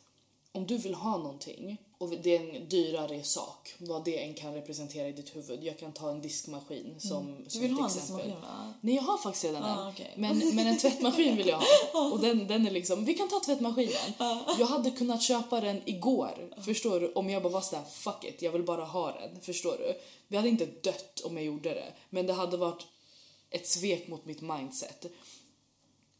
om 0.52 0.68
du 0.68 0.78
vill 0.78 0.96
ha 0.96 1.18
någonting 1.18 1.78
och 2.02 2.10
det 2.10 2.36
är 2.38 2.56
en 2.56 2.70
dyrare 2.70 3.24
sak, 3.24 3.74
vad 3.78 4.06
det 4.06 4.24
än 4.24 4.34
kan 4.34 4.54
representera 4.54 5.08
i 5.08 5.12
ditt 5.12 5.36
huvud. 5.36 5.64
Jag 5.64 5.80
kan 5.80 5.92
ta 5.92 6.10
en 6.12 6.22
diskmaskin 6.22 6.96
som, 7.00 7.28
Mm. 7.28 7.44
Du 7.44 7.50
som 7.50 7.62
vill 7.62 7.72
ett 7.72 7.78
ha 7.78 7.88
en 7.88 7.94
diskmaskin 7.94 8.32
va? 8.42 8.74
Nej, 8.82 8.96
jag 8.96 9.02
har 9.02 9.18
faktiskt 9.18 9.44
redan 9.46 9.64
Ah, 9.64 9.84
en. 9.84 9.90
okej. 9.94 10.14
Men, 10.18 10.56
men 10.56 10.68
en 10.68 10.78
tvättmaskin 10.78 11.36
vill 11.38 11.48
jag 11.48 11.58
ha. 11.58 12.12
Och 12.12 12.20
den, 12.20 12.48
den 12.48 12.68
är 12.68 12.72
liksom, 12.72 13.06
vi 13.06 13.14
kan 13.14 13.30
ta 13.30 13.40
tvättmaskinen. 13.40 14.14
Jag 14.60 14.66
hade 14.66 14.92
kunnat 14.92 15.22
köpa 15.22 15.62
den 15.62 15.82
igår, 15.86 16.54
förstår 16.66 17.00
du? 17.00 17.14
Om 17.14 17.30
jag 17.30 17.44
bara 17.44 17.54
var 17.54 17.62
sådär, 17.62 17.84
fuck 17.92 18.24
it, 18.24 18.42
jag 18.42 18.52
vill 18.52 18.64
bara 18.64 18.86
ha 18.86 19.12
den. 19.12 19.42
Förstår 19.42 19.78
du? 19.78 19.94
Vi 20.28 20.38
hade 20.38 20.50
inte 20.50 20.66
dött 20.66 21.22
om 21.26 21.38
jag 21.38 21.46
gjorde 21.46 21.70
det. 21.74 21.94
Men 22.10 22.28
det 22.28 22.34
hade 22.34 22.58
varit 22.58 22.86
ett 23.50 23.68
svek 23.68 24.08
mot 24.08 24.26
mitt 24.26 24.42
mindset. 24.42 25.06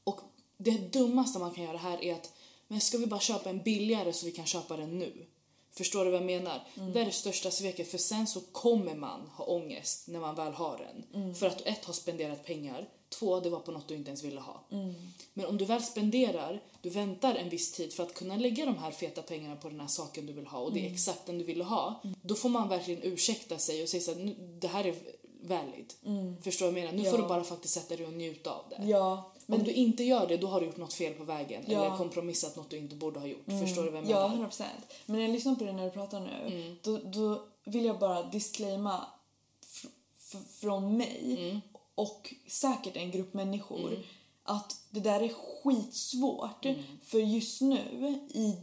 Och 0.04 0.20
det 0.58 0.94
dummaste 0.94 1.40
man 1.40 1.52
kan 1.54 1.64
göra 1.64 1.78
här 1.78 2.04
är 2.04 2.14
att, 2.14 2.34
men 2.68 2.82
ska 2.82 2.98
vi 2.98 3.06
bara 3.08 3.20
köpa 3.20 3.50
en 3.50 3.62
billigare 3.64 4.14
så 4.14 4.26
vi 4.26 4.32
kan 4.32 4.46
köpa 4.46 4.78
den 4.78 5.00
nu? 5.00 5.26
Förstår 5.74 6.06
du 6.06 6.12
vad 6.12 6.20
jag 6.20 6.26
menar? 6.26 6.68
Det 6.94 7.02
är 7.02 7.06
det 7.06 7.12
största 7.12 7.52
sveket 7.52 7.92
för 7.92 7.98
sen 7.98 8.28
så 8.28 8.42
kommer 8.42 8.96
man 8.96 9.22
ha 9.36 9.46
ångest 9.46 10.08
när 10.08 10.20
man 10.20 10.36
väl 10.36 10.54
har 10.54 10.78
den. 10.78 11.36
För 11.36 11.48
att 11.48 11.58
du 11.58 11.64
ett 11.64 11.86
har 11.86 11.94
spenderat 11.94 12.46
pengar, 12.46 12.90
två 13.10 13.40
det 13.40 13.50
var 13.50 13.60
på 13.60 13.72
något 13.72 13.88
du 13.88 13.96
inte 13.96 14.10
ens 14.10 14.24
ville 14.24 14.42
ha. 14.42 14.64
Men 15.34 15.46
om 15.46 15.58
du 15.58 15.66
väl 15.66 15.84
spenderar, 15.84 16.62
du 16.82 16.90
väntar 16.90 17.36
en 17.36 17.50
viss 17.50 17.72
tid 17.72 17.94
för 17.94 18.04
att 18.04 18.14
kunna 18.14 18.36
lägga 18.36 18.66
de 18.66 18.78
här 18.78 18.92
feta 18.92 19.22
pengarna 19.22 19.56
på 19.56 19.70
den 19.70 19.80
här 19.80 19.88
saken 19.88 20.26
du 20.26 20.34
vill 20.34 20.48
ha 20.48 20.60
och 20.60 20.74
det 20.74 20.88
är 20.88 20.92
exakt 20.94 21.26
den 21.26 21.38
du 21.38 21.44
ville 21.44 21.64
ha. 21.64 22.02
Då 22.22 22.36
får 22.36 22.50
man 22.50 22.70
verkligen 22.70 23.04
ursäkta 23.04 23.58
sig 23.58 23.84
och 23.84 23.90
säga 23.90 24.02
så 24.04 24.14
här, 24.14 24.20
"Nu, 24.20 24.58
det 24.62 24.68
här 24.68 24.86
är 24.86 24.96
valid. 25.44 25.94
Förstår 26.44 26.66
du 26.66 26.72
vad 26.72 26.80
jag 26.82 26.86
menar? 26.86 26.98
Nu 27.04 27.10
får 27.10 27.20
Ja. 27.20 27.24
du 27.24 27.30
bara 27.30 27.44
faktiskt 27.44 27.74
sätta 27.74 27.96
dig 27.96 28.06
och 28.06 28.14
njuta 28.14 28.52
av 28.52 28.66
det. 28.70 28.84
Ja, 28.88 29.31
Om 29.54 29.64
du 29.64 29.72
inte 29.72 30.04
gör 30.04 30.28
det, 30.28 30.38
då 30.38 30.48
har 30.48 30.60
du 30.60 30.66
gjort 30.66 30.78
något 30.78 30.94
fel 30.94 31.14
på 31.14 31.24
vägen. 31.24 31.64
Ja. 31.68 31.86
Eller 31.86 31.98
kompromissat 31.98 32.56
något 32.56 32.70
du 32.70 32.78
inte 32.78 32.96
borde 32.96 33.20
ha 33.20 33.28
gjort. 33.28 33.46
Förstår 33.62 33.84
du 33.84 33.90
vad 33.90 34.04
jag 34.04 34.10
Ja, 34.10 34.28
menar? 34.28 34.50
100%. 34.50 34.64
Men 35.06 35.16
när 35.16 35.24
jag 35.24 35.32
lyssnar 35.32 35.56
på 35.56 35.64
dig 35.64 35.74
när 35.74 35.86
du 35.86 35.92
pratar 35.92 36.20
nu, 36.20 36.76
då, 36.82 36.98
då 36.98 37.44
vill 37.66 37.86
jag 37.86 38.00
bara 38.00 38.24
disclaima 38.24 39.06
från 40.60 40.98
mig 40.98 41.62
och 41.96 42.34
säkert 42.48 42.96
en 42.98 43.12
grupp 43.12 43.34
människor 43.34 44.00
att 44.44 44.82
det 44.90 45.00
där 45.00 45.22
är 45.22 45.30
skitsvårt. 45.34 46.66
För 47.04 47.20
just 47.20 47.62
nu, 47.62 48.20
i 48.34 48.56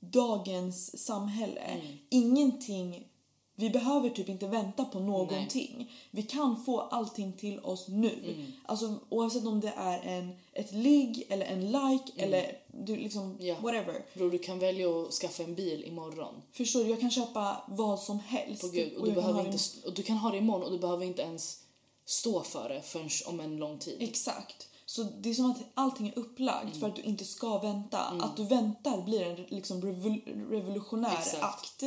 dagens 0.00 1.04
samhälle. 1.04 1.60
Mm. 1.60 1.98
Ingenting, 2.08 3.06
vi 3.54 3.70
behöver 3.70 4.10
typ 4.10 4.28
inte 4.28 4.46
vänta 4.46 4.84
på 4.84 5.00
någonting. 5.00 5.92
Vi 6.10 6.22
kan 6.22 6.64
få 6.64 6.80
allting 6.80 7.32
till 7.32 7.60
oss 7.60 7.88
nu. 7.88 8.34
Mm. 8.34 8.52
Alltså 8.66 8.94
oavsett 9.08 9.46
om 9.46 9.60
det 9.60 9.72
är 9.76 10.00
en, 10.02 10.36
ett 10.52 10.72
ligg 10.72 11.26
eller 11.28 11.46
en 11.46 11.60
like 11.70 12.12
eller 12.16 12.58
du 12.66 12.96
liksom 12.96 13.22
Mm. 13.22 13.46
Ja. 13.46 13.54
whatever. 13.62 14.04
Bror, 14.14 14.30
du 14.30 14.38
kan 14.38 14.58
välja 14.58 14.90
att 15.02 15.12
skaffa 15.12 15.42
en 15.42 15.54
bil 15.54 15.84
imorgon. 15.84 16.34
Förstår 16.52 16.84
du? 16.84 16.90
Jag 16.90 17.00
kan 17.00 17.10
köpa 17.10 17.56
vad 17.68 18.00
som 18.00 18.18
helst. 18.20 18.62
På 18.62 18.68
gud. 18.68 18.92
Och, 18.94 19.00
och 19.00 19.06
du 19.08 19.12
behöver 19.12 19.46
inte, 19.46 19.58
och 19.86 19.94
du 19.94 20.02
kan 20.02 20.16
ha 20.16 20.30
det 20.30 20.38
imorgon 20.38 20.62
och 20.62 20.72
du 20.72 20.78
behöver 20.78 21.04
inte 21.06 21.22
ens 21.22 21.58
stå 22.04 22.42
för 22.42 22.68
det 22.68 22.82
förrän 22.82 23.08
om 23.26 23.40
en 23.40 23.56
lång 23.56 23.78
tid. 23.78 23.96
Exakt. 24.00 24.68
Så 24.86 25.02
det 25.02 25.30
är 25.30 25.34
som 25.34 25.50
att 25.50 25.58
allting 25.74 26.08
är 26.08 26.18
upplagt 26.18 26.62
Mm. 26.64 26.80
för 26.80 26.88
att 26.88 26.96
du 26.96 27.02
inte 27.02 27.24
ska 27.24 27.58
vänta. 27.58 27.98
Att 27.98 28.36
du 28.36 28.44
väntar 28.44 29.02
blir 29.02 29.22
en 29.22 29.44
liksom 29.48 29.82
revol- 29.82 30.50
revolutionär 30.50 31.18
Exakt. 31.18 31.42
akt. 31.44 31.82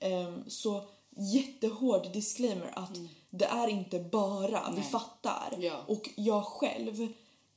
Ehm, 0.00 0.44
så 0.50 0.84
jättehård 1.16 2.12
disclaimer 2.12 2.72
att 2.76 2.98
det 3.30 3.44
är 3.44 3.68
inte 3.68 3.98
bara, 3.98 4.70
vi 4.70 4.76
Nej. 4.80 4.90
fattar. 4.90 5.48
Mm. 5.52 5.66
Ja. 5.66 5.80
Och 5.86 6.10
jag 6.16 6.44
själv, 6.44 7.08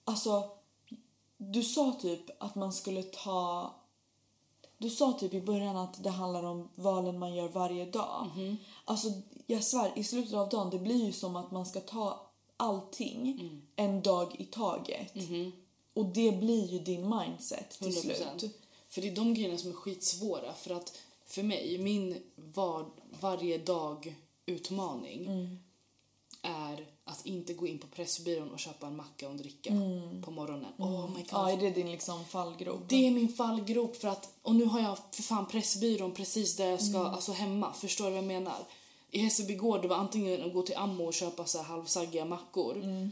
alltså 0.04 0.50
du 1.38 1.64
sa 1.64 1.98
typ 2.02 2.44
att 2.44 2.56
man 2.56 2.74
skulle 2.74 3.04
ta 3.04 3.76
du 4.78 4.90
sa 4.90 5.14
typ 5.14 5.34
i 5.34 5.42
början 5.42 5.78
att 5.78 6.04
det 6.04 6.10
handlar 6.10 6.44
om 6.44 6.70
valen 6.76 7.20
man 7.20 7.36
gör 7.36 7.48
varje 7.48 7.86
dag. 7.86 8.28
Mhm. 8.36 8.58
Alltså 8.86 9.08
jag 9.48 9.64
svär, 9.64 9.92
i 9.96 10.04
slutet 10.04 10.34
av 10.34 10.50
dagen 10.50 10.70
det 10.70 10.80
blir 10.80 11.06
ju 11.06 11.12
som 11.12 11.36
att 11.36 11.52
man 11.52 11.66
ska 11.66 11.80
ta 11.80 12.30
allting 12.58 13.32
Mm. 13.40 13.62
en 13.76 14.02
dag 14.02 14.36
i 14.40 14.46
taget. 14.46 15.16
Mhm. 15.16 15.52
Och 15.94 16.06
det 16.06 16.32
blir 16.32 16.66
ju 16.68 16.80
din 16.80 17.10
mindset 17.18 17.70
till 17.70 17.88
100%. 17.88 18.40
slut. 18.40 18.56
För 18.90 19.02
det 19.02 19.08
är 19.08 19.16
de 19.16 19.34
grejerna 19.34 19.58
som 19.58 19.70
är 19.70 19.74
skitsvåra. 19.76 20.54
För 20.54 20.74
att 20.76 20.98
för 21.30 21.44
mig, 21.44 21.78
min 21.78 22.22
var, 22.36 22.86
varje 23.20 23.58
dag 23.58 24.16
utmaning 24.46 25.26
Mm. 25.28 25.60
är 26.42 26.86
att 27.04 27.26
inte 27.26 27.54
gå 27.54 27.68
in 27.68 27.80
på 27.80 27.88
Pressbyrån 27.88 28.52
och 28.52 28.60
köpa 28.60 28.88
en 28.88 28.96
macka 28.96 29.26
och 29.26 29.32
en 29.32 29.38
dricka 29.38 29.70
på 30.26 30.32
morgonen. 30.32 30.74
Oh 30.78 31.08
my 31.10 31.16
god. 31.16 31.28
Ja, 31.32 31.52
är 31.52 31.58
det 31.58 31.70
din 31.70 31.92
liksom 31.92 32.26
fallgrop? 32.26 32.82
Det 32.90 33.08
är 33.08 33.12
min 33.12 33.30
fallgrop 33.34 33.96
för 33.96 34.08
att, 34.08 34.34
och 34.42 34.56
nu 34.56 34.66
har 34.66 34.80
jag 34.80 34.98
för 35.12 35.24
fan 35.24 35.46
Pressbyrån 35.46 36.12
precis 36.12 36.56
där 36.56 36.66
jag 36.70 36.82
ska, 36.84 37.00
Mm. 37.00 37.14
alltså 37.14 37.32
hemma. 37.32 37.74
Förstår 37.74 38.06
du 38.06 38.10
vad 38.12 38.18
jag 38.18 38.28
menar? 38.28 38.58
I 39.12 39.20
Hässelby 39.20 39.56
gård 39.56 39.82
det 39.82 39.88
var 39.88 39.96
antingen 39.96 40.44
att 40.44 40.54
gå 40.54 40.62
till 40.62 40.76
Ammo 40.78 41.04
och 41.06 41.14
köpa 41.14 41.46
så 41.46 41.58
här 41.58 41.66
halvsaggiga 41.66 42.26
mackor. 42.26 42.76
Mm. 42.84 43.12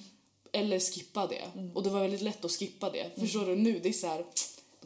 Eller 0.51 0.80
skippa 0.80 1.28
det. 1.28 1.72
Och 1.76 1.84
det 1.84 1.89
var 1.89 1.99
väldigt 1.99 2.22
lätt 2.22 2.45
att 2.45 2.51
skippa 2.51 2.89
det. 2.89 3.11
Förstår 3.20 3.45
du? 3.45 3.55
Nu 3.55 3.80
det 3.80 3.89
är 3.89 3.93
så 3.93 4.07
här, 4.07 4.26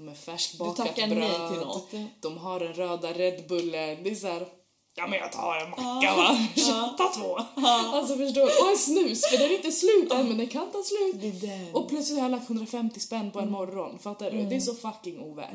de 0.06 0.12
är 0.12 0.16
färskbakat 0.16 0.95
bröd. 0.95 1.10
nej 1.10 1.49
till 1.49 1.60
något. 1.60 1.91
De 2.22 2.38
har 2.38 2.60
den 2.60 2.74
röda 2.74 3.14
Red 3.14 3.47
Bullen. 3.47 4.04
Det 4.04 4.10
är 4.12 4.16
så 4.16 4.28
här, 4.28 4.47
ja 4.95 5.08
men 5.08 5.20
jag 5.20 5.32
tar 5.32 5.56
en 5.56 5.70
macka 5.70 6.16
va. 6.16 6.38
Ta 6.97 7.12
två. 7.20 7.38
Alltså 7.68 8.18
förstår 8.18 8.41
du? 8.45 8.62
Och 8.64 8.72
en 8.72 8.78
snus 8.78 9.22
för 9.30 9.38
den 9.38 9.52
är 9.52 9.56
inte 9.56 9.72
slut 9.72 10.12
än 10.12 10.28
men 10.28 10.38
den 10.38 10.47
kan 10.47 10.72
ta 10.72 10.84
slut. 10.84 11.43
Och 11.74 11.89
plötsligt 11.89 12.20
har 12.20 12.26
jag 12.26 12.32
lagt 12.32 12.49
150 12.49 12.99
spänn 12.99 13.32
på 13.32 13.39
Mm. 13.39 13.47
en 13.47 13.52
morgon. 13.54 13.99
Fattar 13.99 14.32
du? 14.32 14.43
Det 14.45 14.56
är 14.56 14.60
så 14.60 14.74
fucking 14.76 15.20
ovärt. 15.20 15.54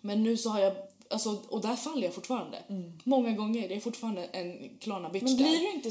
Men 0.00 0.22
nu 0.22 0.36
så 0.36 0.50
har 0.50 0.60
jag, 0.60 0.72
alltså, 1.10 1.38
och 1.48 1.60
där 1.60 1.76
faller 1.76 2.02
jag 2.04 2.14
fortfarande. 2.14 2.62
Många 3.04 3.32
gånger. 3.32 3.68
Det 3.68 3.74
är 3.76 3.80
fortfarande 3.80 4.24
en 4.24 4.78
Klarna 4.80 5.08
bitch 5.08 5.22
Mm. 5.22 5.34
Men 5.34 5.42
blir 5.44 5.58
där. 5.58 5.60
du 5.60 5.72
inte, 5.72 5.90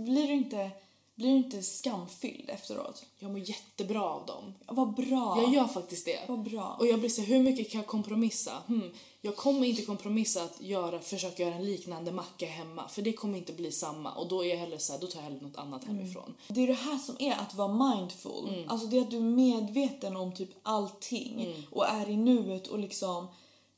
blir 0.00 0.26
du 0.26 0.32
inte, 0.34 0.70
blir 1.14 1.28
du 1.30 1.36
inte 1.36 1.62
skamfylld 1.62 2.50
efteråt? 2.50 3.04
Jag 3.18 3.30
mår 3.30 3.40
jättebra 3.40 4.02
av 4.02 4.26
dem. 4.26 4.54
Vad 4.66 4.94
bra. 4.94 5.38
Jag 5.42 5.54
gör 5.54 5.66
faktiskt 5.66 6.04
det. 6.04 6.18
Vad 6.28 6.42
bra. 6.42 6.76
Och 6.78 6.86
jag 6.86 6.98
blir 7.00 7.08
så 7.10 7.22
hur 7.22 7.42
mycket 7.42 7.70
kan 7.70 7.80
jag 7.80 7.88
kompromissa? 7.88 8.52
Hmm. 8.66 8.90
Jag 9.20 9.36
kommer 9.36 9.66
inte 9.66 9.82
kompromissa 9.82 10.42
att 10.42 10.60
göra, 10.60 11.00
försöka 11.00 11.42
göra 11.42 11.54
en 11.54 11.64
liknande 11.64 12.12
macka 12.12 12.46
hemma. 12.46 12.88
För 12.88 13.02
det 13.02 13.12
kommer 13.12 13.38
inte 13.38 13.52
bli 13.52 13.72
samma. 13.72 14.12
Och 14.12 14.28
då 14.28 14.44
är 14.44 14.48
jag 14.48 14.56
hellre 14.56 14.78
så 14.78 14.92
här, 14.92 15.00
då 15.00 15.06
tar 15.06 15.18
jag 15.18 15.24
hellre 15.24 15.40
något 15.46 15.56
annat 15.56 15.84
Mm. 15.84 15.96
hemifrån. 15.96 16.34
Det 16.48 16.62
är 16.62 16.66
det 16.66 16.72
här 16.72 16.98
som 16.98 17.16
är 17.18 17.32
att 17.32 17.54
vara 17.54 17.94
mindful. 17.96 18.66
Alltså 18.68 18.86
det 18.86 18.96
är 18.98 19.00
att 19.00 19.10
du 19.10 19.16
är 19.16 19.20
medveten 19.20 20.16
om 20.16 20.32
typ 20.34 20.50
allting 20.62 21.54
och 21.70 21.88
är 21.88 22.08
i 22.08 22.16
nuet 22.16 22.66
och 22.66 22.78
liksom 22.78 23.26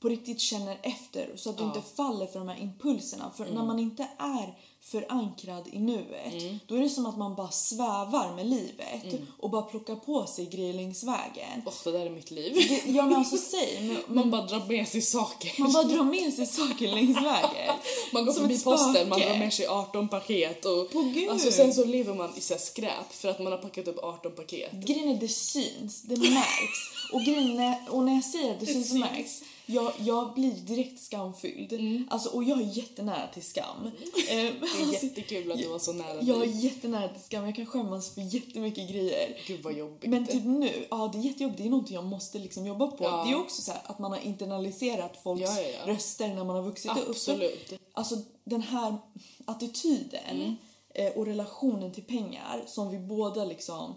på 0.01 0.09
riktigt 0.09 0.41
känner 0.41 0.79
efter 0.83 1.33
så 1.37 1.51
att 1.51 1.59
du 1.59 1.65
inte 1.65 1.83
faller 1.83 2.27
för 2.27 2.39
de 2.39 2.49
här 2.49 2.59
impulserna. 2.61 3.31
För 3.37 3.51
när 3.51 3.65
man 3.65 3.79
inte 3.79 4.09
är 4.19 4.59
förankrad 4.85 5.69
i 5.73 5.79
nuet 5.79 6.61
då 6.67 6.75
är 6.77 6.81
det 6.81 6.89
som 6.89 7.07
att 7.07 7.19
man 7.19 7.35
bara 7.35 7.51
svävar 7.51 8.35
med 8.37 8.47
livet 8.47 9.21
och 9.39 9.51
bara 9.51 9.63
plockar 9.63 9.97
på 9.97 10.27
sig 10.27 10.47
grejer 10.47 10.73
längs 10.75 11.05
vägen. 11.05 11.63
Åh, 11.67 11.73
det 11.85 11.91
där 11.93 12.07
är 12.07 12.11
mitt 12.11 12.31
liv. 12.31 12.55
Det, 12.55 12.91
ja 12.93 13.03
men 13.07 13.15
alltså 13.17 13.37
säg, 13.37 13.79
men, 13.83 13.97
Man 14.17 14.31
bara 14.31 14.43
drar 14.43 14.67
med 14.69 14.89
sig 14.89 15.03
saker. 15.03 15.53
man 15.63 15.73
bara 15.73 15.83
drar 15.83 16.03
med 16.05 16.35
sig 16.35 16.47
saker 16.47 16.89
längs 16.89 17.17
vägen. 17.17 17.75
Man 18.13 18.25
går 18.25 18.33
Som 18.33 18.43
förbi 18.43 18.61
posten, 18.63 19.09
man 19.09 19.21
drar 19.21 19.39
med 19.39 19.53
sig 19.53 19.67
18 19.67 20.09
paket 20.09 20.65
och 20.65 20.93
På 20.93 21.03
gud. 21.03 21.31
alltså, 21.31 21.51
sen 21.51 21.75
så 21.75 21.85
lever 21.85 22.15
man 22.15 22.33
i 22.37 22.41
så 22.41 22.55
skräp 22.59 23.13
för 23.13 23.29
att 23.29 23.39
man 23.39 23.53
har 23.53 23.59
packat 23.59 23.89
upp 23.89 23.99
18 24.05 24.33
paket. 24.33 24.73
Grejen 24.73 25.09
är 25.09 25.21
det 25.21 25.29
syns, 25.29 26.03
det 26.03 26.17
märks. 26.17 26.79
Och, 27.13 27.21
grejen 27.21 27.59
är, 27.59 27.77
och 27.91 28.05
när 28.05 28.15
jag 28.15 28.25
säger 28.25 28.53
att 28.55 28.61
det, 28.61 28.67
Det 28.67 28.73
syns 28.73 28.85
och 28.87 28.91
syns. 28.91 29.01
märks, 29.01 29.43
jag, 29.67 29.93
jag 29.99 30.35
blir 30.35 30.53
direkt 30.53 31.01
skamfylld. 31.01 32.05
Alltså, 32.11 32.29
och 32.29 32.45
jag 32.45 32.61
är 32.61 32.65
jättenära 32.77 33.27
till 33.35 33.43
skam. 33.43 33.87
Eh, 33.87 33.91
Det 34.27 34.33
är 34.33 34.55
alltså, 34.81 35.07
jättekul 35.07 35.53
att 35.53 35.59
du 35.59 35.69
var 35.69 35.79
så 35.79 35.93
nära 35.93 36.23
jag 36.23 36.37
är 36.37 36.41
dig. 36.47 36.65
jättenära 36.65 37.09
till 37.09 37.23
skam, 37.23 37.45
jag 37.45 37.55
kan 37.57 37.67
skämmas 37.67 38.15
för 38.15 38.21
jättemycket 38.21 38.91
grejer. 38.91 39.37
Gud 39.47 39.63
vad 39.63 39.73
jobbigt. 39.73 40.11
Men 40.11 40.27
typ 40.27 40.45
nu, 40.45 40.87
ja 40.91 41.11
det 41.13 41.19
är 41.19 41.23
jättejobbigt, 41.23 41.59
det 41.59 41.65
är 41.67 41.71
någonting 41.71 41.95
jag 41.95 42.05
måste 42.05 42.39
liksom 42.39 42.67
jobba 42.67 42.87
på. 42.87 43.05
Ja. 43.05 43.25
Det 43.27 43.33
är 43.33 43.41
också 43.41 43.63
så 43.63 43.73
här 43.73 43.81
att 43.85 43.99
man 43.99 44.11
har 44.13 44.19
internaliserat 44.19 45.17
folks 45.23 45.43
Ja, 45.43 45.61
ja, 45.61 45.93
röster 45.93 46.29
när 46.29 46.45
man 46.45 46.57
har 46.57 46.63
vuxit 46.63 46.91
upp. 46.99 47.09
Absolut. 47.09 47.73
Alltså 47.93 48.17
den 48.45 48.63
här 48.63 48.97
attityden 49.45 50.21
Mm. 50.31 50.55
eh, 50.95 51.13
och 51.19 51.27
relationen 51.27 51.93
till 51.93 52.05
pengar 52.05 52.63
som 52.67 52.91
vi 52.91 52.99
båda 52.99 53.45
liksom 53.45 53.95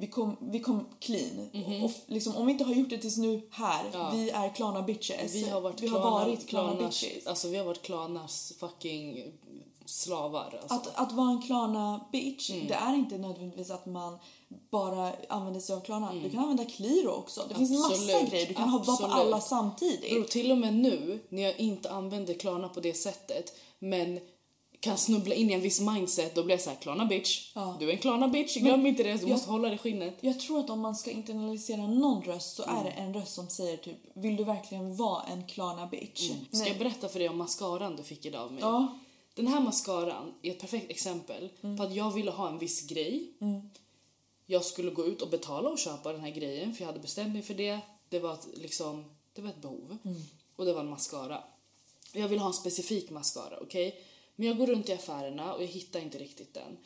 vi 0.00 0.06
kom, 0.06 0.36
vi 0.40 0.60
kom 0.60 0.86
clean. 1.00 1.50
Och 1.84 1.90
f- 1.90 2.02
liksom, 2.06 2.36
om 2.36 2.46
vi 2.46 2.52
inte 2.52 2.64
har 2.64 2.74
gjort 2.74 2.90
det 2.90 2.98
tills 2.98 3.16
nu 3.16 3.48
här. 3.50 3.84
Ja. 3.92 4.10
vi 4.14 4.30
är 4.30 4.54
Klarna 4.54 4.82
bitches. 4.82 5.34
Vi 5.34 5.48
har 5.48 5.60
varit, 5.60 5.80
vi 5.82 5.88
har 5.88 6.00
varit 6.00 6.46
Klarna 6.46 6.72
Klarnas- 6.72 6.86
bitches. 7.02 7.26
Alltså 7.26 7.48
vi 7.48 7.56
har 7.56 7.64
varit 7.64 7.82
Klarnas 7.82 8.52
fucking 8.60 9.32
slavar. 9.84 10.58
Alltså. 10.62 10.74
Att, 10.90 10.96
att 11.08 11.12
vara 11.12 11.30
en 11.30 11.42
Klarna 11.42 12.00
bitch, 12.12 12.50
Mm. 12.50 12.66
det 12.66 12.74
är 12.74 12.94
inte 12.94 13.18
nödvändigtvis 13.18 13.70
att 13.70 13.86
man 13.86 14.18
bara 14.70 15.12
använder 15.28 15.60
sig 15.60 15.76
av 15.76 15.80
Klarna. 15.80 16.12
Du 16.22 16.30
kan 16.30 16.40
använda 16.40 16.64
Qliro 16.64 17.10
också. 17.10 17.44
Det 17.48 17.54
finns 17.54 17.70
massa 17.70 17.94
Mm. 17.94 18.08
Absolut, 18.14 18.30
grejer. 18.30 18.46
Du 18.48 18.54
kan 18.54 18.68
ha 18.68 18.78
bara 18.78 18.84
på 18.86 18.92
absolut. 18.92 19.12
alla 19.14 19.40
samtidigt. 19.40 20.10
Bro, 20.14 20.24
till 20.24 20.50
och 20.52 20.58
med 20.58 20.74
nu 20.74 21.20
när 21.28 21.42
jag 21.42 21.60
inte 21.60 21.90
använder 21.90 22.34
Klarna 22.34 22.68
på 22.68 22.80
det 22.80 22.94
sättet 22.94 23.52
men 23.78 24.20
kan 24.80 24.98
snubbla 24.98 25.34
in 25.34 25.50
i 25.50 25.52
en 25.52 25.60
viss 25.60 25.80
mindset 25.80 26.34
blir 26.34 26.50
jag 26.50 26.60
såhär 26.60 26.76
Klarna 26.76 27.04
bitch. 27.06 27.52
Ja. 27.54 27.76
Du 27.80 27.88
är 27.88 27.92
en 27.92 27.98
Klarna 27.98 28.28
bitch, 28.28 28.56
glöm 28.56 28.86
inte 28.86 29.02
det. 29.02 29.12
Du 29.14 29.20
jag- 29.20 29.28
måste 29.28 29.50
hålla 29.50 29.68
det 29.68 29.78
skinnet. 29.78 30.18
Jag 30.20 30.40
tror 30.40 30.60
att 30.60 30.70
om 30.70 30.80
man 30.80 30.94
ska 30.96 31.10
internalisera 31.10 31.86
någon 31.86 32.22
röst 32.22 32.56
så 32.56 32.62
Mm. 32.62 32.76
är 32.76 32.84
det 32.84 32.90
en 32.90 33.14
röst 33.14 33.34
som 33.34 33.48
säger 33.48 33.76
typ 33.76 33.96
Vill 34.14 34.36
du 34.36 34.44
verkligen 34.44 34.96
vara 34.96 35.22
en 35.22 35.46
Klarna 35.46 35.86
bitch? 35.86 36.20
Ska 36.30 36.34
Nej. 36.58 36.68
jag 36.68 36.78
berätta 36.78 37.08
för 37.08 37.18
dig 37.18 37.28
om 37.28 37.38
mascaran 37.38 37.96
du 37.96 38.02
fick 38.02 38.26
idag 38.26 38.42
av 38.42 38.52
mig? 38.52 38.60
Ja. 38.62 38.98
Den 39.34 39.46
här 39.46 39.60
mascaran 39.60 40.34
är 40.42 40.50
ett 40.50 40.60
perfekt 40.60 40.90
exempel 40.90 41.48
Mm. 41.62 41.76
på 41.76 41.82
att 41.82 41.94
jag 41.94 42.10
ville 42.10 42.30
ha 42.30 42.48
en 42.48 42.58
viss 42.58 42.86
grej. 42.86 43.32
Jag 44.46 44.64
skulle 44.64 44.90
gå 44.90 45.06
ut 45.06 45.22
och 45.22 45.28
betala 45.28 45.68
och 45.68 45.78
köpa 45.78 46.12
den 46.12 46.20
här 46.20 46.30
grejen 46.30 46.74
för 46.74 46.82
jag 46.82 46.86
hade 46.86 47.00
bestämt 47.00 47.32
mig 47.32 47.42
för 47.42 47.54
det. 47.54 47.80
Det 48.08 48.18
var 48.18 48.34
ett, 48.34 48.48
liksom, 48.54 49.04
det 49.34 49.42
var 49.42 49.48
ett 49.48 49.62
behov. 49.62 49.96
Mm. 50.04 50.16
Och 50.56 50.64
det 50.64 50.72
var 50.72 50.80
en 50.80 50.90
mascara. 50.90 51.42
Jag 52.12 52.28
vill 52.28 52.38
ha 52.38 52.46
en 52.46 52.52
specifik 52.54 53.10
mascara, 53.10 53.58
okej? 53.62 53.94
Men 54.38 54.48
jag 54.48 54.58
går 54.58 54.66
runt 54.66 54.88
i 54.88 54.92
affärerna 54.92 55.54
och 55.54 55.62
jag 55.62 55.66
hittar 55.66 56.00
inte 56.00 56.18
riktigt 56.18 56.54
den. 56.54 56.78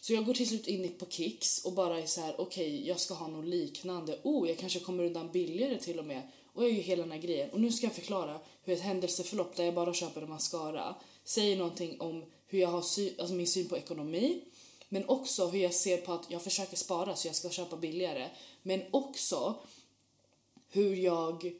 Så 0.00 0.12
jag 0.12 0.26
går 0.26 0.34
till 0.34 0.48
slut 0.48 0.66
in 0.66 0.94
på 0.98 1.06
Kicks 1.06 1.64
och 1.64 1.72
bara 1.72 2.00
är 2.00 2.06
så 2.06 2.20
här: 2.20 2.40
okej, 2.40 2.88
jag 2.88 3.00
ska 3.00 3.14
ha 3.14 3.28
något 3.28 3.44
liknande. 3.44 4.18
Oh, 4.22 4.48
jag 4.48 4.58
kanske 4.58 4.80
kommer 4.80 5.04
undan 5.04 5.32
billigare 5.32 5.78
till 5.78 5.98
och 5.98 6.04
med. 6.04 6.22
Och 6.52 6.64
jag 6.64 6.70
gör 6.72 6.82
hela 6.82 7.02
den 7.02 7.12
här 7.12 7.18
grejen. 7.18 7.50
Och 7.50 7.60
nu 7.60 7.72
ska 7.72 7.86
jag 7.86 7.94
förklara 7.94 8.40
hur 8.62 8.74
ett 8.74 8.80
händelseförlopp 8.80 9.56
där 9.56 9.64
jag 9.64 9.74
bara 9.74 9.94
köper 9.94 10.22
en 10.22 10.28
mascara 10.28 10.94
säger 11.24 11.56
någonting 11.56 12.00
om 12.00 12.24
hur 12.46 12.58
jag 12.60 12.68
har 12.68 12.82
sy- 12.82 13.14
alltså 13.18 13.34
min 13.34 13.46
syn 13.46 13.68
på 13.68 13.76
ekonomi. 13.76 14.40
Men 14.88 15.08
också 15.08 15.46
hur 15.46 15.60
jag 15.60 15.74
ser 15.74 15.96
på 15.96 16.12
att 16.12 16.30
jag 16.30 16.42
försöker 16.42 16.76
spara 16.76 17.16
så 17.16 17.28
jag 17.28 17.36
ska 17.36 17.50
köpa 17.50 17.76
billigare. 17.76 18.28
Men 18.62 18.82
också 18.90 19.54
hur 20.68 20.96
jag 20.96 21.52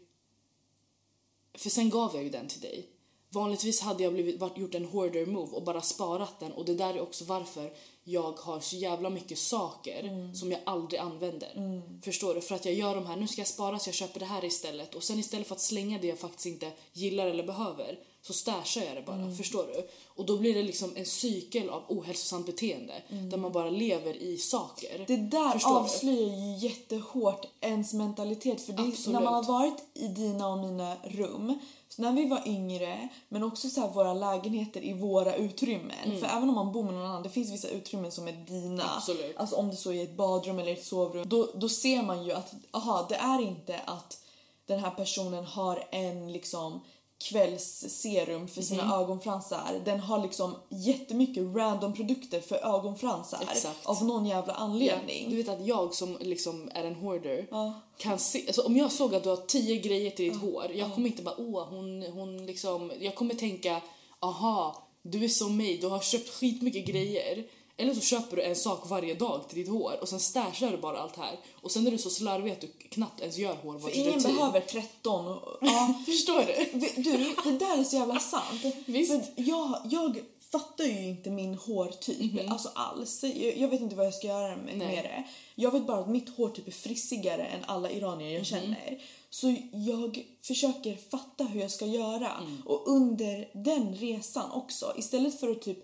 för 1.55 1.71
sen 1.71 1.91
gav 1.91 2.15
jag 2.15 2.25
ju 2.25 2.31
den 2.31 2.49
till 2.49 2.61
dig. 2.61 2.87
Vanligtvis 3.31 3.81
hade 3.81 4.03
jag 4.03 4.12
blivit, 4.12 4.41
varit, 4.41 4.59
gjort 4.59 4.74
en 4.74 4.85
hoarder 4.85 5.26
move 5.26 5.53
och 5.53 5.64
bara 5.64 5.81
sparat 5.81 6.41
den 6.41 6.53
och 6.53 6.64
det 6.64 6.74
där 6.74 6.95
är 6.95 7.01
också 7.01 7.24
varför 7.24 7.72
jag 8.05 8.33
har 8.33 8.61
så 8.61 8.76
jävla 8.76 9.11
mycket 9.11 9.39
saker 9.39 10.33
som 10.35 10.53
jag 10.53 10.61
aldrig 10.66 11.01
använder. 11.01 11.83
Förstår 12.03 12.35
du? 12.35 12.41
För 12.41 12.55
att 12.55 12.64
jag 12.64 12.74
gör 12.74 12.95
de 12.95 13.07
här, 13.07 13.16
nu 13.16 13.29
ska 13.29 13.41
jag 13.41 13.49
spara 13.49 13.79
så 13.79 13.89
jag 13.89 13.95
köper 13.95 14.20
det 14.20 14.26
här 14.26 14.45
istället 14.45 14.95
och 14.95 15.03
sen 15.03 15.18
istället 15.18 15.47
för 15.47 15.55
att 15.55 15.61
slänga 15.61 15.99
det 15.99 16.07
jag 16.07 16.18
faktiskt 16.18 16.47
inte 16.47 16.72
gillar 16.93 17.26
eller 17.26 17.47
behöver 17.47 17.99
så 18.29 18.35
stashar 18.35 18.83
jag 18.83 18.97
det 18.97 19.03
bara. 19.03 19.16
Mm. 19.16 19.37
Förstår 19.37 19.66
du? 19.66 19.89
Och 20.07 20.26
då 20.26 20.39
blir 20.39 20.55
det 20.55 20.62
liksom 20.62 20.97
en 20.97 21.07
cykel 21.07 21.70
av 21.70 21.83
ohälsosamt 21.89 22.47
beteende 22.47 22.95
där 23.09 23.37
man 23.37 23.53
bara 23.53 23.70
lever 23.70 24.22
i 24.22 24.39
saker. 24.39 24.95
Mm. 24.95 25.05
Det 25.07 25.16
där 25.16 25.51
Förstår 25.51 25.70
du? 25.70 25.76
avslöjar 25.76 26.37
ju 26.37 26.68
jättehårt 26.68 27.47
ens 27.61 27.93
mentalitet 27.93 28.61
för 28.61 28.72
det, 28.72 29.12
när 29.12 29.20
man 29.20 29.35
har 29.35 29.43
varit 29.43 29.85
i 29.95 30.09
dina 30.09 30.49
och 30.49 30.59
mina 30.59 30.97
rum 31.05 31.59
så 31.89 32.03
när 32.03 32.12
vi 32.12 32.29
var 32.29 32.49
yngre, 32.49 33.09
men 33.29 33.43
också 33.43 33.68
så 33.68 33.87
våra 33.87 34.14
lägenheter 34.14 34.85
i 34.85 34.93
våra 34.93 35.35
utrymmen. 35.35 36.20
För 36.20 36.26
även 36.26 36.49
om 36.49 36.55
man 36.55 36.72
bor 36.72 36.83
med 36.83 36.95
någon 36.95 37.07
annan, 37.07 37.22
det 37.22 37.29
finns 37.29 37.53
vissa 37.53 37.68
utrymmen 37.68 38.12
som 38.12 38.29
är 38.29 38.33
dina. 38.33 38.83
Mm. 38.83 38.97
Absolut. 38.97 39.37
Alltså 39.37 39.57
om 39.57 39.68
det 39.70 39.76
så 39.76 39.93
är 39.93 40.03
ett 40.03 40.16
badrum 40.16 40.59
eller 40.59 40.72
ett 40.72 40.85
sovrum. 40.85 41.29
Då, 41.29 41.49
då 41.55 41.68
ser 41.68 42.03
man 42.03 42.24
ju 42.24 42.33
att, 42.33 42.55
aha, 42.70 43.07
det 43.09 43.14
är 43.14 43.43
inte 43.43 43.79
att 43.79 44.24
den 44.66 44.79
här 44.79 44.91
personen 44.91 45.45
har 45.45 45.85
en 45.91 46.33
liksom 46.33 46.81
kvällsserum 47.19 48.49
för 48.49 48.62
sina 48.62 48.85
Mhm. 48.85 48.93
ögonfransar. 48.93 49.81
Den 49.85 50.01
har 50.01 50.23
liksom 50.23 50.55
jättemycket 50.69 51.45
random 51.57 51.93
produkter 51.95 52.41
för 52.41 52.57
ögonfransar 52.77 53.39
Exakt. 53.53 53.87
av 53.87 54.05
någon 54.05 54.27
jävla 54.27 54.53
anledning. 54.53 55.31
Du 55.31 55.37
vet 55.37 55.49
att 55.49 55.66
jag 55.66 55.95
som 55.95 56.16
liksom 56.21 56.71
är 56.75 56.85
en 56.85 56.95
hoarder 56.95 57.47
Ja. 57.51 57.81
kan 57.99 58.19
se, 58.19 58.45
alltså 58.47 58.62
om 58.62 58.77
jag 58.77 58.93
såg 58.93 59.14
att 59.14 59.23
du 59.23 59.29
har 59.29 59.37
tio 59.37 59.77
grejer 59.81 60.11
till 60.11 60.25
ditt 60.33 60.41
hår, 60.41 60.66
jag 60.75 60.95
kommer 60.95 61.09
inte 61.09 61.23
bara 61.23 61.35
åh 61.39 61.69
hon, 61.69 62.03
hon 62.03 62.47
liksom, 62.47 62.93
jag 63.01 63.14
kommer 63.14 63.35
tänka 63.35 63.81
aha 64.21 64.85
du 65.03 65.25
är 65.25 65.29
som 65.29 65.57
mig, 65.57 65.79
du 65.79 65.87
har 65.87 66.01
köpt 66.01 66.29
skitmycket 66.29 66.87
grejer. 66.87 67.45
Eller 67.81 67.95
så 67.95 68.01
köper 68.01 68.37
du 68.37 68.43
en 68.43 68.57
sak 68.57 68.91
varje 68.91 69.14
dag 69.14 69.49
till 69.49 69.59
ditt 69.59 69.68
hår 69.68 69.99
och 70.01 70.09
sen 70.09 70.20
stashar 70.20 70.70
du 70.70 70.76
bara 70.76 70.99
allt 70.99 71.16
här. 71.16 71.39
Och 71.62 71.70
sen 71.70 71.87
är 71.87 71.91
du 71.91 71.99
så 71.99 72.11
slarvig 72.11 72.53
att 72.53 72.61
du 72.61 72.66
knappt 72.66 73.20
ens 73.20 73.37
gör 73.37 73.55
För 73.55 73.62
hårvårdsrutin. 73.62 74.09
ingen 74.09 74.22
behöver 74.22 74.61
13 74.61 75.29
och, 75.29 75.59
ja, 75.61 75.95
Förstår 76.07 76.45
du? 76.47 76.79
Du, 77.03 77.35
det 77.45 77.59
där 77.59 77.79
är 77.79 77.85
så 77.85 77.97
jävla 77.97 78.18
sant. 78.20 78.74
Visst. 78.87 79.12
För 79.12 79.33
jag, 79.37 79.81
jag 79.91 80.20
fattar 80.53 80.85
ju 80.85 81.09
inte 81.09 81.31
min 81.31 81.55
hårtyp, 81.55 82.51
alltså 82.51 82.70
alls. 82.74 83.22
Jag, 83.22 83.57
jag 83.57 83.68
vet 83.68 83.81
inte 83.81 83.97
vad 83.97 84.07
jag 84.07 84.14
ska 84.14 84.26
göra 84.26 84.57
med, 84.57 84.79
med 84.79 85.05
det. 85.05 85.24
Jag 85.55 85.70
vet 85.70 85.87
bara 85.87 86.01
att 86.01 86.09
mitt 86.09 86.37
hårtyp 86.37 86.68
är 86.68 86.72
frissigare 86.72 87.45
än 87.45 87.64
alla 87.66 87.91
iranier 87.91 88.39
jag 88.39 88.47
känner. 88.47 89.03
Så 89.31 89.57
jag 89.72 90.24
försöker 90.43 90.97
fatta 91.11 91.45
hur 91.45 91.61
jag 91.61 91.70
ska 91.70 91.87
göra. 91.87 92.31
Och 92.66 92.89
under 92.89 93.49
den 93.55 93.95
resan 93.95 94.51
också, 94.51 94.95
istället 94.97 95.41
för 95.41 95.51
att 95.51 95.62
typ, 95.62 95.79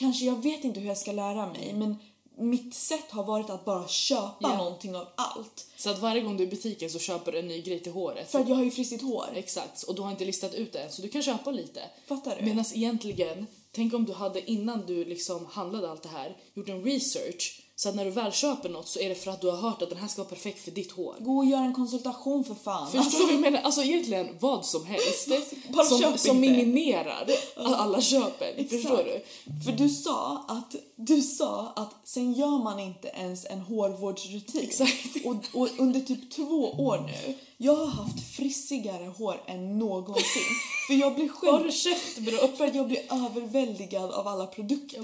kanske 0.00 0.24
jag 0.24 0.42
vet 0.42 0.64
inte 0.64 0.80
hur 0.80 0.88
jag 0.88 0.98
ska 0.98 1.12
lära 1.12 1.46
mig, 1.52 1.72
men 1.74 1.96
mitt 2.38 2.74
sätt 2.74 3.10
har 3.10 3.24
varit 3.24 3.50
att 3.50 3.64
bara 3.64 3.88
köpa 3.88 4.36
Ja. 4.40 4.56
någonting 4.56 4.96
av 4.96 5.06
allt. 5.16 5.66
Så 5.76 5.90
att 5.90 5.98
varje 5.98 6.20
gång 6.20 6.36
du 6.36 6.42
är 6.42 6.46
i 6.46 6.50
butiken 6.50 6.90
så 6.90 6.98
köper 6.98 7.32
du 7.32 7.38
en 7.38 7.48
ny 7.48 7.62
grej 7.62 7.80
till 7.82 7.92
håret. 7.92 8.30
För 8.30 8.38
att 8.40 8.48
jag 8.48 8.56
har 8.56 8.64
ju 8.64 8.70
frisigt 8.70 9.02
hår. 9.02 9.26
Exakt, 9.34 9.82
och 9.82 9.94
du 9.94 10.02
har 10.02 10.10
inte 10.10 10.24
listat 10.24 10.54
ut 10.54 10.72
det 10.72 10.78
än 10.78 10.92
så 10.92 11.02
du 11.02 11.08
kan 11.08 11.22
köpa 11.22 11.50
lite. 11.50 11.80
Fattar 12.06 12.36
du? 12.36 12.44
Medan 12.44 12.64
egentligen, 12.74 13.46
tänk 13.72 13.94
om 13.94 14.04
du 14.04 14.12
hade 14.12 14.50
innan 14.50 14.86
du 14.86 15.04
liksom 15.04 15.46
handlade 15.46 15.90
allt 15.90 16.02
det 16.02 16.08
här 16.08 16.36
gjort 16.54 16.68
en 16.68 16.84
research 16.84 17.62
så 17.80 17.88
att 17.88 17.94
när 17.94 18.04
du 18.04 18.10
väl 18.10 18.32
köper 18.32 18.68
något 18.68 18.88
så 18.88 19.00
är 19.00 19.08
det 19.08 19.14
för 19.14 19.30
att 19.30 19.40
du 19.40 19.50
har 19.50 19.56
hört 19.56 19.82
att 19.82 19.88
den 19.88 19.98
här 19.98 20.08
ska 20.08 20.22
vara 20.22 20.28
perfekt 20.28 20.64
för 20.64 20.70
ditt 20.70 20.92
hår. 20.92 21.16
Gå 21.20 21.36
och 21.36 21.44
gör 21.44 21.58
en 21.58 21.74
konsultation 21.74 22.44
för 22.44 22.54
fan. 22.54 22.90
Förstår 22.90 23.18
du 23.18 23.24
vad 23.24 23.34
jag 23.34 23.40
menar? 23.40 23.60
Alltså 23.60 23.82
egentligen 23.82 24.28
vad 24.40 24.66
som 24.66 24.86
helst 24.86 25.28
Bara 25.68 25.84
som, 25.84 26.18
som 26.18 26.40
minimerar 26.40 27.26
alla 27.56 28.00
köpen. 28.00 28.68
Förstår 28.68 29.04
du? 29.04 29.24
För 29.64 29.72
du 29.72 29.88
sa 29.88 30.44
att, 30.48 30.74
du 30.96 31.22
sa 31.22 31.72
att 31.76 32.08
sen 32.08 32.32
gör 32.32 32.64
man 32.64 32.80
inte 32.80 33.08
ens 33.08 33.46
en 33.46 33.60
hårvårdsrutin. 33.60 34.62
Exakt. 34.62 35.24
Och, 35.24 35.36
och 35.52 35.68
under 35.78 36.00
typ 36.00 36.30
två 36.30 36.70
år 36.70 36.98
nu, 37.06 37.34
jag 37.62 37.74
har 37.76 37.86
haft 37.86 38.36
frissigare 38.36 39.06
hår 39.18 39.42
än 39.46 39.78
någonsin. 39.78 40.42
För 40.86 40.94
jag 40.94 41.14
blir 41.14 41.30
Vad 41.42 41.52
har 41.52 41.58
själv 41.58 41.66
du 41.66 41.72
köpt 41.72 42.18
bro? 42.18 42.56
för 42.56 42.66
att 42.66 42.74
jag 42.74 42.86
blir 42.86 43.00
överväldigad 43.10 44.10
av 44.10 44.28
alla 44.28 44.46
produkter. 44.46 45.02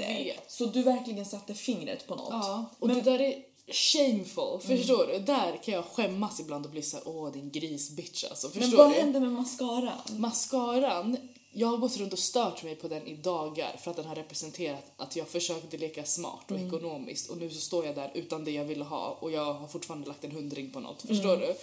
Så 0.48 0.66
du 0.66 0.82
verkligen 0.82 1.26
satte 1.26 1.54
fingret 1.54 2.06
på 2.06 2.14
något. 2.14 2.28
Ja, 2.30 2.64
och 2.78 2.88
Men- 2.88 2.96
det 2.96 3.02
där 3.02 3.20
är 3.20 3.34
shameful, 3.72 4.60
förstår 4.60 5.06
du? 5.06 5.18
Där 5.18 5.62
kan 5.64 5.74
jag 5.74 5.84
skämmas 5.84 6.40
ibland 6.40 6.64
och 6.64 6.70
bli 6.70 6.82
såhär, 6.82 7.08
åh 7.08 7.32
din 7.32 7.50
gris 7.50 7.90
bitch 7.90 8.24
alltså, 8.24 8.50
Men 8.54 8.62
förstår 8.62 8.76
vad 8.78 8.90
du? 8.90 8.94
hände 8.94 9.20
med 9.20 9.32
mascaran? 9.32 9.98
Mascaran, 10.16 11.16
jag 11.52 11.68
har 11.68 11.76
gått 11.76 11.96
runt 11.96 12.12
och 12.12 12.18
stört 12.18 12.62
mig 12.64 12.74
på 12.74 12.88
den 12.88 13.06
i 13.06 13.14
dagar 13.16 13.76
för 13.82 13.90
att 13.90 13.96
den 13.96 14.06
har 14.06 14.14
representerat 14.14 14.92
att 14.96 15.16
jag 15.16 15.28
försökte 15.28 15.76
leka 15.76 16.04
smart 16.04 16.50
och 16.50 16.58
ekonomiskt 16.58 17.30
och 17.30 17.36
nu 17.38 17.50
så 17.50 17.60
står 17.60 17.86
jag 17.86 17.94
där 17.94 18.10
utan 18.14 18.44
det 18.44 18.50
jag 18.50 18.64
ville 18.64 18.84
ha 18.84 19.18
och 19.20 19.30
jag 19.30 19.52
har 19.54 19.66
fortfarande 19.66 20.08
lagt 20.08 20.24
en 20.24 20.30
hundring 20.32 20.70
på 20.70 20.80
något, 20.80 21.02
förstår 21.02 21.36
du? 21.36 21.54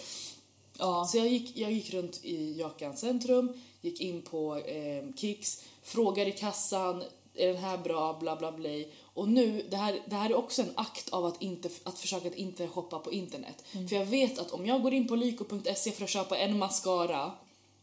Ja. 0.78 1.04
Så 1.04 1.18
jag 1.18 1.28
gick, 1.28 1.56
jag 1.56 1.72
gick 1.72 1.94
runt 1.94 2.20
i 2.24 2.58
Jakan 2.58 2.96
centrum, 2.96 3.52
gick 3.80 4.00
in 4.00 4.22
på 4.22 4.56
eh, 4.56 5.14
Kicks, 5.16 5.62
frågade 5.82 6.30
i 6.30 6.32
kassan, 6.32 7.02
är 7.34 7.46
den 7.46 7.62
här 7.62 7.78
bra, 7.78 8.16
bla 8.20 8.36
bla 8.36 8.52
bla. 8.52 8.70
Och 9.02 9.28
nu, 9.28 9.66
det 9.70 9.76
här, 9.76 10.02
det 10.06 10.16
här 10.16 10.30
är 10.30 10.34
också 10.34 10.62
en 10.62 10.72
akt 10.74 11.08
av 11.08 11.24
att, 11.24 11.42
inte, 11.42 11.68
att 11.84 11.98
försöka 11.98 12.28
att 12.28 12.34
inte 12.34 12.68
shoppa 12.68 12.98
på 12.98 13.12
internet. 13.12 13.64
För 13.88 13.96
jag 13.96 14.04
vet 14.04 14.38
att 14.38 14.50
om 14.50 14.66
jag 14.66 14.82
går 14.82 14.94
in 14.94 15.08
på 15.08 15.16
lyko.se 15.16 15.90
för 15.90 16.04
att 16.04 16.10
köpa 16.10 16.36
en 16.36 16.58
mascara, 16.58 17.32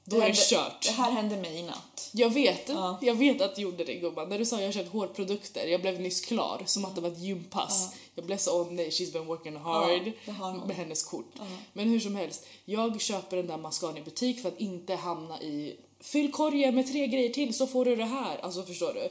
då 0.06 0.22
är 0.22 0.28
det 0.28 0.36
kört. 0.50 0.82
Det 0.86 0.92
här 0.92 1.12
hände 1.12 1.38
mig 1.38 1.58
i 1.60 1.64
natt. 1.64 2.10
Jag 2.14 2.30
vet, 2.30 2.70
Ja. 2.70 3.00
jag 3.02 3.16
vet 3.16 3.42
att 3.42 3.56
du 3.56 3.62
gjorde 3.62 3.84
det 3.84 3.94
gumman. 3.94 4.30
När 4.30 4.40
du 4.40 4.46
sa 4.46 4.60
jag 4.60 4.68
har 4.68 4.72
köpt 4.74 4.92
hårprodukter, 4.92 5.68
jag 5.68 5.82
blev 5.82 6.00
nyss 6.02 6.22
klar 6.22 6.62
som 6.66 6.86
att 6.86 6.96
det 6.96 7.02
var 7.02 7.10
ett 7.10 7.20
gympass. 7.20 7.90
Jag 8.16 8.26
blev 8.26 8.38
så, 8.38 8.62
åh 8.62 8.68
nej, 8.72 8.90
she's 8.90 9.14
been 9.14 9.26
working 9.26 9.56
hard 9.58 10.12
Ja, 10.26 10.34
det 10.62 10.68
med 10.68 10.76
hennes 10.76 11.04
kort. 11.04 11.34
Men 11.74 11.90
hur 11.90 12.00
som 12.00 12.16
helst, 12.16 12.46
jag 12.66 13.02
köper 13.02 13.38
den 13.38 13.48
där 13.48 13.58
mascaran 13.58 13.98
i 13.98 14.02
butik 14.02 14.42
för 14.42 14.50
att 14.50 14.60
inte 14.60 14.96
hamna 14.96 15.42
i 15.42 15.76
fyll 16.00 16.32
korgen 16.32 16.76
med 16.76 16.88
tre 16.92 17.08
grejer 17.08 17.30
till 17.30 17.54
så 17.54 17.68
får 17.68 17.86
du 17.86 17.96
det 17.96 18.06
här. 18.06 18.38
Alltså 18.38 18.64
förstår 18.64 18.94
du? 18.94 19.10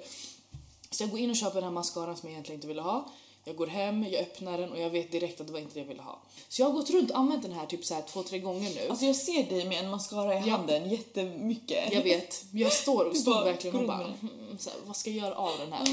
Så 0.90 1.02
jag 1.02 1.10
går 1.10 1.20
in 1.20 1.30
och 1.30 1.36
köper 1.36 1.54
den 1.54 1.64
här 1.64 1.70
mascaran 1.70 2.16
som 2.16 2.28
jag 2.28 2.32
egentligen 2.32 2.56
inte 2.58 2.68
ville 2.68 2.82
ha. 2.82 3.12
Jag 3.44 3.56
går 3.56 3.66
hem, 3.66 4.02
jag 4.10 4.22
öppnar 4.22 4.58
den 4.58 4.72
och 4.72 4.80
jag 4.80 4.90
vet 4.90 5.12
direkt 5.12 5.40
att 5.40 5.46
det 5.46 5.52
var 5.52 5.60
inte 5.60 5.74
det 5.74 5.80
jag 5.80 5.86
ville 5.86 6.02
ha. 6.02 6.22
Så 6.48 6.62
jag 6.62 6.66
har 6.66 6.72
gått 6.74 6.90
runt 6.90 7.10
och 7.10 7.18
använt 7.18 7.42
den 7.42 7.52
här 7.52 7.66
typ 7.66 7.84
så 7.84 7.94
här 7.94 8.02
två, 8.02 8.22
tre 8.22 8.38
gånger 8.38 8.70
nu. 8.74 8.88
Alltså 8.90 9.04
jag 9.06 9.16
ser 9.16 9.42
dig 9.44 9.64
med 9.64 9.84
en 9.84 9.90
mascara 9.90 10.34
i 10.34 10.42
Ja. 10.48 10.56
handen 10.56 10.90
jättemycket. 10.90 11.92
Jag 11.92 12.02
vet. 12.02 12.44
Jag 12.52 12.72
står 12.72 13.04
och 13.04 13.14
bara 13.26 13.44
verkligen 13.44 13.76
och 13.76 13.86
bara, 13.86 14.04
hmm, 14.20 14.58
så 14.58 14.70
här, 14.70 14.78
vad 14.86 14.96
ska 14.96 15.10
jag 15.10 15.18
göra 15.18 15.34
av 15.34 15.58
den 15.58 15.72
här? 15.72 15.86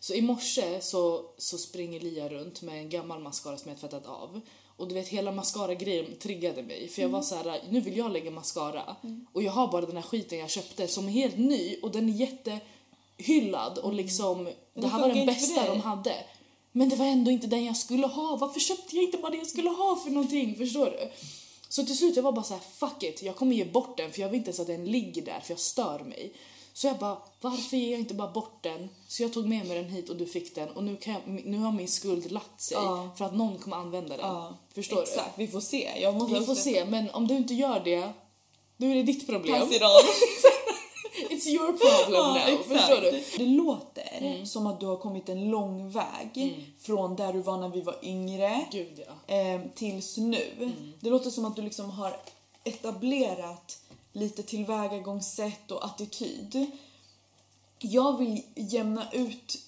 Så 0.00 0.14
i 0.14 0.22
morse 0.22 0.80
så, 0.80 1.24
så 1.38 1.58
springer 1.58 2.00
Lia 2.00 2.28
runt 2.28 2.62
med 2.62 2.78
en 2.78 2.88
gammal 2.88 3.20
mascara 3.20 3.56
som 3.56 3.70
jag 3.70 3.80
tvättat 3.80 4.06
av. 4.06 4.40
Och 4.76 4.88
du 4.88 4.94
vet 4.94 5.08
hela 5.08 5.32
mascara-grejen 5.32 6.16
triggade 6.18 6.62
mig 6.62 6.88
för 6.88 7.02
jag 7.02 7.08
var 7.08 7.22
så 7.22 7.34
här, 7.34 7.60
nu 7.70 7.80
vill 7.80 7.96
jag 7.96 8.12
lägga 8.12 8.30
mascara 8.30 8.96
och 9.32 9.42
jag 9.42 9.52
har 9.52 9.68
bara 9.68 9.86
den 9.86 9.96
här 9.96 10.02
skiten 10.02 10.38
jag 10.38 10.50
köpte 10.50 10.88
som 10.88 11.08
är 11.08 11.12
helt 11.12 11.38
ny 11.38 11.76
och 11.82 11.90
den 11.90 12.08
är 12.08 12.12
jättehyllad 12.12 13.78
och 13.78 13.92
liksom, 13.92 14.44
det 14.44 14.52
det 14.74 14.86
här 14.86 15.00
var 15.00 15.08
den 15.08 15.26
bästa 15.26 15.66
de 15.66 15.80
hade. 15.80 16.14
Men 16.72 16.88
det 16.88 16.96
var 16.96 17.06
ändå 17.06 17.30
inte 17.30 17.46
den 17.46 17.64
jag 17.64 17.76
skulle 17.76 18.06
ha. 18.06 18.36
Varför 18.36 18.60
köpte 18.60 18.96
jag 18.96 19.04
inte 19.04 19.18
bara 19.18 19.30
det 19.32 19.38
jag 19.38 19.46
skulle 19.46 19.70
ha 19.70 19.96
för 20.04 20.10
någonting? 20.10 20.56
Förstår 20.56 20.86
du? 20.86 21.10
Så 21.68 21.86
till 21.86 21.98
slut 21.98 22.16
jag 22.16 22.22
var 22.22 22.32
bara 22.32 22.44
så 22.44 22.54
här: 22.54 22.62
fuck 22.78 23.02
it, 23.02 23.22
jag 23.22 23.36
kommer 23.36 23.56
ge 23.56 23.64
bort 23.64 23.96
den 23.96 24.12
för 24.12 24.20
jag 24.20 24.28
vill 24.28 24.38
inte 24.38 24.48
ens 24.48 24.60
att 24.60 24.66
den 24.66 24.84
ligger 24.84 25.22
där 25.22 25.40
för 25.40 25.52
jag 25.52 25.60
stör 25.60 25.98
mig. 25.98 26.32
Så 26.72 26.86
jag 26.86 26.98
bara, 26.98 27.18
varför 27.40 27.76
ger 27.76 27.90
jag 27.90 28.00
inte 28.00 28.14
bara 28.14 28.30
bort 28.32 28.62
den? 28.62 28.88
Så 29.08 29.22
jag 29.22 29.32
tog 29.32 29.48
med 29.48 29.66
mig 29.66 29.76
den 29.82 29.90
hit 29.90 30.08
och 30.08 30.16
du 30.16 30.26
fick 30.26 30.54
den 30.54 30.68
och 30.70 30.84
nu, 30.84 30.96
kan 30.96 31.12
jag, 31.14 31.22
nu 31.44 31.58
har 31.58 31.72
min 31.72 31.88
skuld 31.88 32.30
lagt 32.32 32.62
sig 32.62 32.76
Ja. 32.76 33.10
för 33.18 33.24
att 33.24 33.34
någon 33.34 33.58
kommer 33.58 33.76
använda 33.76 34.16
den. 34.16 34.26
Ja, 34.26 34.58
Förstår 34.74 35.02
Exakt, 35.02 35.38
vi 35.38 35.48
får 35.48 35.60
se. 35.60 35.90
Du? 36.28 36.38
Vi 36.38 36.46
får 36.46 36.54
se, 36.54 36.84
men 36.84 37.10
om 37.10 37.26
du 37.28 37.36
inte 37.36 37.54
gör 37.54 37.80
det, 37.84 38.12
då 38.76 38.86
är 38.86 38.94
det 38.94 39.02
ditt 39.02 39.26
problem. 39.26 39.60
Pass. 39.60 39.68
It's 41.38 41.48
your 41.48 41.66
problem 41.66 42.14
Ja, 42.14 42.46
now. 42.48 42.62
Förstår 42.62 43.00
du? 43.00 43.24
Det 43.38 43.50
låter 43.50 44.44
som 44.44 44.66
att 44.66 44.80
du 44.80 44.86
har 44.86 44.96
kommit 44.96 45.28
en 45.28 45.50
lång 45.50 45.90
väg 45.90 46.64
från 46.78 47.16
där 47.16 47.32
du 47.32 47.40
var 47.40 47.56
när 47.56 47.68
vi 47.68 47.80
var 47.80 47.96
yngre 48.02 48.66
Gud 48.72 49.00
ja. 49.06 49.34
eh, 49.34 49.60
tills 49.74 50.16
nu. 50.16 50.72
Det 51.00 51.10
låter 51.10 51.30
som 51.30 51.44
att 51.44 51.56
du 51.56 51.62
liksom 51.62 51.90
har 51.90 52.16
etablerat 52.64 53.78
lite 54.12 54.42
tillvägagångssätt 54.42 55.70
och 55.70 55.84
attityd. 55.84 56.66
Jag 57.78 58.18
vill 58.18 58.42
jämna 58.54 59.10
ut 59.12 59.58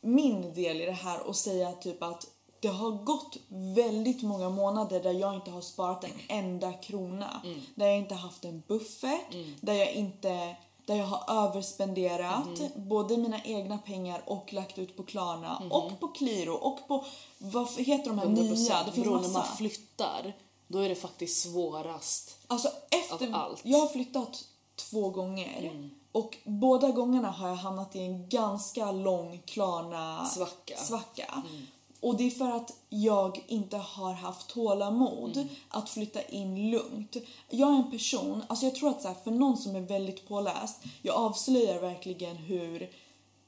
min 0.00 0.54
del 0.54 0.80
i 0.80 0.84
det 0.84 0.92
här 0.92 1.26
och 1.26 1.36
säga 1.36 1.72
typ 1.72 2.02
att 2.02 2.26
det 2.60 2.68
har 2.68 2.90
gått 2.90 3.36
väldigt 3.48 4.22
många 4.22 4.48
månader 4.48 5.02
där 5.02 5.12
jag 5.12 5.34
inte 5.34 5.50
har 5.50 5.60
sparat 5.60 6.04
en 6.04 6.10
enda 6.28 6.72
krona. 6.72 7.42
Där 7.74 7.86
jag 7.86 7.98
inte 7.98 8.14
haft 8.14 8.44
en 8.44 8.62
buffert, 8.68 9.34
där 9.60 9.74
jag 9.74 9.92
inte 9.92 10.56
där 10.86 10.94
jag 10.96 11.06
har 11.06 11.46
överspenderat 11.46 12.76
både 12.76 13.16
mina 13.16 13.42
egna 13.44 13.78
pengar 13.78 14.22
och 14.26 14.52
lagt 14.52 14.78
ut 14.78 14.96
på 14.96 15.02
Klarna 15.02 15.62
och 15.70 16.00
på 16.00 16.08
Qliro 16.08 16.52
och 16.54 16.88
på 16.88 17.04
vad 17.38 17.68
heter 17.76 18.10
de 18.10 18.18
här 18.18 18.26
100% 18.26 18.34
nya? 18.34 18.84
Det 18.84 18.92
finns 18.92 19.06
Bro, 19.06 19.14
när 19.14 19.22
massa. 19.22 19.38
man 19.38 19.56
flyttar, 19.56 20.32
då 20.68 20.78
är 20.78 20.88
det 20.88 20.94
faktiskt 20.94 21.42
svårast. 21.42 22.36
Alltså 22.46 22.68
efter, 22.90 23.28
Av 23.28 23.34
allt. 23.34 23.60
jag 23.64 23.78
har 23.78 23.86
flyttat 23.88 24.44
två 24.90 25.10
gånger 25.10 25.90
och 26.12 26.36
båda 26.44 26.90
gångerna 26.90 27.30
har 27.30 27.48
jag 27.48 27.56
hamnat 27.56 27.96
i 27.96 28.00
en 28.00 28.28
ganska 28.28 28.92
lång 28.92 29.42
Klarna 29.46 30.26
Svacka. 30.26 30.76
svacka. 30.76 31.42
Och 32.06 32.16
det 32.16 32.26
är 32.26 32.30
för 32.30 32.50
att 32.50 32.72
jag 32.88 33.44
inte 33.46 33.76
har 33.76 34.12
haft 34.12 34.48
tålamod 34.48 35.36
Mm. 35.36 35.48
att 35.68 35.90
flytta 35.90 36.22
in 36.22 36.70
lugnt. 36.70 37.16
Jag 37.50 37.68
är 37.72 37.76
en 37.76 37.90
person, 37.90 38.42
alltså 38.46 38.66
jag 38.66 38.74
tror 38.74 38.90
att 38.90 39.02
så 39.02 39.08
här, 39.08 39.14
för 39.24 39.30
någon 39.30 39.56
som 39.56 39.76
är 39.76 39.80
väldigt 39.80 40.28
påläst, 40.28 40.80
jag 41.02 41.16
avslöjar 41.16 41.80
verkligen 41.80 42.36
hur 42.36 42.90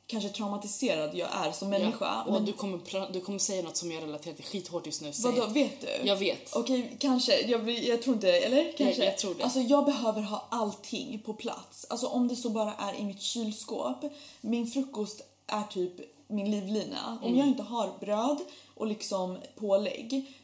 kanske 0.07 0.29
traumatiserad 0.29 1.15
jag 1.15 1.29
är 1.47 1.53
som 1.53 1.69
människa. 1.71 2.05
Ja, 2.05 2.23
och 2.27 2.33
men 2.33 2.45
du, 2.45 2.53
kommer, 2.53 3.13
du 3.13 3.21
kommer 3.21 3.39
säga 3.39 3.63
något 3.63 3.77
som 3.77 3.93
jag 3.93 4.03
relaterar 4.03 4.35
till 4.35 4.45
skithårt 4.45 4.87
just 4.87 5.03
nu. 5.03 5.13
Vadå, 5.25 5.47
vet 5.47 5.81
du? 5.81 6.09
Jag 6.09 6.17
vet. 6.17 6.57
Okej, 6.57 6.97
kanske. 6.99 7.41
Jag, 7.41 7.71
jag 7.71 8.03
tror 8.03 8.15
inte 8.15 8.33
Eller 8.33 8.73
kanske? 8.79 9.05
jag 9.05 9.19
tror 9.19 9.35
det. 9.35 9.45
Alltså 9.45 9.61
jag 9.61 9.85
behöver 9.85 10.23
ha 10.23 10.47
allting 10.51 11.23
på 11.25 11.35
plats. 11.35 11.87
Alltså 11.91 12.07
om 12.07 12.29
det 12.29 12.37
så 12.37 12.51
bara 12.51 12.75
är 12.75 12.95
i 13.01 13.05
mitt 13.05 13.21
kylskåp. 13.23 14.05
Min 14.41 14.67
frukost 14.67 15.21
är 15.47 15.63
typ 15.63 16.18
min 16.29 16.51
livlina. 16.51 17.19
Om 17.23 17.27
Mm. 17.29 17.39
jag 17.39 17.49
inte 17.49 17.63
har 17.63 17.91
bröd 18.01 18.39
och 18.75 18.87
liksom 18.87 19.37
pålägg 19.57 20.35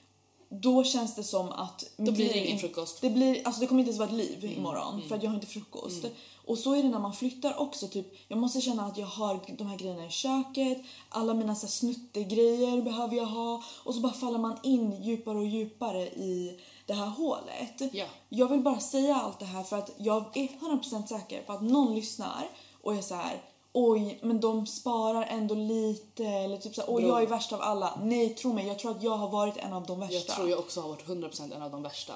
då 0.49 0.85
känns 0.85 1.15
det 1.15 1.25
som 1.25 1.49
att... 1.53 1.85
Då 1.97 2.13
blir 2.13 2.29
det 2.29 2.39
ingen 2.39 2.51
in- 2.53 2.59
frukost. 2.59 3.01
Det, 3.01 3.11
blir, 3.11 3.41
alltså 3.47 3.61
det 3.61 3.67
kommer 3.67 3.81
inte 3.81 3.89
ens 3.91 3.99
vara 3.99 4.09
ett 4.09 4.15
liv 4.15 4.45
Mm, 4.45 4.59
imorgon 4.59 5.03
för 5.09 5.17
att 5.17 5.23
jag 5.23 5.31
har 5.31 5.35
inte 5.35 5.47
frukost. 5.47 6.05
Och 6.47 6.59
så 6.59 6.75
är 6.75 6.83
det 6.83 6.89
när 6.89 6.99
man 6.99 7.13
flyttar 7.13 7.61
också. 7.61 7.89
Typ, 7.89 8.07
jag 8.29 8.39
måste 8.39 8.61
känna 8.61 8.85
att 8.87 8.99
jag 8.99 9.07
har 9.07 9.41
de 9.59 9.67
här 9.67 9.77
grejerna 9.77 10.07
i 10.07 10.11
köket. 10.11 10.79
Alla 11.09 11.35
mina 11.35 11.55
så 11.55 11.67
här, 11.67 11.71
snuttegrejer 11.71 12.83
behöver 12.83 13.17
jag 13.17 13.27
ha. 13.27 13.63
Och 13.85 13.95
så 13.95 14.01
bara 14.01 14.13
faller 14.13 14.39
man 14.39 14.57
in 14.63 15.03
djupare 15.03 15.39
och 15.39 15.47
djupare 15.47 16.03
i 16.09 16.61
det 16.87 16.95
här 16.95 17.07
hålet. 17.07 17.83
Ja. 17.93 18.05
Jag 18.29 18.49
vill 18.49 18.61
bara 18.61 18.81
säga 18.81 19.17
allt 19.17 19.39
det 19.39 19.45
här 19.45 19.63
för 19.63 19.79
att 19.79 19.91
jag 19.97 20.37
är 20.37 20.49
100% 20.49 21.07
säker 21.07 21.43
på 21.43 21.53
att 21.53 21.63
någon 21.63 21.95
lyssnar 21.95 22.49
och 22.83 22.95
är 22.95 23.03
så 23.03 23.15
här. 23.15 23.43
Oj, 23.77 24.19
men 24.23 24.41
de 24.41 24.67
sparar 24.67 25.27
ändå 25.27 25.55
lite. 25.55 26.25
Eller 26.25 26.57
typ 26.57 26.75
så 26.75 26.81
här, 26.81 26.95
oj, 26.95 27.03
jag 27.03 27.23
är 27.23 27.27
värst 27.27 27.53
av 27.53 27.61
alla. 27.61 28.01
Nej, 28.03 28.35
tro 28.35 28.53
mig. 28.53 28.67
Jag 28.67 28.79
tror 28.79 28.91
att 28.91 29.03
jag 29.03 29.17
har 29.17 29.29
varit 29.29 29.57
en 29.57 29.73
av 29.73 29.87
de 29.87 30.01
värsta. 30.01 30.15
Jag 30.15 30.27
tror 30.27 30.51
jag 30.51 30.59
också 30.59 30.81
har 30.81 30.89
varit 30.89 31.07
100% 31.07 31.55
en 31.55 31.63
av 31.63 31.71
de 31.71 31.83
värsta. 31.83 32.15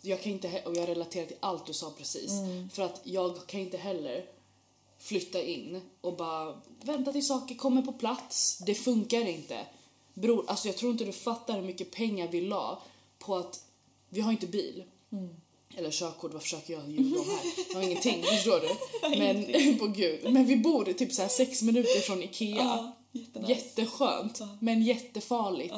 Jag 0.00 0.22
kan 0.22 0.32
inte, 0.32 0.62
och 0.64 0.76
jag 0.76 0.88
relaterar 0.88 1.26
till 1.26 1.36
allt 1.40 1.66
du 1.66 1.72
sa 1.72 1.90
precis. 1.98 2.32
Mm. 2.32 2.68
För 2.70 2.82
att 2.82 3.00
jag 3.02 3.46
kan 3.46 3.60
inte 3.60 3.76
heller 3.76 4.26
flytta 4.98 5.42
in 5.42 5.80
och 6.00 6.16
bara 6.16 6.54
vänta 6.82 7.12
till 7.12 7.26
saker 7.26 7.54
kommer 7.54 7.82
på 7.82 7.92
plats. 7.92 8.58
Det 8.58 8.74
funkar 8.74 9.28
inte. 9.28 9.66
Bror, 10.14 10.44
alltså 10.48 10.68
jag 10.68 10.76
tror 10.76 10.92
inte 10.92 11.04
du 11.04 11.12
fattar 11.12 11.54
hur 11.54 11.62
mycket 11.62 11.90
pengar 11.90 12.28
vi 12.28 12.40
la 12.40 12.82
på 13.18 13.36
att 13.36 13.64
vi 14.08 14.20
har 14.20 14.32
inte 14.32 14.46
bil. 14.46 14.84
Mm. 15.12 15.36
Eller 15.76 15.90
körkort, 15.90 16.32
vad 16.32 16.42
försöker 16.42 16.72
jag 16.74 16.90
ljuga 16.90 17.20
om 17.20 17.26
här? 17.28 17.52
Jag 17.68 17.74
har 17.76 17.82
ingenting, 17.82 18.22
förstår 18.36 18.60
du? 18.60 18.68
Men 19.18 19.78
på 19.78 19.86
gud. 19.86 20.32
Men 20.32 20.46
vi 20.46 20.56
bor 20.56 20.84
typ 20.84 21.12
så 21.12 21.22
här 21.22 21.28
sex 21.28 21.62
minuter 21.62 22.00
från 22.00 22.22
Ikea. 22.22 22.56
Ja, 22.56 22.96
jättenice. 23.12 23.50
Jätteskönt, 23.52 24.36
Ja. 24.40 24.48
men 24.60 24.82
jättefarligt. 24.82 25.74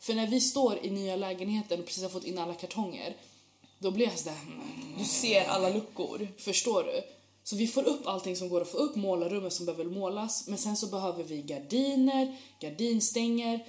För 0.00 0.14
när 0.14 0.26
vi 0.26 0.40
står 0.40 0.78
i 0.82 0.90
nya 0.90 1.16
lägenheten 1.16 1.80
och 1.80 1.86
precis 1.86 2.02
har 2.02 2.10
fått 2.10 2.24
in 2.24 2.38
alla 2.38 2.54
kartonger, 2.54 3.16
då 3.78 3.90
blir 3.90 4.06
jag 4.06 4.18
sådär, 4.18 4.36
mm, 4.46 4.60
Du 4.98 5.04
ser 5.04 5.44
alla 5.44 5.68
luckor. 5.70 6.28
förstår 6.38 6.82
du? 6.84 7.02
Så 7.44 7.56
vi 7.56 7.66
får 7.66 7.82
upp 7.82 8.06
allting 8.06 8.36
som 8.36 8.48
går 8.48 8.60
att 8.60 8.70
få 8.70 8.78
upp, 8.78 8.96
målarrummet 8.96 9.52
som 9.52 9.66
behöver 9.66 9.84
målas, 9.84 10.48
men 10.48 10.58
sen 10.58 10.76
så 10.76 10.86
behöver 10.86 11.24
vi 11.24 11.42
gardiner, 11.42 12.36
gardinstänger, 12.60 13.66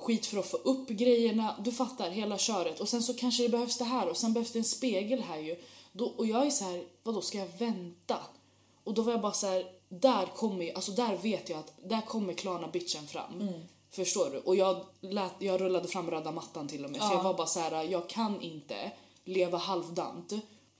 skit 0.00 0.26
för 0.26 0.38
att 0.38 0.46
få 0.46 0.56
upp 0.56 0.88
grejerna, 0.88 1.56
du 1.64 1.72
fattar 1.72 2.10
hela 2.10 2.38
köret. 2.38 2.80
Och 2.80 2.88
sen 2.88 3.02
så 3.02 3.14
kanske 3.14 3.42
det 3.42 3.48
behövs 3.48 3.78
det 3.78 3.84
här 3.84 4.08
och 4.08 4.16
sen 4.16 4.32
behövs 4.32 4.52
det 4.52 4.58
en 4.58 4.64
spegel 4.64 5.20
här 5.20 5.38
ju. 5.38 5.56
Då, 5.92 6.04
och 6.04 6.26
jag 6.26 6.46
är 6.46 6.50
så 6.50 6.64
här, 6.64 6.84
vadå 7.02 7.20
ska 7.20 7.38
jag 7.38 7.48
vänta? 7.58 8.18
Och 8.84 8.94
då 8.94 9.02
var 9.02 9.12
jag 9.12 9.20
bara 9.20 9.32
så 9.32 9.46
här, 9.46 9.66
där 9.88 10.26
kommer 10.26 10.74
alltså 10.74 10.92
där 10.92 11.16
vet 11.16 11.48
jag 11.48 11.58
att 11.58 11.72
där 11.84 12.00
kommer 12.00 12.32
Klarna 12.32 12.68
bitchen 12.68 13.06
fram. 13.06 13.38
Förstår 13.90 14.30
du? 14.30 14.38
Och 14.38 14.56
jag, 14.56 14.86
lät, 15.00 15.32
jag 15.38 15.60
rullade 15.60 15.88
fram 15.88 16.10
röda 16.10 16.32
mattan 16.32 16.68
till 16.68 16.84
och 16.84 16.90
med 16.90 17.00
för 17.00 17.14
jag 17.14 17.22
var 17.22 17.34
bara 17.34 17.46
så 17.46 17.60
här, 17.60 17.82
jag 17.82 18.08
kan 18.08 18.40
inte 18.40 18.92
leva 19.24 19.58
halvdant 19.58 20.32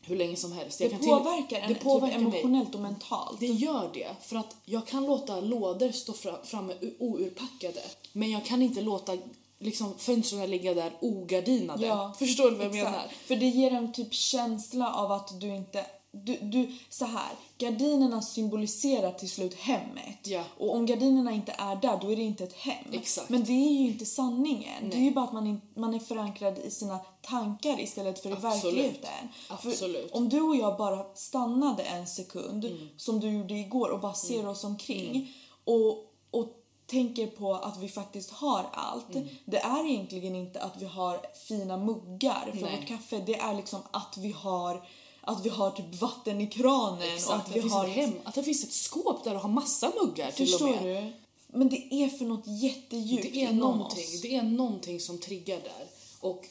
hur 0.03 0.16
länge 0.16 0.36
som 0.36 0.53
helst. 0.53 0.78
Det 0.78 0.88
kan 0.88 0.98
till- 1.01 1.09
påverkar 1.09 1.59
en 1.61 1.68
det 1.68 1.74
påverkar 1.80 2.18
typ 2.18 2.26
emotionellt 2.26 2.74
och 2.74 2.80
mentalt. 2.80 3.40
Det 3.40 3.46
gör 3.46 3.90
det, 3.94 4.09
för 4.22 4.36
att 4.36 4.57
jag 4.64 4.86
kan 4.86 5.07
låta 5.07 5.40
lådor 5.40 5.92
stå 5.92 6.12
fra- 6.12 6.44
framme 6.44 6.74
ourpackade. 6.98 7.80
Men 8.12 8.30
jag 8.30 8.44
kan 8.44 8.62
inte 8.62 8.80
låta 8.80 9.16
liksom, 9.59 9.94
fönstren 9.98 10.51
ligga 10.51 10.74
där 10.74 10.92
ogardinade. 11.01 11.86
Ja, 11.86 12.14
Förstår 12.18 12.51
du 12.51 12.57
vad 12.57 12.66
jag 12.66 12.76
Exakt. 12.76 12.90
menar? 12.96 13.09
För 13.26 13.36
det 13.36 13.46
ger 13.48 13.70
en 13.70 13.92
typ 13.92 14.14
känsla 14.14 14.94
av 14.94 15.12
att 15.12 15.40
du 15.40 15.46
inte... 15.57 15.86
Du, 16.12 16.36
du, 16.36 16.72
så 16.88 17.04
här, 17.04 17.30
gardinerna 17.58 18.22
symboliserar 18.22 19.12
till 19.12 19.30
slut 19.30 19.54
hemmet. 19.54 20.18
Ja. 20.22 20.44
Och 20.58 20.74
om 20.74 20.86
gardinerna 20.86 21.32
inte 21.32 21.54
är 21.58 21.76
där, 21.76 21.98
då 22.02 22.12
är 22.12 22.16
det 22.16 22.22
inte 22.22 22.44
ett 22.44 22.52
hem. 22.52 22.84
Exakt. 22.92 23.28
Men 23.28 23.44
det 23.44 23.52
är 23.52 23.72
ju 23.72 23.86
inte 23.86 24.06
sanningen. 24.06 24.90
Det 24.90 24.96
är 24.96 24.98
Nej. 24.98 25.08
ju 25.08 25.14
bara 25.14 25.24
att 25.24 25.32
man, 25.32 25.46
in, 25.46 25.61
man 25.74 25.94
är 25.94 25.98
förankrad 25.98 26.58
i 26.58 26.70
sina 26.70 26.98
tankar 27.22 27.80
istället 27.80 28.22
för 28.22 28.30
i 28.30 28.34
verkligheten. 28.34 29.28
Absolut. 29.48 29.96
Mm. 29.96 30.08
För 30.08 30.16
om 30.16 30.28
du 30.28 30.40
och 30.40 30.56
jag 30.56 30.76
bara 30.76 31.14
stannade 31.14 31.82
en 31.82 32.06
sekund, 32.06 32.90
som 32.96 33.20
du 33.20 33.30
gjorde 33.30 33.54
igår, 33.54 33.88
och 33.88 34.00
bara 34.00 34.14
ser 34.14 34.48
oss 34.48 34.64
omkring 34.64 35.32
och, 35.64 35.90
och 36.30 36.56
tänker 36.86 37.26
på 37.26 37.54
att 37.54 37.78
vi 37.78 37.88
faktiskt 37.88 38.30
har 38.30 38.66
allt. 38.72 39.14
Mm. 39.14 39.28
Det 39.44 39.58
är 39.58 39.90
egentligen 39.90 40.34
inte 40.34 40.61
att 40.61 40.82
vi 40.82 40.86
har 40.86 41.20
fina 41.48 41.76
muggar 41.76 42.52
för 42.54 42.62
Nej. 42.62 42.76
vårt 42.76 42.88
kaffe. 42.88 43.22
Det 43.26 43.38
är 43.38 43.54
liksom 43.54 43.80
att 43.90 44.16
vi 44.18 44.32
har 44.32 44.82
att 45.30 45.46
vi 45.46 45.48
har 45.48 45.70
typ 45.70 46.00
vatten 46.00 46.40
i 46.40 46.46
kranen 46.46 46.98
och 46.98 47.04
Exakt, 47.04 47.30
att 47.40 47.48
att 47.50 47.56
vi 47.56 47.60
finns 47.60 47.72
har 47.72 47.84
ett 47.88 47.90
hem, 47.94 48.12
att 48.24 48.34
det 48.34 48.42
finns 48.42 48.64
ett 48.64 48.72
skåp 48.72 49.24
där 49.24 49.30
du 49.30 49.36
har 49.36 49.48
massa 49.48 49.92
muggar 50.02 50.30
till 50.30 50.44
och 50.44 50.50
Förstår 50.50 50.68
med. 50.70 51.04
du? 51.04 51.12
Men 51.58 51.68
det 51.68 51.94
är 51.94 52.08
för 52.08 52.24
något 52.24 52.46
jättedjupt 52.46 53.32
Det 53.32 53.44
är, 53.44 53.52
någonting, 53.52 54.04
oss. 54.04 54.20
det 54.22 54.34
är 54.36 54.42
någonting 54.42 55.00
som 55.00 55.18
triggar 55.18 55.56
där. 55.56 55.86
Och 56.20 56.46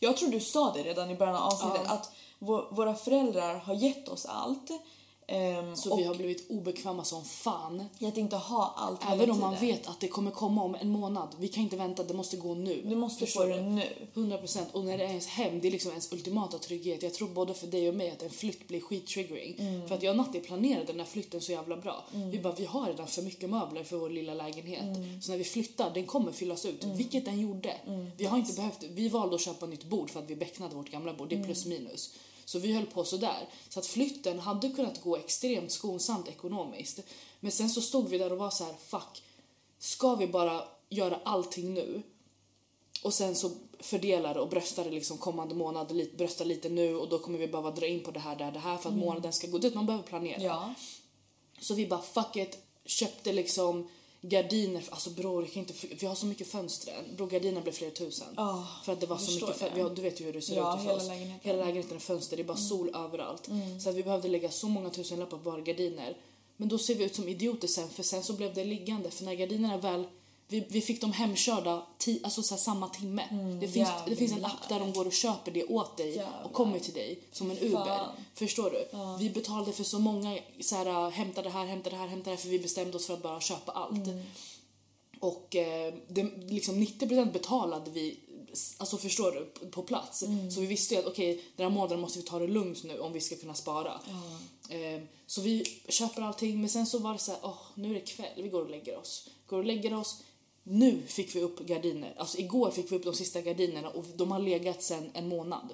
Jag 0.00 0.16
tror 0.16 0.28
du 0.28 0.40
sa 0.40 0.72
det 0.72 0.82
redan 0.82 1.10
i 1.10 1.14
början 1.14 1.36
av 1.36 1.42
avsnittet 1.42 1.80
Ja. 1.84 1.90
att 1.92 2.12
vå- 2.38 2.74
våra 2.74 2.94
föräldrar 2.94 3.54
har 3.58 3.74
gett 3.74 4.08
oss 4.08 4.26
allt. 4.26 4.70
Ehm, 5.26 5.76
så 5.76 5.96
vi 5.96 6.04
har 6.04 6.14
blivit 6.14 6.50
obekväma 6.50 7.04
som 7.04 7.24
fan. 7.24 7.84
att 8.00 8.16
inte 8.16 8.36
ha 8.36 8.74
allt 8.76 9.00
Även 9.10 9.30
om 9.30 9.40
man 9.40 9.56
vet 9.60 9.86
att 9.86 10.00
det 10.00 10.08
kommer 10.08 10.30
komma 10.30 10.62
om 10.62 10.74
en 10.74 10.88
månad. 10.88 11.28
Vi 11.38 11.48
kan 11.48 11.62
inte 11.62 11.76
vänta, 11.76 12.02
det 12.02 12.14
måste 12.14 12.36
gå 12.36 12.54
nu. 12.54 12.82
Du 12.84 12.96
måste 12.96 13.26
Förstår 13.26 13.40
få 13.40 13.46
det 13.46 13.62
nu. 13.62 13.88
100 14.14 14.38
procent. 14.38 14.68
Och 14.72 14.84
när 14.84 14.98
det 14.98 15.04
är 15.04 15.08
ens 15.08 15.26
hem, 15.26 15.60
det 15.60 15.68
är 15.68 15.72
liksom 15.72 15.90
ens 15.90 16.12
ultimata 16.12 16.58
trygghet. 16.58 17.02
Jag 17.02 17.14
tror 17.14 17.28
både 17.28 17.54
för 17.54 17.66
dig 17.66 17.88
och 17.88 17.94
mig 17.94 18.10
att 18.10 18.22
en 18.22 18.30
flytt 18.30 18.68
blir 18.68 18.80
skittriggering. 18.80 19.56
Mm. 19.58 19.88
För 19.88 19.94
att 19.94 20.02
jag 20.02 20.10
och 20.10 20.16
Natti 20.16 20.40
planerade 20.40 20.84
den 20.86 20.98
här 20.98 21.06
flytten 21.06 21.40
så 21.40 21.52
jävla 21.52 21.76
bra. 21.76 22.04
Vi 22.12 22.38
bara, 22.38 22.54
vi 22.54 22.64
har 22.64 22.86
redan 22.86 23.06
för 23.06 23.22
mycket 23.22 23.50
möbler 23.50 23.84
för 23.84 23.96
vår 23.96 24.10
lilla 24.10 24.34
lägenhet. 24.34 24.96
Mm. 24.96 25.22
Så 25.22 25.30
när 25.30 25.38
vi 25.38 25.44
flyttar, 25.44 25.90
den 25.94 26.06
kommer 26.06 26.32
fyllas 26.32 26.64
ut. 26.66 26.84
Vilket 26.84 27.24
den 27.24 27.40
gjorde. 27.40 27.76
Vi 28.16 28.24
har 28.24 28.38
inte 28.38 28.52
behövt, 28.52 28.82
vi 28.82 29.08
valde 29.08 29.34
att 29.34 29.40
köpa 29.40 29.66
nytt 29.66 29.84
bord 29.84 30.10
för 30.10 30.20
att 30.20 30.30
vi 30.30 30.36
becknade 30.36 30.74
vårt 30.74 30.90
gamla 30.90 31.12
bord. 31.14 31.28
Det 31.28 31.34
Mm. 31.34 31.42
är 31.44 31.46
plus 31.46 31.66
minus. 31.66 32.14
Så 32.44 32.58
vi 32.58 32.72
höll 32.72 32.86
på 32.86 33.04
sådär. 33.04 33.48
Så 33.68 33.80
att 33.80 33.86
flytten 33.86 34.38
hade 34.38 34.68
kunnat 34.68 35.02
gå 35.02 35.16
extremt 35.16 35.72
skonsamt 35.72 36.28
ekonomiskt. 36.28 37.00
Men 37.40 37.52
sen 37.52 37.70
så 37.70 37.80
stod 37.80 38.08
vi 38.08 38.18
där 38.18 38.32
och 38.32 38.38
var 38.38 38.50
så 38.50 38.64
här: 38.64 38.74
fuck. 38.86 39.22
Ska 39.78 40.14
vi 40.14 40.26
bara 40.26 40.64
göra 40.88 41.20
allting 41.24 41.74
nu? 41.74 42.02
Och 43.02 43.14
sen 43.14 43.36
så 43.36 43.50
fördelar 43.78 44.38
och 44.38 44.48
bröstar 44.48 44.84
det 44.84 44.90
liksom 44.90 45.18
kommande 45.18 45.54
månad, 45.54 45.92
lite, 45.92 46.44
lite 46.44 46.68
nu 46.68 46.96
och 46.96 47.08
då 47.08 47.18
kommer 47.18 47.38
vi 47.38 47.48
behöva 47.48 47.70
dra 47.70 47.86
in 47.86 48.02
på 48.02 48.10
det 48.10 48.20
här, 48.20 48.36
det 48.36 48.44
här, 48.44 48.52
det 48.52 48.58
här 48.58 48.76
för 48.76 48.88
att 48.88 48.96
månaden 48.96 49.32
ska 49.32 49.46
gå 49.46 49.58
dit. 49.58 49.74
Man 49.74 49.86
behöver 49.86 50.04
planera. 50.04 50.36
Mm. 50.36 50.46
Ja. 50.46 50.74
Så 51.60 51.74
vi 51.74 51.86
bara 51.86 52.02
fuck 52.02 52.36
it, 52.36 52.58
köpte 52.84 53.32
liksom 53.32 53.88
gardiner, 54.22 54.84
alltså 54.90 55.10
bror, 55.10 55.42
jag 55.42 55.52
kan 55.52 55.60
inte, 55.60 55.74
vi 56.00 56.06
har 56.06 56.14
så 56.14 56.26
mycket 56.26 56.46
fönster. 56.46 56.94
Bror, 57.16 57.26
gardiner 57.28 57.60
blev 57.62 57.72
flera 57.72 57.90
tusen. 57.90 58.26
Ja, 58.36 58.66
för 58.84 58.92
att 58.92 59.00
det 59.00 59.06
var 59.06 59.18
så 59.18 59.32
mycket, 59.32 59.56
fön- 59.56 59.68
det. 59.68 59.74
vi 59.76 59.80
har, 59.82 59.90
du 59.90 60.02
vet 60.02 60.20
ju 60.20 60.24
hur 60.24 60.32
det 60.32 60.42
ser 60.42 60.56
Ja, 60.56 60.76
ut 60.78 60.82
hela 60.84 60.94
oss. 60.96 61.02
lägenheten. 61.08 61.30
Mm. 61.30 61.40
Hela 61.56 61.64
lägenheten 61.64 61.96
är 61.96 62.00
fönster, 62.00 62.36
det 62.36 62.42
är 62.42 62.44
bara 62.44 62.56
sol 62.56 62.90
överallt. 62.94 63.48
Så 63.82 63.90
att 63.90 63.94
vi 63.96 64.02
behövde 64.02 64.28
lägga 64.28 64.50
så 64.50 64.68
många 64.68 64.90
tusenlappar 64.90 65.36
på 65.38 65.42
bara 65.50 65.60
gardiner. 65.60 66.16
Men 66.56 66.68
då 66.68 66.78
ser 66.78 66.94
vi 66.94 67.04
ut 67.04 67.14
som 67.14 67.28
idioter 67.28 67.68
sen, 67.68 67.88
för 67.88 68.02
sen 68.02 68.22
så 68.22 68.32
blev 68.32 68.54
det 68.54 68.64
liggande, 68.64 69.10
för 69.10 69.24
när 69.24 69.34
gardinerna 69.34 69.76
väl 69.76 70.04
vi, 70.52 70.66
vi 70.68 70.80
fick 70.80 71.00
dem 71.00 71.12
hemkörda 71.12 71.86
ti, 71.98 72.20
alltså 72.22 72.42
så 72.42 72.56
samma 72.56 72.88
timme. 72.88 73.28
det, 73.60 73.68
finns, 73.68 73.88
det 74.06 74.16
finns 74.16 74.32
en 74.32 74.44
app 74.44 74.68
där 74.68 74.80
de 74.80 74.92
går 74.92 75.06
och 75.06 75.12
köper 75.12 75.50
det 75.52 75.64
åt 75.64 75.96
dig 75.96 76.08
Jävlar. 76.16 76.42
och 76.44 76.52
kommer 76.52 76.78
till 76.78 76.94
dig 76.94 77.20
som 77.32 77.50
en 77.50 77.58
Uber. 77.58 77.84
Fan. 77.84 78.14
Förstår 78.34 78.70
du? 78.70 78.88
Vi 79.24 79.30
betalade 79.30 79.72
för 79.72 79.84
så 79.84 79.98
många, 79.98 80.38
så 80.60 80.76
här, 80.76 81.10
hämta 81.10 81.42
det 81.42 81.50
här, 81.50 81.66
hämta 81.66 81.90
det 81.90 81.96
här, 81.96 82.06
hämta 82.06 82.30
det 82.30 82.36
här 82.36 82.42
för 82.42 82.48
vi 82.48 82.58
bestämde 82.58 82.96
oss 82.96 83.06
för 83.06 83.14
att 83.14 83.22
bara 83.22 83.40
köpa 83.40 83.72
allt. 83.72 84.08
Och 85.20 85.56
eh, 85.56 85.94
det, 86.08 86.22
liksom 86.48 86.74
90% 86.74 87.32
betalade 87.32 87.90
vi, 87.90 88.18
alltså 88.78 88.96
förstår 88.96 89.32
du, 89.32 89.66
på- 89.70 89.82
plats. 89.82 90.24
Så 90.54 90.60
vi 90.60 90.66
visste 90.66 90.94
ju 90.94 91.00
att 91.00 91.06
okej, 91.06 91.44
den 91.56 91.66
här 91.66 91.74
månaden 91.74 92.00
måste 92.00 92.18
vi 92.18 92.24
ta 92.24 92.38
det 92.38 92.46
lugnt 92.46 92.84
nu 92.84 92.98
om 92.98 93.12
vi 93.12 93.20
ska 93.20 93.36
kunna 93.36 93.54
spara. 93.54 94.00
Eh, 94.68 95.02
så 95.26 95.40
vi 95.40 95.64
köper 95.88 96.22
allting 96.22 96.60
men 96.60 96.70
sen 96.70 96.86
så 96.86 96.98
var 96.98 97.12
det 97.12 97.18
så 97.18 97.32
här, 97.32 97.40
åh, 97.42 97.58
nu 97.74 97.90
är 97.90 97.94
det 97.94 98.00
kväll, 98.00 98.42
vi 98.42 98.48
går 98.48 98.62
och 98.62 98.70
lägger 98.70 98.98
oss. 98.98 99.28
Går 99.46 99.58
och 99.58 99.64
lägger 99.64 99.94
oss, 99.94 100.22
nu 100.64 101.02
fick 101.06 101.36
vi 101.36 101.40
upp 101.40 101.60
gardiner. 101.66 102.14
Alltså 102.16 102.38
igår 102.38 102.70
fick 102.70 102.92
vi 102.92 102.96
upp 102.96 103.04
de 103.04 103.14
sista 103.14 103.40
gardinerna 103.40 103.88
och 103.88 104.04
de 104.16 104.30
har 104.30 104.38
legat 104.38 104.82
sedan 104.82 105.10
en 105.14 105.28
månad. 105.28 105.68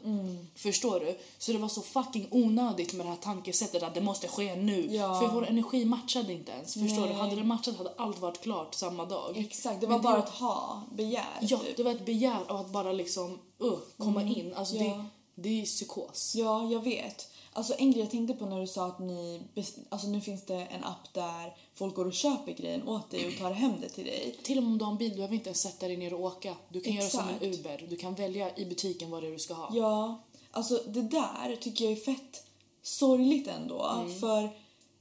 Förstår 0.54 1.00
du? 1.00 1.18
Så 1.38 1.52
det 1.52 1.58
var 1.58 1.68
så 1.68 1.82
fucking 1.82 2.28
onödigt 2.30 2.92
med 2.92 3.06
det 3.06 3.10
här 3.10 3.16
tankesättet 3.16 3.82
att 3.82 3.94
det 3.94 4.00
måste 4.00 4.28
ske 4.28 4.56
nu. 4.56 4.94
Ja. 4.94 5.20
För 5.20 5.28
vår 5.34 5.46
energi 5.46 5.84
matchade 5.84 6.32
inte 6.32 6.52
ens. 6.52 6.74
Förstår 6.74 7.02
du? 7.02 7.08
Nej. 7.08 7.12
Hade 7.14 7.36
det 7.36 7.44
matchat 7.44 7.76
hade 7.76 7.92
allt 7.96 8.18
varit 8.18 8.40
klart 8.40 8.74
samma 8.74 9.04
dag. 9.04 9.36
Exakt, 9.38 9.80
det 9.80 9.86
Men 9.88 9.96
var 10.02 10.12
bara 10.12 10.22
ett 10.22 10.28
ha, 10.28 10.82
begär. 10.92 11.38
Ja, 11.40 11.58
typ. 11.58 11.76
det 11.76 11.82
var 11.82 11.90
ett 11.90 12.06
begär 12.06 12.40
av 12.48 12.56
att 12.56 12.70
bara 12.72 12.92
liksom 12.92 13.38
uh, 13.62 13.78
komma 13.98 14.22
in. 14.22 14.54
Alltså 14.54 14.76
Ja. 14.76 14.82
det, 14.84 15.04
det 15.42 15.60
är 15.60 15.64
psykos. 15.64 16.32
Ja, 16.36 16.68
jag 16.72 16.84
vet. 16.84 17.28
Alltså 17.58 17.74
en 17.78 17.90
grej 17.90 18.00
jag 18.02 18.10
tänkte 18.10 18.34
på 18.34 18.46
när 18.46 18.60
du 18.60 18.66
sa 18.66 18.86
att 18.86 18.98
ni, 18.98 19.40
alltså 19.88 20.08
nu 20.08 20.20
finns 20.20 20.42
det 20.46 20.54
en 20.54 20.84
app 20.84 21.12
där 21.14 21.56
folk 21.74 21.94
går 21.94 22.04
och 22.04 22.12
köper 22.12 22.52
grejen 22.52 22.88
åt 22.88 23.10
dig 23.10 23.26
och 23.26 23.38
tar 23.38 23.50
hem 23.50 23.72
det 23.80 23.88
till 23.88 24.04
dig. 24.04 24.36
Till 24.42 24.58
och 24.58 24.64
med 24.64 24.72
om 24.72 24.78
du 24.78 24.84
har 24.84 24.92
en 24.92 24.98
bil, 24.98 25.10
du 25.10 25.16
behöver 25.16 25.34
inte 25.34 25.48
ens 25.48 25.62
sätta 25.62 25.88
dig 25.88 25.96
ner 25.96 26.14
och 26.14 26.20
åka. 26.20 26.56
Du 26.68 26.80
kan 26.80 26.92
göra 26.92 27.08
som 27.08 27.20
Exakt. 27.20 27.42
en 27.42 27.54
Uber. 27.54 27.86
Du 27.90 27.96
kan 27.96 28.14
välja 28.14 28.56
i 28.56 28.64
butiken 28.64 29.10
vad 29.10 29.22
det 29.22 29.26
är 29.28 29.32
du 29.32 29.38
ska 29.38 29.54
ha. 29.54 29.70
Ja, 29.72 30.22
alltså 30.50 30.82
det 30.86 31.02
där 31.02 31.56
tycker 31.60 31.84
jag 31.84 31.92
är 31.92 31.96
fett 31.96 32.44
sorgligt 32.82 33.48
ändå. 33.48 33.82
Mm. 33.86 34.20
För 34.20 34.50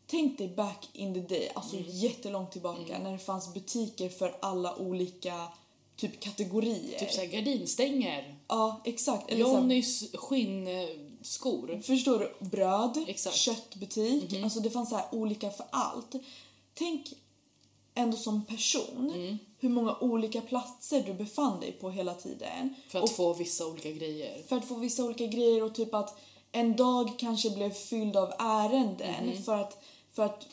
tänk 0.07 0.37
dig 0.37 0.47
back 0.47 0.89
in 0.93 1.13
the 1.13 1.19
day, 1.19 1.51
alltså 1.55 1.75
jättelångt 1.87 2.51
tillbaka 2.51 2.81
Mm. 2.95 3.03
när 3.03 3.11
det 3.11 3.19
fanns 3.19 3.53
butiker 3.53 4.09
för 4.09 4.37
alla 4.39 4.75
olika 4.75 5.47
typ 5.95 6.19
kategorier. 6.19 6.99
Typ 6.99 7.11
såhär 7.11 7.27
gardinstänger, 7.27 8.35
Ja, 8.47 8.81
exakt. 8.85 9.31
Eller 9.31 9.45
så 9.45 9.55
här, 9.55 9.61
Skinnskor. 11.27 11.81
Förstår 11.81 12.19
du? 12.19 12.49
Bröd, 12.49 13.05
Exakt. 13.07 13.35
köttbutik. 13.35 14.43
Alltså 14.43 14.59
det 14.59 14.69
fanns 14.69 14.89
så 14.89 14.95
här 14.95 15.05
olika 15.11 15.49
för 15.49 15.65
allt. 15.69 16.15
Tänk 16.73 17.13
ändå 17.95 18.17
som 18.17 18.45
person 18.45 19.39
hur 19.59 19.69
många 19.69 19.95
olika 19.99 20.41
platser 20.41 21.03
du 21.03 21.13
befann 21.13 21.59
dig 21.59 21.71
på 21.71 21.89
hela 21.89 22.13
tiden. 22.13 22.75
För 22.87 23.03
att 23.03 23.11
få 23.11 23.33
vissa 23.33 23.67
olika 23.67 23.91
grejer. 23.91 24.43
för 24.47 24.57
att 24.57 24.65
få 24.65 24.75
vissa 24.75 25.03
olika 25.03 25.25
grejer 25.25 25.63
och 25.63 25.75
typ 25.75 25.93
att 25.93 26.17
en 26.51 26.75
dag 26.75 27.19
kanske 27.19 27.49
blev 27.49 27.73
fylld 27.73 28.17
av 28.17 28.33
ärenden 28.39 29.43
för 29.43 29.55
att, 29.55 29.83
för 30.13 30.23
att, 30.25 30.47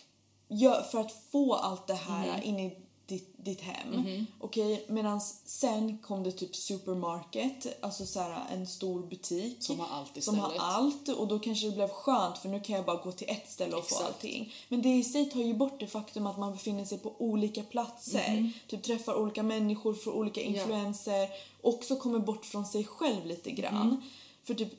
för 0.90 0.98
att 1.00 1.12
få 1.32 1.54
allt 1.54 1.86
det 1.86 1.94
här 1.94 2.42
in 2.42 2.58
i 2.58 2.83
ditt, 3.06 3.34
ditt 3.44 3.60
hem. 3.60 4.26
Okej, 4.40 4.84
medan 4.88 5.20
sen 5.44 5.98
kom 5.98 6.22
det 6.22 6.32
typ 6.32 6.56
supermarket, 6.56 7.84
alltså 7.84 8.06
så 8.06 8.20
här 8.20 8.46
en 8.52 8.66
stor 8.66 9.02
butik. 9.06 9.56
Som 9.60 9.80
har 9.80 9.86
allt 9.90 10.24
Som 10.24 10.38
har 10.38 10.48
istället. 10.48 10.62
allt 10.62 11.08
och 11.08 11.28
då 11.28 11.38
kanske 11.38 11.66
det 11.66 11.72
blev 11.74 11.88
skönt 11.88 12.38
för 12.38 12.48
nu 12.48 12.60
kan 12.60 12.76
jag 12.76 12.84
bara 12.84 13.02
gå 13.02 13.12
till 13.12 13.28
ett 13.30 13.50
ställe 13.50 13.76
och 13.76 13.88
få 13.88 13.94
Exakt. 13.94 14.04
allting. 14.14 14.54
Men 14.68 14.82
det 14.82 14.88
i 14.88 15.04
sig 15.04 15.30
tar 15.30 15.40
ju 15.40 15.54
bort 15.54 15.80
det 15.80 15.86
faktum 15.86 16.26
att 16.26 16.38
man 16.38 16.52
befinner 16.52 16.84
sig 16.84 16.98
på 16.98 17.14
olika 17.18 17.62
platser. 17.62 18.32
Mhm. 18.32 18.52
Typ 18.68 18.82
träffar 18.82 19.14
olika 19.14 19.42
människor, 19.42 19.94
får 19.94 20.12
olika 20.12 20.40
influenser. 20.40 21.28
Också 21.62 21.96
kommer 21.96 22.18
bort 22.18 22.44
från 22.44 22.66
sig 22.66 22.84
själv 22.84 23.26
lite 23.26 23.50
grann. 23.50 23.86
Mhm. 23.86 24.02
För 24.44 24.54
typ 24.54 24.72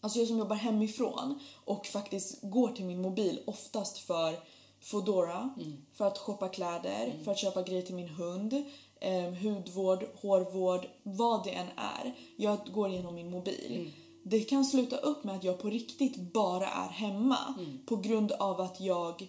Alltså 0.00 0.18
jag 0.18 0.28
som 0.28 0.38
jobbar 0.38 0.56
hemifrån 0.56 1.38
och 1.64 1.86
faktiskt 1.86 2.38
går 2.42 2.68
till 2.68 2.84
min 2.84 3.00
mobil 3.02 3.40
oftast 3.46 3.98
för 3.98 4.38
Foodora, 4.84 5.50
Mm. 5.56 5.76
för 5.94 6.04
att 6.06 6.18
shoppa 6.18 6.48
kläder, 6.48 7.12
för 7.24 7.32
att 7.32 7.38
köpa 7.38 7.62
grejer 7.62 7.82
till 7.82 7.94
min 7.94 8.08
hund, 8.08 8.64
eh, 9.00 9.30
hudvård, 9.42 10.04
hårvård, 10.22 10.86
vad 11.02 11.44
det 11.44 11.50
än 11.50 11.66
är. 11.76 12.14
Jag 12.36 12.58
går 12.74 12.88
igenom 12.90 13.14
min 13.14 13.30
mobil. 13.30 13.76
Mm. 13.76 13.90
Det 14.22 14.40
kan 14.40 14.64
sluta 14.64 14.96
upp 14.96 15.24
med 15.24 15.34
att 15.36 15.44
jag 15.44 15.58
på 15.62 15.68
riktigt 15.70 16.16
bara 16.32 16.66
är 16.68 16.88
hemma 16.88 17.38
Mm. 17.58 17.78
på 17.86 17.96
grund 17.96 18.32
av 18.32 18.60
att 18.60 18.80
jag 18.80 19.28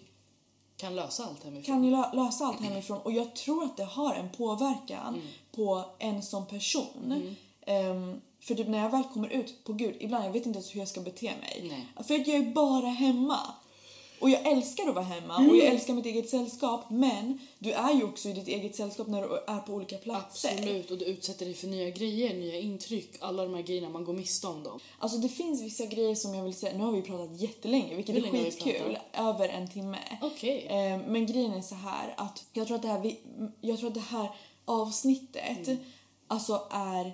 Kan 0.76 0.96
lösa 0.96 1.24
allt 1.26 1.44
hemifrån. 1.44 1.64
kan 1.74 1.84
ju 1.84 1.90
lö- 1.90 2.14
lösa 2.14 2.44
allt 2.44 2.60
hemifrån 2.60 2.98
och 3.00 3.12
jag 3.12 3.34
tror 3.36 3.64
att 3.64 3.76
det 3.76 3.84
har 3.84 4.14
en 4.14 4.30
påverkan 4.30 5.14
Mm. 5.14 5.26
på 5.52 5.84
en 5.98 6.22
som 6.22 6.46
person. 6.46 7.34
Ehm, 7.66 8.20
för 8.40 8.54
typ 8.54 8.68
när 8.68 8.78
jag 8.78 8.90
väl 8.90 9.02
kommer 9.14 9.28
ut, 9.28 9.64
på 9.64 9.72
gud, 9.72 9.96
ibland 10.00 10.24
jag 10.24 10.32
vet 10.32 10.46
inte 10.46 10.56
ens 10.58 10.74
hur 10.74 10.78
jag 10.80 10.88
ska 10.88 11.00
bete 11.00 11.32
mig. 11.40 11.64
Nej. 11.68 12.04
För 12.04 12.14
att 12.14 12.26
jag 12.26 12.36
är 12.36 12.50
bara 12.54 12.86
hemma. 12.88 13.38
Och 14.20 14.30
jag 14.30 14.46
älskar 14.52 14.88
att 14.88 14.94
vara 14.94 15.04
hemma 15.04 15.34
och 15.36 15.40
Mm. 15.42 15.56
jag 15.56 15.66
älskar 15.66 15.94
mitt 15.94 16.06
eget 16.06 16.28
sällskap 16.30 16.90
men 16.90 17.38
du 17.58 17.72
är 17.72 17.94
ju 17.94 18.04
också 18.04 18.28
i 18.28 18.32
ditt 18.32 18.48
eget 18.48 18.76
sällskap 18.76 19.06
när 19.06 19.22
du 19.22 19.28
är 19.52 19.58
på 19.60 19.72
olika 19.72 19.96
platser. 19.98 20.48
Absolut, 20.52 20.90
och 20.90 20.98
du 20.98 21.04
utsätter 21.04 21.44
dig 21.44 21.54
för 21.54 21.66
nya 21.66 21.90
grejer, 21.90 22.34
nya 22.34 22.58
intryck, 22.60 23.10
alla 23.20 23.42
de 23.42 23.54
här 23.54 23.62
grejerna, 23.62 23.88
man 23.88 24.04
går 24.04 24.12
miste 24.14 24.46
om 24.46 24.62
dem. 24.62 24.80
Alltså 24.98 25.18
det 25.18 25.28
finns 25.28 25.62
vissa 25.62 25.86
grejer 25.86 26.14
som 26.14 26.34
jag 26.34 26.44
vill 26.44 26.54
säga, 26.54 26.78
nu 26.78 26.84
har 26.84 26.92
vi 26.92 27.02
pratat 27.02 27.40
jättelänge 27.40 27.94
vilket 27.94 28.16
Hur 28.16 28.26
är 28.26 28.30
skitkul, 28.44 28.98
över 29.14 29.48
en 29.48 29.68
timme. 29.70 29.98
Okej. 30.22 30.66
Eh, 30.66 30.98
men 31.06 31.26
grejen 31.26 31.52
är 31.52 31.62
så 31.62 31.74
här 31.74 32.14
att 32.16 32.44
jag 32.52 32.66
tror 32.66 32.76
att 32.76 32.82
det 32.82 32.88
här, 32.88 33.16
jag 33.60 33.78
tror 33.78 33.88
att 33.88 33.94
det 33.94 34.00
här 34.00 34.28
avsnittet 34.64 35.68
Mm. 35.68 35.78
alltså 36.28 36.68
är 36.70 37.12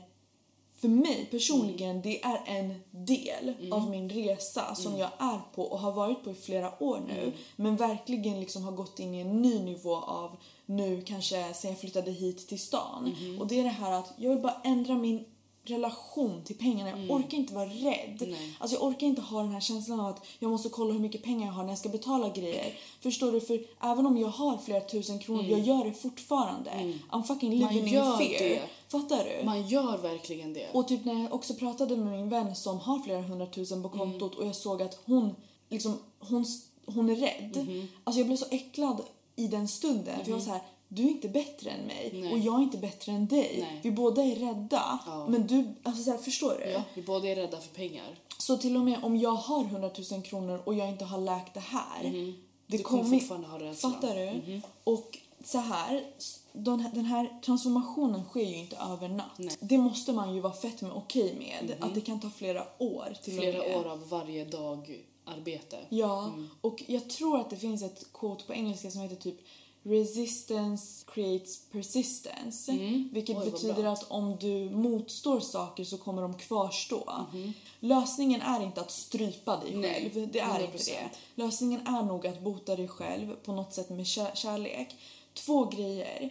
för 0.82 0.88
mig 0.88 1.28
personligen, 1.30 1.90
Mm. 1.90 2.02
det 2.02 2.22
är 2.22 2.40
en 2.46 2.74
del 2.90 3.72
av 3.72 3.90
min 3.90 4.10
resa 4.10 4.74
som 4.74 4.98
jag 4.98 5.10
är 5.18 5.40
på 5.54 5.62
och 5.62 5.78
har 5.78 5.92
varit 5.92 6.24
på 6.24 6.30
i 6.30 6.34
flera 6.34 6.82
år 6.82 7.00
nu. 7.09 7.18
Mm. 7.22 7.32
Men 7.56 7.76
verkligen 7.76 8.40
liksom 8.40 8.64
har 8.64 8.72
gått 8.72 8.98
in 8.98 9.14
i 9.14 9.20
en 9.20 9.42
ny 9.42 9.60
nivå 9.60 9.96
av 9.96 10.36
nu 10.66 11.02
kanske 11.06 11.54
sen 11.54 11.70
jag 11.70 11.80
flyttade 11.80 12.10
hit 12.10 12.48
till 12.48 12.60
stan. 12.60 13.14
Mm-hmm. 13.16 13.38
Och 13.40 13.46
det 13.46 13.60
är 13.60 13.64
det 13.64 13.68
här 13.68 13.92
att 13.92 14.12
jag 14.16 14.30
vill 14.30 14.42
bara 14.42 14.60
ändra 14.64 14.94
min 14.94 15.24
relation 15.64 16.43
till 16.44 16.56
pengarna. 16.59 16.90
Jag 16.90 17.10
orkar 17.10 17.39
inte 17.39 17.55
vara 17.55 17.66
rädd. 17.68 18.22
Mm. 18.22 18.30
Nej. 18.34 18.56
Alltså 18.59 18.76
jag 18.76 18.84
orkar 18.84 19.06
inte 19.06 19.22
ha 19.22 19.43
den 19.43 19.52
här 19.52 19.60
känslan 19.60 20.01
av 20.01 20.06
att 20.06 20.26
jag 20.39 20.51
måste 20.51 20.68
kolla 20.68 20.93
hur 20.93 21.01
mycket 21.01 21.22
pengar 21.22 21.47
jag 21.47 21.52
har 21.55 21.62
när 21.62 21.70
jag 21.70 21.78
ska 21.78 21.89
betala 21.89 22.28
grejer. 22.28 22.74
Förstår 23.01 23.32
du? 23.32 23.40
För 23.40 23.60
även 23.80 24.06
om 24.06 24.16
jag 24.18 24.28
har 24.28 24.59
flera 24.59 24.80
tusen 24.80 25.18
kronor, 25.18 25.44
jag 25.44 25.60
gör 25.60 25.84
det 25.84 25.93
fortfarande. 25.93 26.70
I'm 27.10 27.22
fucking 27.22 27.52
Mm. 27.52 27.64
Man 27.64 27.74
living 27.74 27.94
in 27.94 28.01
fear. 28.01 28.39
det. 28.48 28.62
Fattar 28.89 29.24
du? 29.24 29.44
Man 29.44 29.68
gör 29.68 29.98
verkligen 29.98 30.52
det. 30.52 30.68
Och 30.72 30.89
typ 30.89 31.05
när 31.05 31.22
jag 31.22 31.34
också 31.34 31.55
pratade 31.55 31.97
med 31.97 32.12
min 32.12 32.28
vän 32.28 32.56
som 32.56 32.78
har 32.80 32.98
flera 32.98 33.22
hundratusen 33.22 33.82
på 33.82 33.89
Mm. 33.89 33.98
kontot 33.98 34.34
och 34.34 34.47
jag 34.47 34.56
såg 34.56 34.82
att 34.82 34.98
hon 35.05 35.34
liksom, 35.68 35.98
hon, 36.18 36.44
hon 36.86 37.10
är 37.10 37.16
rädd. 37.16 37.52
Mm-hmm. 37.56 37.86
Alltså 38.05 38.20
jag 38.20 38.26
blev 38.26 38.36
så 38.36 38.47
äcklad 38.51 39.02
i 39.36 39.47
den 39.47 39.68
stunden 39.68 40.24
för 40.24 40.30
jag 40.30 40.36
var 40.39 40.44
så 40.44 40.51
här. 40.51 40.60
Du 40.94 41.02
är 41.02 41.09
inte 41.09 41.28
bättre 41.28 41.70
än 41.70 41.86
mig 41.86 42.10
Nej. 42.12 42.32
och 42.32 42.39
jag 42.39 42.59
är 42.59 42.62
inte 42.62 42.78
bättre 42.78 43.12
än 43.12 43.27
dig. 43.27 43.59
Nej. 43.60 43.81
Vi 43.82 43.90
båda 43.90 44.23
är 44.23 44.36
rädda. 44.36 44.98
Ja. 45.06 45.27
Men 45.28 45.47
du, 45.47 45.74
alltså 45.82 46.02
så 46.02 46.10
här, 46.10 46.19
förstår 46.19 46.55
du? 46.64 46.70
Ja, 46.70 46.82
vi 46.94 47.02
båda 47.02 47.28
är 47.28 47.36
rädda 47.36 47.60
för 47.60 47.74
pengar. 47.74 48.19
Så 48.39 48.56
till 48.56 48.77
och 48.77 48.85
med 48.85 48.98
om 49.05 49.16
jag 49.16 49.35
har 49.35 49.64
100 49.64 49.90
000 50.10 50.23
kronor 50.23 50.62
och 50.64 50.74
jag 50.74 50.89
inte 50.89 51.05
har 51.05 51.19
läkt 51.19 51.55
det 51.55 51.60
här. 51.60 52.02
Det 52.02 52.09
Mm-hmm. 52.09 52.35
Du 52.66 52.78
kommer 52.78 53.05
fortfarande 53.05 53.48
ha 53.48 53.59
rädslan. 53.59 53.93
Fattar 53.93 54.14
du? 54.14 54.20
Mm-hmm. 54.20 54.60
Och 54.85 55.19
så 55.44 55.59
här, 55.59 56.05
den 56.52 56.81
här, 56.81 56.90
den 56.94 57.05
här 57.05 57.40
transformationen 57.44 58.24
sker 58.24 58.44
ju 58.44 58.56
inte 58.56 58.77
över 58.77 59.09
natt. 59.09 59.39
Nej. 59.39 59.56
Det 59.60 59.78
måste 59.78 60.12
man 60.12 60.35
ju 60.35 60.40
vara 60.40 60.52
fett 60.52 60.81
med 60.81 60.93
okej 60.93 61.35
med. 61.39 61.77
Att 61.81 61.94
det 61.94 62.01
kan 62.01 62.20
ta 62.20 62.31
flera 62.31 62.64
år 62.78 63.16
till 63.23 63.39
Flera 63.39 63.78
år 63.78 63.85
av 63.85 64.09
varje 64.09 64.44
dag 64.44 65.05
arbete. 65.24 65.78
Ja, 65.89 66.24
Mm. 66.24 66.48
och 66.60 66.82
jag 66.86 67.10
tror 67.10 67.40
att 67.40 67.51
det 67.51 67.56
finns 67.56 67.82
ett 67.82 68.06
quote 68.12 68.44
på 68.44 68.52
engelska 68.55 68.90
som 68.90 69.01
heter 69.01 69.16
typ 69.16 69.36
Resistance 69.82 71.04
creates 71.14 71.60
persistence. 71.72 72.72
Vilket 73.12 73.36
Mm. 73.36 73.42
Oj, 73.42 73.50
vad 73.50 73.52
betyder 73.52 73.84
att 73.84 74.10
om 74.10 74.36
du 74.40 74.70
motstår 74.70 75.40
saker 75.40 75.84
så 75.84 75.98
kommer 75.98 76.22
de 76.22 76.34
kvarstå. 76.34 77.26
Mhm. 77.32 77.52
Lösningen 77.80 78.40
är 78.40 78.62
inte 78.64 78.80
att 78.80 78.90
strypa 78.90 79.56
dig 79.60 79.76
Nej, 79.76 80.10
själv. 80.12 80.28
Det 80.32 80.40
är 80.40 80.60
inte 80.64 80.76
100%. 80.78 80.86
det. 80.86 81.42
Lösningen 81.42 81.86
är 81.86 82.02
nog 82.02 82.26
att 82.26 82.40
bota 82.40 82.76
dig 82.76 82.88
själv 82.88 83.34
på 83.44 83.52
något 83.52 83.72
sätt 83.74 83.90
med 83.90 84.04
kär- 84.06 84.34
kärlek. 84.34 84.96
Två 85.34 85.64
grejer. 85.64 86.30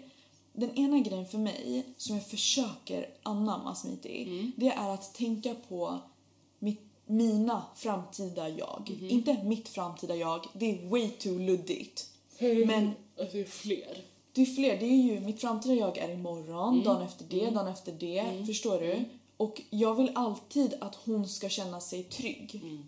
Den 0.53 0.75
ena 0.77 0.99
grejen 0.99 1.25
för 1.27 1.37
mig, 1.37 1.83
som 1.97 2.15
jag 2.15 2.27
försöker 2.27 3.05
anamma 3.23 3.75
Smiti, 3.75 4.23
Mm. 4.23 4.51
det 4.57 4.67
är 4.71 4.89
att 4.89 5.13
tänka 5.13 5.55
på 5.69 5.99
mitt, 6.59 6.81
mina 7.05 7.63
framtida 7.75 8.49
jag. 8.49 8.91
Mhm. 8.97 9.09
Inte 9.09 9.43
mitt 9.43 9.69
framtida 9.69 10.15
jag, 10.15 10.47
det 10.53 10.71
är 10.71 10.89
way 10.89 11.09
too 11.09 11.39
luddigt. 11.39 12.07
Men 12.65 12.91
Alltså, 13.19 13.37
det 13.37 13.41
är 13.41 13.45
fler. 13.45 13.97
det 14.33 14.41
är 14.41 14.45
fler, 14.45 14.77
det 14.79 14.85
är 14.85 15.13
ju 15.13 15.19
mitt 15.19 15.41
framtida 15.41 15.73
jag 15.75 15.97
är 15.97 16.09
imorgon, 16.13 16.73
Mm. 16.73 16.83
dagen 16.85 17.01
efter 17.01 17.25
det, 17.29 17.49
dagen 17.49 17.67
efter 17.67 17.91
det. 17.91 18.45
Förstår 18.47 18.79
du? 18.81 19.03
Och 19.37 19.61
jag 19.69 19.95
vill 19.95 20.11
alltid 20.15 20.73
att 20.81 20.95
hon 20.95 21.27
ska 21.27 21.49
känna 21.49 21.79
sig 21.79 22.03
trygg. 22.03 22.59
Mm. 22.63 22.83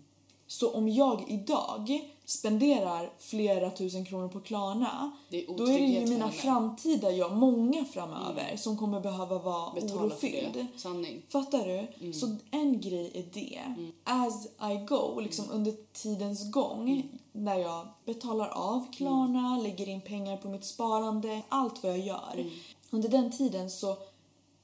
Så 0.46 0.72
om 0.74 0.88
jag 0.88 1.24
idag 1.28 2.00
spenderar 2.24 3.10
flera 3.18 3.70
tusen 3.70 4.04
kronor 4.04 4.28
på 4.28 4.40
Klarna, 4.40 5.10
är 5.30 5.56
då 5.58 5.64
är 5.64 5.78
det 5.78 5.86
ju 5.86 6.06
mina 6.06 6.30
framtida 6.32 7.10
jag, 7.10 7.36
många 7.36 7.84
framöver, 7.84 8.56
som 8.56 8.76
kommer 8.76 9.00
behöva 9.00 9.38
vara 9.38 9.74
Betala 9.74 10.02
orofylld. 10.02 10.66
Sanning. 10.76 11.22
Fattar 11.28 11.66
du? 11.66 11.86
Mm. 12.00 12.12
Så 12.12 12.36
en 12.50 12.80
grej 12.80 13.10
är 13.14 13.24
det. 13.40 13.60
As 14.04 14.46
I 14.46 14.84
go, 14.88 15.20
liksom 15.20 15.44
Mm. 15.44 15.56
under 15.56 15.72
tidens 15.92 16.50
gång, 16.50 17.08
när 17.32 17.56
jag 17.56 17.88
betalar 18.04 18.48
av 18.48 18.92
Klarna, 18.92 19.48
Mm. 19.52 19.62
lägger 19.62 19.88
in 19.88 20.00
pengar 20.00 20.36
på 20.36 20.48
mitt 20.48 20.64
sparande, 20.64 21.42
allt 21.48 21.82
vad 21.82 21.92
jag 21.92 22.06
gör. 22.06 22.32
Mm. 22.34 22.50
Under 22.90 23.08
den 23.08 23.32
tiden 23.36 23.70
så, 23.70 23.96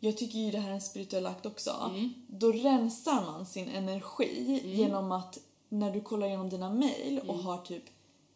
jag 0.01 0.17
tycker 0.19 0.39
ju 0.39 0.51
det 0.51 0.59
här 0.59 0.71
är 0.71 0.75
en 0.75 0.81
spirituell 0.81 1.27
akt 1.27 1.47
också, 1.47 1.71
Mm. 1.91 2.13
då 2.27 2.53
rensar 2.53 3.23
man 3.33 3.47
sin 3.47 3.69
energi 3.69 4.63
genom 4.65 5.13
att 5.13 5.39
när 5.73 5.91
du 5.91 6.01
kollar 6.01 6.27
igenom 6.27 6.49
dina 6.51 6.71
mail 6.71 7.21
och 7.27 7.35
har 7.39 7.59
typ 7.59 7.83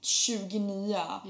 20 0.01 0.59
nya 0.59 1.20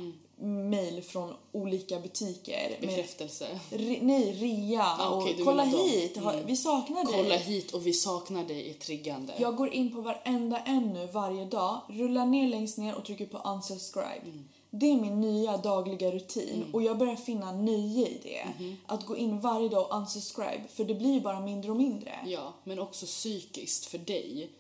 mail 0.40 1.02
från 1.02 1.34
olika 1.52 2.00
butiker. 2.00 2.76
med- 2.80 2.88
Bekräftelse. 2.88 3.60
Re, 3.70 3.98
nej, 4.02 4.32
rea 4.32 4.82
Ah, 4.98 5.18
okej, 5.18 5.34
och 5.38 5.44
kolla 5.44 5.64
hit, 5.64 6.16
ha- 6.16 6.34
vi 6.46 6.56
saknar 6.56 7.04
dig. 7.04 7.14
Kolla 7.22 7.36
hit 7.36 7.72
och 7.74 7.86
vi 7.86 7.92
saknar 7.92 8.44
dig 8.44 8.70
är 8.70 8.74
triggande. 8.74 9.32
Jag 9.38 9.56
går 9.56 9.74
in 9.74 9.92
på 9.94 10.00
varenda 10.00 10.58
en 10.60 10.92
nu 10.92 11.06
varje 11.06 11.44
dag, 11.44 11.80
rullar 11.88 12.26
ner 12.26 12.48
längst 12.48 12.78
ner 12.78 12.94
och 12.94 13.04
trycker 13.04 13.26
på 13.26 13.50
unsubscribe. 13.50 14.20
Mm. 14.24 14.44
Det 14.70 14.86
är 14.90 14.96
min 14.96 15.20
nya 15.20 15.56
dagliga 15.56 16.10
rutin 16.10 16.64
och 16.72 16.82
jag 16.82 16.98
börjar 16.98 17.16
finna 17.16 17.52
nöje 17.52 18.06
i 18.08 18.18
det. 18.22 18.46
Mm-hmm. 18.64 18.76
Att 18.86 19.06
gå 19.06 19.16
in 19.16 19.40
varje 19.40 19.68
dag 19.68 19.86
och 19.90 19.96
unsubscribe 19.98 20.62
för 20.68 20.84
det 20.84 20.94
blir 20.94 21.12
ju 21.12 21.20
bara 21.20 21.40
mindre 21.40 21.70
och 21.70 21.76
mindre. 21.76 22.12
Ja, 22.26 22.52
men 22.64 22.78
också 22.78 23.06
psykiskt 23.06 23.84
för 23.86 23.98
dig. 23.98 24.50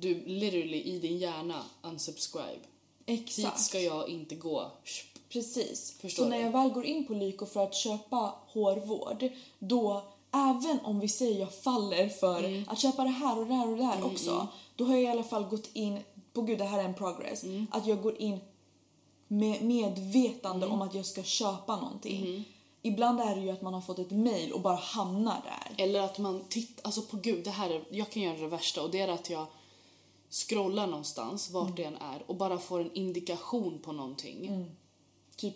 Du 0.00 0.24
literally 0.26 0.82
i 0.82 0.98
din 0.98 1.18
hjärna 1.18 1.62
unsubscribe. 1.82 2.60
Exakt. 3.06 3.54
Hit 3.56 3.58
ska 3.64 3.80
jag 3.80 4.08
inte 4.08 4.34
gå. 4.34 4.70
Precis. 5.28 5.96
Förstår 6.00 6.22
så 6.24 6.28
när 6.28 6.36
du? 6.38 6.42
jag 6.44 6.50
väl 6.52 6.70
går 6.70 6.84
in 6.84 7.06
på 7.06 7.14
Lyko 7.14 7.46
för 7.46 7.64
att 7.64 7.74
köpa 7.74 8.34
hårvård, 8.48 9.28
då 9.58 10.02
även 10.32 10.80
om 10.84 11.00
vi 11.00 11.08
säger 11.08 11.40
jag 11.40 11.54
faller 11.54 12.08
för 12.08 12.44
Mm. 12.44 12.64
att 12.68 12.78
köpa 12.78 13.02
det 13.04 13.10
här 13.10 13.38
och 13.38 13.46
det 13.46 13.54
här 13.54 13.68
och 13.70 13.76
det 13.76 13.84
här 13.84 14.04
också, 14.04 14.48
då 14.76 14.84
har 14.84 14.94
jag 14.94 15.02
i 15.02 15.06
alla 15.06 15.22
fall 15.24 15.44
gått 15.44 15.70
in, 15.72 15.98
på 16.32 16.42
gud 16.42 16.58
det 16.58 16.64
här 16.64 16.78
är 16.78 16.84
en 16.84 16.94
progress, 16.94 17.42
Mm. 17.44 17.66
att 17.70 17.86
jag 17.86 18.02
går 18.02 18.20
in 18.20 18.38
med 19.28 19.62
medvetande 19.62 20.66
Mm. 20.66 20.80
om 20.80 20.88
att 20.88 20.94
jag 20.94 21.06
ska 21.06 21.22
köpa 21.22 21.76
någonting. 21.76 22.44
Ibland 22.82 23.20
är 23.20 23.36
det 23.36 23.42
ju 23.42 23.50
att 23.50 23.62
man 23.62 23.74
har 23.74 23.80
fått 23.80 23.98
ett 23.98 24.10
mail 24.10 24.52
och 24.52 24.60
bara 24.60 24.76
hamnar 24.76 25.42
där. 25.44 25.84
Eller 25.84 26.00
att 26.00 26.18
man 26.18 26.44
tittar, 26.48 26.82
alltså 26.84 27.02
på 27.02 27.16
gud, 27.16 27.44
det 27.44 27.50
här 27.50 27.70
är, 27.70 27.84
jag 27.90 28.10
kan 28.10 28.22
göra 28.22 28.36
det 28.38 28.46
värsta 28.46 28.82
och 28.82 28.90
det 28.90 29.00
är 29.00 29.08
att 29.08 29.30
jag 29.30 29.46
scrollar 30.30 30.86
någonstans, 30.86 31.50
vart 31.50 31.76
det 31.76 31.84
än 31.84 31.96
är, 31.96 32.22
och 32.26 32.36
bara 32.36 32.58
får 32.58 32.80
en 32.80 32.92
indikation 32.94 33.78
på 33.78 33.92
någonting. 33.92 34.66
Typ, 35.36 35.54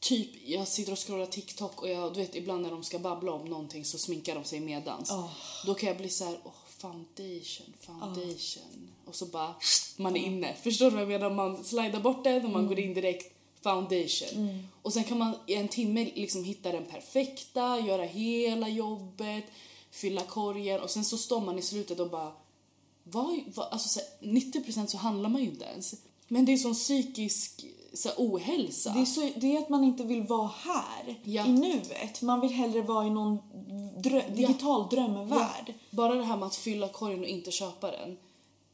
Typ, 0.00 0.30
jag 0.44 0.68
sitter 0.68 0.92
och 0.92 1.06
scrollar 1.06 1.26
TikTok 1.26 1.82
och 1.82 1.88
jag, 1.88 2.14
du 2.14 2.20
vet 2.20 2.34
ibland 2.34 2.62
när 2.62 2.70
de 2.70 2.84
ska 2.84 2.98
babbla 2.98 3.32
om 3.32 3.44
någonting 3.44 3.84
så 3.84 3.98
sminkar 3.98 4.34
de 4.34 4.44
sig 4.44 4.60
medans. 4.60 5.10
Ah. 5.10 5.30
Då 5.66 5.74
kan 5.74 5.88
jag 5.88 5.96
bli 5.96 6.08
så 6.08 6.24
här, 6.24 6.38
åh 6.44 6.52
foundation, 6.78 7.74
foundation. 7.80 8.90
Och 9.04 9.14
så 9.14 9.26
bara, 9.26 9.54
man 9.96 10.16
är 10.16 10.20
inne. 10.20 10.54
Förstår 10.62 10.84
du 10.84 10.90
vad 10.90 11.02
jag 11.02 11.08
menar? 11.08 11.30
Man 11.30 11.64
slidar 11.64 12.00
bort 12.00 12.24
den 12.24 12.44
och 12.44 12.50
man 12.50 12.66
går 12.66 12.78
in 12.78 12.94
direkt, 12.94 13.34
foundation. 13.62 14.68
Och 14.82 14.92
sen 14.92 15.04
kan 15.04 15.18
man 15.18 15.34
i 15.46 15.54
en 15.54 15.68
timme 15.68 16.10
liksom 16.14 16.44
hitta 16.44 16.72
den 16.72 16.84
perfekta, 16.84 17.80
göra 17.80 18.04
hela 18.04 18.68
jobbet, 18.68 19.44
fylla 19.90 20.22
korgen 20.22 20.80
och 20.80 20.90
sen 20.90 21.04
så 21.04 21.18
står 21.18 21.40
man 21.40 21.58
i 21.58 21.62
slutet 21.62 22.00
och 22.00 22.10
bara, 22.10 22.32
vad, 23.10 23.40
vad, 23.54 23.66
alltså 23.72 23.88
så 23.88 24.00
här, 24.00 24.28
90% 24.28 24.86
så 24.86 24.98
handlar 24.98 25.30
man 25.30 25.42
ju 25.42 25.48
inte 25.48 25.64
ens. 25.64 25.94
Men 26.28 26.44
det 26.44 26.52
är 26.52 26.56
sån 26.56 26.74
psykisk 26.74 27.64
så 27.94 28.08
här, 28.08 28.16
ohälsa. 28.18 28.90
det, 28.92 29.00
är 29.00 29.04
så, 29.04 29.30
det 29.36 29.56
är 29.56 29.58
att 29.58 29.68
man 29.68 29.84
inte 29.84 30.04
vill 30.04 30.22
vara 30.22 30.50
här, 30.64 31.20
Ja. 31.24 31.46
i 31.46 31.52
nuet. 31.52 32.22
Man 32.22 32.40
vill 32.40 32.50
hellre 32.52 32.82
vara 32.82 33.06
i 33.06 33.10
någon 33.10 33.38
drö- 33.98 34.34
digital 34.34 34.88
drömvärld. 34.90 35.74
Bara 35.90 36.14
det 36.14 36.22
här 36.24 36.36
med 36.36 36.46
att 36.46 36.56
fylla 36.56 36.88
korgen 36.88 37.20
och 37.20 37.26
inte 37.26 37.50
köpa 37.50 37.90
den. 37.90 38.18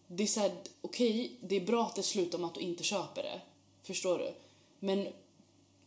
Det 0.06 0.22
är 0.22 0.26
så 0.26 0.40
här, 0.40 0.52
okej, 0.80 1.32
det 1.40 1.56
är 1.56 1.66
bra 1.66 1.82
att 1.86 1.94
det 1.94 2.02
slutar 2.02 2.38
med 2.38 2.46
att 2.46 2.54
du 2.54 2.60
inte 2.60 2.82
köper 2.84 3.22
det. 3.22 3.40
Förstår 3.82 4.18
du? 4.18 4.34
Men 4.80 5.06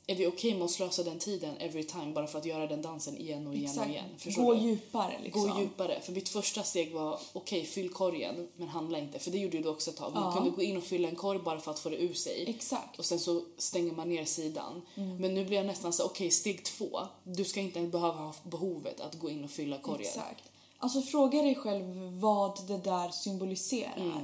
är 0.08 0.16
vi 0.16 0.28
okej 0.28 0.54
med 0.54 0.64
att 0.66 0.72
slösa 0.72 1.04
den 1.04 1.20
tiden 1.20 1.58
every 1.60 1.84
time 1.84 2.12
bara 2.14 2.28
för 2.28 2.40
att 2.40 2.46
göra 2.46 2.68
den 2.68 2.82
dansen 2.82 3.18
igen 3.18 3.48
och 3.48 3.54
igen 3.56 3.70
Exakt. 3.70 3.86
och 3.88 3.92
igen? 3.92 4.06
Förstår 4.18 4.44
Gå 4.44 4.54
du? 4.54 4.60
djupare 4.60 5.20
liksom. 5.24 5.42
Gå 5.50 5.60
djupare. 5.60 6.02
För 6.02 6.12
mitt 6.12 6.30
första 6.30 6.64
steg 6.64 6.94
var, 6.94 7.20
okej, 7.34 7.66
fyll 7.66 7.90
korgen, 7.90 8.48
men 8.56 8.68
handla 8.68 9.00
inte. 9.00 9.20
För 9.20 9.32
det 9.32 9.38
gjorde 9.38 9.60
du 9.60 9.70
också 9.70 9.90
ett 9.92 9.98
tag. 9.98 10.14
Man 10.14 10.24
Ja. 10.24 10.32
kunde 10.36 10.50
gå 10.50 10.62
in 10.62 10.78
och 10.78 10.84
fylla 10.84 11.10
en 11.10 11.16
korg 11.16 11.40
bara 11.40 11.60
för 11.60 11.72
att 11.72 11.80
få 11.80 11.90
det 11.90 11.96
ur 11.98 12.14
sig. 12.14 12.44
Exakt. 12.48 13.00
Och 13.00 13.06
sen 13.06 13.20
så 13.20 13.42
stänger 13.58 13.92
man 13.92 14.10
ner 14.10 14.26
sidan. 14.26 14.82
Mm. 14.96 15.18
Men 15.18 15.34
nu 15.34 15.46
blir 15.46 15.58
jag 15.58 15.66
nästan 15.66 15.94
så, 15.94 16.06
okej, 16.06 16.32
steg 16.32 16.64
två. 16.64 17.00
Du 17.24 17.44
ska 17.46 17.60
inte 17.60 17.82
behöva 17.82 18.14
ha 18.18 18.34
behovet 18.44 19.00
att 19.02 19.16
gå 19.20 19.30
in 19.30 19.44
och 19.44 19.52
fylla 19.52 19.78
korgen. 19.78 20.02
Exakt. 20.08 20.44
Alltså 20.78 21.02
fråga 21.02 21.42
dig 21.42 21.56
själv 21.56 21.86
vad 22.20 22.68
det 22.68 22.78
där 22.78 23.10
symboliserar. 23.10 23.98
Mm. 23.98 24.18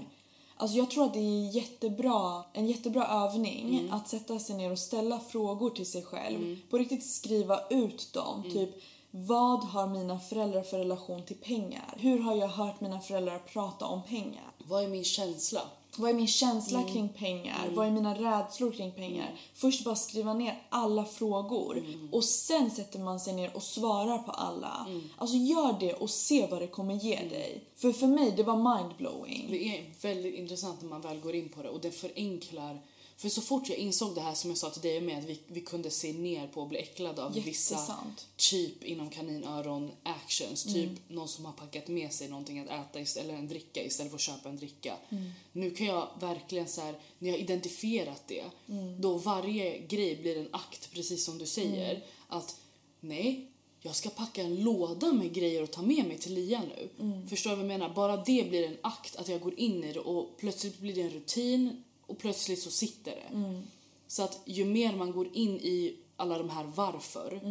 Alltså 0.62 0.78
jag 0.78 0.92
tror 0.92 1.06
att 1.06 1.14
det 1.14 1.20
är 1.20 1.56
jättebra, 1.56 2.44
en 2.54 2.68
jättebra 2.68 3.08
övning 3.08 3.80
Mm. 3.80 3.94
att 3.94 4.08
sätta 4.10 4.40
sig 4.40 4.56
ner 4.56 4.72
och 4.72 4.80
ställa 4.80 5.20
frågor 5.20 5.70
till 5.70 5.86
sig 5.86 6.04
själv. 6.04 6.58
På 6.70 6.78
riktigt 6.78 7.06
skriva 7.12 7.60
ut 7.70 8.14
dem. 8.14 8.40
Mm. 8.40 8.52
Typ, 8.52 8.70
vad 9.12 9.64
har 9.64 9.88
mina 9.88 10.20
föräldrar 10.20 10.64
för 10.64 10.78
relation 10.78 11.24
till 11.24 11.36
pengar? 11.38 11.94
Hur 11.98 12.20
har 12.20 12.36
jag 12.36 12.48
hört 12.48 12.82
mina 12.82 13.00
föräldrar 13.00 13.40
prata 13.40 13.86
om 13.86 14.04
pengar? 14.04 14.52
Vad 14.58 14.84
är 14.84 14.88
min 14.88 15.04
känsla? 15.04 15.62
Vad 15.98 16.10
är 16.10 16.14
min 16.14 16.28
känsla 16.28 16.80
Mm. 16.80 16.94
kring 16.94 17.10
pengar? 17.10 17.70
Vad 17.74 17.88
är 17.88 17.92
mina 17.92 18.16
rädslor 18.16 18.72
kring 18.72 18.92
pengar? 18.92 19.36
Först 19.54 19.84
bara 19.86 19.96
skriva 19.96 20.34
ner 20.34 20.62
alla 20.70 21.06
frågor 21.06 21.78
Mm. 21.78 22.10
och 22.12 22.24
sen 22.24 22.72
sätter 22.72 23.00
man 23.00 23.20
sig 23.20 23.34
ner 23.34 23.56
och 23.56 23.64
svarar 23.64 24.18
på 24.18 24.32
alla. 24.32 24.86
Mm. 24.90 25.10
Alltså 25.18 25.36
gör 25.38 25.76
det 25.80 25.94
och 25.94 26.10
se 26.10 26.48
vad 26.52 26.62
det 26.62 26.68
kommer 26.68 26.94
ge 26.94 27.16
dig. 27.16 27.64
För 27.76 27.92
för 27.92 28.08
mig, 28.08 28.34
det 28.38 28.44
var 28.44 28.78
mindblowing. 28.80 29.46
Det 29.50 29.64
är 29.78 29.94
väldigt 30.02 30.36
intressant 30.36 30.82
när 30.82 30.90
man 30.90 31.02
väl 31.02 31.20
går 31.20 31.36
in 31.36 31.50
på 31.50 31.64
det 31.64 31.70
och 31.70 31.82
det 31.82 31.92
förenklar. 31.92 32.82
För 33.22 33.30
så 33.30 33.42
fort 33.42 33.70
jag 33.70 33.78
insåg 33.78 34.16
det 34.16 34.22
här 34.22 34.34
som 34.34 34.50
jag 34.50 34.58
sa 34.58 34.70
till 34.70 34.82
dig 34.82 35.02
med 35.02 35.18
att 35.18 35.26
vi, 35.26 35.40
vi 35.48 35.62
kunde 35.62 35.92
se 35.92 36.14
ner 36.14 36.48
på 36.48 36.62
och 36.62 36.68
bli 36.68 36.78
äcklade 36.80 37.24
av 37.24 37.34
vissa 37.34 37.78
typ 38.38 38.84
inom 38.84 39.10
kaninöron 39.10 39.92
actions. 40.04 40.64
Typ 40.64 40.90
någon 41.08 41.28
som 41.28 41.46
har 41.46 41.52
packat 41.52 41.88
med 41.88 42.14
sig 42.14 42.28
någonting 42.30 42.60
att 42.60 42.68
äta 42.70 43.00
ist- 43.00 43.20
eller 43.20 43.34
en 43.34 43.48
dricka 43.48 43.84
istället 43.84 44.12
för 44.12 44.18
att 44.18 44.22
köpa 44.22 44.50
en 44.50 44.58
dricka. 44.58 44.98
Nu 45.52 45.72
kan 45.72 45.88
jag 45.88 46.08
verkligen 46.20 46.68
så 46.68 46.82
här, 46.82 47.00
när 47.20 47.30
jag 47.30 47.38
har 47.38 47.42
identifierat 47.42 48.24
det, 48.28 48.44
då 49.00 49.18
varje 49.18 49.78
grej 49.80 50.16
blir 50.16 50.38
en 50.38 50.48
akt 50.52 50.92
precis 50.94 51.26
som 51.26 51.38
du 51.38 51.46
säger. 51.46 52.04
Att 52.28 52.56
nej, 53.00 53.48
jag 53.82 53.96
ska 53.96 54.10
packa 54.10 54.42
en 54.42 54.56
låda 54.64 55.14
med 55.14 55.34
grejer 55.34 55.64
och 55.64 55.72
ta 55.72 55.82
med 55.82 56.06
mig 56.08 56.18
till 56.18 56.34
Lia 56.34 56.62
nu. 56.62 56.90
Förstår 57.30 57.50
du 57.50 57.56
vad 57.56 57.66
jag 57.66 57.68
menar? 57.80 57.94
Bara 57.94 58.18
det 58.18 58.50
blir 58.50 58.68
en 58.68 58.78
akt, 58.82 59.16
att 59.16 59.28
jag 59.28 59.42
går 59.42 59.60
in 59.60 59.84
i 59.84 59.94
det 59.94 60.00
och 60.00 60.38
plötsligt 60.38 60.80
blir 60.80 60.96
det 60.96 61.02
en 61.02 61.10
rutin 61.10 61.84
och 62.08 62.18
plötsligt 62.18 62.62
så 62.62 62.72
sitter 62.72 63.12
det. 63.12 63.62
Så 64.08 64.24
att 64.24 64.42
ju 64.46 64.66
mer 64.66 64.96
man 64.96 65.12
går 65.12 65.28
in 65.34 65.56
i 65.56 65.96
alla 66.16 66.38
de 66.38 66.50
här 66.50 66.64
varför, 66.76 67.42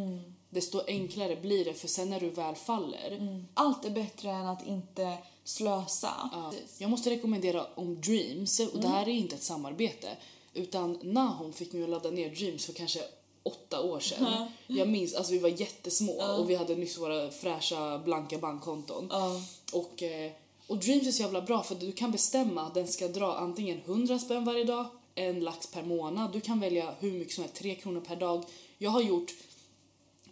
desto 0.50 0.80
enklare 0.86 1.36
blir 1.36 1.64
det 1.64 1.74
för 1.74 1.88
sen 1.88 2.10
när 2.10 2.20
du 2.20 2.30
väl 2.30 2.54
faller. 2.54 3.44
Allt 3.54 3.84
är 3.84 3.90
bättre 3.90 4.30
än 4.30 4.46
att 4.46 4.66
inte 4.66 5.18
slösa. 5.44 6.30
Ja. 6.32 6.52
Jag 6.78 6.90
måste 6.90 7.10
rekommendera 7.10 7.66
om 7.74 8.00
Dreams 8.00 8.60
och 8.60 8.80
det 8.80 8.88
här 8.88 9.02
är 9.08 9.12
inte 9.12 9.34
ett 9.34 9.42
samarbete 9.42 10.08
utan 10.54 10.98
Nahon 11.02 11.52
fick 11.52 11.72
mig 11.72 11.82
att 11.82 11.88
ladda 11.88 12.10
ner 12.10 12.30
Dreams 12.34 12.66
för 12.66 12.72
kanske 12.72 13.00
åtta 13.42 13.80
år 13.82 14.00
sedan. 14.00 14.50
Jag 14.66 14.88
minns, 14.88 15.14
alltså 15.14 15.32
vi 15.32 15.38
var 15.38 15.60
jättesmå 15.60 16.12
och 16.12 16.50
vi 16.50 16.54
hade 16.54 16.74
nyss 16.74 16.98
våra 16.98 17.30
fräscha 17.30 17.98
blanka 17.98 18.38
bankkonton. 18.38 19.08
Ja. 19.10 19.40
Och, 19.72 20.02
eh, 20.02 20.32
och 20.70 20.78
Dreams 20.78 21.06
är 21.06 21.12
så 21.12 21.22
jävla 21.22 21.42
bra 21.42 21.62
för 21.62 21.74
du 21.74 21.92
kan 21.92 22.12
bestämma 22.12 22.62
att 22.62 22.74
den 22.74 22.88
ska 22.88 23.08
dra 23.08 23.34
antingen 23.34 23.78
100 23.78 24.18
spänn 24.18 24.44
varje 24.44 24.64
dag, 24.64 24.86
en 25.14 25.40
lax 25.40 25.66
per 25.66 25.82
månad. 25.82 26.32
Du 26.32 26.40
kan 26.40 26.60
välja 26.60 26.94
hur 27.00 27.12
mycket 27.12 27.34
som 27.34 27.44
helst, 27.44 27.56
3 27.56 27.74
kronor 27.74 28.00
per 28.00 28.16
dag. 28.16 28.44
Jag 28.78 28.90
har 28.90 29.00
gjort 29.00 29.34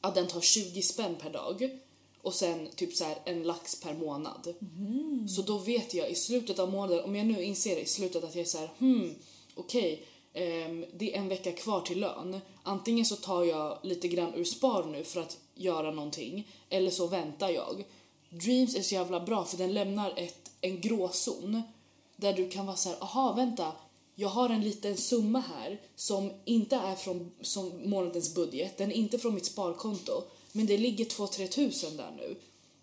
att 0.00 0.14
den 0.14 0.26
tar 0.26 0.40
20 0.40 0.82
spänn 0.82 1.16
per 1.20 1.30
dag 1.30 1.70
och 2.22 2.34
sen 2.34 2.68
typ 2.76 2.94
så 2.94 3.04
här 3.04 3.18
en 3.24 3.42
lax 3.42 3.80
per 3.80 3.94
månad. 3.94 4.54
Så 5.28 5.42
då 5.42 5.58
vet 5.58 5.94
jag 5.94 6.10
i 6.10 6.14
slutet 6.14 6.58
av 6.58 6.70
månaden, 6.70 7.04
om 7.04 7.16
jag 7.16 7.26
nu 7.26 7.42
inser 7.42 7.76
i 7.76 7.86
slutet 7.86 8.24
att 8.24 8.34
jag 8.34 8.42
är 8.42 8.48
så 8.48 8.58
här, 8.58 8.70
hmm, 8.78 9.14
okej, 9.54 10.06
ehm, 10.32 10.84
det 10.98 11.14
är 11.14 11.18
en 11.18 11.28
vecka 11.28 11.52
kvar 11.52 11.80
till 11.80 12.00
lön. 12.00 12.40
Antingen 12.62 13.04
så 13.04 13.16
tar 13.16 13.44
jag 13.44 13.78
lite 13.82 14.08
grann 14.08 14.34
ur 14.34 14.44
spar 14.44 14.84
nu 14.84 15.04
för 15.04 15.20
att 15.20 15.38
göra 15.54 15.90
någonting, 15.90 16.48
eller 16.68 16.90
så 16.90 17.06
väntar 17.06 17.48
jag. 17.48 17.84
Dreams 18.30 18.74
är 18.74 18.82
så 18.82 18.94
jävla 18.94 19.20
bra 19.20 19.44
för 19.44 19.56
den 19.56 19.72
lämnar 19.74 20.12
ett, 20.16 20.50
en 20.60 20.80
gråzon 20.80 21.62
där 22.16 22.32
du 22.32 22.48
kan 22.48 22.66
vara 22.66 22.76
så 22.76 22.88
här, 22.88 22.98
aha 23.02 23.32
vänta, 23.32 23.72
jag 24.14 24.28
har 24.28 24.50
en 24.50 24.60
liten 24.60 24.96
summa 24.96 25.40
här 25.40 25.80
som 25.96 26.32
inte 26.44 26.76
är 26.76 26.94
från 26.94 27.30
som 27.40 27.90
månadens 27.90 28.34
budget, 28.34 28.78
den 28.78 28.90
är 28.92 28.96
inte 28.96 29.18
från 29.18 29.34
mitt 29.34 29.46
sparkonto, 29.46 30.22
men 30.52 30.66
det 30.66 30.78
ligger 30.78 31.04
2-3 31.04 31.46
tusen 31.46 31.96
där 31.96 32.10
nu. 32.16 32.36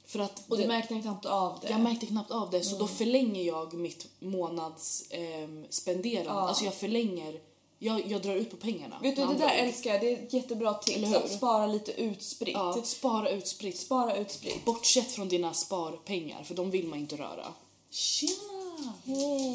För 0.05 0.19
att 0.19 0.43
Och 0.47 0.57
du 0.57 0.67
märkte 0.67 1.01
knappt 1.01 1.25
av 1.25 1.59
det. 1.61 1.69
jag 1.69 1.79
märkte 1.79 2.05
knappt 2.05 2.31
av 2.31 2.49
det, 2.51 2.61
så 2.61 2.77
då 2.77 2.87
förlänger 2.87 3.43
jag 3.43 3.73
mitt 3.73 4.07
månads 4.19 5.05
ehm, 5.09 5.65
spenderande. 5.69 6.31
Ja. 6.31 6.47
Alltså 6.47 6.65
jag 6.65 6.73
förlänger, 6.73 7.39
jag, 7.79 8.11
jag 8.11 8.21
drar 8.21 8.35
ut 8.35 8.51
på 8.51 8.57
pengarna. 8.57 8.99
Vet 9.01 9.15
du, 9.15 9.25
det 9.25 9.33
där 9.33 9.55
älskar 9.55 9.91
jag. 9.91 10.01
Det 10.01 10.13
är 10.13 10.23
ett 10.23 10.33
jättebra 10.33 10.73
tips. 10.73 11.13
Att 11.13 11.31
spara 11.31 11.67
lite 11.67 11.91
utspritt. 11.91 12.53
Ja, 12.53 12.81
spara 12.83 13.29
utspritt. 13.29 13.79
Spara 13.79 14.15
utspritt. 14.15 14.65
Bortsett 14.65 15.11
från 15.11 15.29
dina 15.29 15.53
sparpengar, 15.53 16.43
för 16.43 16.55
de 16.55 16.71
vill 16.71 16.87
man 16.87 16.99
inte 16.99 17.15
röra. 17.15 17.45
Tjena! 17.89 18.93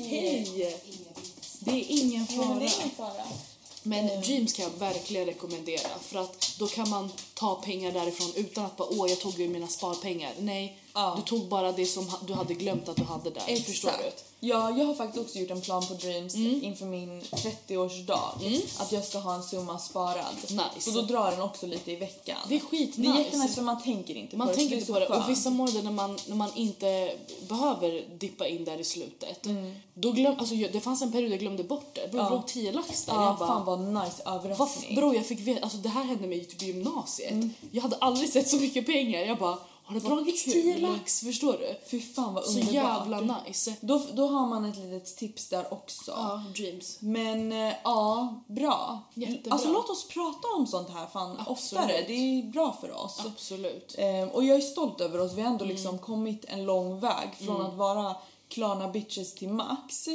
Hej! 0.09 0.77
Det 1.61 1.71
är 1.71 1.85
ingen 1.89 2.27
fara. 2.27 2.59
det 2.59 2.65
är 2.65 2.81
ingen 2.81 2.91
fara. 2.97 3.25
Men 3.83 4.21
Dreams 4.21 4.53
kan 4.53 4.65
jag 4.65 4.79
verkligen 4.79 5.27
rekommendera 5.27 5.99
för 6.01 6.19
att 6.19 6.55
då 6.59 6.67
kan 6.67 6.89
man 6.89 7.11
ta 7.35 7.55
pengar 7.55 7.93
därifrån 7.93 8.33
utan 8.37 8.65
att 8.65 8.77
bara 8.77 8.89
åh 8.91 9.11
jag 9.11 9.21
tog 9.21 9.39
ju 9.41 9.49
mina 9.49 9.67
sparpengar. 9.67 10.33
Nej, 10.39 10.79
Ja. 10.95 11.15
du 11.17 11.23
tog 11.23 11.49
bara 11.49 11.73
det 11.73 11.87
som 11.87 12.11
du 12.27 12.33
hade 12.33 12.55
glömt 12.55 12.89
att 12.89 12.97
du 12.97 13.03
hade 13.05 13.31
där. 13.31 13.57
Förstår 13.63 13.91
du? 13.91 14.13
Ja, 14.49 14.71
jag 14.79 14.85
har 14.87 14.95
faktiskt 14.95 15.25
också 15.27 15.39
gjort 15.39 15.51
en 15.51 15.61
plan 15.61 15.87
på 15.87 15.95
Dreams 15.95 16.35
Mm. 16.35 16.65
inför 16.65 16.87
min 16.87 17.23
30-årsdag. 17.23 18.63
Att 18.79 18.93
jag 18.93 19.05
ska 19.05 19.19
ha 19.19 19.35
en 19.35 19.43
summa 19.43 19.79
sparad. 19.79 20.25
Nice. 20.43 20.63
Så 20.79 20.91
då 20.91 21.03
drar 21.03 21.31
den 21.31 21.41
också 21.43 21.67
lite 21.67 21.93
i 21.93 21.97
veckan. 21.97 22.37
Det 22.49 22.55
är 22.57 22.61
skitnice. 22.61 23.13
Det 23.13 23.19
är 23.19 23.25
jättenice 23.25 23.55
för 23.55 23.63
man 23.63 23.83
tänker 23.83 24.15
inte 24.15 24.37
Man 24.37 24.49
på 24.49 24.55
tänker 24.55 24.75
det. 24.77 24.81
inte 24.81 24.93
på 24.93 24.99
det. 24.99 25.07
Och 25.07 25.29
vissa 25.31 25.51
månader 25.51 25.83
när 25.83 25.91
man, 25.91 26.19
när 26.27 26.37
man 26.37 26.51
inte 26.55 27.13
behöver 27.49 28.05
dippa 28.19 28.47
in 28.49 28.65
där 28.65 28.79
i 28.81 28.85
slutet. 28.85 29.47
Mm. 29.47 29.75
Då 29.95 30.13
glöm, 30.13 30.35
alltså, 30.39 30.55
det 30.55 30.81
fanns 30.81 31.03
en 31.03 31.13
period 31.13 31.33
jag 31.33 31.39
glömde 31.41 31.65
bort 31.65 31.91
det. 31.95 32.11
Bror, 32.11 32.23
Ja. 32.23 32.29
det 32.31 32.35
låg 32.37 32.47
10 32.47 32.73
lax 32.73 33.05
där. 33.05 33.15
Ja, 33.15 33.25
jag 33.27 33.39
bara, 33.39 33.49
fan 33.49 33.65
vad 33.65 33.81
nice 34.05 34.23
överraskning. 34.27 34.95
bro, 34.97 35.15
jag 35.15 35.27
fick 35.27 35.41
veta, 35.41 35.63
alltså 35.63 35.79
det 35.79 35.89
här 35.89 36.05
hände 36.05 36.29
mig 36.29 36.45
typ 36.45 36.63
i 36.63 36.67
gymnasiet. 36.67 37.31
Mm. 37.31 37.51
Jag 37.73 37.83
hade 37.83 37.97
aldrig 37.97 38.33
sett 38.33 38.49
så 38.49 38.57
mycket 38.57 38.87
pengar. 38.87 39.21
Jag 39.21 39.39
bara, 39.39 39.59
har 39.95 40.01
det 40.01 40.09
dragits 40.09 40.45
kul. 40.45 40.53
10 40.53 40.79
lax? 40.79 41.21
Förstår 41.21 41.53
du? 41.53 41.81
Fy 41.91 42.01
fan 42.01 42.35
vad 42.35 42.45
Så 42.45 42.51
underbart. 42.51 42.75
jävla 42.75 43.21
nice. 43.47 43.75
Då, 43.81 44.03
då 44.15 44.27
har 44.27 44.47
man 44.47 44.65
ett 44.65 44.77
litet 44.77 45.17
tips 45.17 45.49
där 45.49 45.73
också. 45.75 46.11
Ja, 46.17 46.43
dreams. 46.57 46.97
Men 47.01 47.53
eh, 47.53 47.73
ja, 47.85 48.35
bra. 48.47 49.01
Jättebra. 49.15 49.53
Alltså 49.53 49.73
låt 49.73 49.91
oss 49.91 50.09
prata 50.09 50.49
om 50.57 50.67
sånt 50.67 50.89
här 50.91 51.07
fan 51.07 51.31
Absolut. 51.47 51.85
oftare. 51.85 52.05
Det 52.07 52.13
är 52.13 52.43
bra 52.53 52.77
för 52.81 53.05
oss. 53.05 53.21
Absolut. 53.27 53.95
Eh, 53.99 54.23
och 54.23 54.45
jag 54.45 54.57
är 54.57 54.61
stolt 54.61 55.01
över 55.01 55.21
oss. 55.21 55.33
Vi 55.35 55.43
har 55.43 55.49
ändå 55.51 55.65
Mm. 55.65 55.77
liksom 55.77 55.99
kommit 55.99 56.45
en 56.49 56.65
lång 56.65 57.01
väg 57.01 57.29
från 57.41 57.61
att 57.67 57.75
vara 57.75 58.17
Klarna 58.49 58.89
bitches 58.89 59.35
till 59.35 59.49
max 59.49 60.09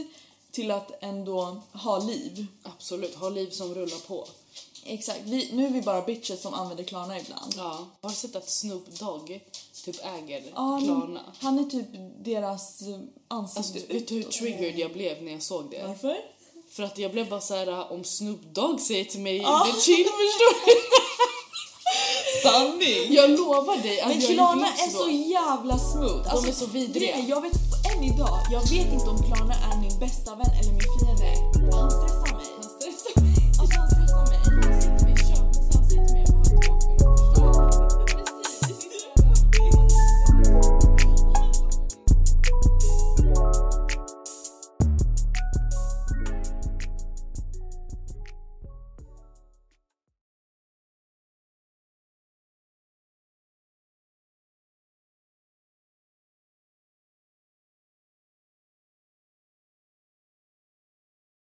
till 0.52 0.72
att 0.72 0.92
ändå 1.04 1.62
ha 1.74 1.98
liv. 2.00 2.46
Absolut. 2.64 3.16
Ha 3.16 3.30
liv 3.30 3.50
som 3.50 3.74
rullar 3.76 4.08
på. 4.08 4.26
Exakt. 4.88 5.22
Vi, 5.24 5.50
nu 5.54 5.66
är 5.66 5.70
vi 5.70 5.82
bara 5.82 6.02
bitches 6.02 6.42
som 6.42 6.54
använder 6.54 6.84
Klarna 6.84 7.20
ibland. 7.20 7.54
Ja. 7.58 7.86
Har 8.02 8.10
du 8.10 8.16
sett 8.16 8.36
att 8.36 8.50
Snoop 8.50 9.00
Dogg 9.00 9.40
typ 9.86 9.96
äger 10.18 10.44
Ja, 10.56 10.80
Klarna? 10.84 11.22
Han 11.42 11.60
är 11.60 11.64
typ 11.64 11.88
deras 12.26 12.82
eh, 12.82 12.88
ansikte 13.28 13.60
Alltså, 13.80 13.94
vet 13.94 14.08
du 14.08 14.16
hur 14.16 14.24
triggered 14.24 14.80
jag 14.80 14.94
blev 14.94 15.24
när 15.24 15.32
jag 15.32 15.42
såg 15.42 15.72
det? 15.72 15.84
Varför? 15.88 16.16
För 16.70 16.84
att 16.84 16.98
jag 16.98 17.12
blev 17.12 17.30
bara 17.30 17.42
så 17.42 17.56
här 17.56 17.92
om 17.92 18.04
Snoop 18.04 18.42
Dogg 18.54 18.80
säger 18.82 19.06
till 19.06 19.20
mig 19.20 19.42
Ah. 19.46 19.64
det 19.64 19.70
är 19.70 19.82
chill 19.82 20.06
förstår 20.06 20.66
du? 20.66 20.72
Sanning! 22.50 23.14
Jag 23.14 23.30
lovar 23.30 23.78
dig 23.78 24.02
att 24.02 24.08
Men 24.10 24.20
jag 24.22 24.30
Klarna 24.32 24.68
är 24.68 24.90
så 24.90 25.10
jävla 25.10 25.78
smooth. 25.80 26.32
Alltså, 26.34 26.48
är 26.50 26.54
så 26.54 26.66
vidriga. 26.66 27.16
är, 27.16 27.30
Jag 27.30 27.42
vet 27.42 27.54
än 27.96 28.04
idag, 28.04 28.40
jag 28.52 28.62
vet 28.62 28.94
inte 28.94 29.10
om 29.10 29.18
Klarna 29.24 29.54
är 29.54 29.78
min 29.82 30.00
bästa 30.00 30.36
vän 30.36 30.52
eller 30.62 30.72
min 30.72 32.25